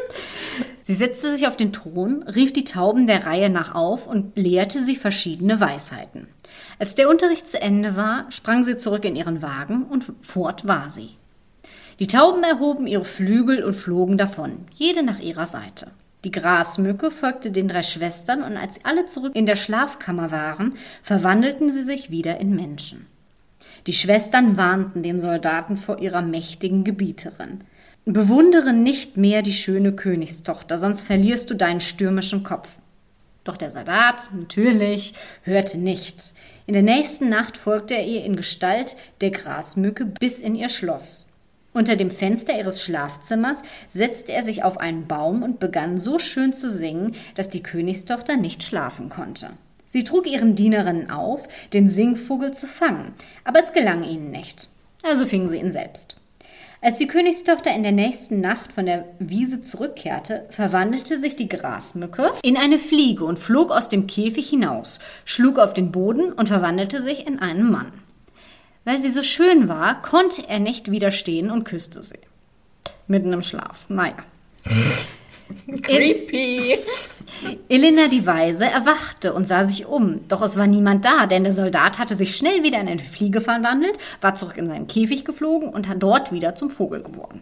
Sie 0.84 0.94
setzte 0.94 1.32
sich 1.32 1.48
auf 1.48 1.58
den 1.58 1.74
Thron, 1.74 2.24
rief 2.24 2.54
die 2.54 2.64
Tauben 2.64 3.08
der 3.08 3.26
Reihe 3.26 3.50
nach 3.50 3.76
auf 3.76 4.08
und 4.08 4.38
lehrte 4.38 4.84
sie 4.84 4.96
verschiedene 4.96 5.60
Weisheiten. 5.60 6.28
Als 6.80 6.96
der 6.96 7.10
Unterricht 7.10 7.48
zu 7.48 7.62
Ende 7.62 7.96
war, 7.96 8.26
sprang 8.30 8.64
sie 8.64 8.78
zurück 8.78 9.06
in 9.06 9.16
ihren 9.16 9.42
Wagen 9.42 9.84
und 9.84 10.06
fort 10.22 10.68
war 10.68 10.90
sie. 10.90 11.19
Die 12.00 12.08
Tauben 12.08 12.44
erhoben 12.44 12.88
ihre 12.88 13.04
Flügel 13.04 13.62
und 13.62 13.76
flogen 13.76 14.18
davon, 14.18 14.66
jede 14.74 15.04
nach 15.04 15.20
ihrer 15.20 15.48
Seite. 15.48 15.88
Die 16.24 16.32
Grasmücke 16.32 17.12
folgte 17.12 17.52
den 17.52 17.68
drei 17.68 17.84
Schwestern 17.84 18.42
und 18.42 18.56
als 18.56 18.76
sie 18.76 18.82
alle 18.86 19.06
zurück 19.06 19.36
in 19.36 19.46
der 19.46 19.58
Schlafkammer 19.58 20.32
waren, 20.32 20.76
verwandelten 21.04 21.70
sie 21.70 21.84
sich 21.84 22.10
wieder 22.10 22.40
in 22.40 22.56
Menschen. 22.56 23.06
Die 23.86 23.94
Schwestern 23.94 24.56
warnten 24.58 25.04
den 25.04 25.20
Soldaten 25.20 25.76
vor 25.76 26.00
ihrer 26.00 26.22
mächtigen 26.22 26.86
Gebieterin. 26.86 27.62
Bewundere 28.06 28.74
nicht 28.74 29.18
mehr 29.18 29.42
die 29.42 29.54
schöne 29.54 29.92
Königstochter, 29.92 30.78
sonst 30.78 31.04
verlierst 31.04 31.50
du 31.50 31.54
deinen 31.54 31.82
stürmischen 31.82 32.44
Kopf. 32.44 32.70
Doch 33.44 33.58
der 33.58 33.70
Soldat, 33.70 34.32
natürlich, 34.34 35.14
hörte 35.44 35.78
nicht. 35.78 36.34
In 36.66 36.74
der 36.74 36.84
nächsten 36.84 37.30
Nacht 37.30 37.58
folgte 37.58 37.96
er 37.96 38.06
ihr 38.06 38.24
in 38.24 38.36
Gestalt 38.36 38.96
der 39.22 39.32
Grasmücke 39.32 40.06
bis 40.06 40.40
in 40.40 40.56
ihr 40.56 40.70
Schloss. 40.70 41.29
Unter 41.74 41.96
dem 41.96 42.10
Fenster 42.10 42.58
ihres 42.58 42.84
Schlafzimmers 42.84 43.60
setzte 43.88 44.34
er 44.34 44.44
sich 44.44 44.64
auf 44.64 44.80
einen 44.80 45.08
Baum 45.08 45.44
und 45.44 45.60
begann 45.60 45.98
so 45.98 46.18
schön 46.18 46.54
zu 46.54 46.72
singen, 46.72 47.16
dass 47.36 47.50
die 47.50 47.64
Königstochter 47.64 48.38
nicht 48.38 48.64
schlafen 48.64 49.10
konnte. 49.10 49.52
Sie 49.86 50.04
trug 50.04 50.28
ihren 50.28 50.56
Dienerinnen 50.56 51.10
auf, 51.10 51.48
den 51.74 51.90
Singvogel 51.90 52.54
zu 52.54 52.68
fangen, 52.68 53.14
aber 53.44 53.60
es 53.60 53.74
gelang 53.74 54.04
ihnen 54.04 54.32
nicht. 54.32 54.70
Also 55.04 55.26
fingen 55.26 55.50
sie 55.50 55.58
ihn 55.58 55.72
selbst. 55.72 56.18
Als 56.82 56.98
die 56.98 57.08
Königstochter 57.08 57.76
in 57.76 57.84
der 57.84 57.92
nächsten 57.92 58.40
Nacht 58.40 58.72
von 58.72 58.86
der 58.86 59.06
Wiese 59.20 59.62
zurückkehrte, 59.62 60.46
verwandelte 60.50 61.20
sich 61.20 61.36
die 61.36 61.50
Grasmücke 61.50 62.32
in 62.42 62.56
eine 62.56 62.80
Fliege 62.80 63.26
und 63.26 63.38
flog 63.38 63.72
aus 63.72 63.90
dem 63.90 64.08
Käfig 64.08 64.50
hinaus, 64.50 65.00
schlug 65.26 65.60
auf 65.60 65.74
den 65.74 65.92
Boden 65.92 66.32
und 66.32 66.48
verwandelte 66.48 67.02
sich 67.04 67.28
in 67.28 67.40
einen 67.40 67.70
Mann. 67.70 67.92
Weil 68.86 68.98
sie 68.98 69.10
so 69.10 69.24
schön 69.24 69.68
war, 69.68 70.02
konnte 70.02 70.48
er 70.48 70.60
nicht 70.60 70.92
widerstehen 70.92 71.52
und 71.52 71.64
küsste 71.64 72.02
sie. 72.02 72.20
Mitten 73.08 73.34
im 73.34 73.44
Schlaf. 73.44 73.86
Naja. 73.90 74.18
Creepy. 75.82 76.78
Elena 77.70 78.08
die 78.08 78.26
Weise 78.26 78.66
erwachte 78.66 79.34
und 79.34 79.48
sah 79.48 79.64
sich 79.64 79.86
um, 79.86 80.28
doch 80.28 80.42
es 80.42 80.58
war 80.58 80.68
niemand 80.68 81.06
da, 81.06 81.26
denn 81.26 81.44
der 81.44 81.54
Soldat 81.54 81.98
hatte 81.98 82.16
sich 82.16 82.36
schnell 82.36 82.64
wieder 82.64 82.80
in 82.80 82.88
eine 82.88 83.00
Fliege 83.00 83.42
verwandelt, 83.42 83.98
war 84.22 84.36
zurück 84.36 84.58
in 84.58 84.68
seinen 84.68 84.88
Käfig 84.88 85.26
geflogen 85.26 85.70
und 85.70 85.88
hat 85.88 86.04
dort 86.04 86.32
wieder 86.32 86.56
zum 86.56 86.70
Vogel 86.70 87.02
geworden. 87.02 87.42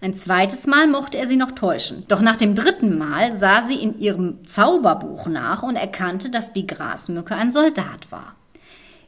Ein 0.00 0.14
zweites 0.14 0.66
Mal 0.66 0.88
mochte 0.88 1.16
er 1.16 1.28
sie 1.28 1.36
noch 1.36 1.52
täuschen, 1.52 2.04
doch 2.08 2.20
nach 2.20 2.36
dem 2.36 2.56
dritten 2.56 2.98
Mal 2.98 3.32
sah 3.32 3.62
sie 3.62 3.80
in 3.80 4.00
ihrem 4.00 4.44
Zauberbuch 4.44 5.26
nach 5.26 5.62
und 5.62 5.76
erkannte, 5.76 6.28
dass 6.28 6.52
die 6.52 6.66
Grasmücke 6.66 7.36
ein 7.36 7.52
Soldat 7.52 8.10
war. 8.10 8.34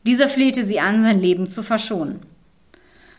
Dieser 0.06 0.28
flehte 0.28 0.64
sie 0.64 0.80
an, 0.80 1.02
sein 1.02 1.20
Leben 1.20 1.48
zu 1.48 1.62
verschonen. 1.62 2.20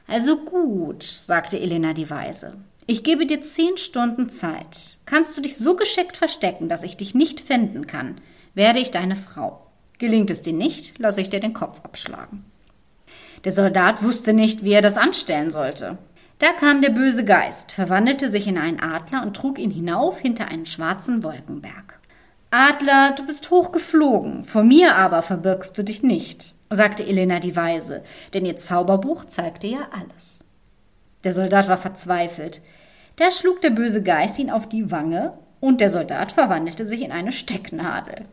Also 0.07 0.37
gut, 0.37 1.03
sagte 1.03 1.59
Elena 1.59 1.93
die 1.93 2.09
Weise. 2.09 2.53
Ich 2.87 3.03
gebe 3.03 3.25
dir 3.25 3.41
zehn 3.41 3.77
Stunden 3.77 4.29
Zeit. 4.29 4.97
Kannst 5.05 5.35
du 5.35 5.41
dich 5.41 5.57
so 5.57 5.75
geschickt 5.75 6.17
verstecken, 6.17 6.69
dass 6.69 6.83
ich 6.83 6.97
dich 6.97 7.15
nicht 7.15 7.41
finden 7.41 7.87
kann, 7.87 8.21
werde 8.53 8.79
ich 8.79 8.91
deine 8.91 9.15
Frau. 9.15 9.65
Gelingt 9.97 10.29
es 10.29 10.41
dir 10.41 10.53
nicht, 10.53 10.99
lasse 10.99 11.21
ich 11.21 11.29
dir 11.29 11.39
den 11.39 11.53
Kopf 11.53 11.81
abschlagen. 11.83 12.45
Der 13.43 13.51
Soldat 13.51 14.03
wusste 14.03 14.33
nicht, 14.33 14.63
wie 14.63 14.73
er 14.73 14.81
das 14.81 14.97
anstellen 14.97 15.51
sollte. 15.51 15.97
Da 16.39 16.51
kam 16.51 16.81
der 16.81 16.89
böse 16.89 17.23
Geist, 17.23 17.71
verwandelte 17.71 18.29
sich 18.29 18.47
in 18.47 18.57
einen 18.57 18.79
Adler 18.79 19.23
und 19.23 19.35
trug 19.35 19.57
ihn 19.57 19.71
hinauf 19.71 20.19
hinter 20.19 20.47
einen 20.49 20.65
schwarzen 20.65 21.23
Wolkenberg. 21.23 21.99
Adler, 22.51 23.13
du 23.15 23.25
bist 23.25 23.51
hochgeflogen, 23.51 24.43
vor 24.43 24.63
mir 24.63 24.95
aber 24.95 25.21
verbirgst 25.21 25.77
du 25.77 25.83
dich 25.83 26.03
nicht, 26.03 26.54
sagte 26.69 27.05
Elena 27.05 27.39
die 27.39 27.55
Weise, 27.55 28.03
denn 28.33 28.45
ihr 28.45 28.57
Zauberbuch 28.57 29.25
zeigte 29.25 29.67
ja 29.67 29.87
alles. 29.91 30.43
Der 31.23 31.33
Soldat 31.33 31.67
war 31.67 31.77
verzweifelt. 31.77 32.61
Da 33.15 33.31
schlug 33.31 33.61
der 33.61 33.69
böse 33.69 34.03
Geist 34.03 34.39
ihn 34.39 34.51
auf 34.51 34.67
die 34.67 34.91
Wange 34.91 35.33
und 35.59 35.81
der 35.81 35.89
Soldat 35.89 36.31
verwandelte 36.31 36.85
sich 36.85 37.01
in 37.01 37.11
eine 37.11 37.31
Stecknadel. 37.31 38.23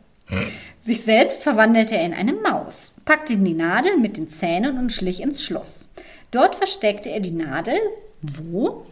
Sich 0.81 1.03
selbst 1.03 1.43
verwandelte 1.43 1.95
er 1.97 2.07
in 2.07 2.15
eine 2.15 2.33
Maus, 2.33 2.95
packte 3.05 3.37
die 3.37 3.55
Nadel 3.55 3.99
mit 3.99 4.17
den 4.17 4.29
Zähnen 4.29 4.79
und 4.79 4.93
schlich 4.93 5.21
ins 5.21 5.43
Schloss. 5.43 5.93
Dort 6.31 6.55
versteckte 6.55 7.11
er 7.11 7.21
die 7.21 7.33
Nadel. 7.33 7.79
Wo? 8.23 8.87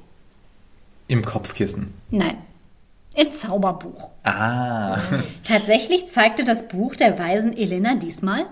Im 1.09 1.25
Kopfkissen. 1.25 1.95
Nein, 2.11 2.37
im 3.17 3.31
Zauberbuch. 3.31 4.11
Ah. 4.23 4.99
Tatsächlich 5.45 6.09
zeigte 6.09 6.45
das 6.45 6.69
Buch 6.69 6.95
der 6.95 7.19
weisen 7.19 7.57
Elena 7.57 7.97
diesmal 7.97 8.47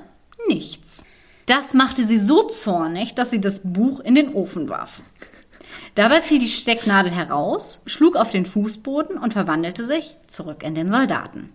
nichts. 0.47 1.05
Das 1.47 1.75
machte 1.75 2.05
sie 2.05 2.19
so 2.19 2.47
zornig, 2.49 3.15
dass 3.15 3.31
sie 3.31 3.41
das 3.41 3.61
Buch 3.65 4.01
in 4.01 4.15
den 4.15 4.35
Ofen 4.35 4.69
warf. 4.69 5.03
Dabei 5.95 6.21
fiel 6.21 6.39
die 6.39 6.49
Stecknadel 6.49 7.11
heraus, 7.11 7.81
schlug 7.87 8.17
auf 8.17 8.31
den 8.31 8.47
Fußboden 8.47 9.19
und 9.19 9.33
verwandelte 9.33 9.85
sich 9.85 10.17
zurück 10.27 10.63
in 10.63 10.75
den 10.75 10.91
Soldaten. 10.91 11.51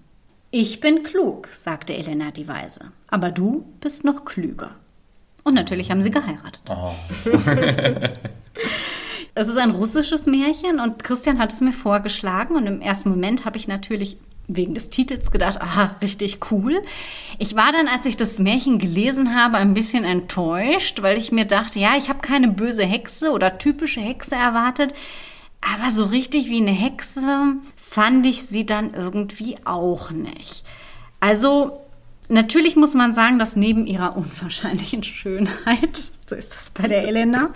Ich 0.51 0.79
bin 0.79 1.03
klug, 1.03 1.47
sagte 1.47 1.93
Elena 1.93 2.31
die 2.31 2.47
Weise, 2.47 2.91
aber 3.07 3.31
du 3.31 3.65
bist 3.79 4.03
noch 4.03 4.25
klüger. 4.25 4.71
Und 5.43 5.53
natürlich 5.53 5.91
haben 5.91 6.01
sie 6.01 6.11
geheiratet. 6.11 6.61
Oh. 6.69 6.91
Es 9.35 9.47
ist 9.47 9.57
ein 9.57 9.71
russisches 9.71 10.27
Märchen 10.27 10.79
und 10.79 11.03
Christian 11.03 11.39
hat 11.39 11.51
es 11.51 11.59
mir 11.59 11.73
vorgeschlagen 11.73 12.55
und 12.55 12.67
im 12.67 12.81
ersten 12.81 13.09
Moment 13.09 13.45
habe 13.45 13.57
ich 13.57 13.67
natürlich 13.67 14.17
wegen 14.47 14.73
des 14.73 14.89
Titels 14.89 15.31
gedacht, 15.31 15.61
aha, 15.61 15.95
richtig 16.01 16.51
cool. 16.51 16.81
Ich 17.39 17.55
war 17.55 17.71
dann, 17.71 17.87
als 17.87 18.05
ich 18.05 18.17
das 18.17 18.39
Märchen 18.39 18.77
gelesen 18.79 19.35
habe, 19.35 19.57
ein 19.57 19.73
bisschen 19.73 20.03
enttäuscht, 20.03 21.01
weil 21.01 21.17
ich 21.17 21.31
mir 21.31 21.45
dachte, 21.45 21.79
ja, 21.79 21.95
ich 21.97 22.09
habe 22.09 22.19
keine 22.19 22.49
böse 22.49 22.83
Hexe 22.83 23.31
oder 23.31 23.57
typische 23.57 24.01
Hexe 24.01 24.35
erwartet, 24.35 24.93
aber 25.61 25.91
so 25.91 26.05
richtig 26.05 26.47
wie 26.49 26.61
eine 26.61 26.71
Hexe 26.71 27.55
fand 27.77 28.25
ich 28.25 28.43
sie 28.43 28.65
dann 28.65 28.93
irgendwie 28.93 29.55
auch 29.65 30.11
nicht. 30.11 30.63
Also 31.19 31.79
Natürlich 32.29 32.75
muss 32.75 32.93
man 32.93 33.13
sagen, 33.13 33.37
dass 33.37 33.55
neben 33.55 33.85
ihrer 33.85 34.15
unwahrscheinlichen 34.15 35.03
Schönheit, 35.03 36.11
so 36.25 36.35
ist 36.35 36.55
das 36.55 36.69
bei 36.71 36.87
der 36.87 37.07
Elena, 37.07 37.49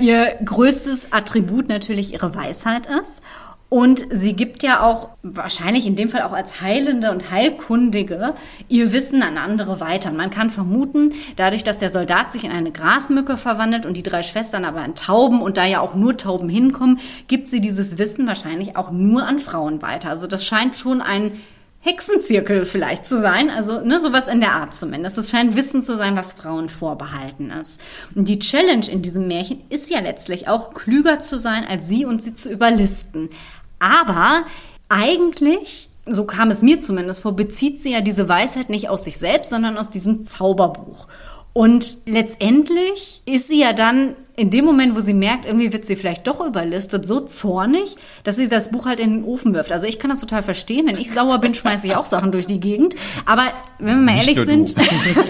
ihr 0.00 0.34
größtes 0.44 1.12
Attribut 1.12 1.68
natürlich 1.68 2.14
ihre 2.14 2.34
Weisheit 2.34 2.86
ist. 2.86 3.20
Und 3.70 4.06
sie 4.10 4.32
gibt 4.32 4.62
ja 4.62 4.82
auch, 4.82 5.10
wahrscheinlich 5.22 5.86
in 5.86 5.94
dem 5.94 6.08
Fall 6.08 6.22
auch 6.22 6.32
als 6.32 6.62
Heilende 6.62 7.10
und 7.10 7.30
Heilkundige, 7.30 8.34
ihr 8.68 8.92
Wissen 8.92 9.22
an 9.22 9.36
andere 9.36 9.78
weiter. 9.78 10.10
Man 10.10 10.30
kann 10.30 10.48
vermuten, 10.48 11.12
dadurch, 11.36 11.64
dass 11.64 11.78
der 11.78 11.90
Soldat 11.90 12.32
sich 12.32 12.44
in 12.44 12.50
eine 12.50 12.72
Grasmücke 12.72 13.36
verwandelt 13.36 13.84
und 13.84 13.94
die 13.94 14.02
drei 14.02 14.22
Schwestern 14.22 14.64
aber 14.64 14.82
in 14.86 14.94
Tauben 14.94 15.42
und 15.42 15.58
da 15.58 15.66
ja 15.66 15.80
auch 15.80 15.94
nur 15.94 16.16
Tauben 16.16 16.48
hinkommen, 16.48 16.98
gibt 17.26 17.48
sie 17.48 17.60
dieses 17.60 17.98
Wissen 17.98 18.26
wahrscheinlich 18.26 18.76
auch 18.76 18.90
nur 18.90 19.26
an 19.26 19.38
Frauen 19.38 19.82
weiter. 19.82 20.08
Also 20.08 20.26
das 20.26 20.46
scheint 20.46 20.76
schon 20.76 21.02
ein 21.02 21.32
Hexenzirkel 21.80 22.64
vielleicht 22.64 23.06
zu 23.06 23.20
sein, 23.20 23.50
also 23.50 23.80
ne, 23.80 24.00
sowas 24.00 24.26
in 24.26 24.40
der 24.40 24.52
Art 24.52 24.74
zumindest. 24.74 25.16
Es 25.16 25.30
scheint 25.30 25.54
Wissen 25.54 25.82
zu 25.82 25.96
sein, 25.96 26.16
was 26.16 26.32
Frauen 26.32 26.68
vorbehalten 26.68 27.50
ist. 27.50 27.80
Und 28.16 28.26
die 28.26 28.40
Challenge 28.40 28.86
in 28.90 29.00
diesem 29.00 29.28
Märchen 29.28 29.62
ist 29.68 29.88
ja 29.88 30.00
letztlich 30.00 30.48
auch 30.48 30.74
klüger 30.74 31.20
zu 31.20 31.38
sein 31.38 31.64
als 31.64 31.86
sie 31.86 32.04
und 32.04 32.22
sie 32.22 32.34
zu 32.34 32.50
überlisten. 32.50 33.30
Aber 33.78 34.44
eigentlich, 34.88 35.90
so 36.06 36.24
kam 36.24 36.50
es 36.50 36.62
mir 36.62 36.80
zumindest 36.80 37.22
vor, 37.22 37.36
bezieht 37.36 37.82
sie 37.82 37.92
ja 37.92 38.00
diese 38.00 38.28
Weisheit 38.28 38.70
nicht 38.70 38.88
aus 38.88 39.04
sich 39.04 39.18
selbst, 39.18 39.50
sondern 39.50 39.76
aus 39.76 39.90
diesem 39.90 40.24
Zauberbuch. 40.24 41.08
Und 41.52 41.98
letztendlich 42.06 43.22
ist 43.26 43.48
sie 43.48 43.60
ja 43.60 43.72
dann 43.72 44.14
in 44.36 44.50
dem 44.50 44.64
Moment, 44.64 44.94
wo 44.94 45.00
sie 45.00 45.14
merkt, 45.14 45.44
irgendwie 45.44 45.72
wird 45.72 45.84
sie 45.84 45.96
vielleicht 45.96 46.28
doch 46.28 46.38
überlistet, 46.38 47.04
so 47.04 47.18
zornig, 47.18 47.96
dass 48.22 48.36
sie 48.36 48.48
das 48.48 48.70
Buch 48.70 48.86
halt 48.86 49.00
in 49.00 49.10
den 49.10 49.24
Ofen 49.24 49.52
wirft. 49.52 49.72
Also 49.72 49.88
ich 49.88 49.98
kann 49.98 50.10
das 50.10 50.20
total 50.20 50.44
verstehen. 50.44 50.86
Wenn 50.86 50.96
ich 50.96 51.10
sauer 51.10 51.40
bin, 51.40 51.54
schmeiße 51.54 51.88
ich 51.88 51.96
auch 51.96 52.06
Sachen 52.06 52.30
durch 52.30 52.46
die 52.46 52.60
Gegend. 52.60 52.94
Aber 53.26 53.52
wenn 53.80 53.96
wir 53.96 54.12
mal 54.12 54.16
ehrlich 54.18 54.38
sind, 54.38 54.76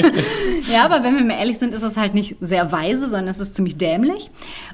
ja, 0.70 0.85
aber 0.85 1.03
wenn 1.03 1.16
wir 1.16 1.25
mal 1.25 1.39
ehrlich 1.39 1.57
sind, 1.57 1.73
ist 1.73 1.81
das 1.81 1.97
halt 1.97 2.12
nicht 2.12 2.37
sehr 2.41 2.70
weise, 2.70 3.09
sondern 3.09 3.29
es 3.29 3.41
ist 3.41 3.55
ziemlich 3.55 3.79
dämlich. 3.79 4.31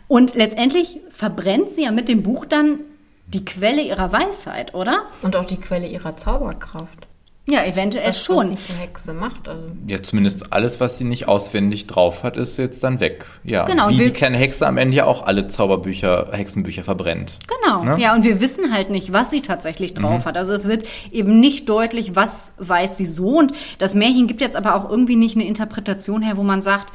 Und 0.09 0.35
letztendlich 0.35 0.99
verbrennt 1.11 1.71
sie 1.71 1.85
ja 1.85 1.93
mit 1.93 2.09
dem 2.09 2.25
Buch 2.25 2.47
dann 2.47 2.81
die 3.27 3.45
Quelle 3.45 3.83
ihrer 3.83 4.13
Weisheit, 4.13 4.75
oder? 4.75 5.07
Und 5.23 5.37
auch 5.37 5.45
die 5.45 5.61
Quelle 5.61 5.87
ihrer 5.89 6.17
Zauberkraft. 6.17 7.09
Ja, 7.47 7.63
eventuell 7.63 8.09
was, 8.09 8.23
schon. 8.23 8.37
Was 8.37 8.49
sie 8.49 8.57
zur 8.57 8.77
Hexe 8.77 9.13
macht. 9.13 9.49
Also. 9.49 9.65
Ja, 9.87 10.03
zumindest 10.03 10.55
alles, 10.55 10.81
was 10.81 10.97
sie 10.97 11.05
nicht 11.05 11.29
auswendig 11.29 11.87
drauf 11.87 12.23
hat, 12.23 12.39
ist 12.39 12.57
jetzt 12.57 12.83
dann 12.83 13.01
weg. 13.01 13.27
Ja, 13.45 13.67
genau, 13.67 13.91
wie 13.91 13.99
die 13.99 14.11
kleine 14.13 14.39
Hexe 14.39 14.67
am 14.67 14.79
Ende 14.79 14.97
ja 14.97 15.05
auch 15.05 15.25
alle 15.27 15.47
Zauberbücher, 15.49 16.31
Hexenbücher 16.33 16.85
verbrennt. 16.85 17.39
Genau, 17.47 17.85
ne? 17.85 18.01
ja, 18.01 18.15
und 18.15 18.25
wir 18.25 18.41
wissen 18.41 18.73
halt 18.73 18.89
nicht, 18.89 19.13
was 19.13 19.31
sie 19.31 19.43
tatsächlich 19.43 19.93
drauf 19.93 20.21
mhm. 20.21 20.25
hat. 20.25 20.39
Also 20.39 20.55
es 20.55 20.67
wird 20.67 20.85
eben 21.13 21.39
nicht 21.39 21.69
deutlich, 21.69 22.17
was 22.17 22.55
weiß 22.57 22.97
sie 22.97 23.07
so. 23.07 23.39
Und 23.41 23.53
das 23.77 23.95
Märchen 23.95 24.27
gibt 24.27 24.41
jetzt 24.41 24.57
aber 24.57 24.75
auch 24.75 24.89
irgendwie 24.89 25.17
nicht 25.17 25.37
eine 25.37 25.47
Interpretation 25.47 26.23
her, 26.23 26.39
wo 26.39 26.43
man 26.43 26.63
sagt, 26.63 26.95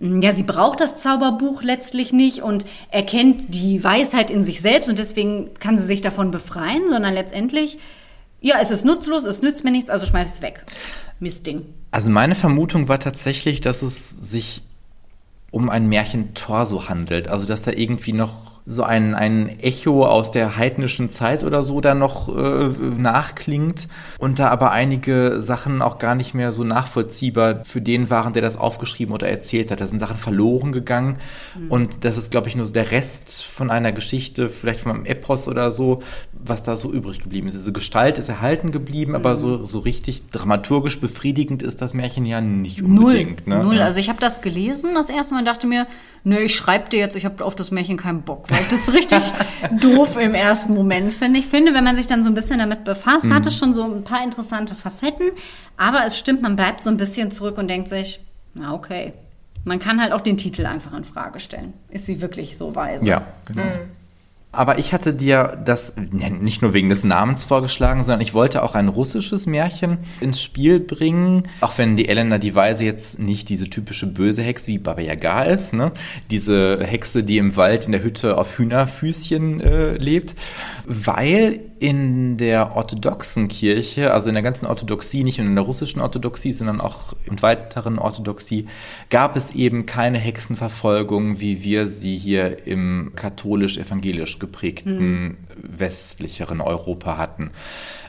ja, 0.00 0.32
sie 0.32 0.42
braucht 0.42 0.80
das 0.80 0.96
Zauberbuch 0.96 1.62
letztlich 1.62 2.12
nicht 2.12 2.42
und 2.42 2.66
erkennt 2.90 3.54
die 3.54 3.82
Weisheit 3.82 4.30
in 4.30 4.44
sich 4.44 4.60
selbst 4.60 4.88
und 4.88 4.98
deswegen 4.98 5.54
kann 5.54 5.78
sie 5.78 5.86
sich 5.86 6.00
davon 6.00 6.30
befreien, 6.30 6.90
sondern 6.90 7.14
letztendlich 7.14 7.78
ja, 8.44 8.56
es 8.60 8.70
ist 8.70 8.84
nutzlos, 8.84 9.24
es 9.24 9.40
nützt 9.40 9.64
mir 9.64 9.70
nichts, 9.70 9.88
also 9.88 10.04
schmeiß 10.04 10.34
es 10.34 10.42
weg. 10.42 10.66
Mistding. 11.18 11.64
Also 11.92 12.10
meine 12.10 12.34
Vermutung 12.34 12.88
war 12.88 13.00
tatsächlich, 13.00 13.62
dass 13.62 13.80
es 13.80 14.10
sich 14.10 14.62
um 15.50 15.70
ein 15.70 15.88
Märchentorso 15.88 16.90
handelt. 16.90 17.28
Also 17.28 17.46
dass 17.46 17.62
da 17.62 17.70
irgendwie 17.70 18.12
noch 18.12 18.53
so 18.66 18.82
ein, 18.82 19.14
ein 19.14 19.60
Echo 19.60 20.06
aus 20.06 20.30
der 20.30 20.56
heidnischen 20.56 21.10
Zeit 21.10 21.44
oder 21.44 21.62
so 21.62 21.82
da 21.82 21.94
noch 21.94 22.34
äh, 22.34 22.68
nachklingt 22.96 23.88
und 24.18 24.38
da 24.38 24.48
aber 24.48 24.70
einige 24.70 25.42
Sachen 25.42 25.82
auch 25.82 25.98
gar 25.98 26.14
nicht 26.14 26.32
mehr 26.32 26.50
so 26.50 26.64
nachvollziehbar 26.64 27.64
für 27.66 27.82
den 27.82 28.08
waren, 28.08 28.32
der 28.32 28.40
das 28.40 28.56
aufgeschrieben 28.56 29.14
oder 29.14 29.28
erzählt 29.28 29.70
hat. 29.70 29.82
Da 29.82 29.86
sind 29.86 29.98
Sachen 29.98 30.16
verloren 30.16 30.72
gegangen 30.72 31.18
mhm. 31.58 31.70
und 31.70 32.04
das 32.06 32.16
ist, 32.16 32.30
glaube 32.30 32.48
ich, 32.48 32.56
nur 32.56 32.64
so 32.64 32.72
der 32.72 32.90
Rest 32.90 33.44
von 33.44 33.70
einer 33.70 33.92
Geschichte, 33.92 34.48
vielleicht 34.48 34.80
von 34.80 34.92
einem 34.92 35.04
Epos 35.04 35.46
oder 35.46 35.70
so, 35.70 36.02
was 36.32 36.62
da 36.62 36.74
so 36.74 36.90
übrig 36.90 37.20
geblieben 37.20 37.48
ist. 37.48 37.54
Diese 37.54 37.72
Gestalt 37.72 38.16
ist 38.16 38.30
erhalten 38.30 38.70
geblieben, 38.70 39.10
mhm. 39.10 39.16
aber 39.16 39.36
so, 39.36 39.62
so 39.66 39.80
richtig 39.80 40.30
dramaturgisch 40.30 41.00
befriedigend 41.00 41.62
ist 41.62 41.82
das 41.82 41.92
Märchen 41.92 42.24
ja 42.24 42.40
nicht 42.40 42.82
unbedingt. 42.82 43.46
Null, 43.46 43.58
ne? 43.58 43.62
Null. 43.62 43.80
Also 43.82 44.00
ich 44.00 44.08
habe 44.08 44.20
das 44.20 44.40
gelesen 44.40 44.94
das 44.94 45.10
erste 45.10 45.34
Mal 45.34 45.40
und 45.40 45.48
dachte 45.48 45.66
mir, 45.66 45.86
nö, 46.24 46.38
ich 46.38 46.54
schreibe 46.54 46.88
dir 46.88 46.98
jetzt, 46.98 47.14
ich 47.14 47.26
habe 47.26 47.44
auf 47.44 47.54
das 47.54 47.70
Märchen 47.70 47.98
keinen 47.98 48.22
Bock. 48.22 48.46
Das 48.70 48.80
ist 48.80 48.92
richtig 48.92 49.22
doof 49.80 50.16
im 50.16 50.34
ersten 50.34 50.74
Moment, 50.74 51.12
finde 51.12 51.40
ich. 51.40 51.46
Finde, 51.46 51.74
wenn 51.74 51.84
man 51.84 51.96
sich 51.96 52.06
dann 52.06 52.24
so 52.24 52.30
ein 52.30 52.34
bisschen 52.34 52.58
damit 52.58 52.84
befasst, 52.84 53.26
mhm. 53.26 53.34
hat 53.34 53.46
es 53.46 53.56
schon 53.56 53.72
so 53.72 53.84
ein 53.84 54.04
paar 54.04 54.22
interessante 54.22 54.74
Facetten. 54.74 55.30
Aber 55.76 56.04
es 56.06 56.18
stimmt, 56.18 56.42
man 56.42 56.56
bleibt 56.56 56.84
so 56.84 56.90
ein 56.90 56.96
bisschen 56.96 57.30
zurück 57.30 57.58
und 57.58 57.68
denkt 57.68 57.88
sich, 57.88 58.20
na 58.54 58.72
okay. 58.72 59.12
Man 59.66 59.78
kann 59.78 60.00
halt 60.00 60.12
auch 60.12 60.20
den 60.20 60.36
Titel 60.36 60.66
einfach 60.66 60.92
in 60.92 61.04
Frage 61.04 61.40
stellen. 61.40 61.72
Ist 61.88 62.04
sie 62.04 62.20
wirklich 62.20 62.58
so 62.58 62.74
weise? 62.74 63.06
Ja, 63.06 63.26
genau. 63.46 63.62
Mhm. 63.62 63.90
Aber 64.56 64.78
ich 64.78 64.92
hatte 64.92 65.14
dir 65.14 65.60
das 65.64 65.94
nicht 65.96 66.62
nur 66.62 66.74
wegen 66.74 66.88
des 66.88 67.04
Namens 67.04 67.44
vorgeschlagen, 67.44 68.02
sondern 68.02 68.20
ich 68.20 68.34
wollte 68.34 68.62
auch 68.62 68.74
ein 68.74 68.88
russisches 68.88 69.46
Märchen 69.46 69.98
ins 70.20 70.42
Spiel 70.42 70.80
bringen. 70.80 71.44
Auch 71.60 71.78
wenn 71.78 71.96
die 71.96 72.08
Elena 72.08 72.38
die 72.38 72.54
Weise 72.54 72.84
jetzt 72.84 73.18
nicht 73.18 73.48
diese 73.48 73.68
typische 73.68 74.06
böse 74.06 74.42
Hexe 74.42 74.68
wie 74.68 74.78
Baba 74.78 75.00
Yaga 75.00 75.44
ist, 75.44 75.74
ne? 75.74 75.92
Diese 76.30 76.84
Hexe, 76.84 77.24
die 77.24 77.38
im 77.38 77.56
Wald 77.56 77.86
in 77.86 77.92
der 77.92 78.02
Hütte 78.02 78.38
auf 78.38 78.58
Hühnerfüßchen 78.58 79.60
äh, 79.60 79.96
lebt. 79.96 80.34
Weil 80.86 81.60
in 81.84 82.38
der 82.38 82.76
orthodoxen 82.76 83.48
Kirche, 83.48 84.14
also 84.14 84.30
in 84.30 84.34
der 84.34 84.42
ganzen 84.42 84.66
Orthodoxie, 84.66 85.22
nicht 85.22 85.38
nur 85.38 85.46
in 85.46 85.54
der 85.54 85.64
russischen 85.64 86.00
Orthodoxie, 86.00 86.52
sondern 86.52 86.80
auch 86.80 87.12
in 87.26 87.42
weiteren 87.42 87.98
Orthodoxie, 87.98 88.68
gab 89.10 89.36
es 89.36 89.50
eben 89.50 89.84
keine 89.84 90.18
Hexenverfolgung, 90.18 91.40
wie 91.40 91.62
wir 91.62 91.86
sie 91.86 92.16
hier 92.16 92.66
im 92.66 93.12
katholisch-evangelisch 93.16 94.38
geprägten 94.44 94.98
mhm. 94.98 95.36
westlicheren 95.56 96.60
Europa 96.60 97.16
hatten. 97.16 97.50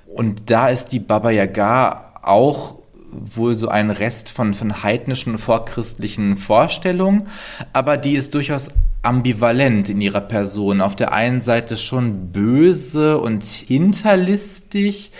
Und 0.05 0.49
da 0.49 0.69
ist 0.69 0.91
die 0.91 0.99
Baba 0.99 1.31
Yaga 1.31 2.13
auch 2.21 2.75
wohl 3.11 3.55
so 3.55 3.69
ein 3.69 3.91
Rest 3.91 4.29
von, 4.29 4.53
von 4.53 4.83
heidnischen 4.83 5.37
vorchristlichen 5.37 6.37
Vorstellungen, 6.37 7.27
aber 7.73 7.97
die 7.97 8.15
ist 8.15 8.33
durchaus 8.33 8.71
ambivalent 9.05 9.87
in 9.87 10.01
ihrer 10.01 10.21
Person. 10.21 10.81
Auf 10.81 10.95
der 10.95 11.13
einen 11.13 11.41
Seite 11.41 11.77
schon 11.77 12.31
böse 12.31 13.19
und 13.19 13.43
hinterlistig, 13.43 15.11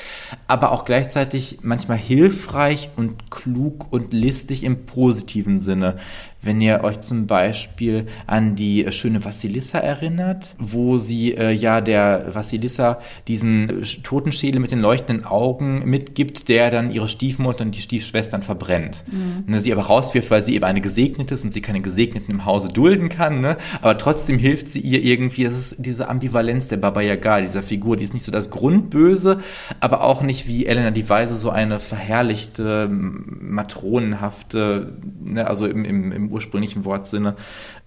aber 0.48 0.72
auch 0.72 0.86
gleichzeitig 0.86 1.60
manchmal 1.62 1.98
hilfreich 1.98 2.90
und 2.96 3.30
klug 3.30 3.92
und 3.92 4.12
listig 4.12 4.64
im 4.64 4.86
positiven 4.88 5.60
Sinne. 5.60 5.98
Wenn 6.46 6.62
ihr 6.62 6.84
euch 6.84 7.02
zum 7.02 7.26
Beispiel 7.26 8.06
an 8.28 8.56
die 8.56 8.86
schöne 8.92 9.26
Vassilissa 9.26 9.80
erinnert, 9.80 10.56
wo 10.60 10.98
sie 10.98 11.34
äh, 11.34 11.52
ja 11.52 11.82
der 11.82 12.28
Vassilissa 12.34 13.00
diesen 13.28 13.84
Totenschädel 14.04 14.62
mit 14.62 14.72
den 14.72 14.80
leuchtenden 14.80 15.26
Augen 15.26 15.90
mitgibt, 15.90 16.48
der 16.48 16.70
dann 16.70 16.92
ihre 16.92 17.10
Stiefmutter 17.10 17.66
und 17.66 17.76
die 17.76 17.82
Stiefschwestern 17.82 18.44
verbrennt. 18.44 19.04
Mhm. 19.12 19.46
Ne, 19.48 19.60
sie 19.60 19.74
aber 19.74 19.84
rauswirft, 19.84 20.30
weil 20.30 20.44
sie 20.44 20.54
eben 20.54 20.66
eine 20.66 20.82
Gesegnete 20.82 21.34
ist 21.34 21.44
und 21.44 21.52
sie 21.52 21.62
keine 21.62 21.82
Gesegneten 21.82 22.36
im 22.36 22.46
Hause 22.46 22.70
dulden 22.70 23.10
kann, 23.10 23.42
ne? 23.42 23.58
aber 23.82 23.98
trotzdem 23.98 24.38
hilft 24.38 24.70
sie 24.70 24.82
ihr 24.82 25.04
irgendwie. 25.04 25.46
Es 25.46 25.58
ist 25.58 25.76
diese 25.80 26.10
Ambivalenz 26.10 26.68
der 26.68 26.78
Baba 26.78 27.02
Yaga, 27.02 27.42
dieser 27.42 27.64
Figur, 27.64 27.98
die 27.98 28.04
ist 28.04 28.14
nicht 28.14 28.26
so 28.26 28.32
das 28.32 28.52
Grundböse, 28.52 29.40
aber 29.80 30.04
auch 30.04 30.22
nicht 30.22 30.48
wie 30.48 30.68
Elena 30.68 30.92
die 30.92 31.10
Weise 31.10 31.36
so 31.36 31.50
eine 31.50 31.80
verherrlichte, 31.80 32.88
matronenhafte, 32.92 34.94
ne? 35.24 35.48
also 35.48 35.66
im, 35.66 35.86
im, 35.86 36.12
im 36.12 36.35
ursprünglichen 36.36 36.86
Wortsinne 36.86 37.36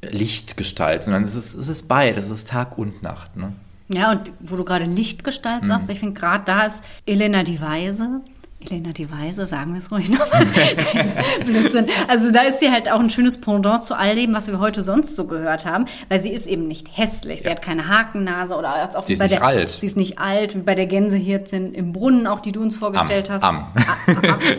Lichtgestalt, 0.03 1.05
sondern 1.05 1.25
es 1.25 1.35
ist, 1.35 1.55
es 1.55 1.69
ist 1.69 1.89
beides, 1.89 2.27
es 2.27 2.33
ist 2.33 2.49
Tag 2.49 2.79
und 2.79 3.03
Nacht. 3.03 3.37
Ne? 3.37 3.53
Ja, 3.89 4.13
und 4.13 4.33
wo 4.41 4.57
du 4.57 4.65
gerade 4.65 4.85
Lichtgestalt 4.85 5.67
sagst, 5.67 5.89
mhm. 5.89 5.93
ich 5.93 6.01
finde 6.01 6.21
gerade 6.21 6.45
da 6.45 6.63
ist 6.65 6.85
Elena 7.07 7.43
die 7.43 7.61
Weise. 7.61 8.21
Elena 8.61 8.91
die 8.93 9.11
Weise, 9.11 9.47
sagen 9.47 9.73
wir 9.73 9.79
es 9.79 9.91
ruhig 9.91 10.11
noch. 10.11 10.27
Blödsinn. 11.47 11.87
Also 12.09 12.33
da 12.33 12.43
ist 12.43 12.59
sie 12.59 12.71
halt 12.71 12.91
auch 12.91 12.99
ein 12.99 13.09
schönes 13.09 13.41
Pendant 13.41 13.85
zu 13.85 13.97
all 13.97 14.17
dem, 14.17 14.35
was 14.35 14.49
wir 14.49 14.59
heute 14.59 14.83
sonst 14.83 15.15
so 15.15 15.27
gehört 15.27 15.65
haben, 15.65 15.87
weil 16.09 16.19
sie 16.21 16.31
ist 16.31 16.47
eben 16.47 16.67
nicht 16.67 16.89
hässlich. 16.97 17.43
Sie 17.43 17.47
ja. 17.47 17.53
hat 17.53 17.63
keine 17.63 17.89
Hakennase 17.89 18.57
oder 18.57 18.91
auch 18.95 19.07
sie 19.07 19.13
ist 19.13 19.21
bei 19.21 19.27
nicht 19.27 19.39
der, 19.39 19.45
alt. 19.45 19.71
Sie 19.71 19.87
ist 19.87 19.97
nicht 19.97 20.19
alt, 20.19 20.57
wie 20.57 20.61
bei 20.61 20.75
der 20.75 20.87
Gänsehirtin 20.87 21.73
im 21.73 21.93
Brunnen, 21.93 22.27
auch 22.27 22.41
die 22.41 22.53
du 22.53 22.61
uns 22.61 22.75
vorgestellt 22.75 23.31
am, 23.31 23.35
hast. 23.35 23.45
Am. 23.45 23.73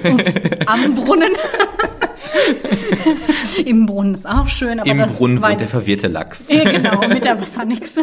am, 0.03 0.13
ups, 0.13 0.33
am 0.65 0.95
Brunnen. 0.95 1.31
Im 3.65 3.85
Brunnen 3.85 4.13
ist 4.13 4.27
auch 4.27 4.47
schön. 4.47 4.79
Im 4.79 4.97
Brunnen 4.97 5.41
wohnt 5.41 5.59
der 5.59 5.67
verwirrte 5.67 6.07
Lachs. 6.07 6.49
Ja, 6.49 6.63
genau, 6.63 7.07
mit 7.07 7.25
der 7.25 7.39
Wassernixe. 7.39 8.01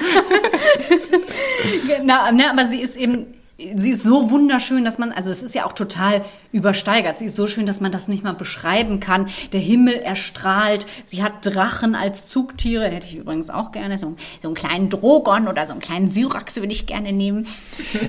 genau, 1.86 2.30
ne, 2.32 2.50
aber 2.50 2.66
sie 2.66 2.80
ist 2.80 2.96
eben 2.96 3.26
sie 3.58 3.92
ist 3.92 4.02
so 4.02 4.30
wunderschön, 4.30 4.84
dass 4.84 4.98
man, 4.98 5.12
also 5.12 5.30
es 5.30 5.42
ist 5.42 5.54
ja 5.54 5.64
auch 5.64 5.72
total 5.72 6.22
übersteigert. 6.52 7.18
Sie 7.18 7.26
ist 7.26 7.36
so 7.36 7.46
schön, 7.46 7.66
dass 7.66 7.80
man 7.80 7.92
das 7.92 8.08
nicht 8.08 8.24
mal 8.24 8.32
beschreiben 8.32 9.00
kann. 9.00 9.28
Der 9.52 9.60
Himmel 9.60 9.94
erstrahlt. 9.94 10.86
Sie 11.04 11.22
hat 11.22 11.44
Drachen 11.44 11.94
als 11.94 12.26
Zugtiere. 12.26 12.88
Hätte 12.88 13.06
ich 13.06 13.16
übrigens 13.16 13.50
auch 13.50 13.72
gerne. 13.72 13.98
So, 13.98 14.16
so 14.42 14.48
einen 14.48 14.54
kleinen 14.54 14.90
Drogon 14.90 15.48
oder 15.48 15.66
so 15.66 15.72
einen 15.72 15.80
kleinen 15.80 16.10
Syrax 16.10 16.56
würde 16.56 16.72
ich 16.72 16.86
gerne 16.86 17.12
nehmen. 17.12 17.46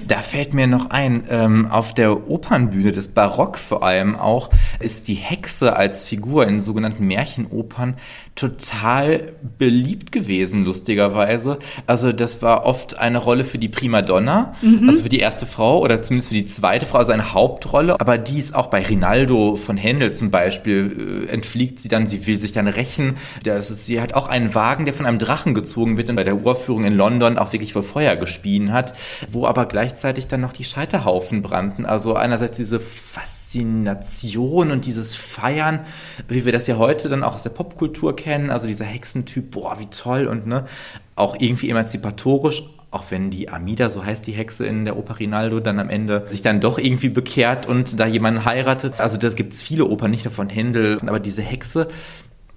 Da 0.08 0.22
fällt 0.22 0.54
mir 0.54 0.68
noch 0.68 0.90
ein, 0.90 1.26
ähm, 1.30 1.68
auf 1.70 1.94
der 1.94 2.30
Opernbühne 2.30 2.92
des 2.92 3.10
Barock 3.10 3.58
vor 3.58 3.84
allem 3.84 4.16
auch, 4.16 4.50
ist 4.80 5.08
die 5.08 5.16
Hexe 5.16 5.76
als 5.76 6.04
Figur 6.04 6.48
in 6.48 6.60
sogenannten 6.60 7.06
Märchenopern 7.06 7.96
total 8.36 9.34
beliebt 9.58 10.12
gewesen, 10.12 10.64
lustigerweise. 10.64 11.58
Also 11.88 12.12
das 12.12 12.42
war 12.42 12.66
oft 12.66 12.98
eine 12.98 13.18
Rolle 13.18 13.44
für 13.44 13.58
die 13.58 13.68
Primadonna, 13.68 14.54
mhm. 14.62 14.88
also 14.88 15.04
für 15.04 15.10
die 15.10 15.20
erste 15.20 15.46
Frau 15.46 15.80
oder 15.80 16.02
zumindest 16.04 16.30
für 16.30 16.36
die 16.36 16.46
zweite 16.46 16.86
Frau, 16.86 17.00
also 17.00 17.12
eine 17.12 17.34
Hauptrolle. 17.34 18.00
Aber 18.00 18.18
die 18.28 18.40
ist 18.40 18.54
auch 18.54 18.68
bei 18.68 18.84
Rinaldo 18.84 19.56
von 19.56 19.78
Händel 19.78 20.14
zum 20.14 20.32
Beispiel, 20.32 21.28
äh, 21.28 21.32
entfliegt 21.32 21.80
sie 21.80 21.90
dann, 21.90 22.08
sie 22.08 22.28
will 22.28 22.40
sich 22.40 22.52
dann 22.52 22.68
rächen. 22.68 23.18
Das 23.44 23.72
ist, 23.72 23.86
sie 23.86 24.02
hat 24.02 24.14
auch 24.14 24.28
einen 24.28 24.54
Wagen, 24.54 24.86
der 24.86 24.94
von 24.94 25.06
einem 25.06 25.20
Drachen 25.20 25.54
gezogen 25.54 25.98
wird 25.98 26.10
und 26.10 26.16
bei 26.16 26.24
der 26.24 26.36
Uraufführung 26.36 26.86
in 26.86 26.94
London 26.94 27.38
auch 27.38 27.54
wirklich 27.54 27.74
vor 27.74 27.84
Feuer 27.84 28.16
gespien 28.16 28.74
hat, 28.74 28.94
wo 29.32 29.46
aber 29.46 29.66
gleichzeitig 29.66 30.28
dann 30.28 30.42
noch 30.42 30.54
die 30.54 30.66
Scheiterhaufen 30.66 31.42
brannten. 31.42 31.86
Also 31.86 32.16
einerseits 32.16 32.58
diese 32.58 32.80
Faszination 32.80 34.72
und 34.72 34.86
dieses 34.86 35.16
Feiern, 35.16 35.82
wie 36.28 36.46
wir 36.46 36.52
das 36.52 36.68
ja 36.68 36.78
heute 36.78 37.10
dann 37.10 37.24
auch 37.24 37.36
aus 37.36 37.44
der 37.44 37.52
Popkultur 37.52 38.16
kennen, 38.16 38.50
also 38.50 38.68
dieser 38.68 38.86
Hexentyp, 38.86 39.52
boah, 39.52 39.80
wie 39.80 39.88
toll 39.88 40.28
und 40.28 40.48
ne, 40.48 40.66
auch 41.16 41.36
irgendwie 41.40 41.70
emanzipatorisch, 41.70 42.64
auch 42.92 43.06
wenn 43.10 43.30
die 43.30 43.50
Amida, 43.50 43.90
so 43.90 44.06
heißt 44.06 44.26
die 44.28 44.32
Hexe 44.32 44.66
in 44.66 44.86
der 44.86 44.98
Oper 44.98 45.20
Rinaldo, 45.20 45.60
dann 45.60 45.80
am 45.80 45.90
Ende 45.90 46.26
sich 46.30 46.42
dann 46.42 46.62
doch 46.62 46.78
irgendwie 46.78 47.10
bekehrt 47.10 47.66
und 47.66 48.00
da 48.00 48.06
jemanden 48.06 48.46
heiratet. 48.46 49.00
Also 49.00 49.18
das 49.18 49.36
gibt 49.36 49.54
es 49.54 49.62
viele 49.62 49.86
Opern, 49.86 50.12
nicht 50.12 50.26
nur 50.26 50.34
von 50.34 50.50
Händel, 50.50 50.98
aber 51.06 51.20
diese 51.20 51.42
Hexe, 51.42 51.90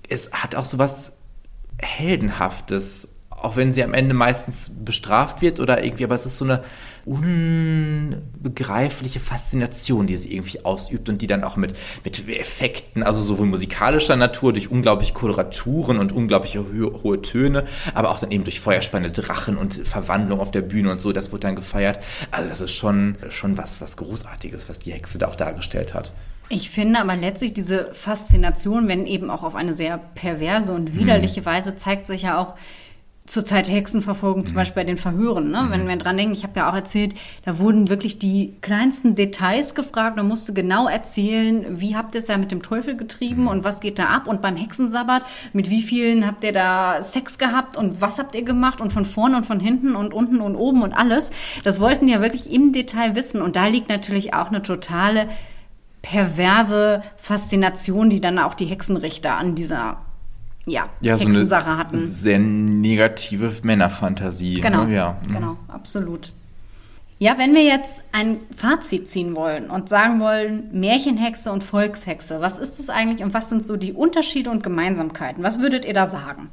es 0.09 0.32
hat 0.32 0.55
auch 0.55 0.65
so 0.65 0.78
was 0.78 1.16
Heldenhaftes 1.81 3.09
auch 3.42 3.56
wenn 3.56 3.72
sie 3.72 3.82
am 3.82 3.94
Ende 3.94 4.14
meistens 4.14 4.70
bestraft 4.84 5.42
wird 5.42 5.58
oder 5.60 5.82
irgendwie, 5.82 6.04
aber 6.04 6.14
es 6.14 6.26
ist 6.26 6.38
so 6.38 6.44
eine 6.44 6.62
unbegreifliche 7.04 9.18
Faszination, 9.20 10.06
die 10.06 10.16
sie 10.16 10.34
irgendwie 10.34 10.64
ausübt 10.64 11.08
und 11.08 11.22
die 11.22 11.26
dann 11.26 11.44
auch 11.44 11.56
mit, 11.56 11.74
mit 12.04 12.28
Effekten, 12.28 13.02
also 13.02 13.22
sowohl 13.22 13.46
musikalischer 13.46 14.16
Natur, 14.16 14.52
durch 14.52 14.70
unglaubliche 14.70 15.14
Koloraturen 15.14 15.98
und 15.98 16.12
unglaubliche 16.12 16.60
ho 16.60 17.00
hohe 17.02 17.22
Töne, 17.22 17.66
aber 17.94 18.10
auch 18.10 18.20
dann 18.20 18.30
eben 18.30 18.44
durch 18.44 18.60
feuerspannende 18.60 19.22
Drachen 19.22 19.56
und 19.56 19.74
Verwandlung 19.74 20.40
auf 20.40 20.50
der 20.50 20.60
Bühne 20.62 20.90
und 20.92 21.00
so, 21.00 21.12
das 21.12 21.32
wurde 21.32 21.40
dann 21.40 21.56
gefeiert. 21.56 22.04
Also 22.30 22.48
das 22.48 22.60
ist 22.60 22.72
schon, 22.72 23.16
schon 23.30 23.56
was, 23.56 23.80
was 23.80 23.96
Großartiges, 23.96 24.68
was 24.68 24.78
die 24.78 24.92
Hexe 24.92 25.18
da 25.18 25.28
auch 25.28 25.36
dargestellt 25.36 25.94
hat. 25.94 26.12
Ich 26.52 26.68
finde 26.68 27.00
aber 27.00 27.14
letztlich 27.14 27.54
diese 27.54 27.94
Faszination, 27.94 28.88
wenn 28.88 29.06
eben 29.06 29.30
auch 29.30 29.44
auf 29.44 29.54
eine 29.54 29.72
sehr 29.72 29.98
perverse 29.98 30.72
und 30.72 30.96
widerliche 30.96 31.36
hm. 31.36 31.46
Weise, 31.46 31.76
zeigt 31.76 32.08
sich 32.08 32.22
ja 32.22 32.38
auch 32.38 32.56
zur 33.31 33.44
Zeit 33.44 33.69
der 33.69 33.77
Hexenverfolgung, 33.77 34.44
zum 34.44 34.55
mhm. 34.55 34.59
Beispiel 34.59 34.82
bei 34.82 34.86
den 34.86 34.97
Verhören. 34.97 35.51
Ne? 35.51 35.62
Mhm. 35.62 35.70
Wenn 35.70 35.89
wir 35.89 35.97
dran 35.97 36.16
denken, 36.16 36.32
ich 36.32 36.43
habe 36.43 36.59
ja 36.59 36.69
auch 36.69 36.74
erzählt, 36.74 37.15
da 37.44 37.59
wurden 37.59 37.89
wirklich 37.89 38.19
die 38.19 38.55
kleinsten 38.61 39.15
Details 39.15 39.74
gefragt. 39.74 40.16
Man 40.16 40.27
musste 40.27 40.52
genau 40.52 40.89
erzählen, 40.89 41.81
wie 41.81 41.97
habt 41.97 42.15
ihr 42.15 42.20
es 42.20 42.27
ja 42.27 42.36
mit 42.39 42.51
dem 42.51 42.62
Teufel 42.62 42.97
getrieben 42.97 43.43
mhm. 43.43 43.48
und 43.48 43.65
was 43.65 43.81
geht 43.81 43.98
da 43.98 44.07
ab? 44.07 44.27
Und 44.27 44.43
beim 44.43 44.57
Hexensabbat, 44.57 45.24
mit 45.52 45.70
wie 45.70 45.82
vielen 45.82 46.27
habt 46.27 46.43
ihr 46.43 46.52
da 46.52 47.02
Sex 47.02 47.39
gehabt 47.39 47.77
und 47.77 48.01
was 48.01 48.19
habt 48.19 48.35
ihr 48.35 48.43
gemacht? 48.43 48.81
Und 48.81 48.93
von 48.93 49.05
vorne 49.05 49.36
und 49.36 49.47
von 49.47 49.61
hinten 49.61 49.94
und 49.94 50.12
unten 50.12 50.40
und 50.40 50.57
oben 50.57 50.82
und 50.82 50.93
alles. 50.93 51.31
Das 51.62 51.78
wollten 51.78 52.09
ja 52.09 52.20
wirklich 52.20 52.52
im 52.52 52.73
Detail 52.73 53.15
wissen. 53.15 53.43
Und 53.43 53.55
da 53.55 53.69
liegt 53.69 53.89
natürlich 53.89 54.35
auch 54.35 54.48
eine 54.48 54.62
totale 54.62 55.28
perverse 56.02 57.02
Faszination, 57.16 58.11
die 58.11 58.20
dann 58.20 58.39
auch 58.39 58.55
die 58.55 58.66
Hexenrichter 58.66 59.36
an 59.36 59.55
dieser 59.55 59.98
ja, 60.66 60.88
ja 61.00 61.16
Hexensache 61.16 61.70
so 61.70 61.76
hatten. 61.76 61.98
Sehr 61.98 62.38
negative 62.38 63.52
Männerfantasie. 63.62 64.54
Ne? 64.54 64.60
Genau, 64.60 64.84
ne? 64.84 64.94
ja. 64.94 65.16
Mhm. 65.26 65.34
genau, 65.34 65.56
absolut. 65.68 66.32
Ja, 67.18 67.36
wenn 67.36 67.54
wir 67.54 67.64
jetzt 67.64 68.02
ein 68.12 68.38
Fazit 68.56 69.08
ziehen 69.10 69.36
wollen 69.36 69.68
und 69.68 69.90
sagen 69.90 70.20
wollen, 70.20 70.70
Märchenhexe 70.72 71.52
und 71.52 71.62
Volkshexe, 71.62 72.40
was 72.40 72.58
ist 72.58 72.78
das 72.78 72.88
eigentlich 72.88 73.22
und 73.22 73.34
was 73.34 73.50
sind 73.50 73.64
so 73.64 73.76
die 73.76 73.92
Unterschiede 73.92 74.50
und 74.50 74.62
Gemeinsamkeiten? 74.62 75.44
Was 75.44 75.60
würdet 75.60 75.84
ihr 75.84 75.92
da 75.92 76.06
sagen? 76.06 76.48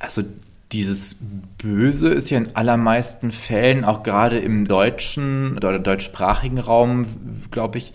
Also 0.00 0.24
dieses 0.72 1.16
Böse 1.58 2.08
ist 2.08 2.30
ja 2.30 2.38
in 2.38 2.56
allermeisten 2.56 3.32
Fällen, 3.32 3.84
auch 3.84 4.02
gerade 4.02 4.38
im 4.38 4.66
deutschen 4.66 5.56
oder 5.56 5.78
deutschsprachigen 5.78 6.58
Raum, 6.58 7.06
glaube 7.50 7.78
ich, 7.78 7.92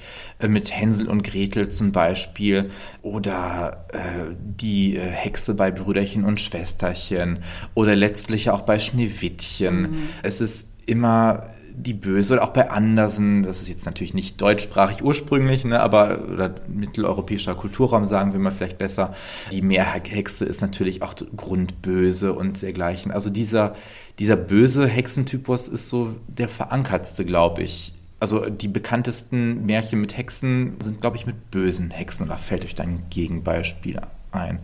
mit 0.48 0.72
Hänsel 0.72 1.08
und 1.08 1.24
Gretel 1.24 1.70
zum 1.70 1.92
Beispiel 1.92 2.72
oder 3.02 3.86
äh, 3.94 4.34
die 4.40 4.98
äh, 4.98 5.00
Hexe 5.00 5.56
bei 5.56 5.72
Brüderchen 5.72 6.26
und 6.26 6.42
Schwesterchen 6.42 7.40
oder 7.74 7.96
letztlich 7.96 8.50
auch 8.50 8.62
bei 8.62 8.80
Schneewittchen. 8.80 9.82
Mhm. 9.82 10.10
Es 10.24 10.42
ist 10.42 10.70
immer 10.86 11.48
die 11.78 11.94
Böse 11.94 12.34
oder 12.34 12.44
auch 12.44 12.54
bei 12.54 12.70
Andersen, 12.70 13.44
das 13.44 13.62
ist 13.62 13.68
jetzt 13.68 13.86
natürlich 13.86 14.14
nicht 14.14 14.42
deutschsprachig 14.42 15.04
ursprünglich, 15.04 15.66
ne, 15.66 15.82
aber 15.82 16.24
oder 16.32 16.56
mitteleuropäischer 16.68 17.56
Kulturraum 17.56 18.06
sagen 18.06 18.32
wir 18.32 18.40
mal 18.40 18.52
vielleicht 18.52 18.78
besser. 18.78 19.14
Die 19.52 19.62
Meerhexe 19.62 20.46
ist 20.46 20.62
natürlich 20.62 21.02
auch 21.02 21.16
grundböse 21.36 22.34
und 22.34 22.62
dergleichen. 22.62 23.12
Also 23.12 23.30
dieser, 23.30 23.76
dieser 24.20 24.38
böse 24.38 24.88
Hexentypus 24.88 25.68
ist 25.68 25.90
so 25.90 26.16
der 26.28 26.48
verankertste, 26.48 27.26
glaube 27.26 27.64
ich. 27.64 27.94
Also 28.26 28.50
die 28.50 28.68
bekanntesten 28.68 29.68
Märchen 29.68 30.02
mit 30.02 30.18
Hexen 30.18 30.78
sind, 30.80 31.00
glaube 31.00 31.16
ich, 31.16 31.28
mit 31.28 31.52
bösen 31.52 31.92
Hexen. 31.92 32.26
Oder 32.26 32.40
fällt 32.40 32.66
euch 32.66 32.74
da 32.74 32.82
ein 32.82 33.04
Gegenbeispiel 33.12 34.00
ein. 34.36 34.60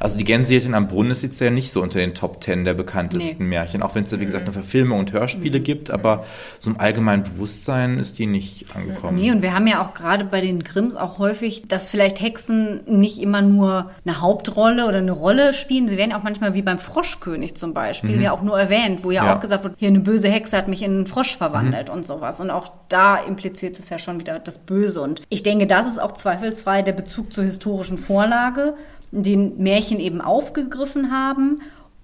Also 0.00 0.18
die 0.18 0.24
Gänsehirtin 0.24 0.74
am 0.74 0.88
Brunnen 0.88 1.10
ist 1.10 1.22
jetzt 1.22 1.40
ja 1.40 1.50
nicht 1.50 1.70
so 1.72 1.82
unter 1.82 1.98
den 1.98 2.14
Top 2.14 2.40
Ten 2.40 2.64
der 2.64 2.74
bekanntesten 2.74 3.44
nee. 3.44 3.50
Märchen, 3.50 3.82
auch 3.82 3.94
wenn 3.94 4.04
es 4.04 4.10
da, 4.10 4.20
wie 4.20 4.24
gesagt, 4.24 4.44
eine 4.44 4.52
Verfilmung 4.52 4.98
und 4.98 5.12
Hörspiele 5.12 5.58
mhm. 5.58 5.64
gibt, 5.64 5.90
aber 5.90 6.24
so 6.58 6.70
im 6.70 6.80
allgemeinen 6.80 7.22
Bewusstsein 7.22 7.98
ist 7.98 8.18
die 8.18 8.26
nicht 8.26 8.74
angekommen. 8.74 9.16
Nee, 9.16 9.30
und 9.30 9.42
wir 9.42 9.54
haben 9.54 9.66
ja 9.66 9.82
auch 9.82 9.94
gerade 9.94 10.24
bei 10.24 10.40
den 10.40 10.62
Grimms 10.62 10.96
auch 10.96 11.18
häufig, 11.18 11.66
dass 11.68 11.88
vielleicht 11.88 12.20
Hexen 12.20 12.80
nicht 12.86 13.20
immer 13.20 13.42
nur 13.42 13.90
eine 14.04 14.20
Hauptrolle 14.20 14.86
oder 14.86 14.98
eine 14.98 15.12
Rolle 15.12 15.54
spielen. 15.54 15.88
Sie 15.88 15.96
werden 15.96 16.12
auch 16.12 16.22
manchmal 16.22 16.54
wie 16.54 16.62
beim 16.62 16.78
Froschkönig 16.78 17.56
zum 17.56 17.74
Beispiel 17.74 18.16
mhm. 18.16 18.22
ja 18.22 18.32
auch 18.32 18.42
nur 18.42 18.58
erwähnt, 18.58 19.04
wo 19.04 19.10
ja, 19.10 19.24
ja, 19.24 19.34
auch 19.34 19.40
gesagt 19.40 19.64
wird, 19.64 19.74
hier 19.78 19.88
eine 19.88 20.00
böse 20.00 20.28
Hexe 20.28 20.56
hat 20.56 20.68
mich 20.68 20.82
in 20.82 20.92
einen 20.92 21.06
Frosch 21.06 21.36
verwandelt 21.36 21.88
mhm. 21.88 21.94
und 21.94 22.06
sowas. 22.06 22.40
Und 22.40 22.50
auch 22.50 22.70
da 22.88 23.16
impliziert 23.16 23.78
es 23.78 23.88
ja 23.88 23.98
schon 23.98 24.20
wieder 24.20 24.38
das 24.38 24.58
Böse. 24.58 25.00
Und 25.00 25.22
ich 25.28 25.42
denke, 25.42 25.66
das 25.66 25.86
ist 25.86 25.98
auch 25.98 26.12
zweifelsfrei 26.12 26.82
der 26.82 26.92
Bezug 26.92 27.32
zur 27.32 27.44
historischen 27.44 27.98
Vorlage 27.98 28.74
den 29.22 29.58
Märchen 29.62 30.00
eben 30.00 30.20
aufgegriffen 30.20 31.10
haben 31.10 31.60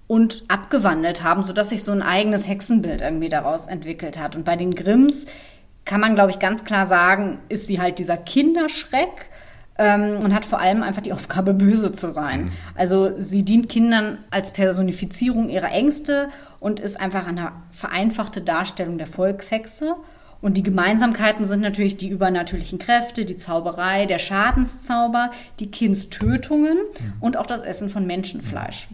und 0.07 0.43
abgewandelt 0.47 1.23
haben, 1.23 1.43
sodass 1.43 1.69
sich 1.69 1.83
so 1.83 1.91
ein 1.91 2.01
eigenes 2.01 2.47
Hexenbild 2.47 3.01
irgendwie 3.01 3.29
daraus 3.29 3.67
entwickelt 3.67 4.19
hat. 4.19 4.35
Und 4.35 4.45
bei 4.45 4.55
den 4.55 4.75
Grimms 4.75 5.25
kann 5.85 6.01
man, 6.01 6.15
glaube 6.15 6.31
ich, 6.31 6.39
ganz 6.39 6.63
klar 6.65 6.85
sagen, 6.85 7.39
ist 7.49 7.67
sie 7.67 7.81
halt 7.81 7.99
dieser 7.99 8.17
Kinderschreck 8.17 9.29
ähm, 9.77 10.19
und 10.23 10.33
hat 10.33 10.45
vor 10.45 10.59
allem 10.59 10.83
einfach 10.83 11.01
die 11.01 11.13
Aufgabe, 11.13 11.53
böse 11.53 11.91
zu 11.91 12.09
sein. 12.09 12.45
Mhm. 12.45 12.51
Also 12.75 13.11
sie 13.19 13.43
dient 13.43 13.69
Kindern 13.69 14.19
als 14.29 14.51
Personifizierung 14.51 15.49
ihrer 15.49 15.71
Ängste 15.71 16.29
und 16.59 16.79
ist 16.79 16.99
einfach 16.99 17.27
eine 17.27 17.51
vereinfachte 17.71 18.41
Darstellung 18.41 18.97
der 18.97 19.07
Volkshexe. 19.07 19.95
Und 20.43 20.57
die 20.57 20.63
Gemeinsamkeiten 20.63 21.47
sind 21.47 21.61
natürlich 21.61 21.95
die 21.95 22.09
übernatürlichen 22.09 22.77
Kräfte, 22.77 23.23
die 23.23 23.37
Zauberei, 23.37 24.05
der 24.05 24.19
Schadenszauber, 24.19 25.31
die 25.61 25.71
Kindstötungen 25.71 26.77
und 27.21 27.37
auch 27.37 27.47
das 27.47 27.63
Essen 27.63 27.89
von 27.89 28.05
Menschenfleisch. 28.05 28.89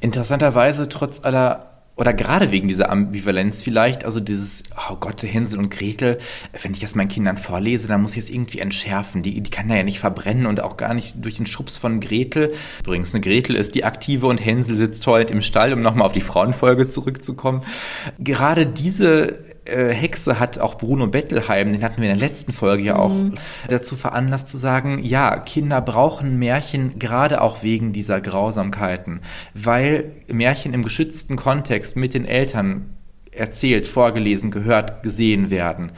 Interessanterweise, 0.00 0.90
trotz 0.90 1.24
aller 1.24 1.64
oder 1.96 2.12
gerade 2.12 2.52
wegen 2.52 2.68
dieser 2.68 2.90
Ambivalenz 2.90 3.62
vielleicht, 3.62 4.04
also 4.04 4.20
dieses, 4.20 4.62
oh 4.88 4.96
Gott, 5.00 5.20
Hänsel 5.24 5.58
und 5.58 5.68
Gretel, 5.70 6.18
wenn 6.62 6.72
ich 6.72 6.78
das 6.78 6.94
meinen 6.94 7.08
Kindern 7.08 7.38
vorlese, 7.38 7.88
dann 7.88 8.02
muss 8.02 8.12
ich 8.12 8.24
es 8.24 8.30
irgendwie 8.30 8.60
entschärfen. 8.60 9.22
Die, 9.22 9.40
die 9.40 9.50
kann 9.50 9.66
da 9.66 9.74
ja 9.74 9.82
nicht 9.82 9.98
verbrennen 9.98 10.46
und 10.46 10.60
auch 10.60 10.76
gar 10.76 10.94
nicht 10.94 11.16
durch 11.24 11.38
den 11.38 11.46
Schubs 11.46 11.76
von 11.76 11.98
Gretel. 11.98 12.52
Übrigens, 12.80 13.14
eine 13.14 13.20
Gretel 13.20 13.56
ist 13.56 13.74
die 13.74 13.82
aktive 13.82 14.28
und 14.28 14.44
Hänsel 14.44 14.76
sitzt 14.76 15.04
heulend 15.08 15.32
im 15.32 15.42
Stall, 15.42 15.72
um 15.72 15.80
nochmal 15.80 16.06
auf 16.06 16.12
die 16.12 16.20
Frauenfolge 16.20 16.88
zurückzukommen. 16.88 17.64
Gerade 18.20 18.66
diese 18.66 19.40
äh, 19.68 19.92
Hexe 19.92 20.40
hat 20.40 20.58
auch 20.58 20.76
Bruno 20.76 21.06
Bettelheim, 21.06 21.72
den 21.72 21.82
hatten 21.82 22.02
wir 22.02 22.10
in 22.10 22.18
der 22.18 22.28
letzten 22.28 22.52
Folge 22.52 22.82
ja 22.82 22.96
auch, 22.96 23.12
mhm. 23.12 23.34
dazu 23.68 23.96
veranlasst 23.96 24.48
zu 24.48 24.58
sagen, 24.58 25.00
ja, 25.02 25.38
Kinder 25.38 25.80
brauchen 25.80 26.38
Märchen 26.38 26.98
gerade 26.98 27.40
auch 27.40 27.62
wegen 27.62 27.92
dieser 27.92 28.20
Grausamkeiten, 28.20 29.20
weil 29.54 30.12
Märchen 30.26 30.74
im 30.74 30.82
geschützten 30.82 31.36
Kontext 31.36 31.96
mit 31.96 32.14
den 32.14 32.24
Eltern 32.24 32.96
erzählt, 33.30 33.86
vorgelesen, 33.86 34.50
gehört, 34.50 35.02
gesehen 35.02 35.50
werden. 35.50 35.92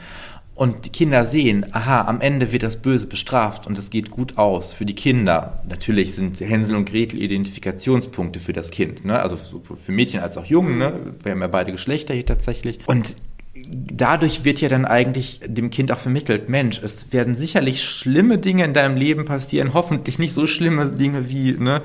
Und 0.53 0.85
die 0.85 0.89
Kinder 0.89 1.25
sehen, 1.25 1.65
aha, 1.71 2.01
am 2.01 2.21
Ende 2.21 2.51
wird 2.51 2.61
das 2.61 2.77
Böse 2.77 3.07
bestraft 3.07 3.65
und 3.65 3.79
es 3.79 3.89
geht 3.89 4.11
gut 4.11 4.37
aus 4.37 4.73
für 4.73 4.85
die 4.85 4.93
Kinder. 4.93 5.63
Natürlich 5.67 6.13
sind 6.13 6.39
Hänsel 6.39 6.75
und 6.75 6.85
Gretel 6.85 7.19
Identifikationspunkte 7.19 8.39
für 8.39 8.53
das 8.53 8.69
Kind, 8.69 9.03
ne? 9.03 9.19
also 9.19 9.37
für 9.37 9.91
Mädchen 9.91 10.19
als 10.19 10.37
auch 10.37 10.45
Jungen. 10.45 10.77
Ne? 10.77 10.93
Wir 11.23 11.31
haben 11.31 11.41
ja 11.41 11.47
beide 11.47 11.71
Geschlechter 11.71 12.13
hier 12.13 12.27
tatsächlich. 12.27 12.77
Und 12.85 13.15
dadurch 13.53 14.45
wird 14.45 14.61
ja 14.61 14.69
dann 14.69 14.85
eigentlich 14.85 15.41
dem 15.45 15.71
Kind 15.71 15.91
auch 15.91 15.97
vermittelt, 15.97 16.47
Mensch, 16.47 16.81
es 16.81 17.11
werden 17.11 17.35
sicherlich 17.35 17.83
schlimme 17.83 18.37
Dinge 18.37 18.63
in 18.63 18.73
deinem 18.73 18.95
Leben 18.95 19.25
passieren, 19.25 19.73
hoffentlich 19.73 20.19
nicht 20.19 20.33
so 20.33 20.47
schlimme 20.47 20.85
Dinge 20.87 21.29
wie 21.29 21.51
ne, 21.51 21.81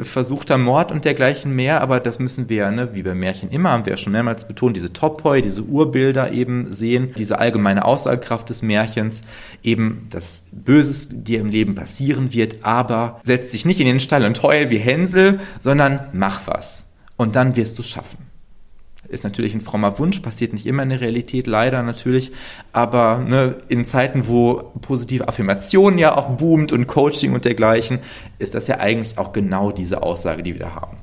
versuchter 0.00 0.56
Mord 0.56 0.90
und 0.90 1.04
dergleichen 1.04 1.54
mehr, 1.54 1.82
aber 1.82 2.00
das 2.00 2.20
müssen 2.20 2.48
wir 2.48 2.70
ne, 2.70 2.94
wie 2.94 3.02
bei 3.02 3.14
Märchen 3.14 3.50
immer, 3.50 3.70
haben 3.70 3.84
wir 3.84 3.92
ja 3.92 3.96
schon 3.98 4.14
mehrmals 4.14 4.48
betont, 4.48 4.76
diese 4.76 4.94
Topoi, 4.94 5.42
diese 5.42 5.62
Urbilder 5.62 6.32
eben 6.32 6.72
sehen, 6.72 7.12
diese 7.18 7.38
allgemeine 7.38 7.84
Aussagekraft 7.84 8.48
des 8.48 8.62
Märchens, 8.62 9.22
eben 9.62 10.06
das 10.08 10.44
Böses 10.52 11.08
dir 11.10 11.40
im 11.40 11.48
Leben 11.48 11.74
passieren 11.74 12.32
wird, 12.32 12.64
aber 12.64 13.20
setz 13.24 13.50
dich 13.50 13.66
nicht 13.66 13.80
in 13.80 13.86
den 13.86 14.00
Stall 14.00 14.24
und 14.24 14.42
heul 14.42 14.70
wie 14.70 14.78
Hänsel, 14.78 15.40
sondern 15.60 16.00
mach 16.12 16.46
was. 16.46 16.86
Und 17.18 17.36
dann 17.36 17.56
wirst 17.56 17.76
du 17.76 17.82
es 17.82 17.88
schaffen 17.88 18.29
ist 19.10 19.24
natürlich 19.24 19.54
ein 19.54 19.60
frommer 19.60 19.98
Wunsch, 19.98 20.20
passiert 20.20 20.52
nicht 20.52 20.66
immer 20.66 20.82
in 20.82 20.90
der 20.90 21.00
Realität, 21.00 21.46
leider 21.46 21.82
natürlich. 21.82 22.32
Aber 22.72 23.18
ne, 23.18 23.56
in 23.68 23.84
Zeiten, 23.84 24.28
wo 24.28 24.72
positive 24.80 25.28
Affirmation 25.28 25.98
ja 25.98 26.16
auch 26.16 26.30
boomt 26.36 26.72
und 26.72 26.86
Coaching 26.86 27.32
und 27.32 27.44
dergleichen, 27.44 27.98
ist 28.38 28.54
das 28.54 28.66
ja 28.66 28.78
eigentlich 28.78 29.18
auch 29.18 29.32
genau 29.32 29.72
diese 29.72 30.02
Aussage, 30.02 30.42
die 30.42 30.54
wir 30.54 30.60
da 30.60 30.74
haben. 30.74 30.96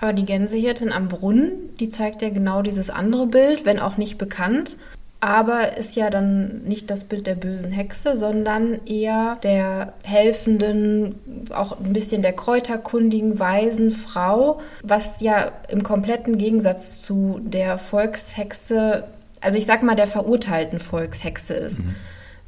Aber 0.00 0.12
die 0.12 0.24
Gänsehirtin 0.24 0.90
am 0.90 1.08
Brunnen, 1.08 1.52
die 1.78 1.88
zeigt 1.88 2.22
ja 2.22 2.30
genau 2.30 2.62
dieses 2.62 2.90
andere 2.90 3.26
Bild, 3.26 3.64
wenn 3.64 3.78
auch 3.78 3.96
nicht 3.96 4.18
bekannt 4.18 4.76
aber 5.22 5.76
ist 5.76 5.94
ja 5.94 6.10
dann 6.10 6.64
nicht 6.64 6.90
das 6.90 7.04
Bild 7.04 7.28
der 7.28 7.36
bösen 7.36 7.70
Hexe, 7.70 8.16
sondern 8.16 8.84
eher 8.86 9.38
der 9.44 9.92
helfenden, 10.02 11.46
auch 11.54 11.78
ein 11.78 11.92
bisschen 11.92 12.22
der 12.22 12.32
kräuterkundigen, 12.32 13.38
weisen 13.38 13.92
Frau, 13.92 14.60
was 14.82 15.20
ja 15.20 15.52
im 15.68 15.84
kompletten 15.84 16.38
Gegensatz 16.38 17.00
zu 17.02 17.40
der 17.40 17.78
Volkshexe, 17.78 19.04
also 19.40 19.56
ich 19.56 19.64
sag 19.64 19.84
mal 19.84 19.94
der 19.94 20.08
verurteilten 20.08 20.80
Volkshexe 20.80 21.54
ist. 21.54 21.78
Mhm. 21.78 21.94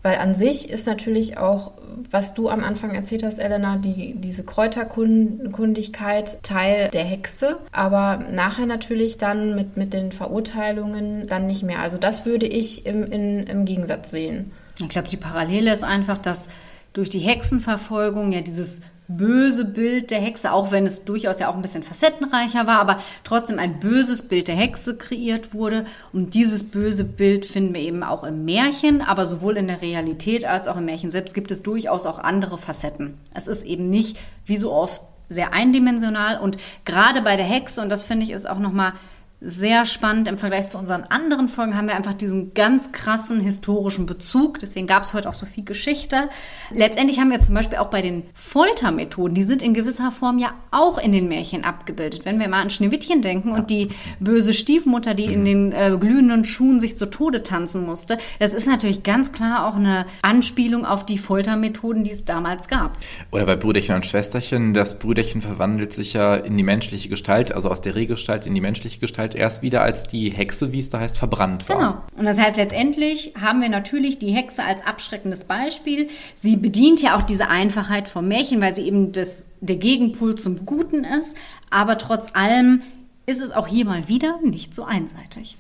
Weil 0.05 0.19
an 0.19 0.35
sich 0.35 0.69
ist 0.69 0.87
natürlich 0.87 1.39
auch, 1.39 1.73
was 2.11 2.35
du 2.35 2.51
am 2.51 2.63
Anfang 2.63 2.95
erzählt 2.95 3.23
hast, 3.23 3.39
Elena, 3.39 3.79
die, 3.79 4.15
diese 4.17 4.45
Kräuterkundigkeit 4.45 6.43
Teil 6.43 6.91
der 6.91 7.05
Hexe, 7.05 7.57
aber 7.73 8.23
nachher 8.31 8.67
natürlich 8.67 9.17
dann 9.17 9.55
mit, 9.55 9.79
mit 9.79 9.95
den 9.95 10.13
Verurteilungen 10.13 11.27
dann 11.27 11.47
nicht 11.47 11.63
mehr. 11.63 11.79
Also 11.79 11.97
das 11.97 12.27
würde 12.27 12.45
ich 12.45 12.85
im, 12.85 13.11
in, 13.11 13.47
im 13.47 13.65
Gegensatz 13.65 14.11
sehen. 14.11 14.53
Ich 14.79 14.91
glaube, 14.91 15.09
die 15.09 15.17
Parallele 15.17 15.73
ist 15.73 15.85
einfach, 15.85 16.19
dass 16.19 16.49
durch 16.93 17.09
die 17.09 17.21
Hexenverfolgung 17.21 18.31
ja 18.31 18.43
dieses 18.43 18.83
böse 19.07 19.65
Bild 19.65 20.11
der 20.11 20.21
Hexe, 20.21 20.53
auch 20.53 20.73
wenn 20.73 20.87
es 20.87 21.05
durchaus 21.05 21.39
ja 21.39 21.49
auch 21.49 21.55
ein 21.55 21.63
bisschen 21.63 21.83
facettenreicher 21.83 22.67
war, 22.67 22.79
aber 22.79 23.01
trotzdem 23.23 23.59
ein 23.59 23.79
böses 23.81 24.23
Bild 24.23 24.49
der 24.49 24.57
Hexe 24.57 24.97
kreiert 24.97 25.53
wurde. 25.53 25.85
Und 26.13 26.35
dieses 26.35 26.65
böse 26.65 27.05
Bild 27.05 27.45
finden 27.45 27.75
wir 27.75 27.83
eben 27.83 28.03
auch 28.03 28.25
im 28.25 28.45
Märchen, 28.45 29.03
aber 29.03 29.27
sowohl 29.27 29.57
in 29.57 29.69
der 29.69 29.83
Realität 29.83 30.45
als 30.45 30.69
auch 30.69 30.77
im 30.77 30.87
Märchen 30.87 31.11
selbst 31.11 31.35
gibt 31.35 31.51
es 31.51 31.63
durchaus 31.63 32.07
auch 32.07 32.19
andere 32.19 32.59
Facetten. 32.59 33.19
Es 33.35 33.47
ist 33.47 33.65
eben 33.65 33.91
nicht, 33.91 34.19
wie 34.47 34.57
so 34.57 34.73
oft, 34.73 35.03
sehr 35.31 35.55
eindimensional 35.55 36.39
und 36.39 36.59
gerade 36.85 37.23
bei 37.23 37.37
der 37.37 37.47
Hexe, 37.47 37.81
und 37.81 37.89
das 37.89 38.05
finde 38.05 38.25
ich 38.25 38.31
ist 38.31 38.49
auch 38.49 38.59
nochmal 38.59 38.93
sehr 39.41 39.85
spannend 39.85 40.27
im 40.27 40.39
Vergleich 40.39 40.69
zu 40.69 40.79
unseren 40.79 41.05
anderen 41.05 41.49
Folgen 41.49 41.77
haben 41.77 41.87
wir 41.87 41.95
einfach 41.95 42.15
diesen 42.15 42.55
ganz 42.55 42.93
krassen 42.93 43.41
historischen 43.41 44.07
Bezug. 44.07 44.59
Deswegen 44.59 44.87
gab 44.87 45.03
es 45.03 45.13
heute 45.13 45.29
auch 45.29 45.35
so 45.35 45.45
viel 45.45 45.65
Geschichte. 45.65 46.31
Letztendlich 46.73 47.19
haben 47.19 47.31
wir 47.31 47.41
zum 47.41 47.55
Beispiel 47.55 47.79
auch 47.79 47.91
bei 47.91 48.01
den 48.01 48.23
Foltermethoden, 48.33 49.35
die 49.35 49.45
sind 49.45 49.61
in 49.61 49.75
gewisser 49.75 50.13
Form 50.13 50.39
ja 50.39 50.55
auch 50.71 50.99
in 50.99 51.13
den 51.13 51.29
Märchen 51.29 51.65
abgebildet. 51.65 52.25
Wenn 52.25 52.41
wir 52.41 52.49
mal 52.49 52.63
an 52.63 52.71
Schneewittchen 52.71 53.21
denken 53.21 53.53
und 53.53 53.71
die 53.71 53.89
böse 54.19 54.55
Stiefmutter, 54.55 55.13
die 55.13 55.25
in 55.25 55.45
den 55.45 55.73
äh, 55.73 55.97
glühenden 56.01 56.45
Schuhen 56.45 56.81
sich 56.81 56.97
zu 56.97 57.11
Tode 57.11 57.43
tanzen 57.43 57.85
musste, 57.85 58.17
das 58.39 58.55
ist 58.55 58.67
natürlich 58.67 59.03
ganz 59.03 59.33
klar 59.33 59.69
auch 59.69 59.77
eine 59.77 60.07
Anspielung 60.23 60.87
auf 60.87 61.05
die 61.05 61.19
Foltermethoden, 61.19 62.03
die 62.05 62.13
es 62.13 62.25
damals 62.25 62.69
gab. 62.69 62.97
Oder 63.31 63.45
bei 63.45 63.57
Brüderchen 63.57 63.95
und 63.95 64.07
Schwesterchen, 64.07 64.73
das 64.73 64.99
Brüderchen 64.99 65.43
verwandelt 65.43 65.93
sich 65.93 66.15
ja 66.15 66.35
in 66.35 66.57
die 66.57 66.63
menschliche 66.63 67.11
Gestalt, 67.11 67.53
also 67.53 67.71
aus 67.71 67.83
der 67.83 67.95
Rehgestalt 67.95 68.47
in 68.47 68.55
die 68.55 68.61
menschliche 68.63 69.01
Gestalt 69.01 69.24
erst 69.33 69.63
wieder 69.63 69.83
als 69.83 70.05
die 70.05 70.31
Hexe, 70.31 70.73
wie 70.73 70.81
es 70.81 70.91
da 70.91 71.01
heißt, 71.01 71.17
verbrannt 71.17 71.67
war. 71.69 71.77
Genau. 71.77 71.97
Und 72.19 72.27
das 72.27 72.39
heißt, 72.39 72.59
letztendlich 72.59 73.33
haben 73.41 73.63
wir 73.63 73.71
natürlich 73.71 74.19
die 74.19 74.33
Hexe 74.33 74.63
als 74.63 74.87
abschreckendes 74.87 75.45
Beispiel. 75.45 76.09
Sie 76.35 76.57
bedient 76.57 77.01
ja 77.01 77.17
auch 77.17 77.23
diese 77.23 77.49
Einfachheit 77.49 78.09
vom 78.09 78.29
Märchen, 78.29 78.61
weil 78.61 78.75
sie 78.75 78.83
eben 78.83 79.13
das, 79.13 79.47
der 79.61 79.77
Gegenpol 79.77 80.35
zum 80.35 80.67
Guten 80.67 81.05
ist. 81.05 81.37
Aber 81.71 81.97
trotz 81.97 82.27
allem 82.35 82.83
ist 83.25 83.41
es 83.41 83.51
auch 83.51 83.67
hier 83.67 83.87
mal 83.87 84.09
wieder 84.09 84.39
nicht 84.43 84.75
so 84.75 84.85
einseitig. 84.85 85.57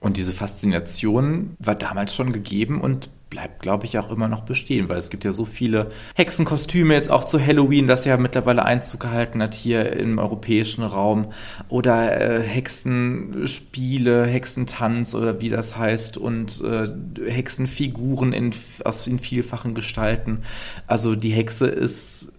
Und 0.00 0.16
diese 0.16 0.32
Faszination 0.32 1.56
war 1.58 1.74
damals 1.74 2.14
schon 2.14 2.32
gegeben 2.32 2.80
und 2.80 3.08
bleibt, 3.34 3.62
glaube 3.62 3.84
ich, 3.84 3.98
auch 3.98 4.10
immer 4.10 4.28
noch 4.28 4.42
bestehen, 4.42 4.88
weil 4.88 4.98
es 4.98 5.10
gibt 5.10 5.24
ja 5.24 5.32
so 5.32 5.44
viele 5.44 5.90
Hexenkostüme 6.14 6.94
jetzt 6.94 7.10
auch 7.10 7.24
zu 7.24 7.44
Halloween, 7.44 7.88
das 7.88 8.04
ja 8.04 8.16
mittlerweile 8.16 8.64
Einzug 8.64 9.00
gehalten 9.00 9.42
hat 9.42 9.54
hier 9.54 9.92
im 9.94 10.20
europäischen 10.20 10.84
Raum 10.84 11.32
oder 11.68 12.20
äh, 12.20 12.42
Hexenspiele, 12.42 14.26
Hexentanz 14.26 15.16
oder 15.16 15.40
wie 15.40 15.48
das 15.48 15.76
heißt 15.76 16.16
und 16.16 16.62
äh, 16.62 16.86
Hexenfiguren 17.28 18.32
in, 18.32 18.54
aus 18.84 19.04
in 19.08 19.18
vielfachen 19.18 19.74
Gestalten. 19.74 20.42
Also 20.86 21.16
die 21.16 21.32
Hexe 21.32 21.66
ist 21.66 22.32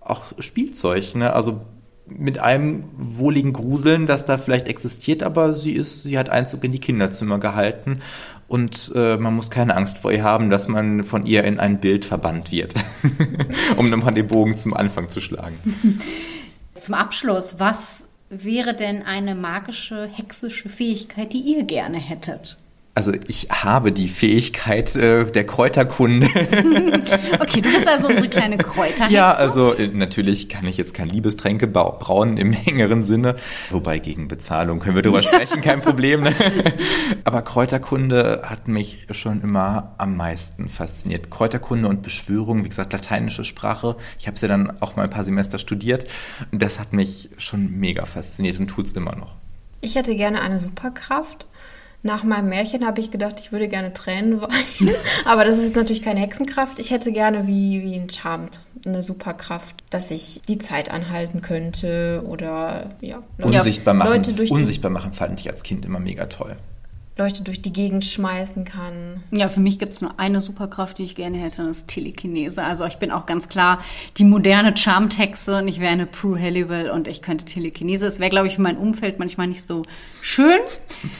auch 0.00 0.32
Spielzeug, 0.40 1.14
ne? 1.14 1.32
Also 1.32 1.60
mit 2.10 2.38
einem 2.38 2.84
wohligen 2.96 3.52
Gruseln, 3.52 4.06
das 4.06 4.24
da 4.24 4.38
vielleicht 4.38 4.68
existiert, 4.68 5.22
aber 5.22 5.54
sie 5.54 5.72
ist, 5.72 6.02
sie 6.02 6.18
hat 6.18 6.30
Einzug 6.30 6.64
in 6.64 6.72
die 6.72 6.80
Kinderzimmer 6.80 7.38
gehalten 7.38 8.00
und 8.48 8.92
äh, 8.94 9.16
man 9.16 9.34
muss 9.34 9.50
keine 9.50 9.76
Angst 9.76 9.98
vor 9.98 10.10
ihr 10.12 10.24
haben, 10.24 10.50
dass 10.50 10.68
man 10.68 11.04
von 11.04 11.26
ihr 11.26 11.44
in 11.44 11.60
ein 11.60 11.80
Bild 11.80 12.04
verbannt 12.04 12.50
wird, 12.50 12.74
um 13.76 13.90
nochmal 13.90 14.14
den 14.14 14.26
Bogen 14.26 14.56
zum 14.56 14.74
Anfang 14.74 15.08
zu 15.08 15.20
schlagen. 15.20 15.56
Zum 16.74 16.94
Abschluss, 16.94 17.58
was 17.58 18.06
wäre 18.30 18.72
denn 18.72 19.02
eine 19.02 19.34
magische, 19.34 20.06
hexische 20.06 20.68
Fähigkeit, 20.68 21.32
die 21.32 21.40
ihr 21.40 21.64
gerne 21.64 21.98
hättet? 21.98 22.56
Also 22.98 23.12
ich 23.28 23.46
habe 23.48 23.92
die 23.92 24.08
Fähigkeit 24.08 24.96
äh, 24.96 25.24
der 25.24 25.46
Kräuterkunde. 25.46 26.26
okay, 27.38 27.60
du 27.60 27.70
bist 27.70 27.86
also 27.86 28.08
unsere 28.08 28.28
kleine 28.28 28.56
Kräuterhexe. 28.56 29.14
Ja, 29.14 29.30
also 29.30 29.72
äh, 29.72 29.86
natürlich 29.86 30.48
kann 30.48 30.66
ich 30.66 30.78
jetzt 30.78 30.94
kein 30.94 31.08
Liebestränke 31.08 31.68
brauen 31.68 32.38
im 32.38 32.52
engeren 32.66 33.04
Sinne. 33.04 33.36
Wobei 33.70 34.00
gegen 34.00 34.26
Bezahlung 34.26 34.80
können 34.80 34.96
wir 34.96 35.02
darüber 35.02 35.22
sprechen, 35.32 35.60
kein 35.60 35.80
Problem. 35.80 36.22
Ne? 36.22 36.34
Aber 37.22 37.42
Kräuterkunde 37.42 38.42
hat 38.42 38.66
mich 38.66 39.06
schon 39.12 39.42
immer 39.42 39.94
am 39.98 40.16
meisten 40.16 40.68
fasziniert. 40.68 41.30
Kräuterkunde 41.30 41.88
und 41.88 42.02
Beschwörung, 42.02 42.64
wie 42.64 42.68
gesagt, 42.68 42.92
lateinische 42.92 43.44
Sprache. 43.44 43.94
Ich 44.18 44.26
habe 44.26 44.34
es 44.34 44.40
ja 44.40 44.48
dann 44.48 44.82
auch 44.82 44.96
mal 44.96 45.04
ein 45.04 45.10
paar 45.10 45.22
Semester 45.22 45.60
studiert. 45.60 46.04
Und 46.50 46.60
das 46.60 46.80
hat 46.80 46.92
mich 46.92 47.30
schon 47.38 47.78
mega 47.78 48.06
fasziniert 48.06 48.58
und 48.58 48.66
tut 48.66 48.86
es 48.86 48.92
immer 48.94 49.14
noch. 49.14 49.36
Ich 49.80 49.94
hätte 49.94 50.16
gerne 50.16 50.40
eine 50.40 50.58
Superkraft 50.58 51.46
nach 52.02 52.24
meinem 52.24 52.48
Märchen 52.48 52.86
habe 52.86 53.00
ich 53.00 53.10
gedacht, 53.10 53.40
ich 53.40 53.52
würde 53.52 53.68
gerne 53.68 53.92
Tränen 53.92 54.40
weinen. 54.40 54.94
Aber 55.24 55.44
das 55.44 55.58
ist 55.58 55.64
jetzt 55.64 55.76
natürlich 55.76 56.02
keine 56.02 56.20
Hexenkraft. 56.20 56.78
Ich 56.78 56.90
hätte 56.90 57.12
gerne 57.12 57.46
wie, 57.46 57.82
wie 57.82 57.94
ein 57.94 58.08
Charmed 58.08 58.60
eine 58.86 59.02
Superkraft, 59.02 59.74
dass 59.90 60.10
ich 60.10 60.40
die 60.48 60.58
Zeit 60.58 60.90
anhalten 60.90 61.42
könnte 61.42 62.22
oder 62.26 62.90
ja. 63.00 63.22
Unsichtbar 63.38 63.94
machen, 63.94 64.12
Leute 64.12 64.32
durch 64.32 64.50
unsichtbar 64.50 64.90
machen 64.90 65.12
fand 65.12 65.40
ich 65.40 65.50
als 65.50 65.62
Kind 65.62 65.84
immer 65.84 66.00
mega 66.00 66.26
toll. 66.26 66.56
Leute 67.18 67.42
durch 67.42 67.60
die 67.60 67.72
Gegend 67.72 68.04
schmeißen 68.04 68.64
kann. 68.64 69.24
Ja, 69.32 69.48
für 69.48 69.58
mich 69.58 69.80
gibt 69.80 69.92
es 69.92 70.00
nur 70.00 70.20
eine 70.20 70.40
Superkraft, 70.40 70.98
die 70.98 71.02
ich 71.02 71.16
gerne 71.16 71.36
hätte, 71.38 71.64
das 71.64 71.78
ist 71.78 71.88
Telekinese. 71.88 72.62
Also 72.62 72.86
ich 72.86 72.98
bin 72.98 73.10
auch 73.10 73.26
ganz 73.26 73.48
klar 73.48 73.82
die 74.18 74.24
moderne 74.24 74.76
Charmtexe 74.76 75.56
und 75.56 75.66
ich 75.66 75.80
wäre 75.80 75.90
eine 75.90 76.06
Prue 76.06 76.40
Halliwell 76.40 76.90
und 76.90 77.08
ich 77.08 77.20
könnte 77.20 77.44
Telekinese. 77.44 78.06
Es 78.06 78.20
wäre, 78.20 78.30
glaube 78.30 78.46
ich, 78.46 78.54
für 78.54 78.62
mein 78.62 78.76
Umfeld 78.76 79.18
manchmal 79.18 79.48
nicht 79.48 79.66
so 79.66 79.82
schön, 80.22 80.60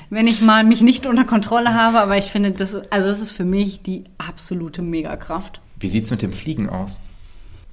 wenn 0.09 0.29
ich 0.29 0.41
mal 0.41 0.63
mich 0.63 0.83
nicht 0.83 1.05
unter 1.05 1.25
Kontrolle 1.25 1.75
habe, 1.75 1.99
aber 1.99 2.17
ich 2.17 2.27
finde, 2.27 2.53
das, 2.53 2.77
also 2.91 3.09
das 3.09 3.21
ist 3.21 3.33
für 3.33 3.45
mich 3.45 3.83
die 3.83 4.05
absolute 4.19 4.83
Megakraft. 4.83 5.61
Wie 5.81 5.89
sieht 5.89 6.05
es 6.05 6.13
mit 6.13 6.23
dem 6.23 6.33
Fliegen 6.33 6.69
aus? 6.69 7.01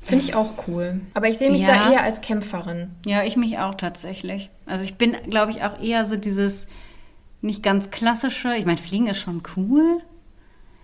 Finde 0.02 0.26
ich 0.26 0.34
auch 0.34 0.68
cool. 0.68 1.02
Aber 1.14 1.27
ich 1.27 1.38
sehe 1.38 1.52
mich 1.52 1.61
ja. 1.61 1.68
da 1.68 1.91
eher 1.91 2.03
als 2.03 2.22
Kämpferin. 2.22 2.89
Ja, 3.06 3.23
ich 3.23 3.38
mich 3.38 3.60
auch 3.60 3.76
tatsächlich. 3.76 4.49
Also 4.65 4.84
ich 4.84 4.95
bin, 4.95 5.15
glaube 5.30 5.52
ich, 5.52 5.61
auch 5.61 5.80
eher 5.80 6.06
so 6.07 6.15
dieses 6.15 6.68
nicht 7.45 7.63
ganz 7.63 7.89
klassische. 7.91 8.55
Ich 8.55 8.65
meine, 8.65 8.77
Fliegen 8.77 9.07
ist 9.07 9.19
schon 9.19 9.43
cool. 9.55 9.99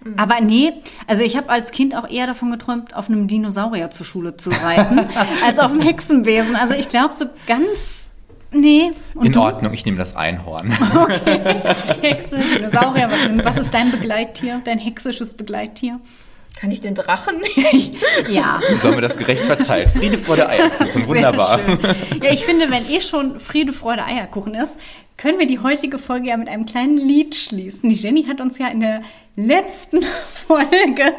Mhm. 0.04 0.14
Aber 0.18 0.42
nee, 0.42 0.74
also 1.08 1.24
ich 1.24 1.38
habe 1.38 1.50
als 1.50 1.72
Kind 1.72 1.96
auch 1.96 2.10
eher 2.10 2.28
davon 2.28 2.52
geträumt, 2.52 2.96
auf 2.96 3.10
einem 3.10 3.28
Dinosaurier 3.28 3.90
zur 3.92 4.06
Schule 4.06 4.38
zu 4.38 4.50
reiten, 4.50 5.00
als 5.46 5.60
auf 5.60 5.72
einem 5.72 5.82
Hexenwesen. 5.82 6.56
Also 6.56 6.74
ich 6.74 6.90
glaube 6.90 7.14
so 7.14 7.26
ganz 7.48 8.02
Nee. 8.54 8.92
Und 9.14 9.28
In 9.28 9.32
du? 9.32 9.40
Ordnung, 9.40 9.72
ich 9.74 9.86
nehme 9.86 9.98
das 9.98 10.16
Einhorn. 10.16 10.78
Okay. 10.94 11.40
Hexe, 12.02 12.38
Dinosaurier, 12.38 13.10
was, 13.10 13.46
was, 13.46 13.58
ist 13.66 13.74
dein 13.74 13.92
Begleittier, 13.92 14.62
dein 14.66 14.78
hexisches 14.78 15.36
Begleittier? 15.36 16.02
Kann 16.60 16.70
ich 16.70 16.82
den 16.82 16.96
Drachen? 16.96 17.36
ja. 18.30 18.60
Wie 18.70 18.76
sollen 18.76 18.96
wir 18.96 19.02
das 19.02 19.18
gerecht 19.18 19.44
verteilt? 19.44 19.92
Friede, 19.92 20.18
Freude, 20.18 20.50
Eierkuchen. 20.50 21.08
Wunderbar. 21.08 21.60
Ja, 22.22 22.32
ich 22.32 22.44
finde, 22.44 22.70
wenn 22.70 22.90
eh 22.90 23.00
schon 23.00 23.40
Friede, 23.40 23.72
Freude, 23.72 24.04
Eierkuchen 24.04 24.54
ist, 24.54 24.78
können 25.22 25.38
wir 25.38 25.46
die 25.46 25.60
heutige 25.60 26.00
Folge 26.00 26.30
ja 26.30 26.38
mit 26.38 26.50
einem 26.50 26.66
kleinen 26.66 26.98
Lied 26.98 27.36
schließen. 27.36 27.88
Die 27.88 27.96
Jenny 27.96 28.24
hat 28.24 28.42
uns 28.42 28.58
ja 28.58 28.70
in 28.70 28.80
der 28.80 29.04
letzten 29.36 30.02
Folge 30.48 31.14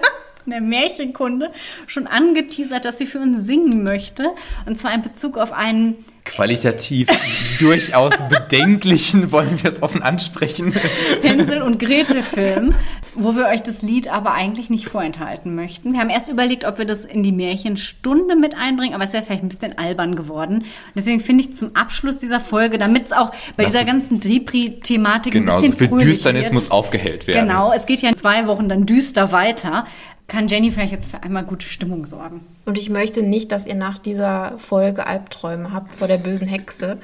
der 0.51 0.61
Märchenkunde 0.61 1.51
schon 1.87 2.07
angeteasert, 2.07 2.85
dass 2.85 2.99
sie 2.99 3.07
für 3.07 3.19
uns 3.21 3.47
singen 3.47 3.83
möchte. 3.83 4.31
Und 4.67 4.79
zwar 4.79 4.95
in 4.95 5.03
Bezug 5.03 5.39
auf 5.39 5.53
einen 5.53 5.97
Qualitativ 6.25 7.09
durchaus 7.59 8.15
bedenklichen, 8.29 9.33
wollen 9.33 9.61
wir 9.63 9.69
es 9.69 9.83
offen 9.83 10.03
ansprechen. 10.03 10.73
Hänsel 11.21 11.63
und 11.63 11.81
Gretel 11.81 12.23
Film, 12.23 12.75
wo 13.17 13.35
wir 13.35 13.47
euch 13.47 13.63
das 13.65 13.83
Lied 13.83 14.07
aber 14.07 14.33
eigentlich 14.33 14.71
nicht 14.71 14.87
vorenthalten 14.87 15.57
möchten. 15.57 15.93
Wir 15.93 16.01
haben 16.01 16.11
erst 16.11 16.29
überlegt, 16.29 16.65
ob 16.65 16.79
wir 16.79 16.85
das 16.85 17.05
in 17.05 17.25
die 17.25 17.33
Märchenstunde 17.33 18.37
mit 18.37 18.57
einbringen, 18.57 18.95
aber 18.95 19.03
es 19.03 19.11
ist 19.11 19.15
ja 19.15 19.23
vielleicht 19.23 19.43
ein 19.43 19.49
bisschen 19.49 19.77
albern 19.79 20.15
geworden. 20.15 20.59
Und 20.59 20.67
deswegen 20.95 21.19
finde 21.21 21.43
ich 21.43 21.55
zum 21.55 21.75
Abschluss 21.75 22.19
dieser 22.19 22.39
Folge, 22.39 22.79
damit 22.79 23.07
es 23.07 23.13
auch 23.13 23.33
bei 23.57 23.65
Lass 23.65 23.73
dieser 23.73 23.85
ganzen 23.85 24.21
Depri-Thematik 24.21 25.33
Genau, 25.33 25.57
ein 25.57 25.63
so 25.63 25.63
bisschen 25.63 25.79
viel 25.79 25.89
fröhlich 25.89 26.07
Düsternis 26.07 26.45
wird. 26.45 26.53
muss 26.53 26.71
aufgehellt 26.71 27.27
werden. 27.27 27.49
Genau, 27.49 27.73
es 27.73 27.85
geht 27.87 28.01
ja 28.01 28.09
in 28.09 28.15
zwei 28.15 28.47
Wochen 28.47 28.69
dann 28.69 28.87
düster 28.87 29.33
weiter. 29.33 29.87
Kann 30.29 30.49
Jenny 30.49 30.71
vielleicht 30.71 30.93
jetzt 30.93 31.11
für 31.11 31.23
einmal 31.23 31.45
gute 31.45 31.67
Stimmung 31.67 32.07
sorgen? 32.07 32.47
Und 32.65 32.79
ich 32.79 32.89
möchte 32.89 33.23
nicht, 33.23 33.53
dass 33.53 33.67
ihr 33.67 33.75
nach 33.75 33.99
dieser 33.99 34.59
Folge 34.59 35.07
Albträume 35.07 35.73
habt 35.73 35.95
vor 35.95 36.09
der 36.09 36.19
bösen 36.19 36.49
Hexe. 36.49 36.99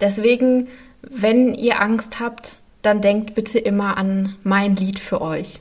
Deswegen, 0.00 0.68
wenn 1.02 1.54
ihr 1.54 1.80
Angst 1.80 2.20
habt, 2.20 2.58
dann 2.82 3.00
denkt 3.00 3.34
bitte 3.34 3.58
immer 3.58 3.96
an 3.96 4.36
mein 4.42 4.76
Lied 4.76 4.98
für 4.98 5.20
euch. 5.20 5.60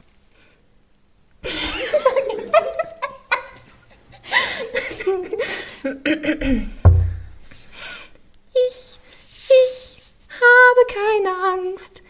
Ich, 8.70 9.00
ich 9.48 9.98
habe 10.30 10.82
keine 10.88 11.32
Angst. 11.54 12.04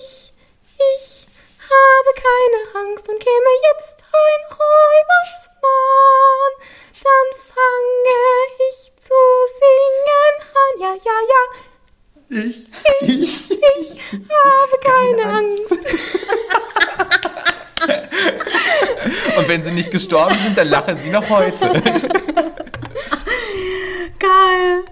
Ich, 0.00 0.32
ich 0.76 1.27
habe 1.70 2.10
keine 2.14 2.60
Angst 2.86 3.08
und 3.08 3.18
käme 3.18 3.52
jetzt 3.72 3.96
ein 4.02 4.42
Räubersmann, 4.58 6.52
dann 7.02 7.28
fange 7.54 8.20
ich 8.70 8.92
zu 8.96 9.20
singen 9.58 10.34
an. 10.64 10.72
Ja, 10.80 10.92
ja, 11.04 11.18
ja. 11.32 11.42
Ich, 12.30 12.68
ich, 13.00 13.50
ich, 13.50 13.50
ich 13.80 13.98
habe 14.28 14.76
keine, 14.82 15.22
keine 15.22 15.32
Angst. 15.32 15.72
Angst. 15.72 15.88
und 19.38 19.48
wenn 19.48 19.62
sie 19.62 19.72
nicht 19.72 19.90
gestorben 19.90 20.36
sind, 20.38 20.58
dann 20.58 20.68
lachen 20.68 20.98
sie 20.98 21.10
noch 21.10 21.28
heute. 21.28 21.82
Geil. 24.18 24.84